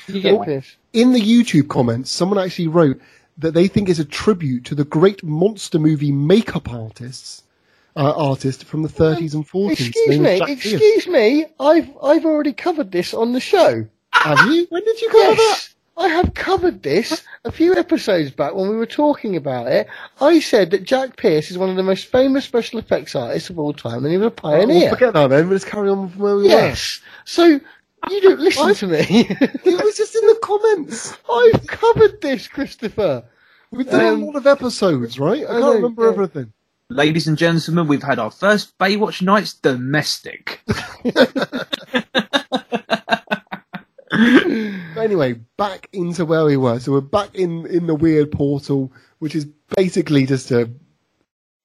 You 0.09 0.21
get 0.21 0.43
Pierce. 0.45 0.77
In 0.93 1.13
the 1.13 1.21
YouTube 1.21 1.69
comments, 1.69 2.11
someone 2.11 2.39
actually 2.39 2.69
wrote 2.69 3.01
that 3.39 3.55
they 3.55 3.69
think 3.69 3.89
it's 3.89 4.01
a 4.01 4.05
tribute 4.05 4.65
to 4.67 4.75
the 4.75 4.85
great 4.85 5.23
monster 5.23 5.79
movie 5.79 6.13
makeup 6.13 6.71
artists. 6.71 7.45
Uh, 7.97 8.13
artist 8.17 8.65
from 8.65 8.83
the 8.83 8.89
30s 8.89 9.35
and 9.35 9.47
40s. 9.49 9.73
Excuse 9.73 10.19
me, 10.21 10.39
Jack 10.39 10.47
Pierce. 10.47 10.65
excuse 10.65 11.09
me. 11.09 11.45
I've 11.59 11.89
I've 12.01 12.25
already 12.25 12.53
covered 12.53 12.93
this 12.93 13.13
on 13.13 13.33
the 13.33 13.41
show. 13.41 13.85
Have 14.13 14.47
you? 14.49 14.67
When 14.71 14.85
did 14.85 15.01
you 15.01 15.11
cover 15.11 15.35
that? 15.35 15.69
Yes, 16.01 16.11
I 16.11 16.15
have 16.15 16.35
covered 16.35 16.83
this 16.83 17.23
a 17.45 17.53
few 17.53 17.75
episodes 17.77 18.31
back 18.31 18.55
when 18.55 18.69
we 18.69 18.77
were 18.77 18.87
talking 18.87 19.37
about 19.37 19.67
it. 19.69 19.87
I 20.21 20.41
said 20.41 20.71
that 20.71 20.85
Jack 20.85 21.17
Pierce 21.17 21.51
is 21.51 21.59
one 21.59 21.71
of 21.71 21.77
the 21.77 21.83
most 21.83 22.07
famous 22.07 22.45
special 22.45 22.79
effects 22.79 23.15
artists 23.15 23.51
of 23.51 23.59
all 23.59 23.73
time, 23.73 24.05
and 24.05 24.13
he 24.13 24.17
was 24.19 24.27
a 24.27 24.31
We'll 24.31 24.31
pioneer. 24.31 24.91
forget 24.91 25.13
that 25.15 25.29
then. 25.29 25.49
We'll 25.49 25.59
just 25.59 25.71
carry 25.71 25.89
on 25.91 26.09
from 26.11 26.19
where 26.21 26.37
we 26.37 26.49
yes. 26.49 27.01
So 27.25 27.45
you 28.11 28.21
don't 28.23 28.41
listen 28.49 28.75
to 28.75 28.87
me. 28.87 29.27
It 29.41 29.85
was 29.85 29.97
just 29.97 30.15
in 30.17 30.27
the 30.27 30.39
comments. 30.43 31.17
I've 31.31 31.67
covered 31.67 32.21
this, 32.21 32.49
Christopher. 32.49 33.25
We've 33.71 33.87
done 33.89 34.05
Um, 34.05 34.23
a 34.23 34.27
lot 34.27 34.37
of 34.37 34.47
episodes, 34.47 35.19
right? 35.19 35.43
I 35.43 35.45
I 35.45 35.47
can't 35.47 35.61
know, 35.61 35.73
remember 35.75 36.05
yeah. 36.05 36.11
everything. 36.13 36.53
Ladies 36.89 37.29
and 37.29 37.39
gentlemen, 37.39 37.87
we've 37.87 38.03
had 38.03 38.19
our 38.19 38.33
first 38.33 38.77
Baywatch 38.79 39.23
nights 39.23 39.55
domestic. 39.55 40.61
Anyway, 44.97 45.35
back 45.57 45.89
into 45.93 46.25
where 46.25 46.45
we 46.45 46.57
were. 46.57 46.81
So 46.81 46.93
we're 46.93 47.01
back 47.01 47.35
in, 47.35 47.65
in 47.67 47.87
the 47.87 47.95
weird 47.95 48.33
portal, 48.33 48.93
which 49.21 49.35
is 49.37 49.47
basically 49.77 50.27
just 50.27 50.51
a 50.51 50.69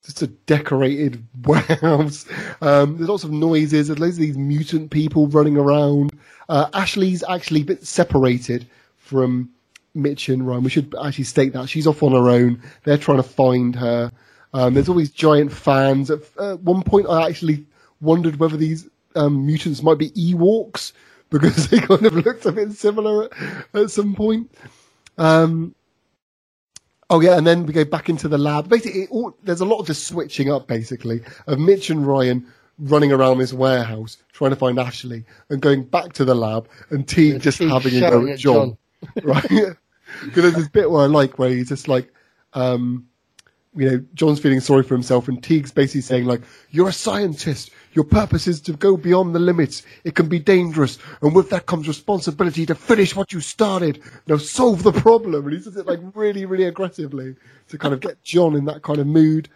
just 0.06 0.22
a 0.22 0.28
decorated 0.28 1.26
warehouse. 1.44 2.26
Um, 2.62 2.98
there's 2.98 3.10
lots 3.10 3.24
of 3.24 3.32
noises. 3.32 3.88
There's 3.88 4.00
loads 4.00 4.18
of 4.18 4.22
these 4.22 4.38
mutant 4.38 4.92
people 4.92 5.28
running 5.28 5.58
around. 5.58 6.12
Uh, 6.48 6.70
Ashley's 6.74 7.24
actually 7.28 7.62
a 7.62 7.66
bit 7.66 7.86
separated 7.86 8.68
from 8.98 9.50
Mitch 9.96 10.30
and 10.30 10.48
Ryan. 10.48 10.64
We 10.64 10.70
should 10.70 10.94
actually 11.04 11.24
state 11.24 11.54
that 11.54 11.68
she's 11.68 11.88
off 11.88 12.04
on 12.04 12.12
her 12.12 12.30
own. 12.30 12.62
They're 12.84 13.00
trying 13.00 13.18
to 13.18 13.24
find 13.24 13.76
her. 13.76 14.12
Um, 14.54 14.76
there's 14.76 14.88
all 14.88 14.96
these 14.96 15.12
giant 15.12 15.52
fans. 15.52 16.12
At 16.12 16.20
uh, 16.38 16.58
one 16.58 16.84
point, 16.84 17.08
I 17.10 17.28
actually 17.28 17.66
wondered 18.00 18.38
whether 18.38 18.58
these 18.58 18.88
um, 19.16 19.46
mutants 19.48 19.82
might 19.82 19.98
be 19.98 20.12
Ewoks 20.12 20.92
because 21.30 21.68
they 21.70 21.80
kind 21.80 22.06
of 22.06 22.14
looked 22.14 22.46
a 22.46 22.52
bit 22.52 22.72
similar 22.74 23.26
at, 23.26 23.66
at 23.74 23.92
some 23.92 24.16
point. 24.16 24.52
Um, 25.18 25.76
oh 27.10 27.22
yeah, 27.22 27.38
and 27.38 27.46
then 27.46 27.66
we 27.66 27.74
go 27.74 27.86
back 27.86 28.10
into 28.10 28.28
the 28.28 28.38
lab. 28.38 28.70
Basically, 28.70 29.04
it 29.04 29.12
all, 29.12 29.36
there's 29.44 29.62
a 29.62 29.66
lot 29.66 29.80
of 29.80 29.88
just 29.88 30.08
switching 30.08 30.52
up, 30.52 30.68
basically, 30.68 31.22
of 31.48 31.60
Mitch 31.60 31.90
and 31.90 32.06
Ryan 32.06 32.46
running 32.80 33.12
around 33.12 33.38
this 33.38 33.54
warehouse 33.54 34.18
trying 34.34 34.52
to 34.52 34.58
find 34.58 34.78
Ashley, 34.80 35.24
and 35.50 35.62
going 35.62 35.84
back 35.84 36.14
to 36.14 36.26
the 36.26 36.36
lab, 36.36 36.68
and 36.90 37.08
Teague 37.08 37.42
just 37.42 37.60
having 37.60 37.96
a 37.96 38.10
go 38.10 38.24
at 38.24 38.34
at 38.34 38.40
John, 38.40 38.78
right? 39.24 39.48
Because 39.48 40.44
there's 40.44 40.56
this 40.56 40.68
bit 40.68 40.90
where 40.90 41.04
I 41.04 41.08
like 41.08 41.40
where 41.40 41.50
he's 41.50 41.70
just 41.70 41.88
like. 41.88 42.12
Um, 42.54 43.08
you 43.78 43.92
know, 43.92 44.06
John's 44.14 44.40
feeling 44.40 44.62
sorry 44.62 44.84
for 44.84 44.94
himself, 44.94 45.28
and 45.28 45.44
Teague's 45.44 45.74
basically 45.74 46.00
saying 46.00 46.24
like, 46.24 46.42
"You're 46.72 46.88
a 46.88 46.94
scientist. 46.94 47.72
Your 47.96 48.06
purpose 48.06 48.46
is 48.46 48.62
to 48.62 48.74
go 48.74 48.98
beyond 48.98 49.34
the 49.34 49.40
limits. 49.40 49.84
It 50.04 50.16
can 50.16 50.28
be 50.28 50.38
dangerous, 50.38 51.00
and 51.22 51.34
with 51.34 51.50
that 51.50 51.66
comes 51.66 51.88
responsibility 51.88 52.66
to 52.66 52.76
finish 52.76 53.16
what 53.16 53.32
you 53.32 53.40
started. 53.40 54.02
Now 54.28 54.38
solve 54.38 54.84
the 54.84 54.92
problem." 54.92 55.46
And 55.46 55.54
he 55.54 55.62
says 55.62 55.78
it 55.78 55.88
like 55.88 56.02
really, 56.14 56.46
really 56.46 56.66
aggressively 56.66 57.36
to 57.70 57.78
kind 57.78 57.94
of 57.94 58.02
get 58.02 58.22
John 58.24 58.56
in 58.56 58.66
that 58.66 58.84
kind 58.84 59.00
of 59.00 59.08
mood. 59.08 59.48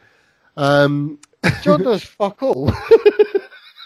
Um, 0.56 1.20
John 1.64 1.84
does 1.84 2.03
fuck 2.03 2.41
all. 2.41 2.72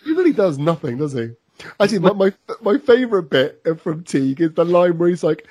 he 0.05 0.13
really 0.13 0.33
does 0.33 0.59
nothing, 0.59 0.97
does 0.97 1.13
he? 1.13 1.31
Actually, 1.79 1.99
my 1.99 2.13
my, 2.13 2.33
my 2.61 2.77
favourite 2.77 3.29
bit 3.29 3.61
from 3.79 4.03
Teague 4.03 4.41
is 4.41 4.53
the 4.53 4.65
line 4.65 4.97
where 4.99 5.09
he's 5.09 5.23
like, 5.23 5.47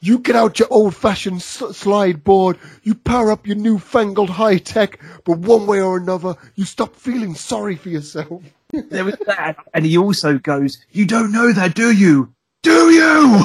"You 0.00 0.18
get 0.18 0.36
out 0.36 0.58
your 0.58 0.68
old-fashioned 0.70 1.42
slide 1.42 2.24
board, 2.24 2.58
you 2.82 2.94
power 2.94 3.30
up 3.32 3.46
your 3.46 3.56
newfangled 3.56 4.30
high 4.30 4.58
tech, 4.58 5.00
but 5.24 5.38
one 5.38 5.66
way 5.66 5.80
or 5.80 5.96
another, 5.96 6.34
you 6.54 6.64
stop 6.64 6.94
feeling 6.96 7.34
sorry 7.34 7.76
for 7.76 7.88
yourself." 7.88 8.42
There 8.72 9.04
was 9.04 9.16
that. 9.26 9.56
And 9.74 9.86
he 9.86 9.96
also 9.96 10.38
goes, 10.38 10.84
You 10.90 11.06
don't 11.06 11.30
know 11.32 11.52
that, 11.52 11.74
do 11.74 11.92
you? 11.92 12.34
Do 12.62 12.90
you? 12.90 13.44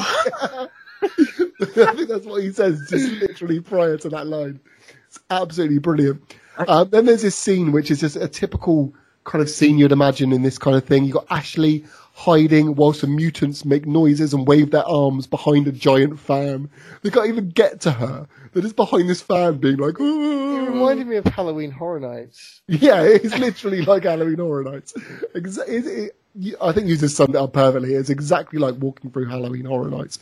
I 1.02 1.94
think 1.94 2.08
that's 2.08 2.26
what 2.26 2.42
he 2.42 2.52
says, 2.52 2.84
just 2.90 3.12
literally 3.12 3.60
prior 3.60 3.96
to 3.98 4.08
that 4.10 4.26
line. 4.26 4.60
It's 5.06 5.20
absolutely 5.30 5.78
brilliant. 5.78 6.22
Um, 6.56 6.90
then 6.90 7.06
there's 7.06 7.22
this 7.22 7.36
scene 7.36 7.72
which 7.72 7.90
is 7.90 8.00
just 8.00 8.16
a 8.16 8.28
typical 8.28 8.94
kind 9.24 9.42
of 9.42 9.48
scene 9.48 9.78
you'd 9.78 9.92
imagine 9.92 10.32
in 10.32 10.42
this 10.42 10.58
kind 10.58 10.76
of 10.76 10.84
thing. 10.84 11.04
You've 11.04 11.14
got 11.14 11.26
Ashley 11.30 11.84
hiding 12.14 12.74
whilst 12.74 13.00
the 13.00 13.06
mutants 13.06 13.64
make 13.64 13.86
noises 13.86 14.34
and 14.34 14.46
wave 14.46 14.70
their 14.70 14.86
arms 14.86 15.26
behind 15.26 15.66
a 15.66 15.72
giant 15.72 16.18
fan. 16.20 16.68
They 17.02 17.10
can't 17.10 17.28
even 17.28 17.48
get 17.48 17.80
to 17.82 17.90
her. 17.90 18.26
They're 18.52 18.62
just 18.62 18.76
behind 18.76 19.08
this 19.08 19.22
fan 19.22 19.58
being 19.58 19.78
like, 19.78 19.94
It 19.94 20.00
"Oh." 20.00 20.66
reminded 20.66 21.06
me 21.06 21.16
of 21.16 21.24
Halloween 21.24 21.70
Horror 21.70 22.00
Nights. 22.00 22.60
Yeah, 22.68 23.02
it's 23.06 23.36
literally 23.38 23.82
like 23.82 24.04
Halloween 24.04 24.38
Horror 24.38 24.64
Nights. 24.64 24.94
It, 25.34 25.46
it, 25.66 26.16
I 26.60 26.72
think 26.72 26.88
you 26.88 26.96
just 26.96 27.16
summed 27.16 27.34
it 27.34 27.38
up 27.38 27.52
perfectly. 27.52 27.94
It's 27.94 28.10
exactly 28.10 28.58
like 28.58 28.76
walking 28.76 29.10
through 29.10 29.26
Halloween 29.26 29.64
Horror 29.64 29.90
Nights. 29.90 30.18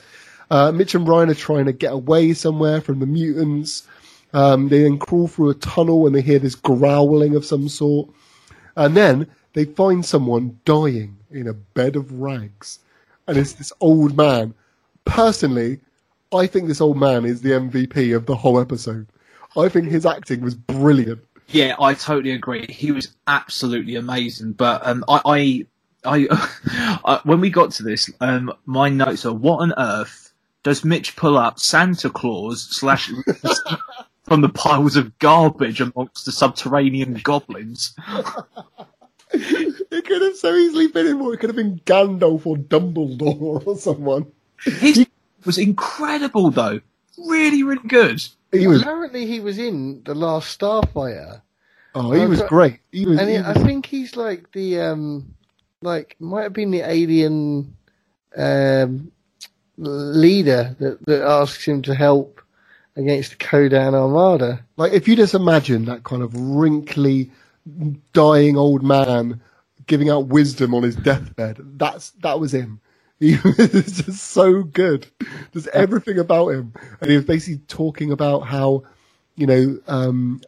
Uh, 0.50 0.72
Mitch 0.72 0.94
and 0.94 1.06
Ryan 1.06 1.30
are 1.30 1.34
trying 1.34 1.66
to 1.66 1.72
get 1.72 1.92
away 1.92 2.32
somewhere 2.34 2.80
from 2.80 2.98
the 2.98 3.06
mutants. 3.06 3.86
Um, 4.32 4.68
they 4.68 4.82
then 4.82 4.98
crawl 4.98 5.28
through 5.28 5.50
a 5.50 5.54
tunnel 5.54 6.06
and 6.06 6.14
they 6.14 6.22
hear 6.22 6.38
this 6.38 6.54
growling 6.54 7.34
of 7.36 7.44
some 7.44 7.68
sort. 7.68 8.10
And 8.76 8.96
then 8.96 9.28
they 9.52 9.64
find 9.64 10.04
someone 10.04 10.58
dying 10.64 11.18
in 11.30 11.46
a 11.46 11.52
bed 11.52 11.96
of 11.96 12.12
rags. 12.12 12.78
And 13.26 13.36
it's 13.36 13.52
this 13.54 13.72
old 13.80 14.16
man. 14.16 14.54
Personally, 15.04 15.80
I 16.32 16.46
think 16.46 16.68
this 16.68 16.80
old 16.80 16.96
man 16.96 17.24
is 17.24 17.42
the 17.42 17.50
MVP 17.50 18.14
of 18.14 18.26
the 18.26 18.36
whole 18.36 18.60
episode. 18.60 19.06
I 19.56 19.68
think 19.68 19.88
his 19.88 20.06
acting 20.06 20.42
was 20.42 20.54
brilliant. 20.54 21.20
Yeah, 21.48 21.74
I 21.80 21.94
totally 21.94 22.32
agree. 22.32 22.66
He 22.66 22.92
was 22.92 23.08
absolutely 23.26 23.96
amazing. 23.96 24.52
But 24.52 24.86
um, 24.86 25.04
I, 25.08 25.20
I, 25.24 25.66
I, 26.04 27.00
I, 27.04 27.20
when 27.24 27.40
we 27.40 27.50
got 27.50 27.72
to 27.72 27.82
this, 27.82 28.08
um, 28.20 28.52
my 28.66 28.88
notes 28.88 29.26
are: 29.26 29.34
What 29.34 29.60
on 29.62 29.74
earth 29.76 30.32
does 30.62 30.84
Mitch 30.84 31.16
pull 31.16 31.36
up 31.36 31.58
Santa 31.58 32.10
Claus 32.10 32.68
slash 32.70 33.10
from 34.24 34.42
the 34.42 34.48
piles 34.48 34.94
of 34.94 35.18
garbage 35.18 35.80
amongst 35.80 36.26
the 36.26 36.32
subterranean 36.32 37.14
goblins? 37.14 37.96
It 39.92 40.04
could 40.04 40.22
have 40.22 40.36
so 40.36 40.54
easily 40.54 40.86
been 40.86 41.06
him, 41.06 41.20
or 41.20 41.34
it 41.34 41.40
could 41.40 41.50
have 41.50 41.56
been 41.56 41.80
Gandalf 41.80 42.46
or 42.46 42.56
Dumbledore 42.56 43.66
or 43.66 43.76
someone. 43.76 44.30
His 44.62 45.04
was 45.44 45.58
incredible, 45.58 46.50
though. 46.50 46.80
Really, 47.18 47.62
really 47.64 47.88
good. 47.88 48.22
He 48.52 48.66
was, 48.66 48.82
Apparently, 48.82 49.26
he 49.26 49.40
was 49.40 49.58
in 49.58 50.02
the 50.04 50.14
Last 50.14 50.58
Starfighter, 50.58 51.42
oh, 51.94 52.12
he 52.12 52.26
was 52.26 52.42
great. 52.42 52.80
He 52.92 53.06
was, 53.06 53.18
and 53.18 53.28
he 53.28 53.36
he, 53.36 53.42
I 53.42 53.54
think 53.54 53.86
he's 53.86 54.16
like 54.16 54.50
the 54.52 54.80
um, 54.80 55.34
like 55.82 56.16
might 56.20 56.44
have 56.44 56.52
been 56.52 56.70
the 56.70 56.88
alien 56.88 57.76
um 58.36 59.10
leader 59.76 60.76
that 60.78 61.04
that 61.06 61.22
asks 61.22 61.64
him 61.64 61.82
to 61.82 61.94
help 61.94 62.40
against 62.96 63.30
the 63.30 63.36
Kodan 63.36 63.94
Armada. 63.94 64.64
like 64.76 64.92
if 64.92 65.08
you 65.08 65.16
just 65.16 65.34
imagine 65.34 65.86
that 65.86 66.04
kind 66.04 66.22
of 66.22 66.34
wrinkly, 66.34 67.30
dying 68.12 68.56
old 68.56 68.82
man 68.82 69.40
giving 69.86 70.08
out 70.10 70.26
wisdom 70.28 70.74
on 70.74 70.82
his 70.82 70.96
deathbed. 70.96 71.58
That's 71.76 72.10
that 72.22 72.40
was 72.40 72.54
him. 72.54 72.80
He 73.20 73.36
was 73.36 74.02
just 74.02 74.28
so 74.28 74.62
good. 74.62 75.06
There's 75.52 75.66
everything 75.68 76.18
about 76.18 76.48
him, 76.48 76.72
and 77.02 77.10
he 77.10 77.16
was 77.16 77.26
basically 77.26 77.60
talking 77.68 78.12
about 78.12 78.46
how, 78.46 78.84
you 79.36 79.46
know, 79.46 79.78
um, 79.88 80.40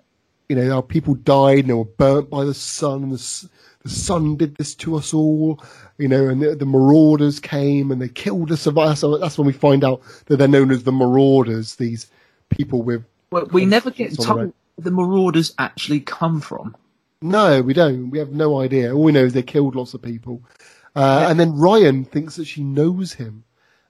you 0.49 0.57
know, 0.57 0.71
how 0.71 0.81
people 0.81 1.15
died 1.15 1.59
and 1.59 1.69
they 1.69 1.75
were 1.75 1.85
burnt 1.85 2.31
by 2.31 2.45
the 2.45 2.55
sun. 2.55 3.11
The, 3.11 3.49
the 3.83 3.91
sun 3.91 4.37
did 4.37 4.57
this 4.57 4.75
to 4.77 4.97
us 4.97 5.13
all, 5.13 5.63
you 5.99 6.09
know, 6.09 6.27
and 6.29 6.41
the, 6.41 6.55
the 6.55 6.65
marauders 6.65 7.41
came 7.41 7.91
and 7.91 8.01
they 8.01 8.09
killed 8.09 8.49
the 8.49 8.57
survivors. 8.57 9.01
So 9.01 9.19
that's 9.19 9.37
when 9.37 9.47
we 9.47 9.53
find 9.53 9.85
out 9.85 10.01
that 10.27 10.39
they're 10.39 10.49
known 10.49 10.71
as 10.71 10.85
the 10.85 10.93
marauders. 10.93 11.75
These 11.75 12.07
people 12.49 12.81
with 12.81 13.05
Well, 13.31 13.49
we 13.53 13.67
never 13.67 13.91
get 13.91 14.15
told 14.15 14.39
where 14.39 14.53
the 14.79 14.91
Marauders 14.91 15.55
actually 15.59 16.01
come 16.01 16.41
from. 16.41 16.77
No, 17.23 17.63
we 17.63 17.73
don't. 17.75 18.11
We 18.11 18.19
have 18.19 18.33
no 18.33 18.61
idea. 18.61 18.95
All 18.95 19.03
we 19.03 19.13
know 19.13 19.25
is 19.25 19.33
they 19.33 19.43
killed 19.43 19.75
lots 19.77 19.95
of 19.95 20.03
people. 20.03 20.43
Uh, 20.95 21.27
and 21.29 21.39
then 21.41 21.57
Ryan 21.57 22.05
thinks 22.05 22.37
that 22.37 22.47
she 22.47 22.63
knows 22.63 23.13
him. 23.15 23.45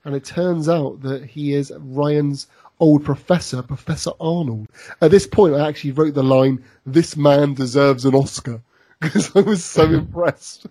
And 0.05 0.15
it 0.15 0.25
turns 0.25 0.69
out 0.69 1.03
that 1.03 1.25
he 1.25 1.55
is 1.55 1.73
Ryan's 1.79 2.47
old 2.81 3.05
professor, 3.05 3.63
Professor 3.63 4.11
Arnold. 4.21 4.69
At 5.01 5.11
this 5.13 5.27
point, 5.27 5.55
I 5.55 5.69
actually 5.69 5.93
wrote 5.93 6.15
the 6.15 6.23
line, 6.25 6.63
this 6.85 7.17
man 7.17 7.55
deserves 7.55 8.05
an 8.05 8.15
Oscar. 8.15 8.61
because 9.01 9.35
I 9.35 9.41
was 9.41 9.65
so 9.65 9.83
impressed. 9.93 10.67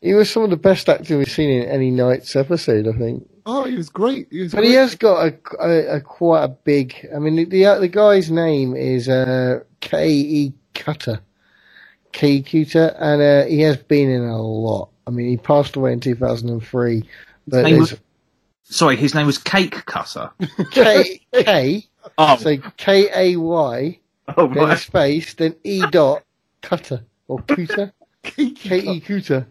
He 0.00 0.14
was 0.14 0.30
some 0.30 0.42
of 0.44 0.50
the 0.50 0.56
best 0.56 0.88
actor 0.88 1.18
we've 1.18 1.30
seen 1.30 1.50
in 1.50 1.68
any 1.68 1.90
night's 1.90 2.34
episode, 2.34 2.88
I 2.88 2.92
think. 2.92 3.28
Oh, 3.44 3.64
he 3.64 3.76
was 3.76 3.90
great. 3.90 4.28
He 4.30 4.40
was 4.40 4.52
But 4.52 4.58
great. 4.60 4.68
he 4.68 4.74
has 4.74 4.94
got 4.94 5.26
a, 5.26 5.34
a, 5.62 5.96
a 5.96 6.00
quite 6.00 6.44
a 6.44 6.48
big. 6.48 6.94
I 7.14 7.18
mean, 7.18 7.36
the 7.36 7.44
the, 7.44 7.78
the 7.80 7.88
guy's 7.88 8.30
name 8.30 8.74
is 8.76 9.08
uh, 9.10 9.60
K 9.80 10.08
E 10.10 10.52
Cutter, 10.74 11.20
K 12.12 12.28
E 12.36 12.42
Cutter, 12.42 12.94
and 12.98 13.22
uh, 13.22 13.44
he 13.46 13.60
has 13.60 13.76
been 13.76 14.10
in 14.10 14.22
a 14.22 14.40
lot. 14.40 14.90
I 15.06 15.10
mean, 15.10 15.28
he 15.28 15.36
passed 15.36 15.76
away 15.76 15.92
in 15.92 16.00
2003. 16.00 17.02
But 17.48 17.62
name 17.64 17.78
was- 17.78 17.96
Sorry, 18.62 18.94
his 18.96 19.14
name 19.14 19.26
was 19.26 19.38
Cake 19.38 19.84
Cutter. 19.86 20.30
K 20.70 21.20
K, 21.32 21.84
Oh, 22.16 22.36
so 22.36 22.56
K 22.76 23.08
A 23.14 23.36
Y, 23.36 23.98
oh 24.36 24.46
then 24.48 24.64
right. 24.64 24.78
space, 24.78 25.34
then 25.34 25.54
E 25.64 25.82
dot 25.90 26.22
Cutter 26.62 27.02
or 27.28 27.40
Cutter, 27.42 27.92
K 28.22 28.52
E 28.78 29.00
Cutter. 29.00 29.46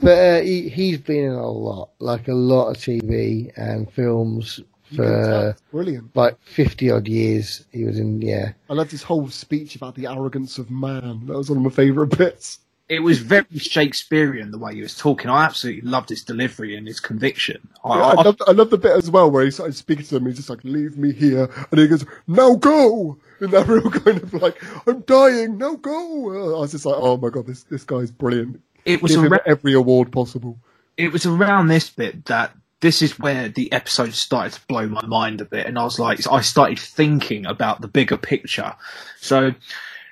But 0.00 0.18
uh, 0.18 0.40
he 0.42 0.68
he's 0.68 0.98
been 0.98 1.24
in 1.24 1.32
a 1.32 1.48
lot, 1.50 1.90
like 1.98 2.28
a 2.28 2.32
lot 2.34 2.68
of 2.68 2.76
TV 2.76 3.50
and 3.56 3.90
films 3.92 4.58
You 4.58 4.64
can 4.64 4.64
tell. 4.64 4.75
For 4.94 5.04
uh, 5.04 5.52
brilliant. 5.70 6.14
like 6.14 6.40
50 6.42 6.90
odd 6.90 7.08
years. 7.08 7.64
He 7.72 7.84
was 7.84 7.98
in, 7.98 8.20
yeah. 8.20 8.52
I 8.70 8.74
loved 8.74 8.90
his 8.90 9.02
whole 9.02 9.28
speech 9.28 9.76
about 9.76 9.94
the 9.94 10.06
arrogance 10.06 10.58
of 10.58 10.70
man. 10.70 11.26
That 11.26 11.36
was 11.36 11.50
one 11.50 11.58
of 11.58 11.64
my 11.64 11.70
favourite 11.70 12.16
bits. 12.16 12.60
It 12.88 13.00
was 13.00 13.18
very 13.18 13.46
Shakespearean 13.56 14.52
the 14.52 14.58
way 14.58 14.76
he 14.76 14.80
was 14.80 14.96
talking. 14.96 15.28
I 15.28 15.44
absolutely 15.44 15.82
loved 15.82 16.08
his 16.08 16.22
delivery 16.22 16.76
and 16.76 16.86
his 16.86 17.00
conviction. 17.00 17.68
I, 17.84 17.88
I, 17.88 18.10
I, 18.10 18.22
love, 18.22 18.36
I 18.46 18.52
love 18.52 18.70
the 18.70 18.78
bit 18.78 18.92
as 18.92 19.10
well 19.10 19.28
where 19.28 19.44
he 19.44 19.50
started 19.50 19.74
speaking 19.74 20.04
to 20.04 20.14
them. 20.14 20.26
He's 20.26 20.36
just 20.36 20.48
like, 20.48 20.62
"Leave 20.62 20.96
me 20.96 21.12
here," 21.12 21.50
and 21.72 21.80
he 21.80 21.88
goes, 21.88 22.06
"Now 22.28 22.54
go!" 22.54 23.18
And 23.40 23.50
that 23.50 23.66
real 23.68 23.90
kind 23.90 24.22
of 24.22 24.32
like, 24.34 24.62
"I'm 24.86 25.00
dying, 25.00 25.58
now 25.58 25.74
go!" 25.74 26.54
I 26.56 26.60
was 26.60 26.70
just 26.70 26.86
like, 26.86 26.94
"Oh 26.96 27.16
my 27.16 27.30
god, 27.30 27.48
this 27.48 27.64
this 27.64 27.82
guy's 27.82 28.12
brilliant." 28.12 28.62
it 28.84 29.02
was 29.02 29.12
Give 29.12 29.24
him 29.24 29.32
around, 29.32 29.42
every 29.46 29.74
award 29.74 30.12
possible. 30.12 30.58
it 30.96 31.12
was 31.12 31.26
around 31.26 31.66
this 31.66 31.90
bit 31.90 32.24
that 32.26 32.56
this 32.80 33.02
is 33.02 33.18
where 33.18 33.48
the 33.48 33.72
episode 33.72 34.12
started 34.12 34.52
to 34.52 34.66
blow 34.66 34.86
my 34.86 35.04
mind 35.06 35.40
a 35.40 35.44
bit, 35.44 35.66
and 35.66 35.78
I 35.78 35.84
was 35.84 35.98
like, 35.98 36.20
I 36.30 36.40
started 36.42 36.78
thinking 36.78 37.46
about 37.46 37.80
the 37.80 37.88
bigger 37.88 38.16
picture. 38.16 38.74
So, 39.20 39.54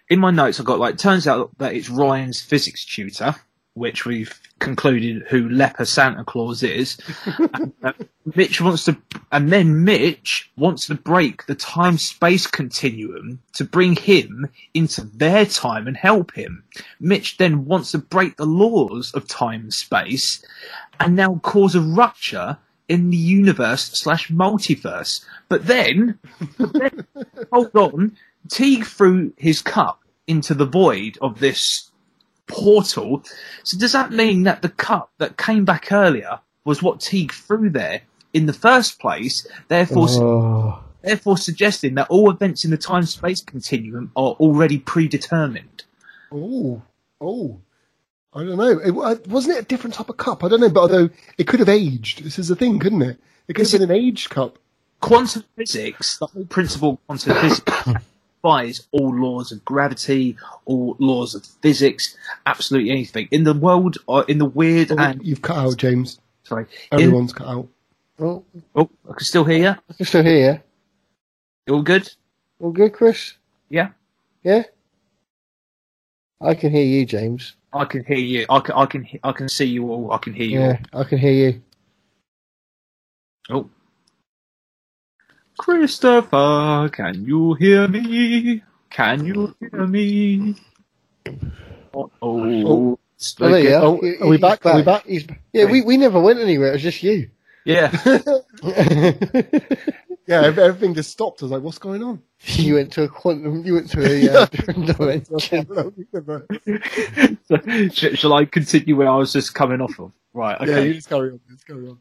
in 0.09 0.19
my 0.19 0.31
notes, 0.31 0.61
I 0.61 0.65
got 0.65 0.79
like, 0.79 0.99
turns 0.99 1.27
out 1.27 1.57
that 1.59 1.75
it's 1.75 1.91
Ryan's 1.91 2.41
physics 2.41 2.85
tutor, 2.85 3.35
which 3.75 4.07
we've 4.07 4.41
concluded 4.61 5.25
who 5.29 5.49
Leper 5.49 5.85
Santa 5.85 6.25
Claus 6.25 6.63
is. 6.63 6.97
and, 7.55 7.73
uh, 7.83 7.93
Mitch 8.35 8.61
wants 8.61 8.85
to, 8.85 8.97
and 9.33 9.53
then 9.53 9.85
Mitch 9.85 10.51
wants 10.57 10.87
to 10.87 10.95
break 10.95 11.45
the 11.47 11.55
time 11.55 11.99
space 11.99 12.47
continuum 12.47 13.41
to 13.53 13.65
bring 13.65 13.97
him 13.97 14.49
into 14.73 15.03
their 15.03 15.45
time 15.45 15.87
and 15.87 15.97
help 15.97 16.33
him. 16.33 16.65
Mitch 17.01 17.37
then 17.37 17.67
wants 17.67 17.91
to 17.91 17.99
break 17.99 18.37
the 18.37 18.47
laws 18.47 19.13
of 19.13 19.29
time 19.29 19.63
and 19.63 19.75
space 19.75 20.43
and 21.01 21.17
now 21.17 21.37
cause 21.43 21.75
a 21.75 21.81
rupture 21.81 22.59
in 22.89 23.11
the 23.11 23.17
universe 23.17 23.91
slash 23.93 24.31
multiverse. 24.31 25.25
But 25.49 25.67
then, 25.67 26.19
but 26.59 26.73
then 26.73 27.07
hold 27.53 27.75
on, 27.75 28.17
Teague 28.49 28.85
threw 28.85 29.33
his 29.37 29.63
cup 29.63 30.03
into 30.27 30.55
the 30.55 30.67
void 30.67 31.19
of 31.21 31.41
this 31.41 31.91
portal. 32.47 33.25
So 33.63 33.79
does 33.79 33.93
that 33.93 34.11
mean 34.13 34.43
that 34.45 34.63
the 34.63 34.69
cup 34.69 35.11
that 35.19 35.37
came 35.39 35.65
back 35.65 35.93
earlier 35.93 36.41
was 36.65 36.83
what 36.83 37.01
Teague 37.01 37.33
threw 37.33 37.71
there 37.71 38.03
in 38.33 38.47
the 38.47 38.53
first 38.53 38.99
place? 38.99 39.47
Therefore, 39.69 40.09
Oh. 40.11 40.85
therefore 41.03 41.39
suggesting 41.39 41.95
that 41.95 42.09
all 42.11 42.31
events 42.31 42.65
in 42.65 42.71
the 42.71 42.77
time 42.77 43.05
space 43.07 43.41
continuum 43.43 44.11
are 44.17 44.33
already 44.33 44.79
predetermined. 44.79 45.85
Oh, 46.33 46.83
oh, 47.21 47.61
I 48.35 48.45
don't 48.45 48.57
know. 48.57 48.79
It, 48.79 48.91
uh, 48.91 49.17
wasn't 49.29 49.57
it 49.59 49.61
a 49.63 49.67
different 49.67 49.95
type 49.95 50.09
of 50.09 50.17
cup? 50.17 50.43
I 50.43 50.49
don't 50.49 50.61
know, 50.61 50.69
but 50.69 50.81
although 50.81 51.11
it 51.39 51.47
could 51.47 51.61
have 51.61 51.69
aged. 51.69 52.25
This 52.25 52.39
is 52.39 52.49
the 52.49 52.57
thing, 52.57 52.79
couldn't 52.79 53.03
it? 53.03 53.19
It 53.49 53.55
could 53.55 53.71
have 53.71 53.81
been 53.81 53.91
an 53.91 53.97
aged 53.97 54.31
cup. 54.31 54.59
quantum 55.01 55.45
physics, 55.57 56.19
the 56.19 56.27
whole 56.27 56.45
principle 56.47 56.91
of 56.91 57.07
quantum 57.07 57.35
physics 57.41 58.01
defies 58.43 58.87
all 58.91 59.15
laws 59.15 59.53
of 59.53 59.65
gravity, 59.65 60.37
all 60.65 60.97
laws 60.99 61.35
of 61.35 61.45
physics, 61.63 62.17
absolutely 62.47 62.91
anything. 62.91 63.29
In 63.31 63.45
the 63.45 63.55
world, 63.55 63.99
or 64.07 64.25
in 64.25 64.39
the 64.39 64.45
weird 64.47 64.91
Oh, 64.93 64.97
and 64.99 65.25
You've 65.25 65.43
cut 65.43 65.57
out, 65.57 65.77
James. 65.77 66.19
sorry, 66.43 66.67
in, 66.91 67.01
Everyone's 67.01 67.33
cut 67.33 67.47
out. 67.47 67.69
Well, 68.19 68.45
oh, 68.75 68.91
I 69.09 69.13
can 69.13 69.25
still 69.25 69.45
hear 69.45 69.59
you. 69.59 69.69
I 69.69 69.93
can 69.97 70.07
still 70.07 70.23
hear 70.25 70.53
you. 70.53 70.61
You 71.67 71.75
all 71.75 71.83
good? 71.83 72.11
All 72.61 72.71
good, 72.73 72.93
Chris? 72.93 73.35
Yeah, 73.69 73.91
Yeah? 74.43 74.65
I 76.41 76.55
can 76.55 76.71
hear 76.71 76.85
you, 76.85 77.07
James. 77.07 77.55
I 77.73 77.85
can 77.85 78.05
hear 78.05 78.19
you. 78.19 78.47
I 78.49 78.61
can, 78.61 78.75
I 78.75 78.87
can, 78.87 79.09
I 79.23 79.33
can 79.33 79.49
see 79.49 79.65
you 79.65 79.91
all. 79.91 80.13
I 80.13 80.19
can 80.19 80.33
hear 80.35 80.47
you 80.47 80.61
Yeah, 80.61 80.79
I 80.93 81.05
can 81.05 81.19
hear 81.19 81.33
you. 81.33 81.63
Oh, 83.51 83.69
Christopher, 85.59 86.89
can 86.93 87.25
you 87.25 87.55
hear 87.55 87.89
me? 87.89 88.63
Can 88.91 89.25
you 89.25 89.55
hear 89.61 89.87
me? 89.87 90.55
Oh, 91.95 92.11
Oh. 92.23 92.99
Oh, 93.41 93.49
there 93.49 93.59
you 93.61 93.75
are. 93.75 93.83
Oh, 93.83 93.95
are 94.21 94.29
we 94.29 94.37
he's 94.37 94.41
back? 94.41 94.67
Are 94.67 94.77
we 94.77 94.83
back? 94.83 95.05
He's, 95.07 95.27
yeah, 95.53 95.67
we, 95.67 95.83
we 95.83 95.97
never 95.97 96.21
went 96.21 96.39
anywhere. 96.41 96.71
It 96.71 96.73
was 96.75 96.83
just 96.83 97.03
you. 97.03 97.31
yeah. 97.65 97.91
Yeah, 100.27 100.43
everything 100.43 100.95
just 100.95 101.11
stopped. 101.11 101.43
I 101.43 101.45
was 101.45 101.53
like, 101.53 101.63
what's 101.63 101.79
going 101.79 102.03
on? 102.03 102.23
you 102.47 102.75
went 102.75 102.93
to 102.93 103.03
a 103.03 103.09
quantum. 103.09 103.65
You 103.65 103.75
went 103.75 103.91
to 103.91 104.01
a 104.03 104.29
uh, 104.43 104.47
different 104.47 104.87
dimension. 104.97 105.67
Sh- 107.93 108.19
shall 108.19 108.33
I 108.33 108.45
continue 108.47 108.97
where 108.97 109.09
I 109.09 109.17
was 109.17 109.33
just 109.33 109.55
coming 109.55 109.81
off 109.81 109.99
of? 109.99 110.13
Right. 110.33 110.57
Yeah, 110.61 110.67
Okay. 110.75 110.87
you 110.89 110.95
just 110.95 111.09
carry 111.09 111.31
on. 111.33 111.41
Just 111.51 111.67
carry 111.67 111.89
on. 111.89 111.99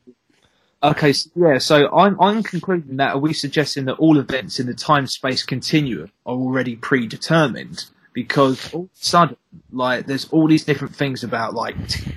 Okay. 0.84 1.14
So, 1.14 1.30
yeah. 1.36 1.58
So 1.58 1.94
I'm 1.96 2.20
I'm 2.20 2.44
concluding 2.44 2.98
that 2.98 3.16
are 3.16 3.20
we 3.20 3.34
suggesting 3.34 3.86
that 3.86 3.96
all 3.96 4.18
events 4.18 4.60
in 4.60 4.68
the 4.68 4.74
time 4.74 5.08
space 5.08 5.44
continuum 5.44 6.12
are 6.26 6.36
already 6.36 6.76
predetermined 6.76 7.86
because 8.14 8.74
all 8.74 8.84
of 8.84 8.88
a 8.88 8.90
sudden, 9.06 9.38
like, 9.72 10.06
there's 10.08 10.30
all 10.30 10.48
these 10.48 10.64
different 10.64 10.96
things 10.96 11.24
about 11.24 11.54
like 11.56 11.76
T- 11.88 12.12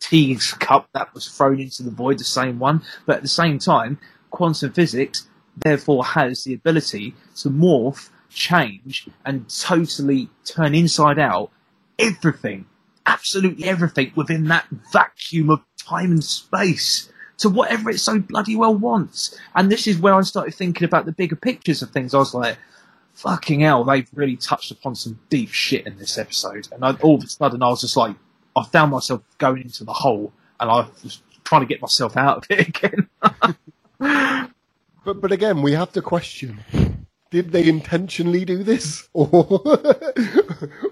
Teague's 0.00 0.52
cup 0.54 0.88
that 0.94 1.12
was 1.14 1.28
thrown 1.28 1.60
into 1.60 1.82
the 1.82 1.90
void, 1.90 2.18
the 2.18 2.24
same 2.24 2.58
one, 2.58 2.82
but 3.06 3.16
at 3.16 3.22
the 3.22 3.28
same 3.28 3.58
time, 3.58 3.98
quantum 4.30 4.72
physics 4.72 5.28
therefore 5.56 6.04
has 6.04 6.44
the 6.44 6.54
ability 6.54 7.14
to 7.36 7.50
morph, 7.50 8.10
change, 8.30 9.08
and 9.24 9.48
totally 9.48 10.28
turn 10.44 10.74
inside 10.74 11.18
out 11.18 11.50
everything, 11.98 12.66
absolutely 13.06 13.64
everything 13.64 14.12
within 14.14 14.44
that 14.44 14.66
vacuum 14.92 15.50
of 15.50 15.60
time 15.76 16.12
and 16.12 16.24
space 16.24 17.10
to 17.38 17.48
whatever 17.48 17.90
it 17.90 17.98
so 17.98 18.18
bloody 18.18 18.56
well 18.56 18.74
wants. 18.74 19.38
And 19.54 19.70
this 19.70 19.86
is 19.86 19.98
where 19.98 20.14
I 20.14 20.20
started 20.22 20.54
thinking 20.54 20.84
about 20.84 21.06
the 21.06 21.12
bigger 21.12 21.36
pictures 21.36 21.82
of 21.82 21.90
things. 21.90 22.14
I 22.14 22.18
was 22.18 22.34
like, 22.34 22.58
fucking 23.14 23.60
hell, 23.60 23.84
they've 23.84 24.08
really 24.14 24.36
touched 24.36 24.70
upon 24.70 24.94
some 24.94 25.18
deep 25.28 25.50
shit 25.50 25.86
in 25.86 25.98
this 25.98 26.18
episode. 26.18 26.68
And 26.72 26.84
I, 26.84 26.92
all 26.94 27.16
of 27.16 27.24
a 27.24 27.28
sudden, 27.28 27.62
I 27.62 27.68
was 27.68 27.80
just 27.80 27.96
like, 27.96 28.16
I 28.56 28.64
found 28.64 28.90
myself 28.90 29.22
going 29.38 29.62
into 29.62 29.84
the 29.84 29.92
hole, 29.92 30.32
and 30.58 30.70
I 30.70 30.86
was 31.02 31.22
trying 31.44 31.62
to 31.62 31.66
get 31.66 31.80
myself 31.80 32.16
out 32.16 32.38
of 32.38 32.46
it 32.50 32.68
again. 32.84 33.07
But 33.98 35.20
but 35.20 35.32
again, 35.32 35.62
we 35.62 35.72
have 35.72 35.92
to 35.92 36.02
question: 36.02 36.60
Did 37.30 37.52
they 37.52 37.68
intentionally 37.68 38.44
do 38.44 38.62
this, 38.62 39.08
or 39.12 39.28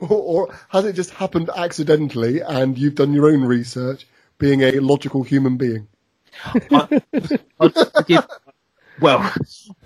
or, 0.01 0.09
or 0.09 0.59
has 0.69 0.85
it 0.85 0.95
just 0.95 1.11
happened 1.11 1.51
accidentally? 1.55 2.41
And 2.41 2.79
you've 2.79 2.95
done 2.95 3.13
your 3.13 3.29
own 3.29 3.45
research, 3.45 4.07
being 4.39 4.63
a 4.63 4.81
logical 4.81 5.23
human 5.23 5.57
being. 5.57 5.89
I, 6.45 7.01
give, 8.07 8.27
well, 9.01 9.33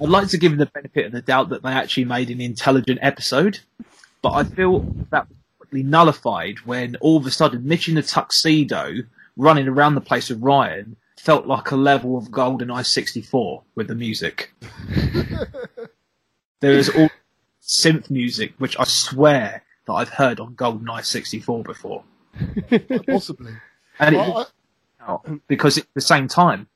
I'd 0.00 0.08
like 0.08 0.28
to 0.28 0.38
give 0.38 0.52
them 0.52 0.58
the 0.58 0.66
benefit 0.66 1.06
of 1.06 1.12
the 1.12 1.22
doubt 1.22 1.50
that 1.50 1.62
they 1.62 1.72
actually 1.72 2.04
made 2.04 2.30
an 2.30 2.40
intelligent 2.40 3.00
episode, 3.02 3.60
but 4.22 4.32
I 4.32 4.44
feel 4.44 4.80
that 5.10 5.28
was 5.28 5.38
quickly 5.58 5.82
nullified 5.82 6.58
when 6.60 6.96
all 6.96 7.16
of 7.16 7.26
a 7.26 7.30
sudden 7.30 7.66
Mitch 7.66 7.88
in 7.88 7.96
a 7.96 8.02
tuxedo 8.02 8.94
running 9.36 9.68
around 9.68 9.94
the 9.94 10.00
place 10.00 10.28
with 10.28 10.42
Ryan 10.42 10.96
felt 11.20 11.46
like 11.46 11.70
a 11.70 11.76
level 11.76 12.16
of 12.16 12.30
GoldenEye 12.30 12.84
64 12.86 13.62
with 13.74 13.88
the 13.88 13.94
music. 13.94 14.52
there 16.60 16.72
is 16.72 16.88
all 16.88 17.10
synth 17.62 18.08
music, 18.10 18.54
which 18.58 18.76
I 18.78 18.84
swear 18.84 19.62
that 19.86 19.92
I've 19.92 20.08
heard 20.08 20.40
on 20.40 20.54
GoldenEye 20.54 21.04
64 21.04 21.62
before. 21.62 22.04
Possibly. 23.06 23.52
And 23.98 24.16
I- 24.16 24.40
it 24.42 24.46
I- 25.06 25.18
because 25.46 25.76
it's 25.76 25.88
the 25.94 26.00
same 26.00 26.26
time. 26.26 26.68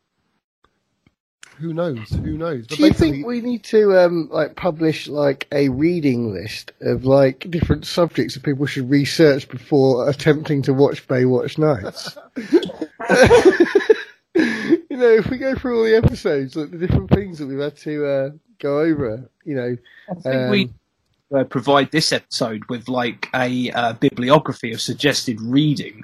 who 1.57 1.73
knows? 1.73 2.11
Who 2.11 2.37
knows? 2.37 2.67
But 2.67 2.77
Do 2.77 2.83
you 2.85 2.91
basically- 2.91 3.11
think 3.13 3.27
we 3.27 3.41
need 3.41 3.65
to 3.65 3.99
um, 3.99 4.29
like 4.31 4.57
publish 4.57 5.09
like 5.09 5.47
a 5.53 5.71
reading 5.71 6.35
list 6.35 6.73
of 6.83 7.07
like 7.07 7.49
different 7.51 7.87
subjects 7.87 8.35
that 8.35 8.43
people 8.43 8.67
should 8.67 8.91
research 8.91 9.49
before 9.49 10.07
attempting 10.09 10.61
to 10.63 10.75
watch 10.75 11.07
Baywatch 11.09 11.57
Nights? 11.57 12.19
you 14.91 14.97
know, 14.97 15.13
if 15.13 15.29
we 15.31 15.39
go 15.39 15.55
through 15.55 15.79
all 15.79 15.85
the 15.85 15.97
episodes, 15.97 16.57
like 16.57 16.71
the 16.71 16.79
different 16.79 17.11
things 17.11 17.39
that 17.39 17.47
we've 17.47 17.59
had 17.59 17.77
to 17.79 18.07
uh, 18.07 18.31
go 18.59 18.81
over, 18.81 19.29
you 19.45 19.55
know, 19.55 19.77
I 20.11 20.15
think 20.15 20.27
Um, 20.35 20.51
we. 20.51 20.71
uh, 21.35 21.45
provide 21.45 21.91
this 21.93 22.13
episode 22.13 22.63
with 22.69 22.89
like 22.89 23.29
a 23.35 23.71
uh, 23.71 23.93
bibliography 23.95 24.73
of 24.73 24.81
suggested 24.81 25.41
reading. 25.41 26.03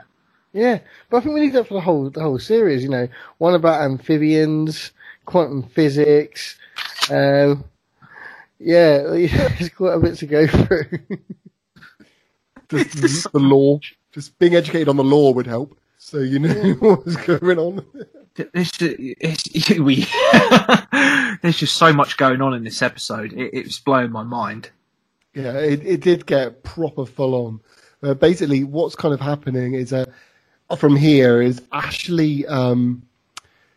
Yeah, 0.52 0.80
but 1.08 1.18
I 1.18 1.20
think 1.20 1.34
we 1.34 1.40
need 1.42 1.52
that 1.52 1.68
for 1.68 1.74
the 1.74 1.80
whole 1.80 2.10
the 2.10 2.20
whole 2.20 2.38
series. 2.38 2.82
You 2.82 2.88
know, 2.88 3.08
one 3.38 3.54
about 3.54 3.82
amphibians, 3.82 4.90
quantum 5.24 5.62
physics. 5.62 6.56
Um, 7.10 7.64
yeah, 8.58 8.98
there's 9.02 9.68
quite 9.70 9.94
a 9.94 10.00
bit 10.00 10.16
to 10.18 10.26
go 10.26 10.46
through. 10.46 10.86
Just 12.68 13.32
the 13.32 13.38
law. 13.38 13.78
Just 14.12 14.38
being 14.38 14.54
educated 14.54 14.88
on 14.88 14.96
the 14.96 15.04
law 15.04 15.32
would 15.32 15.46
help. 15.46 15.76
So 15.98 16.18
you 16.18 16.38
know 16.40 16.54
what 16.80 17.04
was 17.04 17.16
going 17.16 17.58
on. 17.58 17.84
It's, 18.36 18.80
we, 19.70 20.06
there's 21.42 21.58
just 21.58 21.76
so 21.76 21.92
much 21.92 22.16
going 22.16 22.40
on 22.40 22.54
in 22.54 22.64
this 22.64 22.82
episode. 22.82 23.32
It, 23.32 23.50
it's 23.52 23.78
blowing 23.78 24.12
my 24.12 24.22
mind. 24.22 24.70
Yeah, 25.34 25.58
it, 25.58 25.84
it 25.86 26.00
did 26.00 26.26
get 26.26 26.62
proper 26.62 27.06
full 27.06 27.34
on. 27.34 27.60
Uh, 28.02 28.14
basically, 28.14 28.64
what's 28.64 28.96
kind 28.96 29.14
of 29.14 29.20
happening 29.20 29.74
is 29.74 29.92
uh, 29.92 30.06
from 30.76 30.96
here 30.96 31.42
is 31.42 31.62
Ashley. 31.72 32.46
Um, 32.46 33.02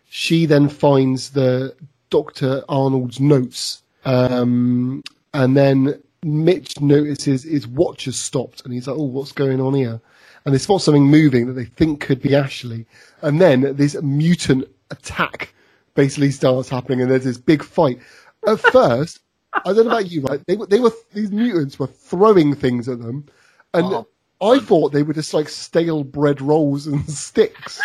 she 0.10 0.46
then 0.46 0.70
finds 0.70 1.32
the 1.32 1.76
Doctor 2.10 2.64
Arnold's 2.70 3.20
notes, 3.20 3.84
um, 4.06 5.04
and 5.34 5.58
then 5.58 6.02
Mitch 6.24 6.80
notices 6.80 7.44
his 7.44 7.68
watch 7.68 8.06
has 8.06 8.16
stopped, 8.16 8.64
and 8.64 8.74
he's 8.74 8.88
like, 8.88 8.98
"Oh, 8.98 9.04
what's 9.04 9.32
going 9.32 9.60
on 9.60 9.74
here?" 9.74 10.00
And 10.46 10.54
they 10.54 10.60
spot 10.60 10.82
something 10.82 11.06
moving 11.06 11.48
that 11.48 11.54
they 11.54 11.66
think 11.66 12.02
could 12.02 12.22
be 12.22 12.36
Ashley, 12.36 12.86
and 13.22 13.40
then 13.40 13.76
this 13.78 13.96
mutant 14.02 14.66
attack 14.92 15.54
basically 15.96 16.32
starts 16.32 16.68
happening, 16.70 17.02
and 17.02 17.10
there's 17.10 17.24
this 17.24 17.38
big 17.38 17.64
fight. 17.64 18.00
At 18.46 18.60
first, 18.72 19.20
I 19.54 19.72
don't 19.72 19.86
know 19.86 19.92
about 19.92 20.12
you, 20.12 20.22
right? 20.22 20.42
They 20.46 20.58
were, 20.58 20.66
they 20.66 20.80
were 20.80 20.92
these 21.14 21.32
mutants 21.32 21.80
were 21.80 21.88
throwing 21.88 22.56
things 22.56 22.90
at 22.90 23.00
them, 23.00 23.26
and 23.74 23.86
Oh. 23.86 24.08
I 24.42 24.60
thought 24.60 24.92
they 24.92 25.04
were 25.04 25.14
just 25.14 25.34
like 25.34 25.48
stale 25.48 26.04
bread 26.04 26.42
rolls 26.42 26.86
and 26.88 27.10
sticks. 27.10 27.80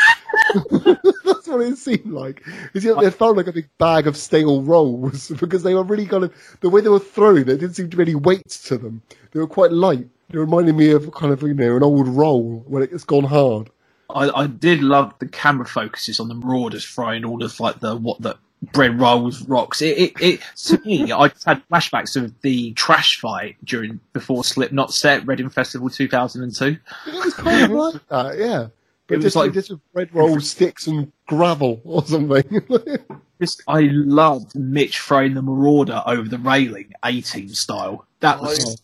That's 0.71 1.47
what 1.47 1.61
it 1.61 1.79
seemed 1.79 2.11
like. 2.13 2.43
It, 2.75 2.81
they 3.01 3.11
felt 3.13 3.37
like 3.37 3.47
a 3.47 3.53
big 3.53 3.69
bag 3.79 4.09
of 4.09 4.17
stale 4.17 4.63
rolls 4.63 5.29
because 5.29 5.63
they 5.63 5.75
were 5.75 5.85
really 5.85 6.07
kind 6.07 6.25
of 6.25 6.35
the 6.61 6.69
way 6.69 6.81
they 6.81 6.89
were 6.89 6.99
throwing. 6.99 7.45
There 7.45 7.57
didn't 7.57 7.77
seem 7.77 7.91
to 7.91 7.97
be 7.97 8.03
any 8.03 8.15
weight 8.17 8.49
to 8.49 8.77
them. 8.77 9.03
They 9.31 9.39
were 9.39 9.47
quite 9.47 9.71
light. 9.71 10.09
They 10.31 10.39
reminded 10.39 10.75
me 10.77 10.91
of 10.91 11.13
kind 11.13 11.33
of 11.33 11.43
you 11.43 11.55
know 11.55 11.77
an 11.77 11.83
old 11.83 12.09
roll 12.09 12.65
when 12.67 12.83
it's 12.83 13.05
gone 13.05 13.25
hard. 13.25 13.71
I, 14.11 14.31
I 14.31 14.47
did 14.47 14.83
love 14.83 15.15
the 15.19 15.29
camera 15.29 15.67
focuses 15.67 16.19
on 16.21 16.29
the 16.29 16.35
Marauders 16.35 16.85
throwing 16.85 17.25
all 17.25 17.43
of 17.43 17.59
like 17.61 17.81
the 17.81 17.97
what 17.97 18.21
the 18.21 18.37
bread 18.73 18.99
rolls, 19.01 19.43
rocks. 19.49 19.83
It, 19.83 19.99
it, 19.99 20.13
it 20.21 20.41
to 20.65 20.79
me, 20.85 21.13
I 21.13 21.29
just 21.29 21.45
had 21.45 21.63
flashbacks 21.69 22.17
of 22.17 22.35
the 22.43 22.73
trash 22.73 23.21
fight 23.21 23.57
during 23.65 24.01
before 24.13 24.45
Slipknot 24.45 24.93
set 24.93 25.27
Reading 25.27 25.51
Festival 25.51 25.89
2002. 25.91 26.77
It 27.07 27.25
was 27.25 27.35
kind 27.35 27.65
of 27.65 27.71
like 27.71 28.09
that, 28.09 28.39
yeah. 28.39 28.67
But 29.07 29.15
It 29.15 29.17
was 29.19 29.25
just 29.27 29.37
like- 29.37 29.47
like 29.47 29.55
just 29.55 29.71
with 29.71 29.93
bread 29.93 30.15
rolls, 30.15 30.51
sticks, 30.51 30.87
and 30.87 31.13
gravel 31.27 31.81
or 31.85 32.05
something. 32.05 32.45
Just 33.41 33.63
I 33.69 33.83
loved 33.93 34.57
Mitch 34.57 34.99
throwing 34.99 35.35
the 35.35 35.43
Marauder 35.43 36.03
over 36.07 36.29
the 36.29 36.39
railing, 36.39 36.93
A 37.05 37.21
team 37.21 37.51
style. 37.51 38.05
That 38.19 38.41
was 38.41 38.77
oh, 38.77 38.83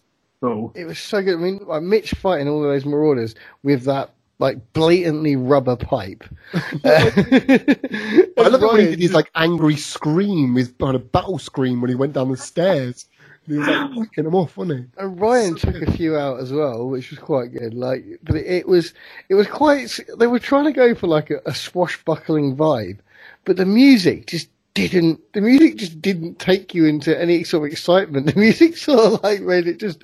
it 0.75 0.85
was 0.85 0.99
so 0.99 1.23
good. 1.23 1.35
I 1.35 1.39
mean, 1.39 1.61
like 1.67 1.83
Mitch 1.83 2.13
fighting 2.13 2.49
all 2.49 2.63
of 2.63 2.71
those 2.71 2.85
marauders 2.85 3.35
with 3.63 3.85
that 3.85 4.11
like 4.39 4.73
blatantly 4.73 5.37
rubber 5.37 5.77
pipe. 5.77 6.25
I 6.85 7.69
love 8.37 8.63
it 8.63 8.67
when 8.67 8.81
he 8.81 8.87
did 8.87 9.01
his 9.01 9.13
like 9.13 9.31
angry 9.35 9.77
scream, 9.77 10.57
his 10.57 10.73
kind 10.81 10.97
of 10.97 11.13
battle 11.13 11.39
scream 11.39 11.81
when 11.81 11.89
he 11.89 11.95
went 11.95 12.13
down 12.13 12.31
the 12.31 12.37
stairs. 12.37 13.07
And 13.47 13.55
he 13.55 13.59
was 13.59 13.69
like 13.69 13.91
whacking 13.97 14.25
them 14.25 14.35
off, 14.35 14.57
wasn't 14.57 14.81
he? 14.81 15.03
And 15.03 15.21
Ryan 15.21 15.55
took 15.55 15.77
a 15.83 15.91
few 15.93 16.17
out 16.17 16.41
as 16.41 16.53
well, 16.53 16.89
which 16.89 17.11
was 17.11 17.19
quite 17.19 17.53
good. 17.53 17.75
Like, 17.75 18.05
but 18.23 18.37
it, 18.37 18.47
it 18.47 18.69
was, 18.69 18.93
it 19.29 19.35
was 19.35 19.47
quite. 19.47 19.99
They 20.19 20.27
were 20.27 20.39
trying 20.39 20.65
to 20.65 20.73
go 20.73 20.95
for 20.95 21.07
like 21.07 21.31
a, 21.31 21.41
a 21.47 21.55
swashbuckling 21.55 22.57
vibe, 22.57 22.99
but 23.45 23.57
the 23.57 23.67
music 23.67 24.27
just 24.27 24.49
didn't. 24.75 25.21
The 25.33 25.41
music 25.41 25.77
just 25.77 26.03
didn't 26.03 26.39
take 26.39 26.75
you 26.75 26.85
into 26.85 27.19
any 27.19 27.45
sort 27.45 27.67
of 27.67 27.73
excitement. 27.73 28.27
The 28.35 28.39
music 28.39 28.77
sort 28.77 29.01
of 29.01 29.23
like 29.23 29.41
made 29.41 29.67
it 29.67 29.79
just 29.79 30.03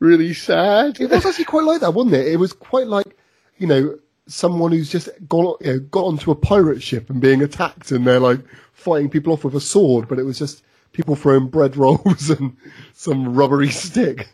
really 0.00 0.34
sad. 0.34 1.00
It 1.00 1.10
was 1.10 1.24
actually 1.24 1.44
quite 1.44 1.64
like 1.64 1.80
that, 1.80 1.94
wasn't 1.94 2.16
it? 2.16 2.26
It 2.26 2.36
was 2.36 2.52
quite 2.52 2.88
like, 2.88 3.16
you 3.58 3.66
know, 3.66 3.98
someone 4.26 4.72
who's 4.72 4.90
just 4.90 5.08
gone, 5.28 5.56
you 5.60 5.72
know, 5.72 5.78
got 5.80 6.04
onto 6.04 6.30
a 6.30 6.34
pirate 6.34 6.82
ship 6.82 7.08
and 7.10 7.20
being 7.20 7.42
attacked, 7.42 7.90
and 7.92 8.06
they're 8.06 8.20
like 8.20 8.40
fighting 8.72 9.08
people 9.08 9.32
off 9.32 9.44
with 9.44 9.54
a 9.54 9.60
sword, 9.60 10.08
but 10.08 10.18
it 10.18 10.24
was 10.24 10.38
just 10.38 10.62
people 10.92 11.16
throwing 11.16 11.48
bread 11.48 11.76
rolls 11.84 12.30
and 12.30 12.56
some 12.94 13.34
rubbery 13.34 13.70
stick. 13.70 14.28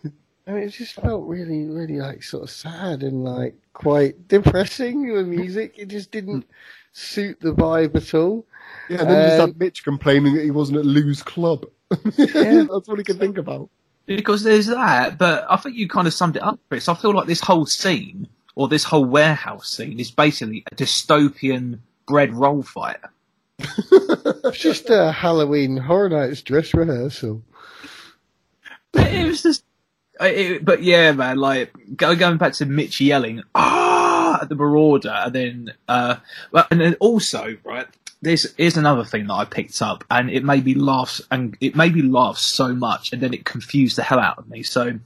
I 0.46 0.52
mean, 0.52 0.62
it 0.64 0.70
just 0.70 0.94
felt 0.94 1.26
really, 1.26 1.64
really 1.66 1.96
like 1.96 2.22
sort 2.22 2.44
of 2.44 2.50
sad 2.50 3.02
and 3.02 3.24
like 3.24 3.54
quite 3.72 4.28
depressing. 4.28 5.14
The 5.14 5.22
music, 5.22 5.74
it 5.78 5.88
just 5.88 6.10
didn't 6.10 6.46
suit 6.92 7.40
the 7.40 7.54
vibe 7.54 7.96
at 7.96 8.14
all. 8.14 8.46
Yeah, 8.88 9.00
and 9.00 9.10
then 9.10 9.18
you 9.22 9.28
just 9.28 9.40
Um, 9.40 9.50
had 9.50 9.58
Mitch 9.58 9.84
complaining 9.84 10.34
that 10.34 10.44
he 10.44 10.50
wasn't 10.50 10.78
at 10.78 10.84
Lou's 10.84 11.22
club. 11.22 11.66
That's 11.90 12.88
what 12.88 12.98
he 12.98 13.04
could 13.04 13.18
think 13.18 13.38
about. 13.38 13.70
Because 14.06 14.42
there's 14.42 14.66
that, 14.66 15.16
but 15.16 15.46
I 15.48 15.56
think 15.56 15.76
you 15.76 15.88
kind 15.88 16.06
of 16.06 16.12
summed 16.12 16.36
it 16.36 16.42
up, 16.42 16.58
Chris. 16.68 16.88
I 16.88 16.94
feel 16.94 17.14
like 17.14 17.26
this 17.26 17.40
whole 17.40 17.64
scene, 17.64 18.28
or 18.54 18.68
this 18.68 18.84
whole 18.84 19.04
warehouse 19.06 19.70
scene, 19.70 19.98
is 19.98 20.10
basically 20.10 20.62
a 20.70 20.74
dystopian 20.74 21.78
bread 22.06 22.34
roll 22.34 22.62
fight. 22.62 22.98
It's 23.58 24.58
just 24.60 24.90
a 24.90 25.10
Halloween 25.12 25.78
Horror 25.78 26.10
Nights 26.10 26.42
dress 26.42 26.74
rehearsal. 26.74 27.42
it 28.94 29.26
was 29.26 29.42
just, 29.42 29.64
it, 30.20 30.64
but 30.64 30.82
yeah, 30.82 31.12
man, 31.12 31.38
like 31.38 31.72
going 31.96 32.36
back 32.36 32.52
to 32.54 32.66
Mitch 32.66 33.00
yelling 33.00 33.42
ah 33.54 34.40
at 34.42 34.48
the 34.50 34.54
Marauder, 34.54 35.14
and 35.24 35.32
then, 35.34 35.74
uh, 35.88 36.16
and 36.70 36.80
then 36.80 36.94
also 37.00 37.56
right. 37.64 37.86
This 38.24 38.46
is 38.56 38.78
another 38.78 39.04
thing 39.04 39.26
that 39.26 39.34
I 39.34 39.44
picked 39.44 39.82
up, 39.82 40.02
and 40.10 40.30
it 40.30 40.42
made 40.42 40.64
me 40.64 40.72
laugh, 40.72 41.20
and 41.30 41.58
it 41.60 41.76
made 41.76 41.94
me 41.94 42.00
laugh 42.00 42.38
so 42.38 42.74
much, 42.74 43.12
and 43.12 43.20
then 43.20 43.34
it 43.34 43.44
confused 43.44 43.96
the 43.96 44.02
hell 44.02 44.18
out 44.18 44.38
of 44.38 44.48
me. 44.48 44.62
So, 44.62 44.98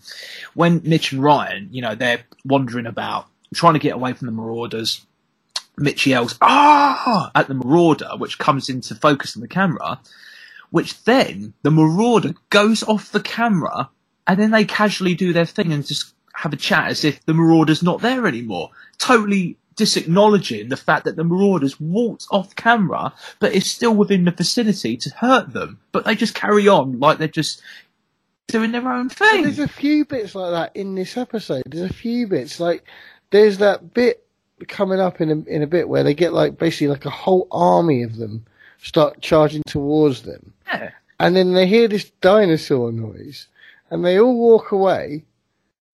when 0.54 0.82
Mitch 0.84 1.10
and 1.10 1.20
Ryan, 1.20 1.68
you 1.72 1.82
know, 1.82 1.96
they're 1.96 2.22
wandering 2.44 2.86
about, 2.86 3.26
trying 3.52 3.72
to 3.72 3.80
get 3.80 3.96
away 3.96 4.12
from 4.12 4.26
the 4.26 4.32
Marauders, 4.32 5.04
Mitch 5.76 6.06
yells 6.06 6.38
"Ah!" 6.40 7.32
at 7.34 7.48
the 7.48 7.54
Marauder, 7.54 8.10
which 8.16 8.38
comes 8.38 8.68
into 8.68 8.94
focus 8.94 9.36
on 9.36 9.42
the 9.42 9.48
camera, 9.48 9.98
which 10.70 11.02
then 11.02 11.54
the 11.62 11.72
Marauder 11.72 12.34
goes 12.50 12.84
off 12.84 13.10
the 13.10 13.20
camera, 13.20 13.90
and 14.28 14.38
then 14.38 14.52
they 14.52 14.64
casually 14.64 15.16
do 15.16 15.32
their 15.32 15.44
thing 15.44 15.72
and 15.72 15.84
just 15.84 16.14
have 16.34 16.52
a 16.52 16.56
chat 16.56 16.86
as 16.86 17.04
if 17.04 17.24
the 17.26 17.34
Marauder's 17.34 17.82
not 17.82 18.00
there 18.00 18.28
anymore. 18.28 18.70
Totally 18.98 19.56
disacknowledging 19.78 20.68
the 20.68 20.76
fact 20.76 21.04
that 21.06 21.16
the 21.16 21.24
Marauders 21.24 21.80
walked 21.80 22.26
off 22.30 22.54
camera, 22.56 23.12
but 23.40 23.52
is 23.54 23.70
still 23.70 23.94
within 23.94 24.24
the 24.24 24.30
vicinity 24.30 24.96
to 24.98 25.10
hurt 25.10 25.52
them. 25.52 25.78
But 25.92 26.04
they 26.04 26.14
just 26.14 26.34
carry 26.34 26.68
on 26.68 26.98
like 27.00 27.18
they're 27.18 27.28
just 27.28 27.62
doing 28.48 28.72
their 28.72 28.90
own 28.92 29.08
thing. 29.08 29.42
There's 29.42 29.58
a 29.58 29.68
few 29.68 30.04
bits 30.04 30.34
like 30.34 30.50
that 30.52 30.76
in 30.78 30.94
this 30.94 31.16
episode. 31.16 31.62
There's 31.66 31.90
a 31.90 31.94
few 31.94 32.26
bits 32.26 32.60
like 32.60 32.84
there's 33.30 33.58
that 33.58 33.94
bit 33.94 34.24
coming 34.66 34.98
up 35.00 35.20
in 35.20 35.30
a, 35.30 35.38
in 35.48 35.62
a 35.62 35.66
bit 35.66 35.88
where 35.88 36.02
they 36.02 36.14
get 36.14 36.32
like 36.32 36.58
basically 36.58 36.88
like 36.88 37.04
a 37.06 37.10
whole 37.10 37.46
army 37.50 38.02
of 38.02 38.16
them 38.16 38.44
start 38.78 39.20
charging 39.20 39.62
towards 39.66 40.22
them, 40.22 40.52
Yeah. 40.66 40.90
and 41.20 41.34
then 41.36 41.52
they 41.52 41.66
hear 41.66 41.88
this 41.88 42.10
dinosaur 42.20 42.90
noise, 42.92 43.48
and 43.90 44.04
they 44.04 44.18
all 44.20 44.36
walk 44.36 44.70
away, 44.72 45.24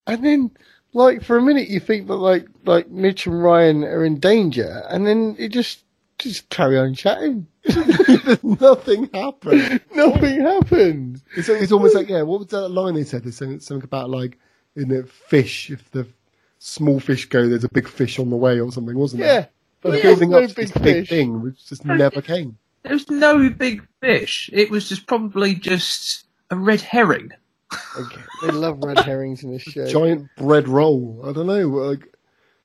and 0.07 0.25
then 0.25 0.51
like 0.95 1.23
for 1.23 1.37
a 1.37 1.43
minute 1.43 1.69
you 1.69 1.81
think 1.81 2.07
that 2.07 2.15
like 2.17 2.47
like 2.65 2.89
Mitch 2.89 3.27
and 3.27 3.43
Ryan 3.43 3.85
are 3.85 4.05
in 4.05 4.19
danger, 4.19 4.83
and 4.89 5.07
then 5.07 5.37
it 5.39 5.49
just 5.49 5.85
just 6.19 6.49
carry 6.49 6.79
on 6.79 6.95
chatting. 6.95 7.47
Nothing 8.43 9.11
happened. 9.13 9.81
Nothing 9.95 10.41
happens. 10.41 11.23
It's, 11.37 11.49
it's 11.49 11.73
almost 11.73 11.95
like, 11.95 12.09
yeah, 12.09 12.23
what 12.23 12.41
was 12.41 12.49
that 12.49 12.69
line 12.69 12.95
they 12.95 13.05
said? 13.05 13.25
They 13.25 13.31
said 13.31 13.63
something 13.63 13.85
about 13.85 14.11
like, 14.11 14.39
in 14.77 14.89
the 14.89 15.05
fish, 15.05 15.71
if 15.71 15.91
the 15.91 16.07
small 16.59 17.01
fish 17.01 17.27
go, 17.29 17.49
there's 17.49 17.65
a 17.65 17.69
big 17.71 17.89
fish 17.89 18.19
on 18.19 18.31
the 18.31 18.37
way 18.37 18.61
or 18.61 18.71
something, 18.71 18.97
wasn't 18.97 19.23
it? 19.23 19.27
Yeah. 19.27 19.33
there? 19.33 19.49
But 19.81 19.97
Yeah, 19.97 20.03
building 20.03 20.31
no 20.31 20.39
up 20.43 20.49
to 20.51 20.55
this 20.55 20.71
big 20.71 20.83
big 20.83 20.95
fish. 20.95 21.09
thing, 21.09 21.43
which 21.43 21.67
just 21.67 21.85
never 21.85 22.23
came. 22.23 22.57
There 22.83 22.93
was 22.93 23.09
no 23.11 23.49
big 23.51 23.87
fish. 24.01 24.51
It 24.53 24.71
was 24.71 24.89
just 24.89 25.07
probably 25.07 25.55
just 25.55 26.27
a 26.51 26.57
red 26.57 26.81
herring. 26.81 27.33
Okay. 27.97 28.21
They 28.43 28.49
love 28.49 28.83
red 28.83 28.99
herrings 29.01 29.43
in 29.43 29.53
this 29.53 29.63
show. 29.63 29.87
Giant 29.87 30.29
bread 30.37 30.69
roll. 30.69 31.23
I 31.25 31.33
don't 31.33 31.47
know. 31.47 31.69
Like, 31.69 32.15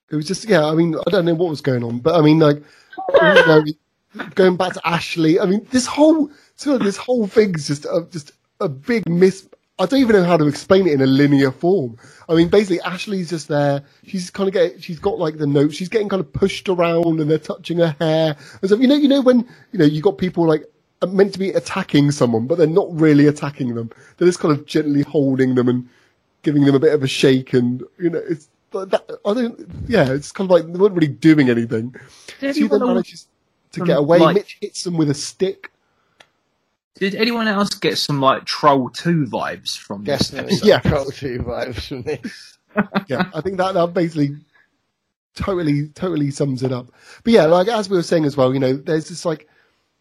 it 0.09 0.15
was 0.15 0.27
just, 0.27 0.45
yeah, 0.45 0.65
I 0.65 0.73
mean, 0.73 0.95
I 0.95 1.09
don't 1.11 1.25
know 1.25 1.35
what 1.35 1.49
was 1.49 1.61
going 1.61 1.83
on, 1.83 1.99
but 1.99 2.15
I 2.15 2.21
mean, 2.21 2.39
like, 2.39 2.63
going 4.35 4.57
back 4.57 4.73
to 4.73 4.81
Ashley, 4.87 5.39
I 5.39 5.45
mean, 5.45 5.65
this 5.71 5.85
whole, 5.85 6.31
so 6.55 6.77
this 6.77 6.97
whole 6.97 7.27
thing's 7.27 7.67
just 7.67 7.85
a, 7.85 8.07
just 8.09 8.31
a 8.59 8.67
big 8.69 9.07
miss. 9.07 9.47
I 9.77 9.85
don't 9.85 10.01
even 10.01 10.15
know 10.15 10.25
how 10.25 10.35
to 10.35 10.47
explain 10.47 10.87
it 10.87 10.93
in 10.93 11.01
a 11.01 11.05
linear 11.05 11.51
form. 11.51 11.97
I 12.27 12.33
mean, 12.33 12.49
basically, 12.49 12.81
Ashley's 12.81 13.29
just 13.29 13.47
there. 13.47 13.83
She's 14.05 14.29
kind 14.29 14.49
of 14.49 14.53
getting, 14.53 14.79
she's 14.79 14.99
got 14.99 15.19
like 15.19 15.37
the 15.37 15.47
notes. 15.47 15.75
She's 15.75 15.87
getting 15.87 16.09
kind 16.09 16.19
of 16.19 16.33
pushed 16.33 16.67
around, 16.67 17.21
and 17.21 17.31
they're 17.31 17.37
touching 17.37 17.77
her 17.77 17.95
hair. 17.99 18.35
And 18.61 18.69
so, 18.69 18.75
you 18.75 18.87
know, 18.87 18.95
you 18.95 19.07
know 19.07 19.21
when 19.21 19.47
you 19.71 19.79
know 19.79 19.85
you 19.85 20.01
got 20.01 20.17
people 20.17 20.45
like 20.45 20.65
meant 21.07 21.33
to 21.33 21.39
be 21.39 21.49
attacking 21.51 22.11
someone, 22.11 22.47
but 22.47 22.57
they're 22.57 22.67
not 22.67 22.87
really 22.91 23.27
attacking 23.27 23.75
them. 23.75 23.89
They're 24.17 24.27
just 24.27 24.39
kind 24.39 24.53
of 24.53 24.65
gently 24.65 25.01
holding 25.01 25.55
them 25.55 25.69
and 25.69 25.87
giving 26.43 26.65
them 26.65 26.75
a 26.75 26.79
bit 26.79 26.93
of 26.93 27.03
a 27.03 27.07
shake, 27.07 27.53
and 27.53 27.83
you 27.97 28.09
know, 28.09 28.21
it's 28.29 28.49
that, 28.71 29.19
I 29.25 29.33
don't. 29.33 29.69
Yeah, 29.87 30.11
it's 30.11 30.31
kind 30.31 30.47
of 30.47 30.51
like 30.51 30.71
they 30.71 30.77
weren't 30.79 30.93
really 30.95 31.07
doing 31.07 31.49
anything. 31.49 31.95
Did 32.39 32.55
She 32.55 32.61
then 32.63 32.73
anyone, 32.73 32.87
manages 32.95 33.27
to 33.73 33.81
um, 33.81 33.87
get 33.87 33.97
away. 33.97 34.19
like- 34.19 34.35
Mitch 34.35 34.57
hits 34.61 34.83
them 34.83 34.97
with 34.97 35.09
a 35.09 35.13
stick. 35.13 35.71
did 36.95 37.15
anyone 37.15 37.47
else 37.47 37.69
get 37.75 37.97
some 37.97 38.19
like 38.21 38.45
Troll 38.45 38.89
Two 38.89 39.25
vibes 39.25 39.77
from 39.77 40.03
this? 40.03 40.29
Definitely 40.29 40.53
episode? 40.55 40.67
Yeah. 40.67 40.79
Troll 40.79 41.05
2 41.05 41.39
vibes 41.39 41.87
from 41.87 42.01
this. 42.03 42.57
yeah, 43.07 43.29
I 43.33 43.41
think 43.41 43.57
that 43.57 43.73
that 43.73 43.93
basically 43.93 44.35
totally 45.35 45.87
totally 45.89 46.29
sums 46.31 46.61
it 46.63 46.71
up. 46.71 46.91
But 47.23 47.33
yeah, 47.33 47.45
like 47.45 47.67
as 47.67 47.89
we 47.89 47.97
were 47.97 48.03
saying 48.03 48.25
as 48.25 48.35
well, 48.37 48.53
you 48.53 48.59
know, 48.59 48.73
there's 48.73 49.09
this 49.09 49.25
like, 49.25 49.47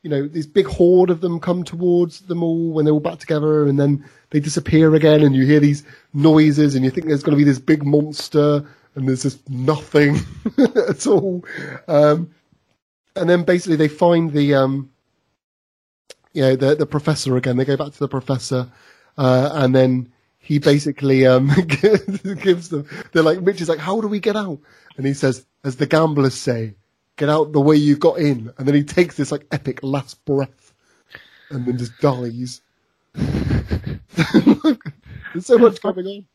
you 0.02 0.10
know, 0.10 0.28
this 0.28 0.46
big 0.46 0.66
horde 0.66 1.10
of 1.10 1.20
them 1.20 1.40
come 1.40 1.64
towards 1.64 2.20
them 2.20 2.42
all 2.42 2.72
when 2.72 2.84
they're 2.84 2.94
all 2.94 3.00
back 3.00 3.18
together, 3.18 3.66
and 3.66 3.78
then 3.78 4.04
they 4.30 4.40
disappear 4.40 4.94
again, 4.94 5.22
and 5.22 5.34
you 5.34 5.44
hear 5.44 5.60
these 5.60 5.84
noises, 6.14 6.74
and 6.74 6.84
you 6.84 6.90
think 6.90 7.06
there's 7.06 7.22
going 7.22 7.36
to 7.36 7.44
be 7.44 7.48
this 7.48 7.58
big 7.58 7.84
monster, 7.84 8.64
and 8.94 9.08
there's 9.08 9.22
just 9.22 9.48
nothing 9.50 10.16
at 10.88 11.06
all. 11.06 11.44
Um, 11.88 12.30
and 13.16 13.28
then 13.28 13.42
basically 13.42 13.76
they 13.76 13.88
find 13.88 14.32
the 14.32 14.54
um, 14.54 14.90
you 16.32 16.42
know, 16.42 16.56
the 16.56 16.76
the 16.76 16.86
professor 16.86 17.36
again. 17.36 17.56
They 17.56 17.64
go 17.64 17.76
back 17.76 17.92
to 17.92 17.98
the 17.98 18.08
professor, 18.08 18.70
uh, 19.16 19.50
and 19.54 19.74
then 19.74 20.12
he 20.38 20.58
basically 20.58 21.26
um, 21.26 21.50
gives 21.66 22.68
them. 22.68 22.88
They're 23.12 23.22
like, 23.22 23.42
Mitch 23.42 23.60
is 23.60 23.68
like, 23.68 23.80
"How 23.80 24.00
do 24.00 24.08
we 24.08 24.20
get 24.20 24.36
out?" 24.36 24.60
And 24.96 25.06
he 25.06 25.14
says, 25.14 25.44
"As 25.64 25.76
the 25.76 25.86
gamblers 25.86 26.34
say, 26.34 26.74
get 27.18 27.28
out 27.28 27.52
the 27.52 27.60
way 27.60 27.76
you 27.76 27.96
got 27.98 28.18
in." 28.18 28.50
And 28.58 28.66
then 28.66 28.74
he 28.74 28.84
takes 28.84 29.16
this 29.16 29.30
like 29.32 29.46
epic 29.52 29.80
last 29.82 30.24
breath, 30.24 30.72
and 31.50 31.66
then 31.66 31.76
just 31.78 31.98
dies. 32.00 32.62
There's 33.14 34.00
so 35.46 35.58
much 35.58 35.80
going 35.82 36.06
on. 36.06 36.26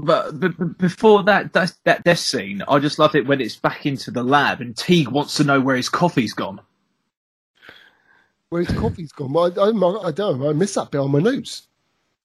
But, 0.00 0.38
but, 0.38 0.56
but 0.58 0.78
before 0.78 1.24
that, 1.24 1.52
that 1.54 1.72
that 1.84 2.04
death 2.04 2.18
scene, 2.20 2.62
I 2.68 2.78
just 2.78 2.98
love 2.98 3.14
it 3.16 3.26
when 3.26 3.40
it's 3.40 3.56
back 3.56 3.86
into 3.86 4.10
the 4.10 4.22
lab 4.22 4.60
and 4.60 4.76
Teague 4.76 5.08
wants 5.08 5.36
to 5.36 5.44
know 5.44 5.60
where 5.60 5.76
his 5.76 5.88
coffee's 5.88 6.34
gone. 6.34 6.60
Where's 8.50 8.68
coffee's 8.68 9.12
gone? 9.12 9.34
I, 9.36 9.60
I, 9.60 10.08
I 10.08 10.12
don't. 10.12 10.46
I 10.46 10.52
miss 10.52 10.74
that 10.74 10.90
bit 10.90 11.00
on 11.00 11.10
my 11.10 11.20
notes. 11.20 11.67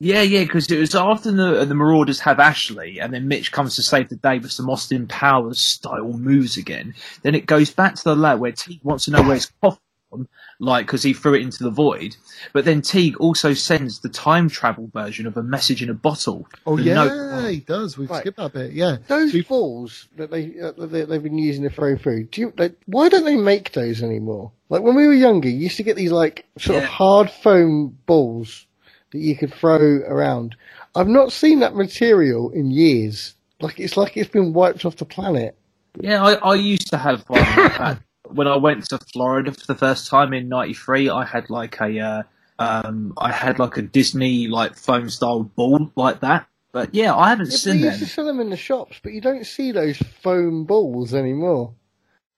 Yeah, 0.03 0.21
yeah, 0.21 0.41
because 0.43 0.69
it 0.69 0.79
was 0.79 0.93
after 0.95 1.31
the 1.31 1.63
the 1.65 1.75
Marauders 1.75 2.19
have 2.21 2.39
Ashley, 2.39 2.99
and 2.99 3.13
then 3.13 3.27
Mitch 3.29 3.51
comes 3.53 3.75
to 3.77 3.81
save 3.81 4.09
the 4.09 4.17
day 4.17 4.37
with 4.39 4.51
some 4.51 4.69
Austin 4.69 5.07
Powers 5.07 5.59
style 5.59 6.11
moves 6.13 6.57
again. 6.57 6.93
Then 7.21 7.35
it 7.35 7.45
goes 7.45 7.71
back 7.71 7.95
to 7.95 8.03
the 8.03 8.15
lab 8.15 8.39
where 8.39 8.51
Teague 8.51 8.81
wants 8.83 9.05
to 9.05 9.11
know 9.11 9.21
where 9.23 9.35
his 9.35 9.49
coffee's 9.61 9.79
gone, 10.11 10.27
like 10.59 10.85
because 10.87 11.03
he 11.03 11.13
threw 11.13 11.35
it 11.35 11.41
into 11.41 11.63
the 11.63 11.69
void. 11.69 12.17
But 12.51 12.65
then 12.65 12.81
Teague 12.81 13.15
also 13.17 13.53
sends 13.53 13.99
the 14.01 14.09
time 14.09 14.49
travel 14.49 14.89
version 14.93 15.25
of 15.25 15.37
a 15.37 15.43
message 15.43 15.81
in 15.81 15.89
a 15.89 15.93
bottle. 15.93 16.47
Oh 16.65 16.75
The 16.75 16.83
yeah, 16.83 16.93
note- 16.95 17.49
he 17.49 17.59
does. 17.61 17.97
We've 17.97 18.09
Right. 18.09 18.21
skipped 18.21 18.37
that 18.37 18.51
bit. 18.51 18.73
Yeah. 18.73 18.97
Those 19.07 19.31
So 19.31 19.41
balls 19.43 20.09
that 20.17 20.31
they 20.31 20.59
uh, 20.59 20.73
that 20.79 20.87
they- 20.91 21.05
they've 21.05 21.23
been 21.23 21.37
using 21.37 21.63
to 21.63 21.69
throw 21.69 21.97
food. 21.97 22.29
Do 22.31 22.41
you, 22.41 22.53
like, 22.57 22.75
why 22.87 23.07
don't 23.07 23.23
they 23.23 23.37
make 23.37 23.71
those 23.71 24.03
anymore? 24.03 24.51
Like 24.69 24.81
when 24.81 24.95
we 24.95 25.07
were 25.07 25.13
younger, 25.13 25.47
you 25.47 25.59
used 25.59 25.77
to 25.77 25.83
get 25.83 25.95
these 25.95 26.11
like 26.11 26.45
sort 26.57 26.77
Yeah. 26.79 26.83
of 26.83 26.89
hard 26.89 27.29
foam 27.31 27.97
balls 28.05 28.65
that 29.13 29.19
you 29.19 29.37
could 29.37 29.53
throw 29.53 29.77
around. 30.07 30.55
I've 30.95 31.07
not 31.07 31.31
seen 31.31 31.61
that 31.61 31.75
material 31.75 32.51
in 32.51 32.71
years. 32.71 33.35
Like 33.61 33.79
it's 33.79 33.97
like 33.97 34.17
it's 34.17 34.29
been 34.29 34.53
wiped 34.53 34.85
off 34.85 34.97
the 34.97 35.05
planet. 35.05 35.57
Yeah, 36.01 36.23
I, 36.23 36.33
I 36.33 36.55
used 36.55 36.89
to 36.91 36.97
have 36.97 37.23
one 37.29 37.55
like 37.77 37.99
when 38.27 38.47
I 38.47 38.57
went 38.57 38.89
to 38.89 38.99
Florida 39.13 39.51
for 39.53 39.65
the 39.67 39.75
first 39.75 40.09
time 40.09 40.33
in 40.33 40.49
'93. 40.49 41.09
I 41.09 41.25
had 41.25 41.49
like 41.49 41.79
a 41.81 41.99
uh, 41.99 42.23
um, 42.59 43.13
I 43.17 43.31
had 43.31 43.59
like 43.59 43.77
a 43.77 43.81
Disney 43.83 44.47
like 44.47 44.75
foam 44.75 45.09
style 45.09 45.43
ball 45.43 45.91
like 45.95 46.21
that. 46.21 46.47
But 46.71 46.93
yeah, 46.95 47.15
I 47.15 47.29
haven't 47.29 47.51
Yeah, 47.51 47.57
seen 47.57 47.81
them. 47.81 47.89
used 47.89 47.99
to 47.99 48.07
sell 48.07 48.25
them 48.25 48.39
in 48.39 48.49
the 48.49 48.57
shops, 48.57 48.99
but 49.03 49.13
you 49.13 49.21
don't 49.21 49.45
see 49.45 49.71
those 49.71 49.97
foam 49.97 50.65
balls 50.65 51.13
anymore. 51.13 51.73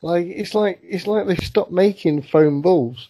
Like 0.01 0.27
it's 0.27 0.53
like 0.55 0.79
it's 0.83 1.07
like 1.07 1.27
they've 1.27 1.39
stopped 1.39 1.71
making 1.71 2.23
foam 2.23 2.61
balls. 2.61 3.09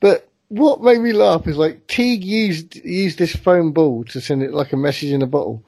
But 0.00 0.27
what 0.48 0.82
made 0.82 1.00
me 1.00 1.12
laugh 1.12 1.46
is 1.46 1.56
like 1.56 1.86
Teague 1.86 2.24
used 2.24 2.76
used 2.76 3.18
this 3.18 3.34
foam 3.36 3.72
ball 3.72 4.04
to 4.04 4.20
send 4.20 4.42
it 4.42 4.52
like 4.52 4.72
a 4.72 4.76
message 4.76 5.10
in 5.10 5.22
a 5.22 5.26
bottle, 5.26 5.62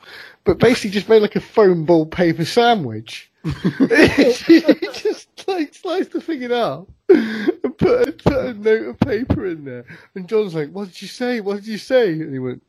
but 0.45 0.59
basically 0.59 0.91
just 0.91 1.09
made 1.09 1.23
like 1.23 1.37
a 1.37 1.41
foam 1.41 1.85
ball 1.85 2.07
paper 2.07 2.45
sandwich. 2.45 3.31
he 3.45 4.61
just 4.93 5.29
like 5.49 5.75
sliced 5.75 6.13
the 6.13 6.21
thing 6.21 6.43
in 6.43 6.51
half 6.51 6.85
and 7.09 7.79
put 7.79 8.09
a, 8.09 8.13
put 8.13 8.47
a 8.47 8.55
note 8.55 8.87
of 8.89 9.01
paper 9.01 9.47
in 9.47 9.65
there. 9.65 9.85
And 10.15 10.29
John's 10.29 10.55
like, 10.55 10.71
"What 10.71 10.87
did 10.89 11.01
you 11.03 11.09
say? 11.09 11.41
What 11.41 11.57
did 11.57 11.67
you 11.67 11.79
say?" 11.79 12.13
And 12.13 12.33
he 12.33 12.39
went, 12.39 12.63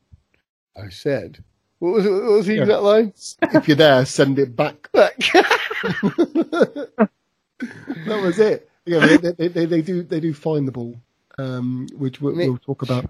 "I 0.77 0.89
said." 0.89 1.43
What 1.79 1.93
was 1.93 2.05
it? 2.05 2.11
What 2.11 2.23
was 2.23 2.45
the 2.45 2.53
Yeah. 2.55 2.61
exact 2.61 2.81
line? 2.83 3.13
if 3.55 3.67
you're 3.67 3.75
there, 3.75 4.05
send 4.05 4.37
it 4.37 4.55
back. 4.55 4.91
Back. 4.91 5.17
that 5.17 6.99
was 8.07 8.39
it. 8.39 8.69
Yeah, 8.85 8.99
they, 9.05 9.17
they, 9.17 9.47
they, 9.47 9.65
they 9.65 9.81
do 9.81 10.03
they 10.03 10.19
do 10.19 10.33
find 10.33 10.67
the 10.67 10.71
ball, 10.71 10.95
um, 11.37 11.87
which 11.97 12.21
we'll, 12.21 12.35
we'll 12.35 12.57
talk 12.57 12.81
about. 12.81 13.05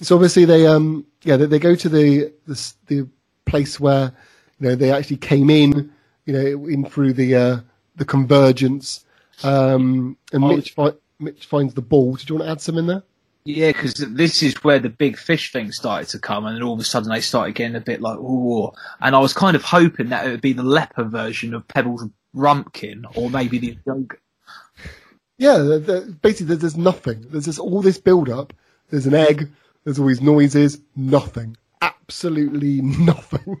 So 0.00 0.14
obviously 0.14 0.44
they 0.44 0.66
um 0.66 1.06
yeah 1.22 1.36
they, 1.36 1.46
they 1.46 1.58
go 1.58 1.74
to 1.74 1.88
the, 1.88 2.32
the 2.46 2.72
the 2.86 3.08
place 3.44 3.80
where 3.80 4.12
you 4.60 4.68
know 4.68 4.74
they 4.76 4.92
actually 4.92 5.16
came 5.16 5.50
in 5.50 5.92
you 6.24 6.32
know 6.32 6.66
in 6.66 6.84
through 6.84 7.14
the 7.14 7.34
uh, 7.34 7.56
the 7.96 8.04
convergence 8.04 9.04
um 9.42 10.16
and 10.32 10.44
Oh. 10.44 10.56
Mitch 10.56 10.72
fi- 10.72 10.92
Mitch 11.18 11.46
finds 11.46 11.74
the 11.74 11.82
ball. 11.82 12.14
Did 12.14 12.28
you 12.28 12.36
want 12.36 12.46
to 12.46 12.50
add 12.52 12.60
some 12.60 12.78
in 12.78 12.86
there? 12.86 13.02
Yeah, 13.44 13.68
because 13.72 13.94
this 13.94 14.42
is 14.42 14.62
where 14.62 14.78
the 14.78 14.90
big 14.90 15.16
fish 15.16 15.52
thing 15.52 15.72
started 15.72 16.08
to 16.10 16.18
come, 16.18 16.44
and 16.44 16.54
then 16.54 16.62
all 16.62 16.74
of 16.74 16.80
a 16.80 16.84
sudden 16.84 17.10
they 17.10 17.20
started 17.22 17.54
getting 17.54 17.76
a 17.76 17.80
bit 17.80 18.00
like, 18.02 18.18
ooh. 18.18 18.70
And 19.00 19.16
I 19.16 19.18
was 19.18 19.32
kind 19.32 19.56
of 19.56 19.62
hoping 19.62 20.10
that 20.10 20.26
it 20.26 20.30
would 20.30 20.42
be 20.42 20.52
the 20.52 20.62
leper 20.62 21.04
version 21.04 21.54
of 21.54 21.66
Pebbles 21.66 22.04
Rumpkin, 22.36 23.04
or 23.16 23.30
maybe 23.30 23.58
the 23.58 23.78
yogurt. 23.86 24.20
Yeah, 25.38 25.58
the, 25.58 25.78
the, 25.78 26.18
basically 26.20 26.56
there's, 26.56 26.76
nothing. 26.76 27.24
There's 27.30 27.44
just 27.44 27.60
all 27.60 27.80
this 27.80 27.98
build 27.98 28.28
up. 28.28 28.52
There's 28.90 29.06
an 29.06 29.14
egg. 29.14 29.48
There's 29.84 29.98
all 29.98 30.06
these 30.06 30.20
noises. 30.20 30.80
Nothing. 30.96 31.56
Absolutely 31.80 32.82
nothing. 32.82 33.56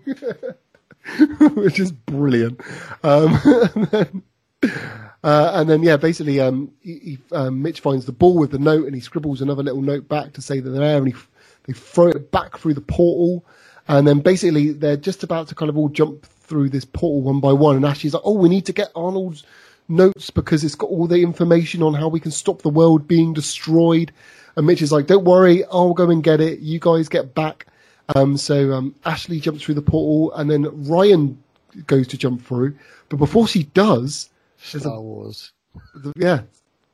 Which 1.54 1.78
is 1.78 1.92
brilliant. 1.92 2.60
Um, 3.04 3.38
and, 3.44 3.86
then, 3.86 4.22
uh, 5.22 5.52
and 5.54 5.70
then, 5.70 5.82
yeah, 5.84 5.96
basically, 5.96 6.40
um, 6.40 6.72
he, 6.80 7.18
um, 7.30 7.62
Mitch 7.62 7.78
finds 7.80 8.06
the 8.06 8.12
ball 8.12 8.36
with 8.36 8.50
the 8.50 8.58
note 8.58 8.86
and 8.86 8.94
he 8.94 9.00
scribbles 9.00 9.40
another 9.40 9.62
little 9.62 9.80
note 9.80 10.08
back 10.08 10.32
to 10.32 10.42
say 10.42 10.58
that 10.58 10.68
they're 10.70 10.80
there 10.80 10.98
and 10.98 11.06
he, 11.06 11.14
they 11.64 11.72
throw 11.72 12.08
it 12.08 12.32
back 12.32 12.58
through 12.58 12.74
the 12.74 12.80
portal. 12.80 13.46
And 13.86 14.06
then 14.06 14.18
basically 14.18 14.72
they're 14.72 14.96
just 14.96 15.22
about 15.22 15.46
to 15.48 15.54
kind 15.54 15.68
of 15.68 15.78
all 15.78 15.88
jump 15.88 16.26
through 16.26 16.70
this 16.70 16.84
portal 16.84 17.22
one 17.22 17.38
by 17.38 17.52
one. 17.52 17.76
And 17.76 17.84
Ashley's 17.84 18.14
like, 18.14 18.22
oh, 18.24 18.34
we 18.34 18.48
need 18.48 18.66
to 18.66 18.72
get 18.72 18.90
Arnold's 18.96 19.44
notes 19.88 20.30
because 20.30 20.64
it's 20.64 20.74
got 20.74 20.90
all 20.90 21.06
the 21.06 21.22
information 21.22 21.82
on 21.82 21.94
how 21.94 22.08
we 22.08 22.20
can 22.20 22.30
stop 22.30 22.62
the 22.62 22.68
world 22.68 23.08
being 23.08 23.32
destroyed. 23.32 24.12
And 24.56 24.66
Mitch 24.66 24.82
is 24.82 24.92
like, 24.92 25.06
don't 25.06 25.24
worry, 25.24 25.64
I'll 25.66 25.94
go 25.94 26.10
and 26.10 26.22
get 26.22 26.40
it. 26.40 26.60
You 26.60 26.78
guys 26.78 27.08
get 27.08 27.34
back. 27.34 27.66
Um, 28.14 28.36
so 28.36 28.72
um, 28.72 28.94
Ashley 29.04 29.40
jumps 29.40 29.62
through 29.62 29.74
the 29.74 29.82
portal 29.82 30.34
and 30.34 30.50
then 30.50 30.66
Ryan 30.88 31.42
goes 31.86 32.06
to 32.08 32.18
jump 32.18 32.44
through. 32.44 32.76
But 33.08 33.16
before 33.16 33.46
she 33.46 33.64
does, 33.64 34.30
there's 34.72 34.76
a 34.76 34.88
Star 34.88 35.00
Wars. 35.00 35.52
yeah, 36.16 36.42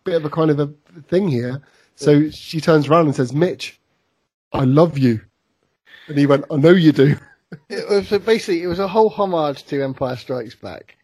bit 0.04 0.16
of 0.16 0.24
a 0.24 0.30
kind 0.30 0.50
of 0.50 0.60
a 0.60 0.70
thing 1.08 1.28
here. 1.28 1.62
So 1.96 2.30
she 2.30 2.60
turns 2.60 2.88
around 2.88 3.06
and 3.06 3.14
says, 3.14 3.32
Mitch, 3.32 3.78
I 4.52 4.64
love 4.64 4.98
you. 4.98 5.20
And 6.08 6.18
he 6.18 6.26
went, 6.26 6.44
I 6.50 6.56
know 6.56 6.70
you 6.70 6.92
do. 6.92 7.16
It 7.68 7.88
was 7.88 8.08
so 8.08 8.18
basically 8.18 8.62
it 8.62 8.66
was 8.66 8.80
a 8.80 8.88
whole 8.88 9.08
homage 9.08 9.64
to 9.66 9.80
Empire 9.80 10.16
Strikes 10.16 10.56
Back, 10.56 10.96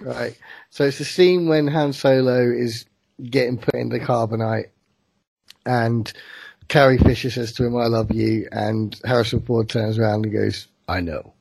right? 0.00 0.36
So 0.70 0.84
it's 0.84 0.98
the 0.98 1.04
scene 1.04 1.48
when 1.48 1.66
Han 1.68 1.92
Solo 1.92 2.50
is 2.50 2.86
getting 3.30 3.58
put 3.58 3.74
in 3.74 3.88
the 3.88 4.00
carbonite, 4.00 4.70
and 5.64 6.12
Carrie 6.68 6.98
Fisher 6.98 7.30
says 7.30 7.52
to 7.54 7.64
him, 7.64 7.76
"I 7.76 7.86
love 7.86 8.10
you," 8.12 8.48
and 8.52 8.98
Harrison 9.04 9.40
Ford 9.40 9.68
turns 9.68 9.98
around 9.98 10.24
and 10.24 10.32
goes, 10.32 10.68
"I 10.88 11.00
know," 11.00 11.32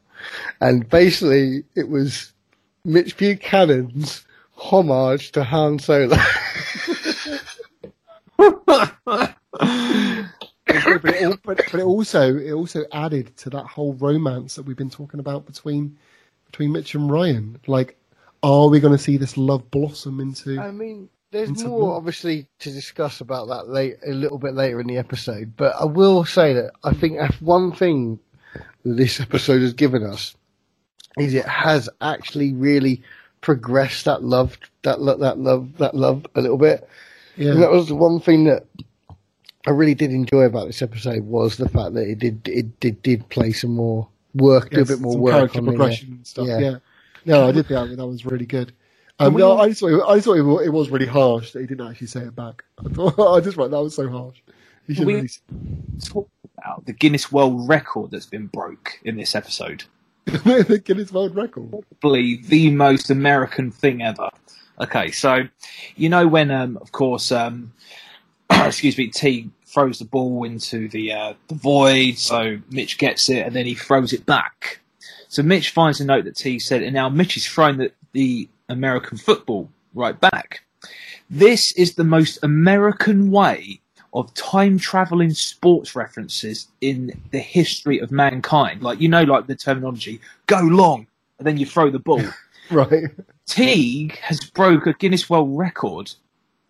and 0.61 0.87
basically 0.87 1.63
it 1.75 1.89
was 1.89 2.33
Mitch 2.83 3.17
Buchannon's 3.17 4.25
homage 4.53 5.31
to 5.33 5.43
Han 5.43 5.79
Solo. 5.79 6.17
but, 8.37 9.35
it, 11.05 11.39
but, 11.43 11.57
but 11.71 11.73
it 11.73 11.83
also 11.83 12.35
it 12.37 12.51
also 12.51 12.85
added 12.91 13.35
to 13.37 13.49
that 13.49 13.65
whole 13.65 13.93
romance 13.93 14.55
that 14.55 14.63
we've 14.63 14.77
been 14.77 14.89
talking 14.89 15.19
about 15.19 15.45
between 15.45 15.97
between 16.45 16.71
Mitch 16.71 16.95
and 16.95 17.11
Ryan. 17.11 17.59
Like, 17.67 17.97
are 18.53 18.69
we 18.69 18.79
going 18.79 18.95
to 18.95 19.03
see 19.03 19.17
this 19.17 19.37
love 19.37 19.69
blossom 19.71 20.19
into? 20.19 20.59
I 20.59 20.71
mean, 20.71 21.09
there's 21.31 21.49
Into 21.49 21.67
more 21.67 21.89
what? 21.89 21.95
obviously 21.95 22.47
to 22.59 22.71
discuss 22.71 23.19
about 23.19 23.47
that 23.49 23.67
late, 23.67 23.97
a 24.05 24.11
little 24.11 24.37
bit 24.37 24.53
later 24.53 24.79
in 24.79 24.87
the 24.87 24.97
episode. 24.97 25.53
But 25.57 25.75
I 25.79 25.85
will 25.85 26.23
say 26.23 26.53
that 26.53 26.71
I 26.83 26.93
think 26.93 27.17
if 27.19 27.41
one 27.41 27.71
thing 27.71 28.19
this 28.83 29.19
episode 29.19 29.61
has 29.61 29.73
given 29.73 30.03
us 30.03 30.35
is 31.17 31.33
it 31.33 31.45
has 31.45 31.89
actually 32.01 32.53
really 32.53 33.01
progressed 33.41 34.05
that 34.05 34.23
love, 34.23 34.57
that 34.83 35.01
lo- 35.01 35.17
that 35.17 35.39
love, 35.39 35.77
that 35.77 35.95
love 35.95 36.25
a 36.35 36.41
little 36.41 36.57
bit. 36.57 36.87
And 37.37 37.61
that 37.61 37.71
was 37.71 37.89
the 37.89 37.95
one 37.95 38.21
thing 38.21 38.45
that 38.45 38.65
I 39.67 39.71
really 39.71 39.95
did 39.95 40.11
enjoy 40.11 40.43
about 40.43 40.67
this 40.67 40.81
episode 40.81 41.23
was 41.25 41.57
the 41.57 41.67
fact 41.67 41.95
that 41.95 42.07
it 42.07 42.19
did 42.19 42.47
it 42.47 42.79
did 42.79 43.01
did 43.01 43.27
play 43.29 43.51
some 43.51 43.75
more 43.75 44.07
work, 44.35 44.69
do 44.69 44.81
a 44.81 44.85
bit 44.85 45.01
more 45.01 45.17
work 45.17 45.55
on 45.55 45.65
the, 45.65 45.71
progression 45.71 46.13
and 46.13 46.27
stuff. 46.27 46.47
yeah. 46.47 46.59
Yeah. 46.59 46.77
No, 47.25 47.47
I 47.47 47.51
did 47.51 47.67
think 47.67 47.89
that, 47.89 47.97
that 47.97 48.07
was 48.07 48.25
really 48.25 48.45
good. 48.45 48.73
Um, 49.19 49.33
we- 49.33 49.41
no, 49.41 49.57
I 49.57 49.69
just 49.69 49.79
thought, 49.81 49.91
it, 49.93 50.03
I 50.07 50.15
just 50.15 50.25
thought 50.25 50.37
it 50.37 50.41
was, 50.41 50.65
it 50.65 50.69
was 50.69 50.89
really 50.89 51.05
harsh 51.05 51.51
that 51.51 51.61
he 51.61 51.67
didn't 51.67 51.87
actually 51.87 52.07
say 52.07 52.21
it 52.21 52.35
back. 52.35 52.63
I, 52.85 52.89
thought, 52.89 53.37
I 53.37 53.39
just 53.39 53.55
thought 53.55 53.71
that 53.71 53.81
was 53.81 53.95
so 53.95 54.09
harsh. 54.09 54.37
He 54.87 54.93
should 54.93 55.05
We- 55.05 55.15
really. 55.15 55.29
Talk 56.03 56.29
about 56.57 56.85
the 56.85 56.93
Guinness 56.93 57.31
World 57.31 57.67
Record 57.67 58.11
that's 58.11 58.25
been 58.25 58.47
broke 58.47 58.99
in 59.03 59.15
this 59.17 59.35
episode. 59.35 59.83
the 60.25 60.81
Guinness 60.83 61.11
World 61.11 61.35
Record. 61.35 61.69
Probably 62.01 62.37
the 62.37 62.71
most 62.71 63.09
American 63.09 63.71
thing 63.71 64.01
ever. 64.01 64.29
Okay, 64.81 65.11
so 65.11 65.43
you 65.95 66.09
know 66.09 66.27
when, 66.27 66.51
um, 66.51 66.77
of 66.77 66.91
course, 66.91 67.31
um, 67.31 67.71
excuse 68.49 68.97
me, 68.97 69.07
T 69.07 69.49
throws 69.65 69.99
the 69.99 70.05
ball 70.05 70.43
into 70.43 70.89
the 70.89 71.13
uh, 71.13 71.33
the 71.47 71.55
void, 71.55 72.17
so 72.17 72.57
Mitch 72.71 72.97
gets 72.97 73.29
it 73.29 73.45
and 73.45 73.55
then 73.55 73.65
he 73.65 73.75
throws 73.75 74.11
it 74.13 74.25
back. 74.25 74.81
So 75.35 75.43
Mitch 75.43 75.71
finds 75.71 75.99
a 75.99 76.05
note 76.05 76.23
that 76.23 76.37
T 76.37 76.59
said, 76.59 76.81
and 76.81 76.93
now 76.93 77.09
Mitch 77.09 77.35
is 77.35 77.45
throwing 77.45 77.75
the, 77.75 77.91
the 78.13 78.47
American 78.69 79.17
football 79.17 79.69
right 79.93 80.17
back. 80.17 80.61
This 81.29 81.73
is 81.73 81.95
the 81.95 82.05
most 82.05 82.39
American 82.41 83.31
way 83.31 83.81
of 84.13 84.33
time 84.33 84.79
traveling 84.79 85.31
sports 85.31 85.93
references 85.93 86.69
in 86.79 87.21
the 87.31 87.39
history 87.39 87.99
of 87.99 88.11
mankind. 88.11 88.81
Like 88.81 89.01
you 89.01 89.09
know, 89.09 89.23
like 89.23 89.47
the 89.47 89.57
terminology, 89.57 90.21
go 90.47 90.61
long, 90.61 91.05
and 91.37 91.45
then 91.45 91.57
you 91.57 91.65
throw 91.65 91.89
the 91.89 91.99
ball. 91.99 92.21
Right. 92.71 93.11
Teague 93.45 94.17
has 94.23 94.39
broke 94.39 94.87
a 94.87 94.93
Guinness 94.93 95.29
World 95.29 95.55
Record, 95.55 96.11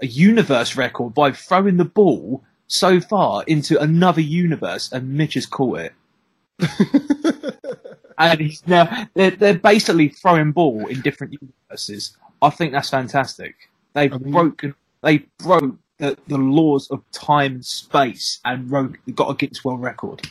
a 0.02 0.08
universe 0.08 0.76
record, 0.76 1.14
by 1.14 1.32
throwing 1.32 1.78
the 1.78 1.86
ball 1.86 2.44
so 2.68 3.00
far 3.00 3.44
into 3.48 3.80
another 3.80 4.20
universe, 4.20 4.92
and 4.92 5.14
Mitch 5.14 5.36
has 5.36 5.46
caught 5.46 5.80
it. 5.80 5.94
and 8.18 8.40
he's 8.40 8.66
now 8.68 9.08
they're, 9.14 9.32
they're 9.32 9.60
basically 9.60 10.10
throwing 10.10 10.52
ball 10.52 10.86
in 10.88 11.02
different 11.02 11.34
universes. 11.42 12.16
I 12.42 12.50
think 12.50 12.72
that's 12.74 12.90
fantastic. 12.90 13.56
They've 13.94 14.14
I 14.14 14.18
mean- 14.18 14.32
broken, 14.32 14.76
they 15.02 15.20
broke 15.40 15.76
the, 15.98 16.18
the 16.28 16.38
laws 16.38 16.90
of 16.92 17.02
time 17.12 17.54
and 17.56 17.66
space 17.66 18.40
and 18.44 18.70
wrote, 18.70 18.98
got 19.16 19.30
a 19.30 19.34
Guinness 19.36 19.64
World 19.64 19.82
Record. 19.82 20.28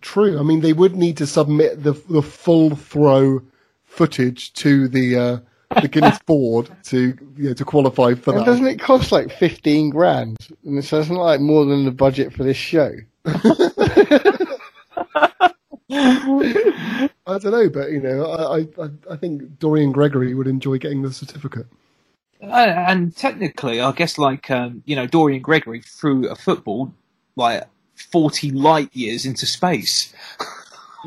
True. 0.00 0.38
I 0.38 0.42
mean, 0.42 0.60
they 0.62 0.72
would 0.72 0.96
need 0.96 1.18
to 1.18 1.26
submit 1.26 1.82
the 1.82 1.92
the 2.08 2.22
full 2.22 2.74
throw 2.74 3.42
footage 3.84 4.54
to 4.54 4.88
the 4.88 5.16
uh, 5.18 5.80
the 5.82 5.88
Guinness 5.88 6.18
board 6.26 6.70
to 6.84 7.14
you 7.36 7.48
know, 7.48 7.52
to 7.54 7.64
qualify 7.66 8.14
for 8.14 8.30
And 8.30 8.40
that. 8.40 8.46
doesn't 8.46 8.66
it 8.66 8.80
cost 8.80 9.12
like 9.12 9.30
15 9.32 9.90
grand? 9.90 10.38
And 10.64 10.82
so 10.82 10.98
it's 11.00 11.10
not 11.10 11.20
like 11.20 11.40
more 11.40 11.66
than 11.66 11.84
the 11.84 11.90
budget 11.90 12.32
for 12.32 12.42
this 12.42 12.56
show. 12.56 12.90
I 17.26 17.38
don't 17.38 17.52
know, 17.52 17.68
but 17.68 17.90
you 17.90 18.00
know, 18.00 18.24
I, 18.24 18.60
I 18.82 18.90
I 19.10 19.16
think 19.16 19.58
Dorian 19.58 19.92
Gregory 19.92 20.32
would 20.34 20.46
enjoy 20.46 20.78
getting 20.78 21.02
the 21.02 21.12
certificate. 21.12 21.66
Uh, 22.42 22.46
and 22.88 23.14
technically, 23.14 23.80
I 23.80 23.92
guess 23.92 24.16
like 24.16 24.50
um, 24.50 24.82
you 24.86 24.96
know 24.96 25.06
Dorian 25.06 25.42
Gregory 25.42 25.82
threw 25.82 26.28
a 26.30 26.34
football 26.34 26.92
like 27.36 27.64
forty 28.10 28.50
light 28.50 28.88
years 28.94 29.26
into 29.26 29.46
space. 29.46 30.12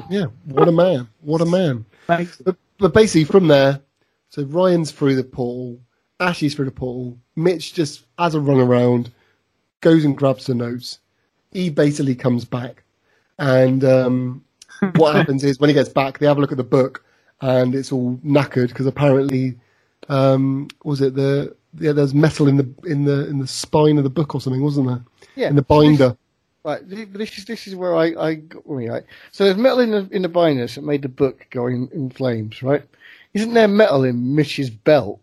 Yeah, 0.09 0.25
what 0.43 0.67
a 0.67 0.73
man! 0.73 1.07
What 1.21 1.39
a 1.39 1.45
man! 1.45 1.85
But, 2.43 2.57
but 2.79 2.93
basically, 2.93 3.23
from 3.23 3.47
there, 3.47 3.79
so 4.27 4.43
Ryan's 4.43 4.91
through 4.91 5.15
the 5.15 5.23
portal, 5.23 5.79
Ashley's 6.19 6.53
through 6.53 6.65
the 6.65 6.71
portal. 6.71 7.17
Mitch 7.37 7.73
just 7.73 8.03
has 8.19 8.35
a 8.35 8.41
run 8.41 8.59
around, 8.59 9.09
goes 9.79 10.03
and 10.03 10.17
grabs 10.17 10.47
the 10.47 10.53
notes. 10.53 10.99
He 11.53 11.69
basically 11.69 12.13
comes 12.15 12.43
back, 12.43 12.83
and 13.39 13.85
um, 13.85 14.44
what 14.95 15.15
happens 15.15 15.43
is 15.43 15.59
when 15.59 15.69
he 15.69 15.73
gets 15.73 15.89
back, 15.89 16.19
they 16.19 16.25
have 16.25 16.37
a 16.37 16.41
look 16.41 16.51
at 16.51 16.57
the 16.57 16.63
book, 16.63 17.03
and 17.41 17.75
it's 17.75 17.91
all 17.91 18.15
knackered 18.25 18.69
because 18.69 18.85
apparently, 18.85 19.55
um, 20.09 20.67
was 20.83 21.01
it 21.01 21.15
the 21.15 21.55
yeah? 21.79 21.91
There's 21.91 22.13
metal 22.13 22.47
in 22.47 22.57
the 22.57 22.69
in 22.85 23.05
the 23.05 23.27
in 23.27 23.39
the 23.39 23.47
spine 23.47 23.97
of 23.97 24.03
the 24.03 24.09
book 24.09 24.35
or 24.35 24.41
something, 24.41 24.61
wasn't 24.63 24.87
there? 24.87 25.03
Yeah. 25.35 25.49
In 25.49 25.55
the 25.55 25.61
binder. 25.61 26.17
Right, 26.63 26.81
this 26.89 27.37
is 27.37 27.45
this 27.45 27.67
is 27.67 27.75
where 27.75 27.95
I 27.95 28.15
I 28.19 28.33
got 28.35 28.67
me 28.67 28.89
right. 28.89 29.03
So 29.31 29.43
there's 29.45 29.57
metal 29.57 29.81
in 29.81 29.91
the 29.91 30.09
in 30.11 30.23
the 30.23 30.29
binders 30.29 30.75
that 30.75 30.83
made 30.83 31.03
the 31.03 31.09
book 31.09 31.45
go 31.51 31.67
in, 31.67 31.89
in 31.93 32.09
flames, 32.09 32.63
right? 32.63 32.83
Isn't 33.35 33.53
there 33.53 33.67
metal 33.67 34.03
in 34.03 34.33
Mitch's 34.35 34.71
belt? 34.71 35.19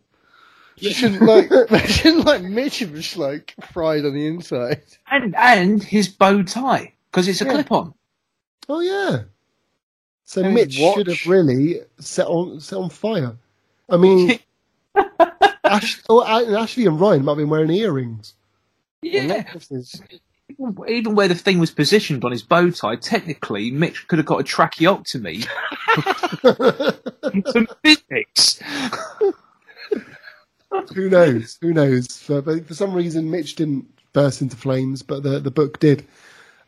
Shouldn't 0.76 1.22
like 1.22 1.50
shouldn't 1.86 2.26
like 2.26 2.42
Mitch 2.42 2.78
have 2.80 2.94
just 2.94 3.16
like 3.16 3.54
fried 3.72 4.04
on 4.04 4.14
the 4.14 4.26
inside? 4.26 4.82
And 5.10 5.34
and 5.36 5.82
his 5.82 6.08
bow 6.08 6.42
tie 6.44 6.92
because 7.10 7.26
it's 7.26 7.40
a 7.40 7.44
Yeah. 7.44 7.52
clip 7.52 7.72
on. 7.72 7.94
Oh 8.68 8.80
yeah. 8.80 9.22
So 10.32 10.42
And 10.42 10.54
Mitch 10.54 10.78
watch. 10.80 10.94
should 10.94 11.08
have 11.08 11.26
really 11.26 11.82
set 12.00 12.26
on 12.26 12.58
set 12.58 12.78
on 12.78 12.88
fire. 12.88 13.36
I 13.90 13.98
mean, 13.98 14.38
Ash, 15.64 16.00
oh, 16.08 16.24
Ashley 16.24 16.86
and 16.86 16.98
Ryan 16.98 17.22
might 17.22 17.32
have 17.32 17.36
been 17.38 17.50
wearing 17.50 17.70
earrings. 17.70 18.32
Yeah, 19.02 19.44
even, 20.88 21.14
where 21.14 21.28
the 21.28 21.34
thing 21.34 21.58
was 21.58 21.70
positioned 21.70 22.24
on 22.24 22.32
his 22.32 22.42
bow 22.42 22.70
tie, 22.70 22.96
technically 22.96 23.70
Mitch 23.72 24.08
could 24.08 24.18
have 24.18 24.24
got 24.26 24.40
a 24.40 24.44
tracheotomy. 24.44 25.44
Some 27.46 27.68
physics. 27.84 28.58
Who 30.94 31.10
knows? 31.10 31.58
Who 31.60 31.74
knows? 31.74 32.06
For, 32.16 32.40
but 32.40 32.66
for 32.66 32.72
some 32.74 32.94
reason, 32.94 33.30
Mitch 33.30 33.54
didn't 33.56 33.86
burst 34.14 34.40
into 34.40 34.56
flames, 34.56 35.02
but 35.02 35.22
the 35.24 35.40
the 35.40 35.50
book 35.50 35.78
did. 35.78 36.06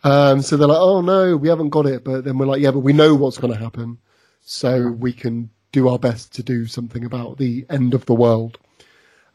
Um, 0.05 0.43
so 0.43 0.57
they're 0.57 0.69
like, 0.69 0.79
"Oh 0.81 1.01
no, 1.01 1.37
we 1.37 1.49
haven't 1.49 1.71
got 1.71 1.87
it." 1.87 2.05
But 2.05 2.25
then 2.25 2.39
we're 2.39 2.47
like, 2.47 2.61
"Yeah, 2.61 2.71
but 2.71 2.81
we 2.81 2.93
know 2.93 3.15
what's 3.15 3.39
going 3.39 3.53
to 3.53 3.59
happen, 3.59 3.99
so 4.41 4.91
we 4.91 5.13
can 5.13 5.51
do 5.73 5.89
our 5.89 5.99
best 5.99 6.35
to 6.35 6.43
do 6.43 6.67
something 6.67 7.05
about 7.05 7.39
the 7.39 7.67
end 7.69 7.95
of 7.95 8.07
the 8.07 8.15
world." 8.15 8.59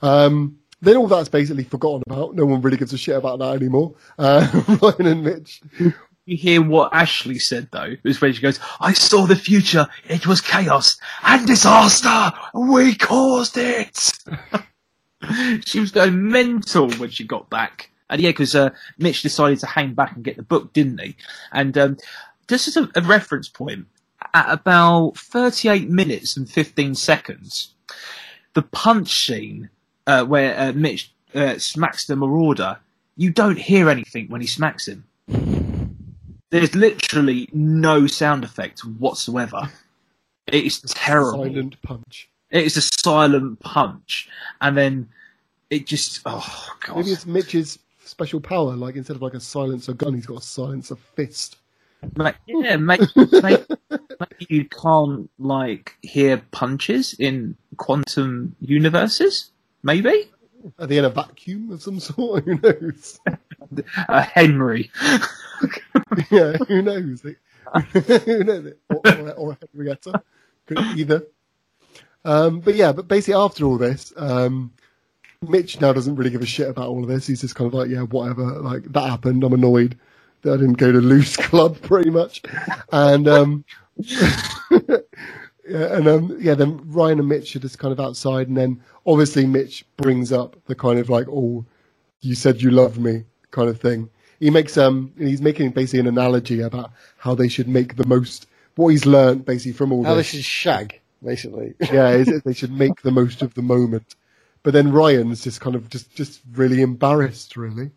Um, 0.01 0.59
then 0.81 0.95
all 0.95 1.07
that's 1.07 1.29
basically 1.29 1.63
forgotten 1.63 2.03
about. 2.07 2.35
No 2.35 2.45
one 2.45 2.61
really 2.61 2.77
gives 2.77 2.93
a 2.93 2.97
shit 2.97 3.17
about 3.17 3.39
that 3.39 3.55
anymore. 3.55 3.95
Uh, 4.17 4.47
Ryan 4.81 5.07
and 5.07 5.23
Mitch 5.23 5.61
You 6.25 6.37
hear 6.37 6.61
what 6.61 6.93
Ashley 6.93 7.39
said 7.39 7.69
though, 7.71 7.95
is 8.03 8.21
when 8.21 8.33
she 8.33 8.41
goes, 8.41 8.59
I 8.79 8.93
saw 8.93 9.25
the 9.25 9.35
future, 9.35 9.87
it 10.07 10.27
was 10.27 10.41
chaos 10.41 10.97
and 11.23 11.45
disaster, 11.47 12.31
we 12.53 12.95
caused 12.95 13.57
it! 13.57 14.13
she 15.65 15.79
was 15.79 15.91
going 15.91 16.29
mental 16.29 16.91
when 16.91 17.09
she 17.09 17.25
got 17.25 17.49
back. 17.49 17.88
And 18.09 18.21
yeah, 18.21 18.29
because 18.29 18.55
uh, 18.55 18.71
Mitch 18.97 19.21
decided 19.21 19.59
to 19.59 19.67
hang 19.67 19.93
back 19.93 20.15
and 20.15 20.23
get 20.23 20.37
the 20.37 20.43
book, 20.43 20.73
didn't 20.73 20.99
he? 20.99 21.15
And 21.51 21.77
um, 21.77 21.97
just 22.47 22.67
as 22.67 22.77
a, 22.77 22.89
a 22.95 23.01
reference 23.01 23.47
point, 23.47 23.85
at 24.33 24.51
about 24.51 25.17
38 25.17 25.89
minutes 25.89 26.35
and 26.35 26.49
15 26.49 26.95
seconds, 26.95 27.73
the 28.53 28.61
punch 28.61 29.25
scene 29.25 29.69
uh, 30.07 30.25
where 30.25 30.59
uh, 30.59 30.73
Mitch 30.73 31.13
uh, 31.35 31.57
smacks 31.57 32.07
the 32.07 32.15
Marauder, 32.15 32.79
you 33.15 33.29
don't 33.29 33.59
hear 33.59 33.89
anything 33.89 34.27
when 34.27 34.41
he 34.41 34.47
smacks 34.47 34.87
him. 34.87 35.05
There's 36.49 36.73
literally 36.73 37.47
no 37.53 38.07
sound 38.07 38.43
effect 38.43 38.83
whatsoever. 38.83 39.69
It 40.47 40.63
is 40.65 40.81
terrible. 40.81 41.43
silent 41.43 41.81
punch. 41.83 42.29
It 42.49 42.65
is 42.65 42.77
a 42.77 42.81
silent 42.81 43.59
punch, 43.59 44.27
and 44.59 44.75
then 44.75 45.09
it 45.69 45.85
just 45.85 46.21
oh 46.25 46.69
god. 46.79 46.97
Maybe 46.97 47.11
it's 47.11 47.27
Mitch's 47.27 47.77
special 48.09 48.41
power. 48.41 48.75
Like 48.75 48.95
instead 48.95 49.15
of 49.15 49.21
like 49.21 49.33
a 49.33 49.39
silencer 49.39 49.93
gun, 49.93 50.13
he's 50.13 50.25
got 50.25 50.41
a 50.41 50.45
silencer 50.45 50.95
fist. 50.95 51.57
Ma- 52.15 52.31
yeah, 52.47 52.77
maybe, 52.77 53.05
maybe, 53.15 53.63
maybe 53.91 54.45
you 54.49 54.65
can't 54.65 55.29
like 55.37 55.95
hear 56.01 56.41
punches 56.51 57.13
in 57.19 57.55
quantum 57.77 58.55
universes. 58.61 59.51
Maybe 59.83 60.29
Are 60.77 60.87
they 60.87 60.97
in 60.97 61.05
a 61.05 61.09
vacuum 61.09 61.71
of 61.71 61.81
some 61.81 61.99
sort? 61.99 62.43
Who 62.45 62.55
knows? 62.55 63.19
uh, 64.09 64.21
Henry. 64.21 64.91
yeah, 66.31 66.53
who 66.67 66.81
knows? 66.81 67.21
who 67.21 68.43
knows? 68.43 68.73
Or, 68.89 69.01
or, 69.05 69.31
or 69.33 69.57
Henrietta, 69.73 70.21
could 70.65 70.79
either. 70.97 71.23
Um, 72.25 72.59
but 72.59 72.75
yeah, 72.75 72.91
but 72.91 73.07
basically 73.07 73.35
after 73.35 73.65
all 73.65 73.77
this, 73.77 74.11
um, 74.17 74.71
Mitch 75.47 75.79
now 75.79 75.93
doesn't 75.93 76.15
really 76.15 76.29
give 76.31 76.41
a 76.41 76.45
shit 76.45 76.67
about 76.67 76.87
all 76.89 77.01
of 77.01 77.07
this. 77.09 77.27
He's 77.27 77.41
just 77.41 77.55
kind 77.55 77.67
of 77.67 77.73
like, 77.73 77.89
yeah, 77.89 78.01
whatever. 78.01 78.43
Like 78.43 78.83
that 78.91 79.09
happened. 79.09 79.43
I'm 79.43 79.53
annoyed 79.53 79.97
that 80.41 80.53
I 80.53 80.57
didn't 80.57 80.73
go 80.73 80.91
to 80.91 80.99
Loose 80.99 81.37
Club, 81.37 81.79
pretty 81.81 82.09
much. 82.09 82.41
And 82.91 83.27
um, 83.27 83.63
yeah, 83.95 84.97
and 85.69 86.07
um, 86.07 86.37
yeah, 86.41 86.55
then 86.55 86.81
Ryan 86.91 87.19
and 87.19 87.29
Mitch 87.29 87.55
are 87.55 87.59
just 87.59 87.79
kind 87.79 87.93
of 87.93 87.99
outside, 87.99 88.47
and 88.49 88.57
then 88.57 88.81
obviously 89.05 89.45
Mitch 89.45 89.85
brings 89.95 90.31
up 90.33 90.57
the 90.65 90.75
kind 90.75 90.99
of 90.99 91.09
like, 91.09 91.27
oh, 91.29 91.65
you 92.21 92.35
said 92.35 92.61
you 92.61 92.71
loved 92.71 92.97
me 92.99 93.23
kind 93.51 93.69
of 93.69 93.79
thing. 93.79 94.09
He 94.41 94.49
makes 94.49 94.77
um, 94.77 95.13
he's 95.17 95.41
making 95.41 95.71
basically 95.71 95.99
an 96.01 96.07
analogy 96.07 96.61
about 96.61 96.91
how 97.17 97.33
they 97.33 97.47
should 97.47 97.67
make 97.67 97.95
the 97.95 98.05
most 98.07 98.47
what 98.75 98.89
he's 98.89 99.05
learned 99.05 99.45
basically 99.45 99.73
from 99.73 99.91
all 99.91 100.03
Now 100.03 100.15
this. 100.15 100.31
this 100.31 100.39
is 100.41 100.45
shag, 100.45 100.99
basically. 101.23 101.75
yeah, 101.91 102.23
they 102.45 102.53
should 102.53 102.71
make 102.71 103.01
the 103.01 103.11
most 103.11 103.41
of 103.41 103.53
the 103.53 103.61
moment. 103.61 104.15
But 104.63 104.73
then 104.73 104.91
Ryan's 104.91 105.43
just 105.43 105.61
kind 105.61 105.75
of 105.75 105.89
just 105.89 106.13
just 106.15 106.41
really 106.53 106.81
embarrassed, 106.81 107.55
really, 107.55 107.91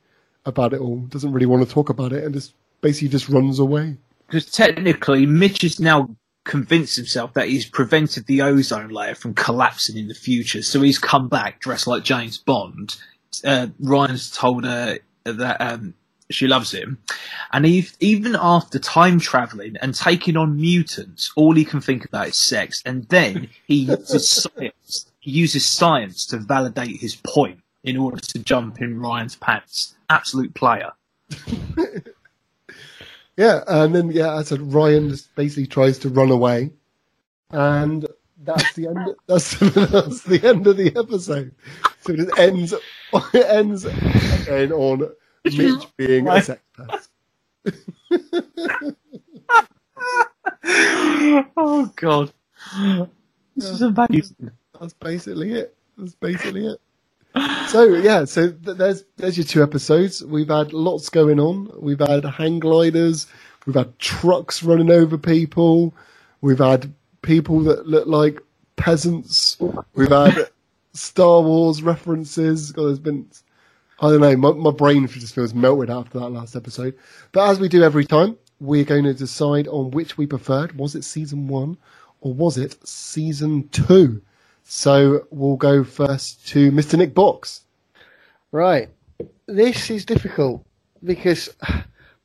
about 0.47 0.73
it 0.73 0.81
all. 0.81 0.99
Doesn't 1.09 1.33
really 1.33 1.47
want 1.47 1.67
to 1.67 1.73
talk 1.73 1.89
about 1.91 2.13
it, 2.13 2.25
and 2.25 2.33
just 2.35 2.55
basically 2.81 3.09
just 3.09 3.29
runs 3.29 3.59
away. 3.59 3.97
because 4.27 4.47
technically 4.47 5.27
Mitch 5.27 5.65
is 5.65 5.79
now 5.81 6.09
convinced 6.45 6.97
himself 6.97 7.35
that 7.35 7.49
he's 7.49 7.65
prevented 7.67 8.27
the 8.27 8.43
ozone 8.43 8.89
layer 8.89 9.15
from 9.15 9.35
collapsing 9.35 9.97
in 9.97 10.09
the 10.09 10.15
future. 10.15 10.63
So 10.63 10.81
he's 10.83 10.99
come 10.99 11.29
back 11.29 11.61
dressed 11.61 11.87
like 11.87 12.03
James 12.03 12.39
Bond. 12.39 12.97
Uh, 13.45 13.69
Ryan's 13.81 14.31
told 14.31 14.65
her 14.65 14.99
that 15.25 15.61
um, 15.61 15.95
she 16.31 16.47
loves 16.49 16.73
him, 16.73 16.99
and 17.53 17.65
he, 17.65 17.87
even 18.01 18.37
after 18.39 18.79
time 18.79 19.21
traveling 19.21 19.77
and 19.81 19.95
taking 19.95 20.37
on 20.37 20.57
mutants, 20.57 21.33
all 21.37 21.55
he 21.55 21.65
can 21.65 21.81
think 21.81 22.05
about 22.05 22.29
is 22.29 22.37
sex. 22.37 22.83
And 22.85 23.09
then 23.09 23.49
he. 23.67 23.85
He 24.13 24.71
uses 25.23 25.67
science 25.67 26.27
to 26.27 26.39
validate 26.39 27.01
his 27.01 27.17
point 27.17 27.61
in 27.85 27.97
order 27.97 28.19
to 28.19 28.39
jump 28.39 28.81
in 28.81 29.01
Ryan's 29.01 29.37
pants. 29.37 29.95
Absolute 30.11 30.55
player. 30.55 30.93
Yeah, 33.37 33.65
and 33.67 33.95
then 33.95 34.11
yeah, 34.11 34.35
I 34.35 34.43
said 34.43 34.61
Ryan 34.61 35.09
just 35.09 35.35
basically 35.35 35.67
tries 35.67 35.99
to 36.01 36.11
run 36.11 36.31
away, 36.31 36.71
and 37.51 38.07
that's 38.43 38.75
the 38.75 38.89
end. 38.89 38.99
That's, 39.27 39.59
that's 39.59 40.23
the 40.23 40.41
end 40.47 40.67
of 40.67 40.77
the 40.77 40.95
episode. 40.97 41.55
So 42.01 42.13
it 42.13 42.39
ends. 42.39 42.75
It 42.75 43.47
ends 43.47 43.85
again 43.85 44.73
on 44.73 45.11
Mitch 45.45 45.87
being 45.97 46.29
a 46.29 46.43
sex 46.43 46.61
pest. 46.77 47.09
oh 51.57 51.93
god, 51.97 52.33
this 53.57 53.69
is 53.69 53.83
amazing. 53.83 54.51
That's 54.81 54.95
basically 54.95 55.53
it. 55.53 55.77
That's 55.97 56.15
basically 56.15 56.67
it. 56.67 56.81
So 57.69 57.85
yeah, 57.95 58.25
so 58.25 58.51
th- 58.53 58.77
there's 58.77 59.05
there's 59.17 59.39
your 59.39 59.47
two 59.47 59.63
episodes. 59.63 60.23
We've 60.25 60.49
had 60.49 60.73
lots 60.73 61.09
going 61.09 61.41
on. 61.41 61.71
We've 61.79 61.99
had 61.99 62.25
hang 62.25 62.61
gliders. 62.61 63.27
We've 63.65 63.77
had 63.77 63.99
trucks 63.99 64.63
running 64.63 64.91
over 64.91 65.17
people. 65.17 65.95
We've 66.43 66.59
had 66.59 66.93
people 67.23 67.61
that 67.61 67.87
look 67.87 68.07
like 68.07 68.41
peasants. 68.77 69.57
We've 69.95 70.11
had 70.11 70.49
Star 70.93 71.41
Wars 71.41 71.83
references. 71.83 72.73
God, 72.73 72.89
there's 72.89 72.99
been 72.99 73.29
I 74.01 74.11
don't 74.11 74.21
know. 74.21 74.37
My, 74.37 74.53
my 74.53 74.71
brain 74.73 75.07
just 75.07 75.35
feels 75.35 75.55
melted 75.55 75.89
after 75.89 76.19
that 76.19 76.31
last 76.31 76.57
episode. 76.57 76.99
But 77.31 77.49
as 77.49 77.61
we 77.61 77.69
do 77.69 77.85
every 77.85 78.05
time, 78.05 78.37
we're 78.61 78.85
going 78.85 79.05
to 79.05 79.15
decide 79.15 79.69
on 79.69 79.93
which 79.93 80.19
we 80.19 80.27
preferred. 80.27 80.77
Was 80.77 80.97
it 80.97 81.05
season 81.05 81.47
one 81.47 81.79
or 82.21 82.35
was 82.35 82.59
it 82.59 82.77
season 82.87 83.69
two? 83.69 84.21
So 84.65 85.27
we'll 85.31 85.57
go 85.57 85.85
first 85.85 86.47
to 86.49 86.71
Mr. 86.71 86.97
Nick 86.97 87.15
Box. 87.15 87.63
Right. 88.51 88.89
This 89.47 89.91
is 89.91 90.05
difficult 90.05 90.65
because 91.05 91.49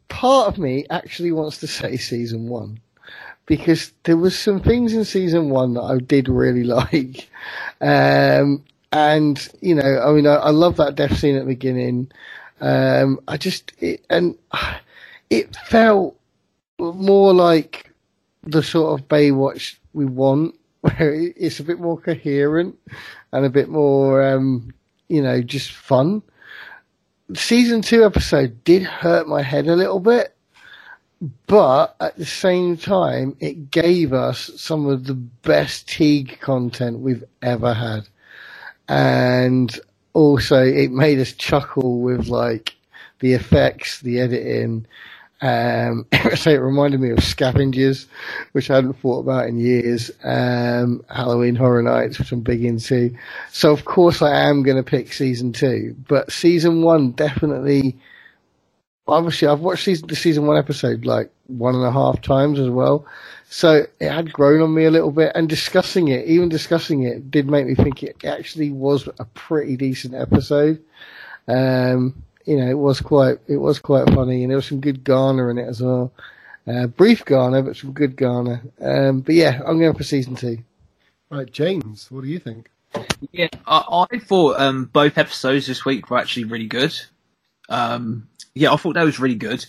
part 0.07 0.47
of 0.47 0.57
me 0.57 0.85
actually 0.89 1.31
wants 1.31 1.57
to 1.59 1.67
say 1.67 1.97
season 1.97 2.47
one 2.47 2.79
because 3.45 3.93
there 4.03 4.17
was 4.17 4.37
some 4.37 4.59
things 4.59 4.93
in 4.93 5.05
season 5.05 5.49
one 5.49 5.73
that 5.73 5.81
I 5.81 5.97
did 5.97 6.29
really 6.29 6.63
like. 6.81 7.29
Um, 7.81 8.63
and 8.91 9.49
you 9.61 9.75
know, 9.75 10.01
I 10.01 10.11
mean, 10.11 10.27
I, 10.27 10.35
I 10.35 10.49
love 10.51 10.77
that 10.77 10.95
death 10.95 11.17
scene 11.17 11.35
at 11.35 11.39
the 11.39 11.53
beginning. 11.53 12.11
Um, 12.61 13.19
I 13.27 13.37
just, 13.37 13.71
it, 13.79 14.05
and 14.09 14.37
it 15.29 15.55
felt 15.55 16.17
more 16.79 17.33
like 17.33 17.91
the 18.43 18.63
sort 18.63 18.99
of 18.99 19.07
Baywatch 19.07 19.77
we 19.93 20.05
want 20.05 20.55
where 20.87 21.13
it's 21.13 21.59
a 21.59 21.63
bit 21.63 21.79
more 21.79 21.99
coherent 21.99 22.77
and 23.31 23.45
a 23.45 23.49
bit 23.49 23.69
more, 23.69 24.23
um, 24.23 24.73
you 25.07 25.21
know, 25.21 25.41
just 25.41 25.71
fun. 25.71 26.21
Season 27.33 27.81
two 27.81 28.05
episode 28.05 28.63
did 28.63 28.83
hurt 28.83 29.27
my 29.27 29.41
head 29.41 29.67
a 29.67 29.75
little 29.75 29.99
bit, 29.99 30.33
but 31.45 31.95
at 31.99 32.15
the 32.15 32.25
same 32.25 32.77
time, 32.77 33.35
it 33.39 33.69
gave 33.69 34.13
us 34.13 34.51
some 34.55 34.87
of 34.87 35.05
the 35.05 35.13
best 35.13 35.89
Teague 35.89 36.39
content 36.39 36.99
we've 36.99 37.23
ever 37.41 37.73
had. 37.73 38.07
And 38.87 39.77
also 40.13 40.63
it 40.63 40.91
made 40.91 41.19
us 41.19 41.33
chuckle 41.33 41.99
with 41.99 42.27
like 42.27 42.75
the 43.19 43.33
effects, 43.33 44.01
the 44.01 44.19
editing, 44.19 44.85
um, 45.41 46.07
so 46.35 46.49
it 46.49 46.55
reminded 46.55 46.99
me 46.99 47.11
of 47.11 47.23
Scavengers, 47.23 48.07
which 48.53 48.69
I 48.69 48.75
hadn't 48.75 48.93
thought 48.93 49.19
about 49.19 49.47
in 49.47 49.59
years. 49.59 50.11
Um, 50.23 51.03
Halloween 51.09 51.55
Horror 51.55 51.83
Nights, 51.83 52.19
which 52.19 52.31
I'm 52.31 52.41
big 52.41 52.63
into. 52.63 53.15
So 53.51 53.71
of 53.71 53.85
course 53.85 54.21
I 54.21 54.49
am 54.49 54.63
going 54.63 54.77
to 54.77 54.83
pick 54.83 55.13
season 55.13 55.53
two, 55.53 55.95
but 56.07 56.31
season 56.31 56.81
one 56.81 57.11
definitely. 57.11 57.97
Obviously, 59.09 59.47
I've 59.47 59.61
watched 59.61 59.85
season, 59.85 60.07
the 60.07 60.17
season 60.17 60.47
one 60.47 60.57
episode 60.57 61.05
like 61.05 61.31
one 61.45 61.75
and 61.75 61.85
a 61.85 61.91
half 61.91 62.21
times 62.21 62.59
as 62.59 62.69
well. 62.69 63.05
So 63.49 63.85
it 64.01 64.11
had 64.11 64.33
grown 64.33 64.61
on 64.61 64.73
me 64.73 64.83
a 64.83 64.91
little 64.91 65.11
bit 65.11 65.31
and 65.33 65.47
discussing 65.47 66.09
it, 66.09 66.25
even 66.25 66.49
discussing 66.49 67.03
it 67.03 67.31
did 67.31 67.47
make 67.47 67.65
me 67.65 67.75
think 67.75 68.03
it 68.03 68.25
actually 68.25 68.69
was 68.71 69.07
a 69.19 69.23
pretty 69.33 69.77
decent 69.77 70.13
episode. 70.13 70.83
Um, 71.47 72.21
you 72.47 72.57
know, 72.57 72.67
it 72.67 72.77
was 72.77 73.01
quite 73.01 73.39
it 73.47 73.57
was 73.57 73.79
quite 73.79 74.09
funny, 74.09 74.43
and 74.43 74.51
there 74.51 74.57
was 74.57 74.65
some 74.65 74.79
good 74.79 75.03
Garner 75.03 75.51
in 75.51 75.57
it 75.57 75.67
as 75.67 75.81
well. 75.81 76.11
Uh, 76.65 76.87
brief 76.87 77.23
Garner, 77.23 77.61
but 77.61 77.75
some 77.75 77.91
good 77.91 78.15
Garner. 78.15 78.61
Um, 78.81 79.21
but 79.21 79.35
yeah, 79.35 79.61
I'm 79.65 79.79
going 79.79 79.93
for 79.93 80.03
season 80.03 80.35
two. 80.35 80.59
Right, 81.29 81.51
James, 81.51 82.09
what 82.09 82.23
do 82.23 82.29
you 82.29 82.39
think? 82.39 82.69
Yeah, 83.31 83.49
I, 83.65 84.05
I 84.11 84.19
thought 84.19 84.59
um, 84.59 84.85
both 84.85 85.17
episodes 85.17 85.67
this 85.67 85.85
week 85.85 86.09
were 86.09 86.17
actually 86.17 86.45
really 86.45 86.67
good. 86.67 86.93
Um, 87.69 88.29
yeah, 88.55 88.73
I 88.73 88.77
thought 88.77 88.95
that 88.95 89.03
was 89.03 89.19
really 89.19 89.35
good. 89.35 89.65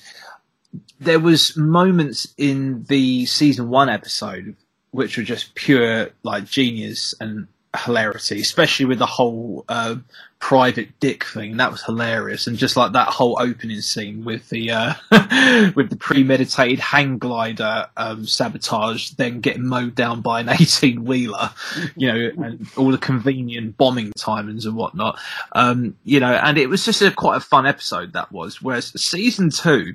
There 1.00 1.20
was 1.20 1.56
moments 1.56 2.32
in 2.38 2.84
the 2.84 3.26
season 3.26 3.68
one 3.68 3.88
episode 3.88 4.56
which 4.90 5.16
were 5.16 5.24
just 5.24 5.55
pure 5.55 6.10
like 6.22 6.44
genius 6.44 7.14
and 7.20 7.46
hilarity, 7.84 8.40
especially 8.40 8.86
with 8.86 8.98
the 8.98 9.06
whole 9.06 9.64
uh, 9.68 9.96
private 10.40 10.89
dick 11.01 11.24
thing. 11.24 11.56
That 11.56 11.70
was 11.70 11.82
hilarious, 11.82 12.47
and 12.47 12.56
just 12.56 12.77
like 12.77 12.93
that 12.93 13.09
whole 13.09 13.36
opening 13.40 13.81
scene 13.81 14.24
with 14.24 14.48
the 14.48 14.70
uh, 14.70 14.94
with 15.74 15.90
the 15.90 15.97
premeditated 15.97 16.78
hang 16.78 17.19
glider 17.19 17.89
um, 17.97 18.27
sabotage, 18.27 19.10
then 19.10 19.40
getting 19.40 19.66
mowed 19.66 19.94
down 19.94 20.20
by 20.20 20.40
an 20.40 20.48
eighteen 20.60 21.05
wheeler, 21.05 21.51
you 21.97 22.12
know, 22.12 22.44
and 22.44 22.66
all 22.77 22.90
the 22.90 22.98
convenient 22.98 23.77
bombing 23.77 24.12
timings 24.12 24.65
and 24.65 24.77
whatnot. 24.77 25.19
Um, 25.52 25.97
you 26.05 26.20
know, 26.20 26.32
and 26.32 26.59
it 26.59 26.69
was 26.69 26.85
just 26.85 27.02
a 27.02 27.10
quite 27.10 27.36
a 27.36 27.40
fun 27.40 27.66
episode 27.66 28.12
that 28.12 28.32
was. 28.32 28.62
Whereas 28.62 29.01
season 29.01 29.51
two. 29.51 29.94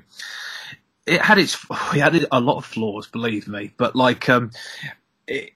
It 1.06 1.20
had 1.20 1.36
its, 1.36 1.54
it 1.70 2.00
had 2.00 2.26
a 2.32 2.40
lot 2.40 2.56
of 2.56 2.64
flaws, 2.64 3.06
believe 3.06 3.46
me, 3.46 3.74
but 3.76 3.94
like, 3.94 4.26
um, 4.30 4.52
it, 5.26 5.50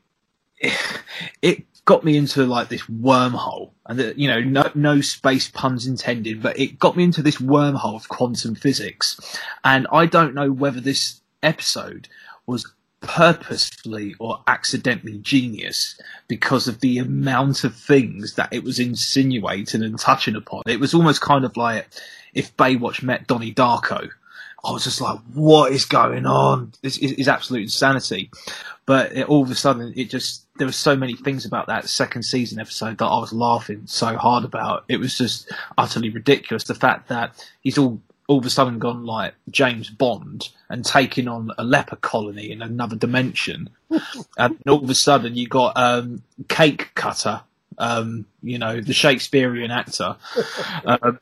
it 1.40 1.64
got 1.88 2.04
me 2.04 2.18
into 2.18 2.44
like 2.44 2.68
this 2.68 2.82
wormhole. 2.82 3.70
And 3.86 3.98
the, 3.98 4.12
you 4.14 4.28
know 4.28 4.40
no, 4.40 4.70
no 4.74 5.00
space 5.00 5.48
puns 5.48 5.86
intended 5.86 6.42
but 6.42 6.58
it 6.58 6.78
got 6.78 6.98
me 6.98 7.04
into 7.04 7.22
this 7.22 7.38
wormhole 7.38 7.96
of 7.96 8.08
quantum 8.08 8.54
physics. 8.54 9.18
And 9.64 9.86
i 9.90 10.04
don't 10.04 10.34
know 10.34 10.52
whether 10.52 10.80
this 10.80 11.22
episode 11.42 12.08
was 12.46 12.70
purposefully 13.00 14.14
or 14.18 14.42
accidentally 14.46 15.16
genius 15.18 15.98
because 16.26 16.68
of 16.68 16.80
the 16.80 16.98
amount 16.98 17.64
of 17.64 17.74
things 17.74 18.34
that 18.34 18.52
it 18.52 18.64
was 18.64 18.78
insinuating 18.78 19.82
and 19.82 19.98
touching 19.98 20.36
upon. 20.36 20.64
It 20.66 20.80
was 20.80 20.92
almost 20.92 21.22
kind 21.22 21.46
of 21.46 21.56
like 21.56 21.88
if 22.34 22.54
baywatch 22.58 23.02
met 23.02 23.26
donnie 23.26 23.54
darko 23.54 24.10
I 24.64 24.72
was 24.72 24.84
just 24.84 25.00
like, 25.00 25.18
what 25.34 25.72
is 25.72 25.84
going 25.84 26.26
on? 26.26 26.72
This 26.82 26.98
is, 26.98 27.12
is 27.12 27.28
absolute 27.28 27.62
insanity. 27.62 28.30
But 28.86 29.12
it, 29.12 29.28
all 29.28 29.42
of 29.42 29.50
a 29.50 29.54
sudden, 29.54 29.92
it 29.96 30.10
just, 30.10 30.46
there 30.56 30.66
were 30.66 30.72
so 30.72 30.96
many 30.96 31.14
things 31.14 31.44
about 31.44 31.66
that 31.68 31.88
second 31.88 32.22
season 32.22 32.58
episode 32.58 32.98
that 32.98 33.06
I 33.06 33.18
was 33.18 33.32
laughing 33.32 33.82
so 33.86 34.16
hard 34.16 34.44
about. 34.44 34.84
It 34.88 34.98
was 34.98 35.16
just 35.16 35.52
utterly 35.76 36.10
ridiculous. 36.10 36.64
The 36.64 36.74
fact 36.74 37.08
that 37.08 37.46
he's 37.60 37.78
all, 37.78 38.00
all 38.26 38.38
of 38.38 38.46
a 38.46 38.50
sudden 38.50 38.78
gone 38.78 39.06
like 39.06 39.34
James 39.50 39.90
Bond 39.90 40.48
and 40.68 40.84
taking 40.84 41.28
on 41.28 41.52
a 41.56 41.64
leper 41.64 41.96
colony 41.96 42.50
in 42.50 42.60
another 42.60 42.96
dimension. 42.96 43.70
and 44.38 44.58
all 44.66 44.82
of 44.82 44.90
a 44.90 44.94
sudden 44.94 45.36
you 45.36 45.46
got, 45.46 45.76
um, 45.76 46.22
Cake 46.48 46.90
Cutter, 46.94 47.42
um, 47.78 48.26
you 48.42 48.58
know, 48.58 48.80
the 48.80 48.92
Shakespearean 48.92 49.70
actor, 49.70 50.16
um, 50.84 51.20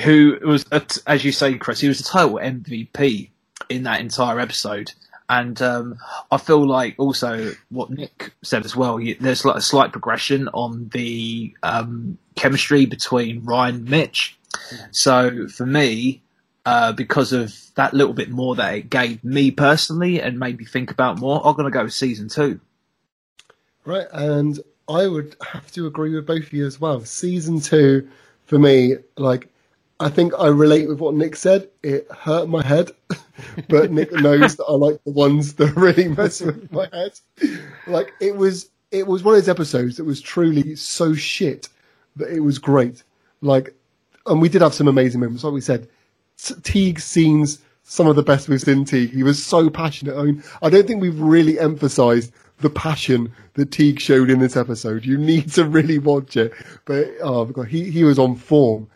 who 0.00 0.38
was, 0.42 0.64
as 1.06 1.24
you 1.24 1.32
say, 1.32 1.56
Chris, 1.58 1.80
he 1.80 1.88
was 1.88 1.98
the 1.98 2.04
total 2.04 2.36
MVP 2.36 3.30
in 3.68 3.82
that 3.84 4.00
entire 4.00 4.40
episode. 4.40 4.92
And 5.30 5.60
um, 5.60 5.98
I 6.30 6.38
feel 6.38 6.66
like 6.66 6.94
also 6.98 7.52
what 7.68 7.90
Nick 7.90 8.32
said 8.42 8.64
as 8.64 8.74
well. 8.74 8.98
There's 9.20 9.44
like 9.44 9.56
a 9.56 9.60
slight 9.60 9.92
progression 9.92 10.48
on 10.48 10.88
the 10.94 11.54
um, 11.62 12.16
chemistry 12.34 12.86
between 12.86 13.44
Ryan 13.44 13.76
and 13.76 13.90
Mitch. 13.90 14.38
So 14.90 15.46
for 15.48 15.66
me, 15.66 16.22
uh, 16.64 16.92
because 16.92 17.32
of 17.32 17.54
that 17.74 17.94
little 17.94 18.14
bit 18.14 18.30
more 18.30 18.54
that 18.54 18.74
it 18.74 18.90
gave 18.90 19.22
me 19.22 19.50
personally 19.50 20.20
and 20.20 20.38
made 20.38 20.58
me 20.58 20.64
think 20.64 20.90
about 20.90 21.18
more, 21.18 21.40
I'm 21.44 21.54
going 21.54 21.70
to 21.70 21.70
go 21.70 21.84
with 21.84 21.92
season 21.92 22.28
two. 22.28 22.60
Right, 23.84 24.06
and 24.12 24.58
I 24.88 25.06
would 25.06 25.36
have 25.46 25.70
to 25.72 25.86
agree 25.86 26.14
with 26.14 26.26
both 26.26 26.44
of 26.44 26.52
you 26.52 26.66
as 26.66 26.80
well. 26.80 27.00
Season 27.04 27.60
two, 27.60 28.08
for 28.46 28.58
me, 28.58 28.96
like 29.16 29.48
I 30.00 30.08
think 30.08 30.32
I 30.38 30.46
relate 30.46 30.88
with 30.88 31.00
what 31.00 31.14
Nick 31.14 31.36
said. 31.36 31.68
It 31.82 32.10
hurt 32.10 32.48
my 32.48 32.62
head, 32.62 32.92
but 33.68 33.90
Nick 33.90 34.12
knows 34.12 34.56
that 34.56 34.64
I 34.64 34.72
like 34.72 35.02
the 35.04 35.10
ones 35.10 35.54
that 35.54 35.72
really 35.76 36.08
mess 36.08 36.40
with 36.40 36.70
my 36.72 36.88
head. 36.92 37.18
Like 37.86 38.12
it 38.20 38.36
was, 38.36 38.70
it 38.90 39.06
was 39.06 39.22
one 39.22 39.34
of 39.34 39.40
those 39.40 39.48
episodes 39.48 39.96
that 39.96 40.04
was 40.04 40.20
truly 40.20 40.76
so 40.76 41.14
shit 41.14 41.68
that 42.16 42.30
it 42.30 42.40
was 42.40 42.58
great. 42.58 43.02
Like, 43.40 43.74
and 44.26 44.40
we 44.40 44.48
did 44.48 44.62
have 44.62 44.74
some 44.74 44.88
amazing 44.88 45.20
moments. 45.20 45.44
Like 45.44 45.52
we 45.52 45.60
said, 45.60 45.88
Teague 46.62 47.00
scenes 47.00 47.58
some 47.88 48.06
of 48.06 48.16
the 48.16 48.22
best 48.22 48.48
we've 48.48 48.60
seen 48.60 48.84
Teague. 48.84 49.12
He 49.12 49.22
was 49.22 49.44
so 49.44 49.70
passionate. 49.70 50.16
I 50.16 50.22
mean, 50.22 50.44
I 50.60 50.68
don't 50.68 50.86
think 50.86 51.00
we've 51.00 51.18
really 51.18 51.58
emphasized 51.58 52.32
the 52.58 52.68
passion 52.68 53.32
that 53.54 53.72
Teague 53.72 53.98
showed 53.98 54.28
in 54.28 54.40
this 54.40 54.56
episode. 54.56 55.06
You 55.06 55.16
need 55.16 55.52
to 55.52 55.64
really 55.64 55.98
watch 55.98 56.36
it. 56.36 56.52
But 56.84 57.08
oh 57.22 57.46
god, 57.46 57.68
he 57.68 57.90
he 57.90 58.04
was 58.04 58.18
on 58.18 58.36
form. 58.36 58.88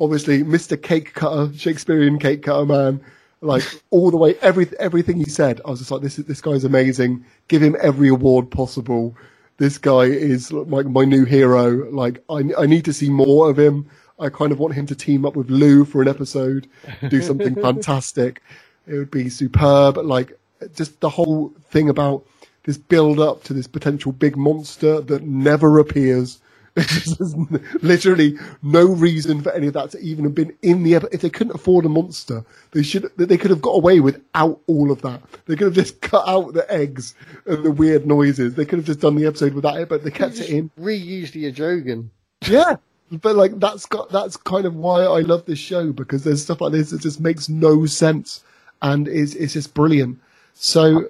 Obviously, 0.00 0.42
Mr. 0.42 0.80
Cake 0.80 1.14
Cutter, 1.14 1.52
Shakespearean 1.56 2.18
cake 2.18 2.42
cutter 2.42 2.64
man, 2.64 3.00
like 3.42 3.62
all 3.90 4.10
the 4.10 4.16
way, 4.16 4.34
every 4.40 4.68
everything 4.78 5.18
he 5.18 5.28
said, 5.28 5.60
I 5.64 5.70
was 5.70 5.80
just 5.80 5.90
like, 5.90 6.02
this 6.02 6.16
this 6.16 6.40
guy's 6.40 6.64
amazing. 6.64 7.24
Give 7.48 7.62
him 7.62 7.76
every 7.80 8.08
award 8.08 8.50
possible. 8.50 9.16
This 9.58 9.78
guy 9.78 10.04
is 10.04 10.52
like 10.52 10.86
my 10.86 11.04
new 11.04 11.24
hero. 11.24 11.90
Like 11.90 12.22
I 12.28 12.44
I 12.58 12.66
need 12.66 12.84
to 12.86 12.92
see 12.92 13.10
more 13.10 13.50
of 13.50 13.58
him. 13.58 13.88
I 14.18 14.28
kind 14.28 14.52
of 14.52 14.58
want 14.58 14.74
him 14.74 14.86
to 14.86 14.94
team 14.94 15.24
up 15.24 15.34
with 15.34 15.50
Lou 15.50 15.84
for 15.84 16.02
an 16.02 16.08
episode, 16.08 16.68
do 17.08 17.22
something 17.22 17.54
fantastic. 17.62 18.42
It 18.86 18.94
would 18.94 19.10
be 19.10 19.30
superb. 19.30 19.96
Like 19.96 20.38
just 20.74 21.00
the 21.00 21.08
whole 21.08 21.54
thing 21.70 21.88
about 21.88 22.26
this 22.64 22.76
build 22.76 23.18
up 23.18 23.42
to 23.44 23.54
this 23.54 23.66
potential 23.66 24.12
big 24.12 24.36
monster 24.36 25.00
that 25.00 25.22
never 25.22 25.78
appears. 25.78 26.40
There's 26.74 27.34
literally 27.82 28.38
no 28.62 28.86
reason 28.86 29.42
for 29.42 29.52
any 29.52 29.66
of 29.66 29.74
that 29.74 29.90
to 29.90 30.00
even 30.00 30.24
have 30.24 30.34
been 30.34 30.56
in 30.62 30.82
the 30.82 30.94
episode. 30.94 31.14
If 31.14 31.20
they 31.20 31.30
couldn't 31.30 31.54
afford 31.54 31.84
a 31.84 31.88
monster, 31.88 32.44
they 32.72 32.82
should. 32.82 33.10
They 33.16 33.36
could 33.36 33.50
have 33.50 33.62
got 33.62 33.72
away 33.72 34.00
without 34.00 34.60
all 34.66 34.90
of 34.90 35.02
that. 35.02 35.22
They 35.46 35.56
could 35.56 35.66
have 35.66 35.74
just 35.74 36.00
cut 36.02 36.26
out 36.28 36.54
the 36.54 36.70
eggs 36.72 37.14
and 37.46 37.64
the 37.64 37.72
weird 37.72 38.06
noises. 38.06 38.54
They 38.54 38.64
could 38.64 38.78
have 38.78 38.86
just 38.86 39.00
done 39.00 39.16
the 39.16 39.26
episode 39.26 39.54
without 39.54 39.80
it, 39.80 39.88
but 39.88 40.04
they 40.04 40.10
kept 40.10 40.38
it 40.38 40.50
in. 40.50 40.70
Reused 40.78 41.32
the 41.32 41.50
Ajogan. 41.52 42.08
Yeah, 42.46 42.76
but 43.10 43.36
like 43.36 43.58
that's 43.58 43.86
got 43.86 44.10
that's 44.10 44.36
kind 44.36 44.64
of 44.64 44.74
why 44.74 45.02
I 45.02 45.20
love 45.20 45.44
this 45.44 45.58
show 45.58 45.92
because 45.92 46.24
there's 46.24 46.42
stuff 46.42 46.60
like 46.60 46.72
this 46.72 46.90
that 46.90 47.00
just 47.00 47.20
makes 47.20 47.48
no 47.48 47.84
sense 47.86 48.44
and 48.82 49.08
is 49.08 49.34
is 49.34 49.52
just 49.52 49.74
brilliant. 49.74 50.18
So, 50.54 51.08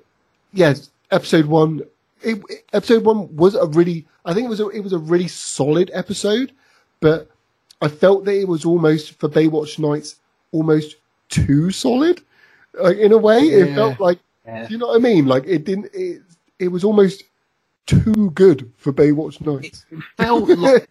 yeah, 0.52 0.74
episode 1.10 1.46
one. 1.46 1.82
It, 2.22 2.42
episode 2.72 3.04
one 3.04 3.34
was 3.36 3.54
a 3.54 3.66
really, 3.66 4.06
I 4.24 4.34
think 4.34 4.46
it 4.46 4.50
was 4.50 4.60
a, 4.60 4.68
it 4.68 4.80
was 4.80 4.92
a 4.92 4.98
really 4.98 5.28
solid 5.28 5.90
episode, 5.94 6.52
but 7.00 7.30
I 7.80 7.88
felt 7.88 8.24
that 8.26 8.38
it 8.38 8.48
was 8.48 8.64
almost 8.64 9.18
for 9.18 9.28
Baywatch 9.28 9.78
Nights 9.78 10.16
almost 10.52 10.96
too 11.28 11.70
solid. 11.70 12.20
Like 12.74 12.98
in 12.98 13.12
a 13.12 13.18
way, 13.18 13.40
it 13.40 13.74
felt 13.74 13.98
like, 14.00 14.18
Yeah. 14.46 14.68
you 14.68 14.78
know 14.78 14.88
what 14.88 14.96
I 14.96 14.98
mean? 15.00 15.26
Like 15.26 15.44
it 15.46 15.64
didn't. 15.64 15.90
It, 15.94 16.22
it 16.58 16.68
was 16.68 16.84
almost 16.84 17.24
too 17.86 18.30
good 18.34 18.70
for 18.76 18.92
Baywatch 18.92 19.40
Nights. 19.40 19.86
It 19.90 20.02
felt 20.16 20.48
like 20.48 20.88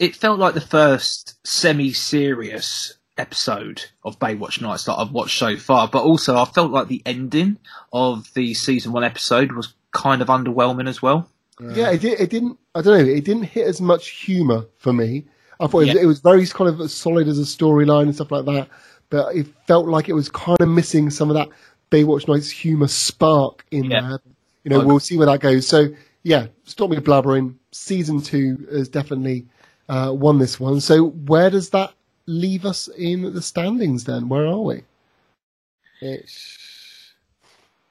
it 0.00 0.16
felt 0.16 0.38
like 0.38 0.54
the 0.54 0.60
first 0.60 1.36
semi-serious 1.46 2.94
episode 3.18 3.84
of 4.04 4.18
Baywatch 4.18 4.60
Nights 4.60 4.84
that 4.84 4.94
I've 4.94 5.12
watched 5.12 5.38
so 5.38 5.56
far, 5.56 5.88
but 5.88 6.02
also 6.04 6.36
I 6.36 6.44
felt 6.46 6.70
like 6.70 6.88
the 6.88 7.02
ending 7.04 7.58
of 7.92 8.32
the 8.34 8.54
season 8.54 8.92
one 8.92 9.04
episode 9.04 9.52
was 9.52 9.74
kind 9.92 10.20
of 10.22 10.28
underwhelming 10.28 10.88
as 10.88 11.00
well. 11.02 11.28
Yeah, 11.60 11.90
it, 11.90 12.00
did, 12.00 12.18
it 12.18 12.30
didn't. 12.30 12.58
I 12.74 12.82
don't 12.82 12.98
know. 13.06 13.12
It 13.12 13.24
didn't 13.24 13.44
hit 13.44 13.66
as 13.66 13.80
much 13.80 14.08
humor 14.10 14.66
for 14.78 14.92
me. 14.92 15.24
I 15.60 15.66
thought 15.68 15.80
it, 15.80 15.86
was, 15.86 15.94
Yeah. 15.94 16.02
it 16.02 16.06
was 16.06 16.20
very 16.20 16.44
kind 16.46 16.68
of 16.68 16.90
solid 16.90 17.28
as 17.28 17.38
a 17.38 17.42
storyline 17.42 18.02
and 18.04 18.14
stuff 18.14 18.32
like 18.32 18.46
that, 18.46 18.68
but 19.10 19.36
it 19.36 19.46
felt 19.66 19.86
like 19.86 20.08
it 20.08 20.14
was 20.14 20.28
kind 20.28 20.60
of 20.60 20.68
missing 20.68 21.08
some 21.10 21.30
of 21.30 21.34
that 21.34 21.48
Baywatch 21.90 22.26
Nights 22.26 22.50
humor 22.50 22.88
spark 22.88 23.64
in 23.70 23.84
Yeah. 23.84 24.00
there. 24.00 24.18
You 24.64 24.70
know, 24.70 24.78
Okay. 24.78 24.86
we'll 24.86 24.98
see 25.00 25.16
where 25.16 25.26
that 25.26 25.40
goes. 25.40 25.66
So 25.68 25.88
yeah, 26.24 26.46
stop 26.64 26.90
me 26.90 26.96
blabbering. 26.96 27.54
Season 27.70 28.20
two 28.20 28.66
has 28.72 28.88
definitely 28.88 29.46
uh, 29.88 30.12
won 30.16 30.38
this 30.38 30.58
one. 30.58 30.80
So 30.80 31.08
where 31.10 31.50
does 31.50 31.70
that 31.70 31.92
leave 32.26 32.64
us 32.64 32.88
in 32.96 33.34
the 33.34 33.42
standings 33.42 34.04
then? 34.04 34.28
Where 34.28 34.46
are 34.46 34.60
we? 34.60 34.82
It's 36.00 36.58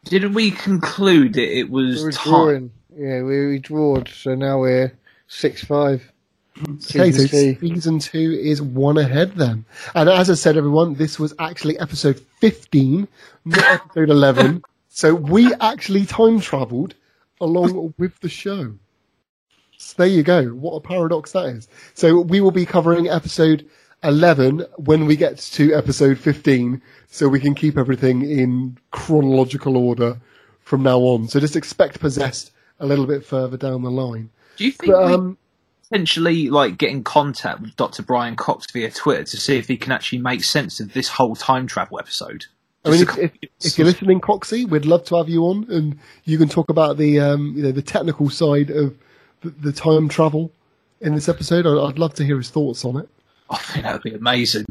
Didn't 0.06 0.34
we 0.34 0.52
conclude 0.52 1.38
it, 1.38 1.50
it 1.58 1.70
was 1.70 2.04
we're 2.04 2.12
time? 2.12 2.32
drawing. 2.32 2.72
Yeah, 2.96 3.22
we 3.24 3.48
we 3.48 3.60
drawed, 3.60 4.10
so 4.10 4.36
now 4.36 4.60
we're 4.60 4.94
six 5.28 5.64
five. 5.64 6.12
Okay, 6.62 7.12
so 7.12 7.26
Season 7.26 7.28
two. 7.28 7.56
season 7.60 8.00
two 8.00 8.38
is 8.40 8.62
one 8.62 8.98
ahead 8.98 9.34
then. 9.36 9.66
And 9.96 10.10
as 10.10 10.30
I 10.30 10.34
said, 10.36 10.58
everyone, 10.58 10.94
this 10.96 11.18
was 11.18 11.34
actually 11.40 11.80
episode 11.80 12.20
15, 12.42 13.08
not 13.46 13.64
episode 13.86 14.10
11. 14.10 14.62
So 14.90 15.16
we 15.16 15.54
actually 15.56 16.06
time 16.06 16.42
traveled 16.42 16.94
along 17.40 17.94
with 17.98 18.20
the 18.20 18.30
show. 18.30 18.74
So 19.78 19.94
there 19.98 20.08
you 20.08 20.24
go. 20.24 20.48
What 20.50 20.74
a 20.76 20.82
paradox 20.82 21.32
that 21.32 21.46
is. 21.46 21.68
So 21.96 22.20
we 22.20 22.42
will 22.42 22.52
be 22.52 22.66
covering 22.66 23.08
episode 23.10 23.68
11 24.04 24.66
when 24.78 25.06
we 25.06 25.16
get 25.16 25.38
to 25.38 25.74
episode 25.74 26.18
15 26.18 26.82
so 27.08 27.28
we 27.28 27.40
can 27.40 27.54
keep 27.54 27.78
everything 27.78 28.24
in 28.24 28.78
chronological 28.92 29.78
order 29.78 30.20
from 30.62 30.84
now 30.84 31.00
on. 31.00 31.28
So 31.28 31.40
just 31.40 31.56
expect 31.56 32.00
Possessed 32.00 32.52
a 32.80 32.86
little 32.86 33.06
bit 33.06 33.26
further 33.26 33.58
down 33.58 33.84
the 33.84 33.92
line. 33.92 34.30
Do 34.58 34.66
you 34.66 34.72
think 34.72 34.92
But, 34.92 35.08
we 35.08 35.14
um, 35.14 35.38
potentially 35.84 36.50
like 36.50 36.78
get 36.78 36.90
in 36.90 37.04
contact 37.04 37.62
with 37.62 37.76
Dr. 37.76 38.04
Brian 38.04 38.36
Cox 38.36 38.72
via 38.72 38.90
Twitter 38.90 39.24
to 39.24 39.38
see 39.38 39.58
if 39.58 39.68
he 39.68 39.78
can 39.78 39.92
actually 39.92 40.20
make 40.20 40.44
sense 40.44 40.80
of 40.80 40.94
this 40.94 41.08
whole 41.08 41.36
time 41.36 41.68
travel 41.68 42.00
episode? 42.00 42.46
I 42.84 42.90
mean, 42.90 43.02
if, 43.02 43.18
if, 43.20 43.32
if 43.62 43.78
you're 43.78 43.86
listening, 43.86 44.20
Coxie, 44.20 44.68
we'd 44.68 44.86
love 44.86 45.06
to 45.06 45.18
have 45.18 45.30
you 45.30 45.44
on, 45.44 45.68
and 45.70 46.00
you 46.26 46.40
can 46.40 46.50
talk 46.50 46.70
about 46.70 46.98
the 46.98 47.20
um, 47.20 47.54
you 47.56 47.62
know 47.62 47.72
the 47.72 47.82
technical 47.84 48.30
side 48.32 48.72
of 48.72 48.98
the, 49.42 49.52
the 49.52 49.72
time 49.72 50.10
travel 50.10 50.52
in 51.00 51.14
this 51.14 51.30
episode. 51.30 51.68
I'd 51.68 52.00
love 52.00 52.16
to 52.16 52.24
hear 52.24 52.38
his 52.38 52.50
thoughts 52.50 52.84
on 52.84 52.98
it. 52.98 53.08
I 53.56 53.58
think 53.58 53.84
that 53.86 53.94
would 53.94 54.04
be 54.04 54.14
amazing. 54.14 54.66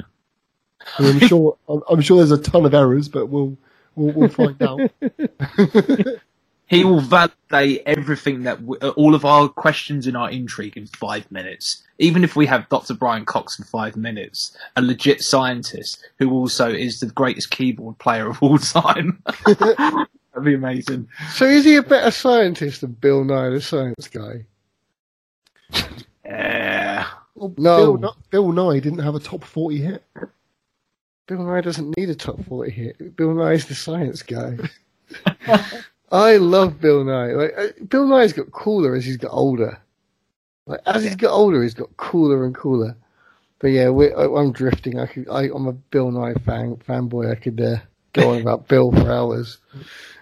I 0.99 1.03
mean, 1.03 1.13
I'm 1.21 1.29
sure 1.29 1.57
I'm, 1.69 1.83
I'm 1.89 2.01
sure 2.01 2.19
there's 2.19 2.31
a 2.31 2.43
ton 2.43 2.65
of 2.67 2.75
errors, 2.75 3.09
but 3.09 3.27
we'll 3.27 3.57
we'll, 3.95 4.13
we'll 4.13 4.29
find 4.29 4.61
out. 4.63 4.91
He 6.71 6.85
will 6.85 7.01
validate 7.01 7.83
everything 7.85 8.45
that 8.45 8.61
w- 8.65 8.79
uh, 8.81 8.91
all 8.91 9.17
of 9.17 9.25
our 9.25 9.49
questions 9.49 10.07
and 10.07 10.17
our 10.17 10.31
intrigue 10.31 10.77
in 10.77 10.87
five 10.87 11.29
minutes. 11.33 11.83
Even 11.99 12.23
if 12.23 12.37
we 12.37 12.47
have 12.47 12.69
Dr. 12.69 12.95
Brian 12.95 13.25
Cox 13.25 13.59
in 13.59 13.65
five 13.65 13.97
minutes, 13.97 14.57
a 14.77 14.81
legit 14.81 15.21
scientist 15.21 16.09
who 16.21 16.31
also 16.31 16.71
is 16.71 17.01
the 17.01 17.07
greatest 17.07 17.51
keyboard 17.51 17.99
player 17.99 18.29
of 18.31 18.41
all 18.41 18.57
time. 18.57 19.21
That'd 19.47 20.45
be 20.45 20.55
amazing. 20.55 21.09
So 21.33 21.45
is 21.45 21.65
he 21.65 21.75
a 21.75 21.83
better 21.83 22.13
scientist 22.13 22.83
than 22.83 22.93
Bill 22.93 23.25
Nye, 23.25 23.49
the 23.49 23.61
science 23.61 24.07
guy? 24.07 24.45
Yeah. 26.25 26.60
Well, 27.41 27.55
No. 27.57 27.77
Bill, 27.79 27.99
Nye- 27.99 28.23
Bill 28.31 28.53
Nye 28.53 28.81
didn't 28.81 28.99
have 28.99 29.15
a 29.15 29.21
top 29.21 29.43
40 29.45 29.79
hit. 29.79 30.05
Bill 31.27 31.43
Nye 31.43 31.61
doesn't 31.63 31.97
need 31.97 32.11
a 32.11 32.15
top 32.15 32.45
40 32.45 32.71
hit. 32.71 33.17
Bill 33.17 33.33
Nye's 33.35 33.65
the 33.67 33.75
science 33.75 34.23
guy. 34.23 34.59
I 36.13 36.37
love 36.37 36.81
Bill 36.81 37.03
Nye. 37.05 37.33
Like 37.33 37.55
uh, 37.57 37.69
Bill 37.89 38.07
Nye's 38.07 38.33
got 38.33 38.51
cooler 38.53 38.95
as 38.95 39.05
he's 39.05 39.17
got 39.17 39.33
older. 39.33 39.81
Like 40.67 40.81
as 40.87 41.03
he's 41.03 41.17
got 41.17 41.31
older, 41.33 41.63
he's 41.63 41.75
got 41.75 41.97
cooler 41.97 42.45
and 42.45 42.55
cooler. 42.55 42.97
But 43.59 43.69
yeah, 43.69 43.91
we 43.91 44.13
I, 44.13 44.25
I'm 44.27 44.53
drifting. 44.53 44.99
I 44.99 45.07
could. 45.07 45.29
I, 45.29 45.45
I'm 45.55 45.67
a 45.67 45.73
Bill 45.73 46.11
Nye 46.11 46.35
fan 46.45 46.77
fanboy. 46.77 47.31
I 47.31 47.37
could 47.37 47.61
uh, 47.61 47.77
go 48.13 48.31
on 48.33 48.41
about 48.43 48.69
Bill 48.69 48.91
for 48.93 49.11
hours. 49.11 49.59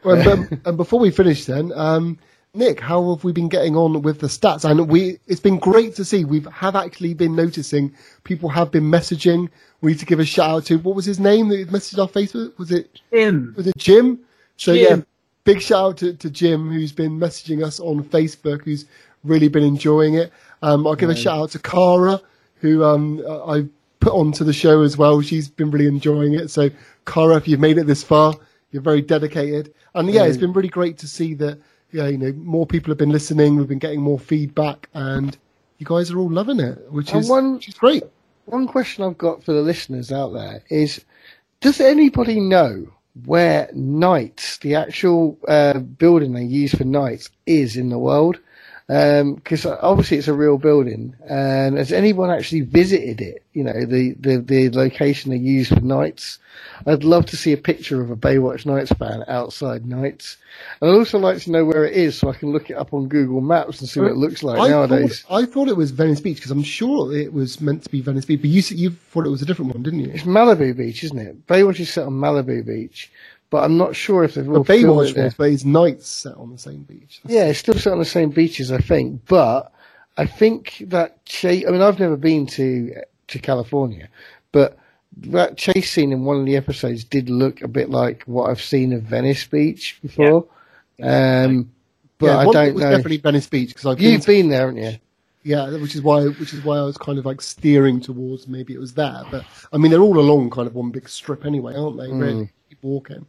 Well, 0.04 0.28
um, 0.28 0.60
and 0.64 0.76
before 0.76 1.00
we 1.00 1.10
finish, 1.10 1.44
then, 1.46 1.72
um, 1.74 2.18
Nick, 2.54 2.80
how 2.80 3.14
have 3.14 3.24
we 3.24 3.32
been 3.32 3.48
getting 3.48 3.76
on 3.76 4.02
with 4.02 4.20
the 4.20 4.26
stats? 4.26 4.68
And 4.68 4.88
we, 4.88 5.18
it's 5.26 5.40
been 5.40 5.58
great 5.58 5.94
to 5.96 6.04
see. 6.04 6.24
We 6.24 6.44
have 6.52 6.74
actually 6.74 7.14
been 7.14 7.36
noticing 7.36 7.94
people 8.24 8.48
have 8.48 8.70
been 8.70 8.84
messaging. 8.84 9.48
We 9.80 9.92
need 9.92 10.00
to 10.00 10.06
give 10.06 10.18
a 10.18 10.24
shout 10.24 10.50
out 10.50 10.64
to 10.66 10.78
what 10.78 10.96
was 10.96 11.04
his 11.04 11.20
name 11.20 11.48
that 11.48 11.68
messaged 11.68 11.98
our 11.98 12.08
Facebook? 12.08 12.58
Was 12.58 12.72
it 12.72 13.00
Jim? 13.12 13.54
was 13.56 13.66
it 13.66 13.76
Jim? 13.76 14.20
So 14.56 14.74
Jim. 14.74 14.98
yeah, 14.98 15.04
big 15.44 15.60
shout 15.60 15.84
out 15.84 15.96
to, 15.98 16.14
to 16.14 16.30
Jim 16.30 16.70
who's 16.70 16.90
been 16.90 17.18
messaging 17.18 17.62
us 17.64 17.80
on 17.80 18.02
Facebook, 18.02 18.64
who's 18.64 18.86
really 19.24 19.48
been 19.48 19.64
enjoying 19.64 20.14
it. 20.14 20.32
Um, 20.62 20.86
I'll 20.86 20.96
give 20.96 21.10
a 21.10 21.16
shout 21.16 21.38
out 21.38 21.50
to 21.50 21.58
Cara, 21.58 22.20
who 22.56 22.82
um, 22.82 23.22
I 23.28 23.66
put 24.00 24.14
onto 24.14 24.42
the 24.42 24.52
show 24.52 24.82
as 24.82 24.96
well. 24.96 25.20
She's 25.20 25.48
been 25.48 25.70
really 25.70 25.86
enjoying 25.86 26.34
it. 26.34 26.48
So 26.48 26.70
Cara, 27.04 27.36
if 27.36 27.46
you've 27.46 27.60
made 27.60 27.78
it 27.78 27.86
this 27.86 28.02
far, 28.02 28.34
you're 28.72 28.82
very 28.82 29.02
dedicated. 29.02 29.74
And 29.94 30.10
yeah, 30.10 30.24
it's 30.24 30.36
been 30.38 30.52
really 30.52 30.68
great 30.68 30.98
to 30.98 31.08
see 31.08 31.34
that. 31.34 31.60
Yeah, 31.92 32.08
you 32.08 32.18
know, 32.18 32.32
more 32.32 32.66
people 32.66 32.90
have 32.90 32.98
been 32.98 33.10
listening. 33.10 33.56
We've 33.56 33.68
been 33.68 33.78
getting 33.78 34.02
more 34.02 34.18
feedback, 34.18 34.88
and 34.94 35.36
you 35.78 35.86
guys 35.86 36.10
are 36.10 36.18
all 36.18 36.30
loving 36.30 36.60
it, 36.60 36.90
which 36.92 37.14
is 37.14 37.28
one- 37.28 37.54
which 37.54 37.68
is 37.68 37.74
great. 37.74 38.04
One 38.44 38.66
question 38.66 39.04
I've 39.04 39.18
got 39.18 39.42
for 39.44 39.52
the 39.52 39.62
listeners 39.62 40.12
out 40.12 40.32
there 40.32 40.62
is: 40.70 41.04
Does 41.60 41.80
anybody 41.80 42.40
know 42.40 42.88
where 43.24 43.68
Nights, 43.72 44.58
the 44.58 44.74
actual 44.74 45.38
uh, 45.48 45.78
building 45.78 46.32
they 46.32 46.44
use 46.44 46.74
for 46.74 46.84
Nights, 46.84 47.30
is 47.46 47.76
in 47.76 47.88
the 47.88 47.98
world? 47.98 48.38
Um, 48.90 49.34
because 49.34 49.66
obviously 49.66 50.16
it's 50.16 50.28
a 50.28 50.32
real 50.32 50.56
building. 50.56 51.14
And 51.28 51.76
has 51.76 51.92
anyone 51.92 52.30
actually 52.30 52.62
visited 52.62 53.20
it? 53.20 53.44
You 53.52 53.64
know, 53.64 53.84
the, 53.84 54.14
the, 54.18 54.38
the 54.38 54.70
location 54.70 55.30
they 55.30 55.36
use 55.36 55.68
for 55.68 55.80
nights. 55.80 56.38
I'd 56.86 57.04
love 57.04 57.26
to 57.26 57.36
see 57.36 57.52
a 57.52 57.58
picture 57.58 58.00
of 58.00 58.10
a 58.10 58.16
Baywatch 58.16 58.64
Nights 58.64 58.92
fan 58.92 59.24
outside 59.28 59.84
nights. 59.84 60.38
And 60.80 60.90
I'd 60.90 60.94
also 60.94 61.18
like 61.18 61.42
to 61.42 61.50
know 61.50 61.64
where 61.64 61.84
it 61.84 61.94
is 61.94 62.16
so 62.16 62.30
I 62.30 62.34
can 62.34 62.50
look 62.50 62.70
it 62.70 62.74
up 62.74 62.94
on 62.94 63.08
Google 63.08 63.40
Maps 63.42 63.80
and 63.80 63.88
see 63.88 64.00
what 64.00 64.10
it 64.10 64.12
uh, 64.12 64.16
looks 64.16 64.42
like 64.42 64.58
I 64.58 64.68
nowadays. 64.68 65.20
Thought, 65.22 65.42
I 65.42 65.44
thought 65.44 65.68
it 65.68 65.76
was 65.76 65.90
Venice 65.90 66.20
Beach 66.20 66.36
because 66.36 66.50
I'm 66.50 66.62
sure 66.62 67.14
it 67.14 67.32
was 67.32 67.60
meant 67.60 67.82
to 67.82 67.90
be 67.90 68.00
Venice 68.00 68.24
Beach, 68.24 68.40
but 68.40 68.50
you 68.50 68.62
you 68.74 68.90
thought 68.90 69.26
it 69.26 69.30
was 69.30 69.42
a 69.42 69.46
different 69.46 69.74
one, 69.74 69.82
didn't 69.82 70.00
you? 70.00 70.10
It's 70.12 70.24
Malibu 70.24 70.76
Beach, 70.76 71.04
isn't 71.04 71.18
it? 71.18 71.46
Baywatch 71.46 71.80
is 71.80 71.92
set 71.92 72.06
on 72.06 72.14
Malibu 72.14 72.64
Beach, 72.64 73.10
but 73.50 73.64
I'm 73.64 73.76
not 73.78 73.96
sure 73.96 74.24
if 74.24 74.34
they've 74.34 74.44
filmed 74.44 74.66
Baywatch 74.66 75.10
it 75.10 75.14
there. 75.14 75.24
was, 75.24 75.34
but 75.34 75.50
it's 75.50 75.64
nights 75.64 76.08
set 76.08 76.36
on 76.36 76.50
the 76.52 76.58
same 76.58 76.82
beach. 76.82 77.20
Yeah, 77.24 77.44
it's 77.46 77.58
still 77.58 77.74
set 77.74 77.92
on 77.92 77.98
the 77.98 78.04
same 78.04 78.30
beaches, 78.30 78.70
I 78.70 78.78
think. 78.78 79.22
But 79.26 79.72
I 80.16 80.26
think 80.26 80.82
that 80.88 81.24
chase. 81.24 81.64
I 81.66 81.70
mean, 81.70 81.80
I've 81.80 81.98
never 82.00 82.16
been 82.16 82.46
to 82.48 82.94
to 83.28 83.38
California, 83.38 84.08
but 84.52 84.78
that 85.18 85.56
chase 85.56 85.90
scene 85.90 86.12
in 86.12 86.24
one 86.24 86.38
of 86.40 86.46
the 86.46 86.56
episodes 86.56 87.04
did 87.04 87.28
look 87.30 87.62
a 87.62 87.68
bit 87.68 87.90
like 87.90 88.22
what 88.24 88.50
I've 88.50 88.60
seen 88.62 88.92
of 88.92 89.02
Venice 89.02 89.46
Beach 89.46 89.98
before. 90.02 90.46
Um, 91.02 91.70
but 92.18 92.26
yeah, 92.26 92.38
I 92.38 92.44
don't 92.44 92.76
know. 92.76 92.90
Definitely 92.90 93.18
Venice 93.18 93.46
Beach 93.46 93.68
because 93.70 93.86
I've 93.86 94.00
You've 94.00 94.20
to- 94.22 94.26
been 94.26 94.48
there, 94.48 94.60
haven't 94.60 94.76
you? 94.82 94.98
yeah, 95.44 95.70
which 95.78 95.94
is 95.94 96.02
why 96.02 96.24
which 96.26 96.52
is 96.52 96.62
why 96.64 96.76
I 96.78 96.82
was 96.82 96.98
kind 96.98 97.18
of 97.18 97.24
like 97.24 97.40
steering 97.40 98.00
towards 98.00 98.48
maybe 98.48 98.74
it 98.74 98.80
was 98.80 98.94
there. 98.94 99.22
But 99.30 99.44
I 99.72 99.78
mean, 99.78 99.90
they're 99.90 100.00
all 100.02 100.18
along 100.18 100.50
kind 100.50 100.66
of 100.66 100.74
one 100.74 100.90
big 100.90 101.08
strip 101.08 101.46
anyway, 101.46 101.74
aren't 101.76 101.96
they? 101.96 102.08
Hmm. 102.08 102.18
Really, 102.18 102.50
keep 102.68 102.82
walking. 102.82 103.24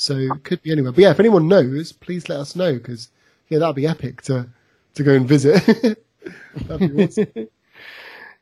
So 0.00 0.16
it 0.16 0.44
could 0.44 0.62
be 0.62 0.72
anywhere. 0.72 0.92
But 0.92 1.02
yeah, 1.02 1.10
if 1.10 1.20
anyone 1.20 1.46
knows, 1.46 1.92
please 1.92 2.28
let 2.30 2.40
us 2.40 2.56
know 2.56 2.72
because 2.72 3.10
yeah, 3.50 3.58
that'd 3.58 3.76
be 3.76 3.86
epic 3.86 4.22
to 4.22 4.48
to 4.94 5.02
go 5.02 5.12
and 5.12 5.28
visit. 5.28 6.02
awesome. 6.70 7.48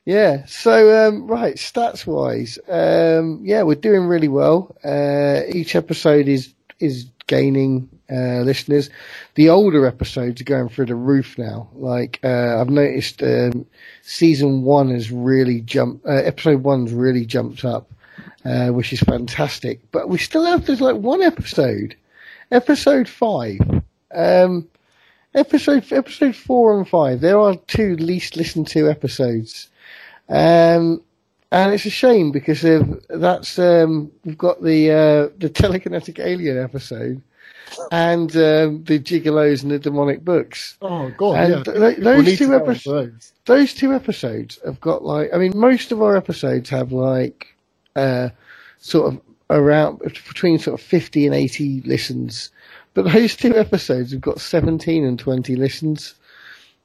Yeah. 0.05 0.47
So 0.47 1.06
um, 1.06 1.26
right, 1.26 1.56
stats 1.56 2.06
wise, 2.06 2.59
um, 2.66 3.43
yeah, 3.44 3.62
we're 3.62 3.74
doing 3.74 4.06
really 4.06 4.28
well. 4.28 4.74
Uh, 4.82 5.43
each 5.52 5.74
episode 5.76 6.28
is 6.28 6.55
is 6.80 7.10
gaining 7.26 7.90
uh, 8.10 8.40
listeners. 8.40 8.89
The 9.35 9.51
older 9.51 9.86
episodes 9.86 10.40
are 10.40 10.44
going 10.44 10.70
through 10.70 10.86
the 10.86 10.94
roof 10.94 11.36
now. 11.36 11.68
Like 11.74 12.20
uh, 12.24 12.59
I've 12.59 12.70
noticed, 12.70 13.22
um, 13.22 13.66
season 14.01 14.62
one 14.62 14.90
has 14.93 15.12
really 15.12 15.60
jumped. 15.60 16.06
Uh, 16.06 16.12
episode 16.12 16.62
one's 16.62 16.93
really 16.93 17.26
jumped 17.26 17.66
up, 17.66 17.90
uh, 18.44 18.69
which 18.69 18.93
is 18.93 19.01
fantastic. 19.01 19.81
But 19.93 20.09
we 20.09 20.19
still 20.19 20.44
have 20.44 20.66
there's 20.66 20.81
like 20.81 20.97
one 20.97 21.23
episode, 21.23 21.97
episode 22.51 23.09
five. 23.09 23.60
Um, 24.15 24.69
episode 25.35 25.90
episode 25.93 26.35
four 26.36 26.77
and 26.78 26.89
five. 26.89 27.20
There 27.20 27.39
are 27.39 27.56
two 27.66 27.97
least 27.97 28.36
listened 28.36 28.69
to 28.69 28.89
episodes. 28.90 29.69
Um, 30.28 31.02
and 31.51 31.73
it's 31.73 31.86
a 31.86 31.90
shame 31.90 32.31
because 32.31 32.62
of, 32.65 33.02
that's 33.09 33.59
um, 33.59 34.10
we've 34.24 34.36
got 34.36 34.62
the 34.62 34.90
uh, 34.90 35.35
the 35.39 35.48
telekinetic 35.55 36.19
alien 36.19 36.59
episode 36.62 37.23
and 37.93 38.31
um, 38.36 38.85
the 38.85 38.98
gigolos 38.98 39.62
and 39.62 39.70
the 39.73 39.78
demonic 39.78 40.24
books. 40.24 40.77
Oh 40.82 41.10
god, 41.16 41.36
And 41.39 41.66
yeah. 41.66 41.73
th- 41.73 41.98
those 41.98 42.39
two 42.39 42.55
episodes- 42.55 42.85
those. 42.85 43.32
Those 43.47 43.73
two 43.74 43.94
episodes 43.94 44.59
have 44.65 44.78
got 44.81 45.02
like 45.05 45.31
I 45.32 45.39
mean 45.39 45.52
most 45.56 45.90
of 45.90 46.02
our 46.02 46.16
episodes 46.19 46.69
have 46.69 46.93
like 46.93 47.47
uh, 47.97 48.31
sort 48.78 49.15
of 49.15 49.20
around 49.51 49.98
between 49.98 50.59
sort 50.59 50.81
of 50.81 50.85
fifty 50.85 51.27
and 51.27 51.35
eighty 51.35 51.81
listens, 51.82 52.51
but 52.94 53.05
those 53.12 53.36
two 53.36 53.56
episodes 53.56 54.12
have 54.12 54.20
got 54.20 54.40
seventeen 54.40 55.05
and 55.05 55.19
twenty 55.19 55.56
listens 55.56 56.15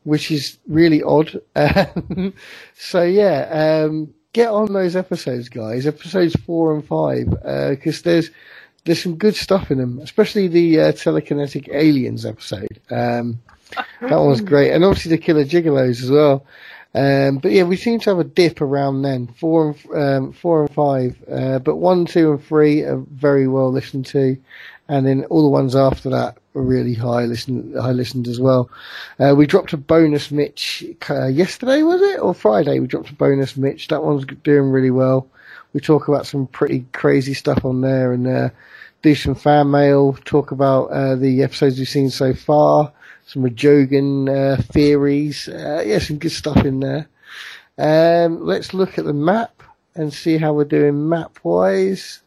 which 0.03 0.31
is 0.31 0.57
really 0.67 1.01
odd. 1.01 1.41
Um, 1.55 2.33
so 2.75 3.03
yeah, 3.03 3.85
um, 3.85 4.13
get 4.33 4.49
on 4.49 4.73
those 4.73 4.95
episodes, 4.95 5.49
guys. 5.49 5.87
Episodes 5.87 6.35
four 6.45 6.73
and 6.73 6.85
five, 6.85 7.29
because 7.69 8.01
there's 8.03 8.29
there's 8.85 9.01
some 9.01 9.15
good 9.15 9.35
stuff 9.35 9.71
in 9.71 9.77
them, 9.77 9.99
especially 9.99 10.47
the 10.47 10.79
uh, 10.79 10.91
telekinetic 10.91 11.69
aliens 11.73 12.25
episode. 12.25 12.79
Um, 12.89 13.41
that 14.01 14.17
one's 14.17 14.41
great, 14.41 14.71
and 14.71 14.83
obviously 14.83 15.11
the 15.11 15.17
killer 15.17 15.45
gigolos 15.45 16.03
as 16.03 16.11
well. 16.11 16.45
Um, 16.95 17.39
but 17.39 17.51
yeah, 17.51 17.63
we 17.63 17.75
seem 17.75 17.99
to 18.01 18.09
have 18.11 18.19
a 18.19 18.23
dip 18.23 18.61
around 18.61 19.01
then, 19.01 19.27
four 19.27 19.75
and 19.93 20.25
um, 20.27 20.31
four 20.31 20.61
and 20.61 20.73
five. 20.73 21.17
Uh, 21.29 21.59
but 21.59 21.77
one, 21.77 22.05
two, 22.05 22.31
and 22.31 22.43
three 22.43 22.81
are 22.81 22.97
very 22.97 23.47
well 23.47 23.71
listened 23.71 24.05
to, 24.07 24.37
and 24.87 25.05
then 25.07 25.25
all 25.25 25.41
the 25.41 25.49
ones 25.49 25.75
after 25.75 26.09
that 26.11 26.37
were 26.53 26.61
really 26.61 26.93
high 26.93 27.25
listened, 27.25 27.75
high 27.75 27.91
listened 27.91 28.27
as 28.27 28.39
well. 28.39 28.69
Uh, 29.19 29.33
we 29.35 29.47
dropped 29.47 29.73
a 29.73 29.77
bonus 29.77 30.29
Mitch 30.29 30.83
uh, 31.09 31.25
yesterday, 31.25 31.81
was 31.81 32.01
it, 32.01 32.19
or 32.19 32.33
Friday? 32.35 32.79
We 32.79 32.85
dropped 32.85 33.09
a 33.09 33.15
bonus 33.15 33.57
Mitch. 33.57 33.87
That 33.87 34.03
one's 34.03 34.25
doing 34.43 34.69
really 34.69 34.91
well. 34.91 35.27
We 35.73 35.81
talk 35.81 36.07
about 36.07 36.27
some 36.27 36.45
pretty 36.45 36.85
crazy 36.91 37.33
stuff 37.33 37.65
on 37.65 37.81
there, 37.81 38.13
and 38.13 38.27
uh, 38.27 38.49
do 39.01 39.15
some 39.15 39.33
fan 39.33 39.71
mail. 39.71 40.13
Talk 40.25 40.51
about 40.51 40.91
uh, 40.91 41.15
the 41.15 41.41
episodes 41.41 41.79
we've 41.79 41.89
seen 41.89 42.11
so 42.11 42.35
far 42.35 42.91
some 43.25 43.43
Rajogan 43.43 44.29
uh, 44.29 44.61
theories. 44.61 45.47
Uh, 45.47 45.83
yeah, 45.85 45.99
some 45.99 46.17
good 46.17 46.31
stuff 46.31 46.65
in 46.65 46.79
there. 46.79 47.07
Um, 47.77 48.45
let's 48.45 48.73
look 48.73 48.97
at 48.97 49.05
the 49.05 49.13
map 49.13 49.63
and 49.95 50.13
see 50.13 50.37
how 50.37 50.53
we're 50.53 50.65
doing 50.65 51.09
map 51.09 51.39
wise. 51.43 52.21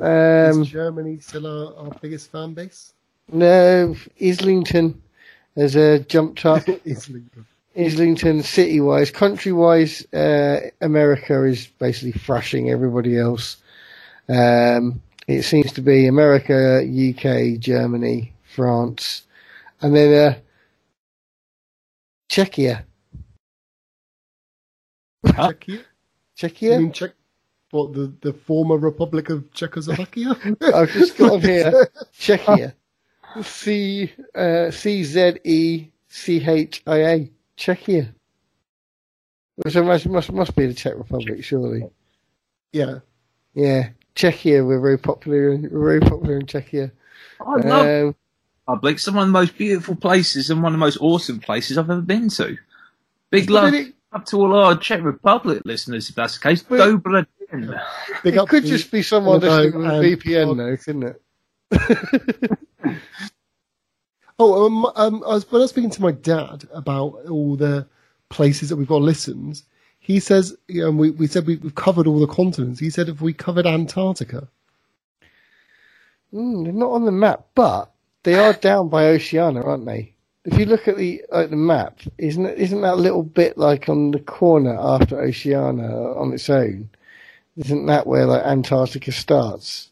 Um, 0.00 0.62
Is 0.62 0.68
Germany 0.68 1.18
still 1.20 1.46
our, 1.46 1.86
our 1.86 1.90
biggest 2.00 2.30
fan 2.30 2.54
base? 2.54 2.92
no, 3.30 3.94
Islington 4.20 5.02
has 5.56 5.76
uh, 5.76 5.98
jumped 6.08 6.44
up. 6.44 6.62
Islington. 6.86 7.46
Islington 7.76 8.42
city 8.42 8.80
wise, 8.80 9.10
country 9.10 9.52
wise, 9.52 10.04
uh, 10.12 10.60
America 10.80 11.44
is 11.44 11.68
basically 11.78 12.12
thrashing 12.12 12.70
everybody 12.70 13.16
else. 13.16 13.56
Um, 14.28 15.00
it 15.28 15.42
seems 15.42 15.72
to 15.72 15.80
be 15.80 16.06
America, 16.06 16.80
UK, 16.82 17.60
Germany, 17.60 18.32
France, 18.54 19.22
and 19.82 19.94
then 19.94 20.32
uh, 20.32 20.38
Czechia. 22.30 22.84
Huh? 25.26 25.52
Czechia? 25.52 25.74
You 25.74 25.84
Czechia? 26.36 26.78
mean 26.78 26.92
Czech? 26.92 27.12
What 27.70 27.92
the 27.92 28.12
the 28.22 28.32
former 28.32 28.78
Republic 28.78 29.30
of 29.30 29.50
Czechoslovakia? 29.52 30.34
I've 30.74 30.90
just 30.92 31.18
got 31.18 31.32
on 31.32 31.40
here 31.40 31.72
Czechia. 32.18 32.72
C 33.42 34.10
uh, 34.34 34.70
C 34.70 35.04
Z 35.04 35.38
E 35.44 35.88
C 36.08 36.40
H 36.46 36.82
I 36.86 36.98
A. 37.04 37.28
Czechia. 37.56 38.12
Which 39.56 39.76
I 39.76 39.80
imagine 39.80 40.12
must 40.12 40.32
must 40.32 40.54
be 40.56 40.66
the 40.66 40.74
Czech 40.74 40.94
Republic, 40.96 41.44
surely. 41.44 41.82
yeah. 42.72 43.00
Yeah, 43.54 43.88
Czechia. 44.14 44.64
We're 44.64 44.80
very 44.80 44.98
popular. 44.98 45.50
in- 45.52 45.68
very 45.68 46.00
popular 46.00 46.36
in 46.38 46.46
Czechia. 46.46 46.90
I 47.40 47.60
love 47.68 47.86
Um, 48.08 48.14
public. 48.68 48.96
It's 48.96 49.06
one 49.08 49.16
of 49.16 49.28
the 49.28 49.32
most 49.32 49.56
beautiful 49.56 49.96
places 49.96 50.50
and 50.50 50.62
one 50.62 50.74
of 50.74 50.78
the 50.78 50.84
most 50.84 50.98
awesome 51.00 51.40
places 51.40 51.78
I've 51.78 51.90
ever 51.90 52.02
been 52.02 52.28
to. 52.30 52.56
Big 53.30 53.48
love 53.48 53.72
it, 53.72 53.94
up 54.12 54.26
to 54.26 54.36
all 54.36 54.54
our 54.54 54.76
Czech 54.76 55.02
Republic 55.02 55.62
listeners, 55.64 56.10
if 56.10 56.14
that's 56.14 56.38
the 56.38 56.48
case. 56.48 56.62
But- 56.62 56.78
Dobra 56.78 57.26
den. 57.50 57.80
It 58.24 58.48
could 58.48 58.64
to- 58.64 58.68
just 58.68 58.90
be 58.90 59.02
someone 59.02 59.34
Although, 59.34 59.62
listening 59.62 59.82
with 59.82 59.90
um, 59.90 60.02
VPN, 60.04 60.56
though, 60.56 60.76
couldn't 60.76 61.16
it? 61.72 62.58
Oh, 64.40 64.66
um, 64.66 64.86
um, 64.94 65.24
I 65.24 65.34
was 65.34 65.50
when 65.50 65.60
I 65.60 65.64
was 65.64 65.70
speaking 65.70 65.90
to 65.90 66.02
my 66.02 66.12
dad 66.12 66.62
about 66.72 67.26
all 67.28 67.56
the 67.56 67.88
places 68.28 68.68
that 68.68 68.76
we've 68.76 68.86
got 68.86 69.02
listens. 69.02 69.64
He 69.98 70.20
says, 70.20 70.56
you 70.68 70.82
know, 70.82 70.92
we 70.92 71.10
we 71.10 71.26
said 71.26 71.44
we, 71.44 71.56
we've 71.56 71.74
covered 71.74 72.06
all 72.06 72.20
the 72.20 72.28
continents. 72.28 72.78
He 72.78 72.88
said, 72.88 73.08
if 73.08 73.20
we 73.20 73.32
covered 73.32 73.66
Antarctica? 73.66 74.46
Mm, 76.32 76.72
not 76.74 76.90
on 76.92 77.04
the 77.04 77.10
map, 77.10 77.46
but 77.56 77.90
they 78.22 78.34
are 78.34 78.52
down 78.52 78.88
by 78.88 79.06
Oceania, 79.06 79.62
aren't 79.62 79.86
they? 79.86 80.14
If 80.44 80.58
you 80.58 80.66
look 80.66 80.88
at 80.88 80.96
the 80.96 81.22
at 81.32 81.50
the 81.50 81.56
map, 81.56 82.00
isn't 82.16 82.46
it, 82.46 82.58
isn't 82.58 82.80
that 82.80 82.98
little 82.98 83.22
bit 83.22 83.58
like 83.58 83.88
on 83.88 84.12
the 84.12 84.20
corner 84.20 84.76
after 84.78 85.20
Oceania 85.20 85.90
on 85.90 86.32
its 86.32 86.48
own? 86.48 86.88
Isn't 87.56 87.86
that 87.86 88.06
where 88.06 88.24
like 88.24 88.42
Antarctica 88.44 89.12
starts? 89.12 89.90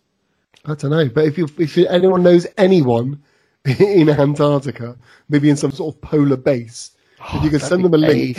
I 0.65 0.75
don't 0.75 0.91
know, 0.91 1.09
but 1.09 1.25
if 1.25 1.37
you 1.39 1.49
if 1.59 1.77
anyone 1.79 2.23
knows 2.23 2.47
anyone 2.57 3.23
in 3.65 4.09
Antarctica, 4.09 4.97
maybe 5.29 5.51
in 5.51 5.57
some 5.57 5.73
sort 5.73 5.95
of 5.95 6.01
polar 6.01 6.37
base, 6.37 6.93
oh, 7.21 7.39
if 7.39 7.45
you 7.45 7.51
could 7.51 7.63
send 7.63 7.85
them 7.85 7.95
a 7.95 7.99
link. 7.99 8.37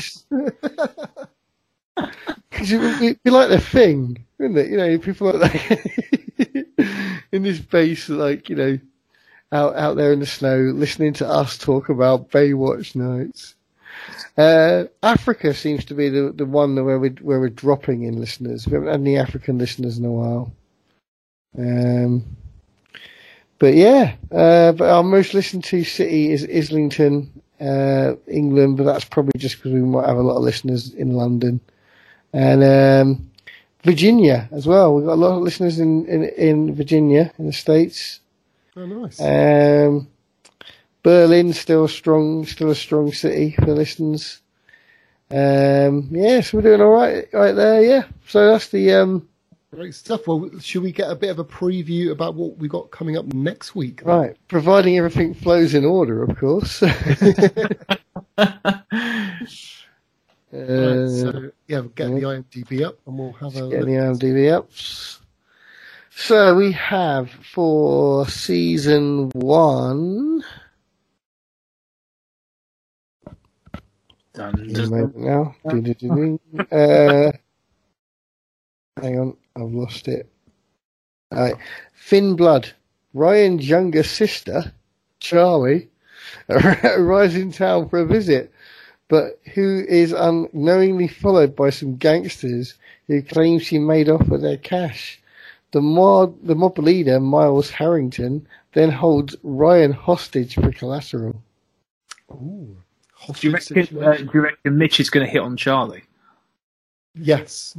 Because 2.49 2.71
it 2.71 2.79
would 2.79 2.99
be, 2.99 3.13
be 3.23 3.29
like 3.29 3.49
the 3.49 3.59
thing, 3.59 4.25
wouldn't 4.37 4.59
it? 4.59 4.69
You 4.69 4.77
know, 4.77 4.97
people 4.97 5.31
like 5.31 5.51
that 5.51 6.65
in 7.31 7.43
this 7.43 7.59
base, 7.59 8.09
like 8.09 8.49
you 8.49 8.55
know, 8.55 8.79
out 9.51 9.75
out 9.75 9.97
there 9.97 10.11
in 10.13 10.19
the 10.19 10.25
snow, 10.25 10.57
listening 10.57 11.13
to 11.13 11.27
us 11.27 11.57
talk 11.57 11.89
about 11.89 12.29
Baywatch 12.31 12.95
nights. 12.95 13.55
Uh, 14.37 14.85
Africa 15.01 15.53
seems 15.53 15.85
to 15.85 15.93
be 15.93 16.09
the 16.09 16.31
the 16.35 16.45
one 16.45 16.75
where 16.83 16.99
we 16.99 17.09
where 17.09 17.39
we're 17.39 17.49
dropping 17.49 18.03
in 18.03 18.19
listeners. 18.19 18.67
We 18.67 18.73
haven't 18.73 18.89
had 18.89 18.99
any 18.99 19.17
African 19.17 19.57
listeners 19.57 19.97
in 19.97 20.05
a 20.05 20.11
while. 20.11 20.51
Um, 21.57 22.37
but 23.59 23.73
yeah, 23.73 24.15
uh, 24.31 24.71
but 24.73 24.89
our 24.89 25.03
most 25.03 25.33
listened 25.33 25.63
to 25.65 25.83
city 25.83 26.31
is 26.31 26.43
Islington, 26.43 27.41
uh, 27.59 28.13
England, 28.27 28.77
but 28.77 28.83
that's 28.83 29.05
probably 29.05 29.39
just 29.39 29.57
because 29.57 29.71
we 29.71 29.81
might 29.81 30.07
have 30.07 30.17
a 30.17 30.21
lot 30.21 30.37
of 30.37 30.43
listeners 30.43 30.93
in 30.93 31.13
London. 31.13 31.59
And 32.33 32.63
um, 32.63 33.31
Virginia 33.83 34.47
as 34.51 34.67
well. 34.67 34.93
We've 34.93 35.05
got 35.05 35.13
a 35.13 35.15
lot 35.15 35.37
of 35.37 35.41
listeners 35.41 35.79
in, 35.79 36.05
in, 36.05 36.25
in 36.25 36.75
Virginia, 36.75 37.31
in 37.39 37.47
the 37.47 37.53
States. 37.53 38.19
Oh, 38.77 38.85
nice. 38.85 39.19
Um, 39.19 40.07
Berlin 41.01 41.51
still 41.53 41.87
strong, 41.87 42.45
still 42.45 42.69
a 42.69 42.75
strong 42.75 43.11
city 43.11 43.55
for 43.59 43.73
listeners. 43.73 44.41
Um, 45.31 46.09
yeah, 46.11 46.41
so 46.41 46.57
we're 46.57 46.61
doing 46.61 46.81
all 46.81 46.91
right, 46.91 47.27
right 47.33 47.53
there. 47.53 47.81
Yeah, 47.81 48.03
so 48.27 48.51
that's 48.51 48.69
the 48.69 48.93
um, 48.93 49.27
Great 49.73 49.95
stuff. 49.95 50.27
Well, 50.27 50.49
should 50.59 50.83
we 50.83 50.91
get 50.91 51.09
a 51.09 51.15
bit 51.15 51.29
of 51.29 51.39
a 51.39 51.43
preview 51.43 52.11
about 52.11 52.35
what 52.35 52.57
we 52.57 52.69
got 52.69 52.91
coming 52.91 53.17
up 53.17 53.25
next 53.33 53.75
week? 53.75 54.01
right. 54.05 54.37
Providing 54.47 54.97
everything 54.97 55.33
flows 55.33 55.73
in 55.73 55.83
order, 55.83 56.23
of 56.23 56.37
course. 56.37 56.83
Right, 60.49 60.61
Uh, 60.63 61.09
so, 61.09 61.51
yeah, 61.67 61.79
we'll 61.79 61.89
get 61.89 62.07
the 62.07 62.21
IMDb 62.21 62.85
up 62.85 62.97
and 63.05 63.19
we'll 63.19 63.33
have 63.33 63.57
a 63.57 63.69
Get 63.69 63.81
the 63.85 63.91
IMDb 63.91 64.53
up. 64.53 64.69
So 66.19 66.55
we 66.55 66.71
have 66.71 67.29
for 67.29 68.27
season 68.27 69.29
one. 69.35 70.43
Dun, 74.33 74.67
Give 74.67 74.89
dun, 74.89 75.13
now. 75.15 75.55
Uh, 76.71 77.31
hang 78.99 79.19
on, 79.19 79.37
I've 79.55 79.71
lost 79.71 80.07
it. 80.07 80.27
All 81.31 81.39
right. 81.39 81.55
Finn 81.93 82.35
Blood, 82.35 82.73
Ryan's 83.13 83.69
younger 83.69 84.01
sister, 84.01 84.73
Charlie, 85.19 85.87
arrives 86.49 87.35
in 87.35 87.51
town 87.51 87.89
for 87.89 87.99
a 87.99 88.07
visit, 88.07 88.51
but 89.07 89.39
who 89.53 89.85
is 89.87 90.13
unknowingly 90.13 91.07
followed 91.07 91.55
by 91.55 91.69
some 91.69 91.95
gangsters 91.95 92.73
who 93.05 93.21
claim 93.21 93.59
she 93.59 93.77
made 93.77 94.09
off 94.09 94.27
with 94.27 94.41
their 94.41 94.57
cash. 94.57 95.21
The 95.71 95.81
mob, 95.81 96.37
the 96.43 96.55
mob 96.55 96.77
leader, 96.79 97.19
Miles 97.19 97.69
Harrington, 97.69 98.47
then 98.73 98.89
holds 98.91 99.35
Ryan 99.43 99.91
hostage 99.91 100.55
for 100.55 100.71
collateral. 100.71 101.41
Ooh, 102.31 102.77
Do 103.33 103.47
you 103.47 103.53
reckon, 103.53 104.03
uh, 104.03 104.13
do 104.15 104.29
you 104.33 104.41
reckon 104.41 104.77
Mitch 104.77 104.99
is 104.99 105.09
going 105.09 105.25
to 105.25 105.31
hit 105.31 105.41
on 105.41 105.57
Charlie? 105.57 106.03
Yes. 107.15 107.75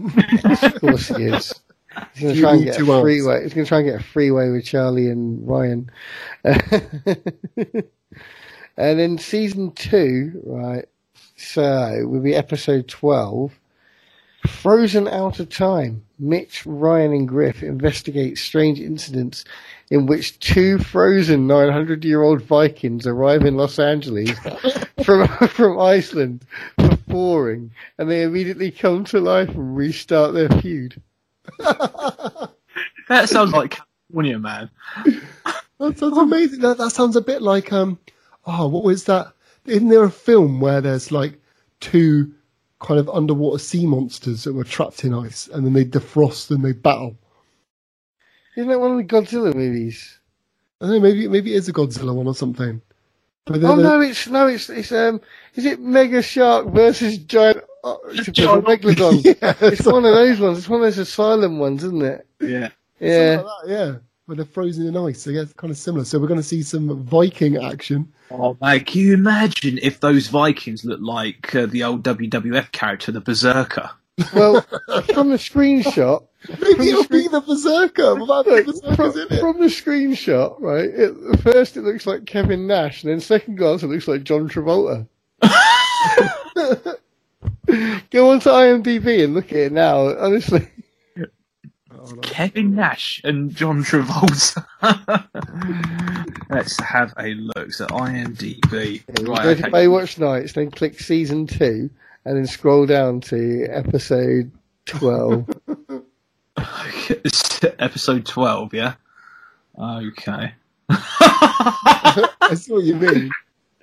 Of 0.62 0.80
course 0.80 1.08
he 1.08 1.24
is. 1.24 1.54
He's 2.14 2.22
going 2.22 2.34
to 2.34 2.40
try 2.40 2.52
and 2.54 2.64
get 2.64 2.78
a 2.80 2.90
arms. 2.92 3.02
freeway. 3.02 3.42
He's 3.42 3.54
going 3.54 3.64
to 3.64 3.68
try 3.68 3.78
and 3.78 3.86
get 3.88 4.00
a 4.00 4.04
freeway 4.04 4.50
with 4.50 4.64
Charlie 4.64 5.08
and 5.10 5.46
Ryan. 5.48 5.90
and 6.44 7.84
then 8.76 9.18
season 9.18 9.72
two, 9.72 10.40
right? 10.44 10.84
So 11.36 12.02
will 12.06 12.20
be 12.20 12.34
episode 12.34 12.88
twelve. 12.88 13.58
Frozen 14.46 15.08
out 15.08 15.40
of 15.40 15.48
time. 15.48 16.04
Mitch, 16.18 16.64
Ryan, 16.66 17.12
and 17.12 17.28
Griff 17.28 17.62
investigate 17.62 18.38
strange 18.38 18.80
incidents 18.80 19.44
in 19.90 20.06
which 20.06 20.38
two 20.40 20.78
frozen 20.78 21.46
900 21.46 22.04
year 22.04 22.22
old 22.22 22.42
Vikings 22.42 23.06
arrive 23.06 23.42
in 23.42 23.56
Los 23.56 23.78
Angeles 23.78 24.30
from, 25.04 25.28
from 25.48 25.78
Iceland 25.78 26.44
for 26.78 26.96
thawing, 26.96 27.70
and 27.98 28.10
they 28.10 28.22
immediately 28.22 28.70
come 28.70 29.04
to 29.04 29.20
life 29.20 29.48
and 29.50 29.76
restart 29.76 30.34
their 30.34 30.48
feud. 30.48 31.00
That 33.08 33.28
sounds 33.28 33.52
like 33.52 33.78
California, 34.10 34.38
man. 34.38 34.70
That 35.78 35.98
sounds 35.98 36.18
amazing. 36.18 36.60
That, 36.60 36.78
that 36.78 36.90
sounds 36.90 37.16
a 37.16 37.22
bit 37.22 37.40
like 37.40 37.72
um, 37.72 37.98
oh, 38.46 38.68
what 38.68 38.84
was 38.84 39.04
that? 39.04 39.32
Isn't 39.64 39.88
there 39.88 40.04
a 40.04 40.10
film 40.10 40.60
where 40.60 40.80
there's 40.80 41.10
like 41.10 41.40
two 41.80 42.34
kind 42.80 43.00
of 43.00 43.08
underwater 43.10 43.58
sea 43.58 43.86
monsters 43.86 44.44
that 44.44 44.54
were 44.54 44.64
trapped 44.64 45.04
in 45.04 45.14
ice, 45.14 45.48
and 45.48 45.64
then 45.64 45.72
they 45.72 45.84
defrost 45.84 46.50
and 46.50 46.64
they 46.64 46.72
battle? 46.72 47.16
Isn't 48.56 48.68
that 48.70 48.80
one 48.80 48.92
of 48.92 48.96
the 48.98 49.04
Godzilla 49.04 49.54
movies? 49.54 50.18
I 50.80 50.86
don't 50.86 50.94
know. 50.94 51.00
Maybe 51.00 51.28
maybe 51.28 51.54
it 51.54 51.58
is 51.58 51.68
a 51.68 51.72
Godzilla 51.72 52.14
one 52.14 52.26
or 52.26 52.34
something. 52.34 52.80
But 53.46 53.64
Oh 53.64 53.76
no, 53.76 54.00
it's 54.00 54.26
no, 54.28 54.46
it's 54.46 54.68
it's 54.68 54.92
um, 54.92 55.20
is 55.54 55.64
it 55.64 55.80
Mega 55.80 56.22
Shark 56.22 56.66
versus 56.68 57.18
Giant 57.18 57.62
Giant- 58.32 58.64
Megalodon? 58.64 59.24
yeah, 59.42 59.54
It's 59.62 59.86
one 59.86 60.04
of 60.04 60.14
those 60.14 60.38
ones. 60.40 60.58
It's 60.58 60.68
one 60.68 60.80
of 60.80 60.86
those 60.86 60.98
asylum 60.98 61.58
ones, 61.58 61.82
isn't 61.84 62.02
it? 62.02 62.26
Yeah. 62.40 62.68
Yeah. 63.00 63.42
Like 63.44 63.66
that, 63.66 63.68
yeah. 63.68 63.94
Where 64.28 64.36
they're 64.36 64.44
frozen 64.44 64.86
in 64.86 64.94
ice. 64.94 65.22
So 65.22 65.30
yeah, 65.30 65.40
it's 65.40 65.54
kind 65.54 65.70
of 65.70 65.78
similar. 65.78 66.04
So 66.04 66.18
we're 66.18 66.26
going 66.26 66.38
to 66.38 66.46
see 66.46 66.62
some 66.62 67.02
Viking 67.04 67.56
action. 67.64 68.12
Oh, 68.30 68.58
mate, 68.60 68.86
can 68.86 69.00
you 69.00 69.14
imagine 69.14 69.78
if 69.80 70.00
those 70.00 70.26
Vikings 70.26 70.84
looked 70.84 71.02
like 71.02 71.54
uh, 71.54 71.64
the 71.64 71.82
old 71.82 72.02
WWF 72.02 72.70
character, 72.72 73.10
the 73.10 73.22
Berserker? 73.22 73.88
Well, 74.34 74.60
from 75.14 75.30
the 75.30 75.38
screenshot, 75.38 76.26
Maybe 76.60 76.90
it'll 76.90 77.08
be 77.08 77.26
the 77.26 77.40
Berserker. 77.40 78.16
Without 78.16 78.44
the 78.44 78.64
Berserkers 78.64 78.96
from, 78.96 79.18
in 79.18 79.26
it. 79.30 79.40
from 79.40 79.60
the 79.60 79.66
screenshot, 79.66 80.60
right? 80.60 80.84
It, 80.84 81.40
first, 81.40 81.78
it 81.78 81.82
looks 81.82 82.06
like 82.06 82.26
Kevin 82.26 82.66
Nash, 82.66 83.02
and 83.02 83.10
then 83.10 83.20
second 83.20 83.56
glance, 83.56 83.82
it 83.82 83.86
looks 83.86 84.08
like 84.08 84.24
John 84.24 84.46
Travolta. 84.46 85.08
Go 88.10 88.30
on 88.30 88.40
to 88.40 88.50
IMDb 88.50 89.24
and 89.24 89.32
look 89.32 89.52
at 89.52 89.58
it 89.58 89.72
now. 89.72 90.14
Honestly, 90.18 90.60
no. 90.60 90.66
Kevin 92.22 92.74
Nash 92.74 93.20
and 93.24 93.54
John 93.54 93.82
Travolta. 93.82 94.64
Let's 96.50 96.78
have 96.80 97.12
a 97.18 97.34
look. 97.34 97.72
So 97.72 97.86
IMDb. 97.86 99.02
go 99.24 99.32
Right, 99.32 99.42
to 99.42 99.50
okay. 99.50 99.70
Baywatch 99.70 100.18
Nights, 100.18 100.52
then 100.52 100.70
click 100.70 100.98
season 101.00 101.46
two, 101.46 101.90
and 102.24 102.36
then 102.36 102.46
scroll 102.46 102.86
down 102.86 103.20
to 103.22 103.66
episode 103.70 104.50
twelve. 104.86 105.48
Episode 107.78 108.26
12, 108.26 108.74
yeah? 108.74 108.94
Okay. 109.78 110.54
I 110.88 112.54
see 112.54 112.72
what 112.72 112.84
you 112.84 112.94
mean. 112.96 113.30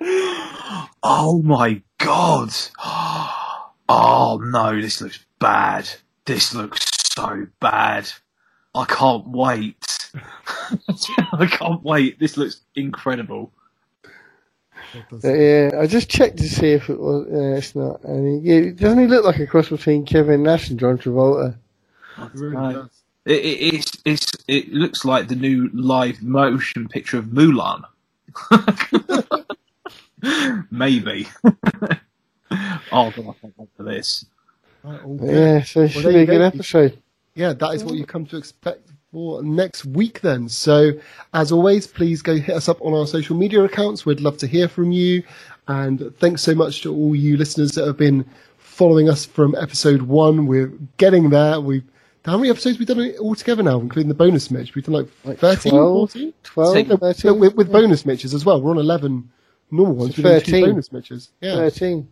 oh 1.02 1.42
my 1.44 1.82
god. 1.98 2.50
Oh 3.88 4.40
no, 4.42 4.80
this 4.80 5.00
looks 5.00 5.24
bad. 5.38 5.88
This 6.24 6.52
looks 6.52 6.84
so 7.16 7.46
bad. 7.60 8.10
I 8.74 8.84
can't 8.84 9.26
wait. 9.28 10.10
I 11.32 11.46
can't 11.46 11.82
wait. 11.82 12.18
This 12.18 12.36
looks 12.36 12.60
incredible. 12.74 13.52
That 15.10 15.70
yeah, 15.72 15.80
I 15.80 15.86
just 15.86 16.08
checked 16.08 16.38
to 16.38 16.48
see 16.48 16.72
if 16.72 16.88
it 16.88 16.98
was. 16.98 17.26
Yeah, 17.30 17.56
it's 17.58 17.74
not. 17.74 18.00
I 18.04 18.12
mean, 18.12 18.40
yeah, 18.44 18.70
doesn't 18.72 18.98
he 18.98 19.06
look 19.06 19.24
like 19.24 19.38
a 19.38 19.46
cross 19.46 19.68
between 19.68 20.04
Kevin 20.06 20.42
Nash 20.42 20.70
and 20.70 20.78
John 20.78 20.98
Travolta? 20.98 21.56
it 22.18 22.30
really 22.34 22.54
No. 22.54 22.72
does. 22.72 22.90
It, 23.24 23.44
it, 23.44 23.74
it's, 23.74 23.92
it's, 24.04 24.32
it 24.46 24.72
looks 24.72 25.04
like 25.04 25.26
the 25.28 25.34
new 25.34 25.68
live 25.74 26.22
motion 26.22 26.86
picture 26.88 27.18
of 27.18 27.24
Mulan. 27.26 27.82
Maybe. 30.70 31.26
oh, 31.44 31.50
God, 32.50 33.18
I 33.18 33.32
can't 33.40 33.54
wait 33.56 33.68
for 33.76 33.82
this. 33.82 34.24
Right, 34.84 35.02
all 35.02 35.16
But 35.16 35.26
good. 35.26 35.34
yeah, 35.34 35.62
so 35.64 35.80
it 35.82 35.88
should 35.88 36.04
there 36.04 36.12
be 36.12 36.20
a 36.20 36.26
good 36.26 36.42
episode. 36.42 37.02
Yeah, 37.36 37.52
that 37.52 37.74
is 37.74 37.84
what 37.84 37.94
you 37.94 38.04
mm. 38.04 38.08
come 38.08 38.26
to 38.26 38.36
expect 38.36 38.88
for 39.12 39.42
next 39.42 39.84
week 39.84 40.20
then. 40.22 40.48
So, 40.48 40.92
as 41.32 41.52
always, 41.52 41.86
please 41.86 42.22
go 42.22 42.36
hit 42.36 42.56
us 42.56 42.68
up 42.68 42.82
on 42.82 42.92
our 42.92 43.06
social 43.06 43.36
media 43.36 43.62
accounts. 43.62 44.04
We'd 44.04 44.20
love 44.20 44.38
to 44.38 44.46
hear 44.46 44.68
from 44.68 44.90
you. 44.90 45.22
And 45.68 46.12
thanks 46.18 46.42
so 46.42 46.54
much 46.54 46.82
to 46.82 46.94
all 46.94 47.14
you 47.14 47.36
listeners 47.36 47.72
that 47.72 47.86
have 47.86 47.96
been 47.96 48.24
following 48.58 49.08
us 49.08 49.24
from 49.24 49.54
episode 49.54 50.02
one. 50.02 50.46
We're 50.46 50.72
getting 50.96 51.30
there. 51.30 51.60
We've 51.60 51.84
how 52.26 52.36
many 52.36 52.50
episodes 52.50 52.78
we've 52.78 52.88
done 52.88 53.14
all 53.20 53.36
together 53.36 53.62
now, 53.62 53.78
including 53.78 54.08
the 54.08 54.14
bonus 54.14 54.50
Mitch? 54.50 54.74
We've 54.74 54.84
done 54.84 54.94
like, 54.94 55.08
Like 55.24 55.38
13, 55.38 55.70
12? 55.70 56.10
14? 56.12 56.34
12, 56.42 56.74
Take- 56.74 56.88
No, 56.88 56.96
13, 56.96 57.38
with, 57.38 57.54
with 57.54 57.70
bonus 57.70 58.04
Mitches 58.04 58.34
as 58.34 58.44
well. 58.44 58.60
We're 58.60 58.72
on 58.72 58.78
11 58.78 59.30
normal 59.70 59.94
ones. 59.94 60.16
So 60.16 60.22
We've 60.22 60.32
done 60.32 60.40
13. 60.40 60.64
bonus 60.64 60.92
Mitches. 60.92 61.30
Yeah. 61.40 61.54
13. 61.54 62.08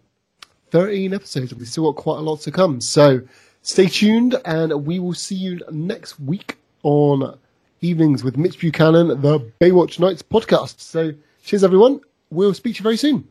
13 0.70 1.14
episodes, 1.14 1.50
and 1.52 1.60
we've 1.60 1.68
still 1.68 1.92
got 1.92 2.00
quite 2.00 2.18
a 2.18 2.22
lot 2.22 2.40
to 2.40 2.52
come. 2.52 2.80
So 2.80 3.22
stay 3.64 3.86
tuned, 3.86 4.36
and 4.44 4.86
we 4.86 5.00
will 5.00 5.14
see 5.14 5.34
you 5.34 5.60
next 5.72 6.20
week 6.20 6.56
on 6.84 7.36
Evenings 7.80 8.22
with 8.22 8.36
Mitch 8.36 8.60
Buchannon, 8.60 9.20
the 9.20 9.40
Baywatch 9.60 9.98
Nights 9.98 10.22
podcast. 10.22 10.78
So 10.80 11.12
cheers, 11.42 11.64
everyone. 11.64 12.00
We'll 12.30 12.54
speak 12.54 12.76
to 12.76 12.78
you 12.78 12.82
very 12.84 12.96
soon. 12.96 13.26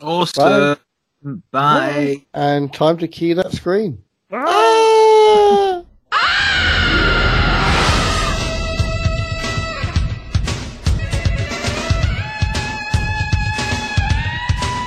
Awesome. 0.00 0.78
Bye. 1.50 2.24
And 2.32 2.72
time 2.72 2.98
to 2.98 3.08
key 3.08 3.32
that 3.32 3.50
screen. 3.52 4.02
Ah! 4.32 5.67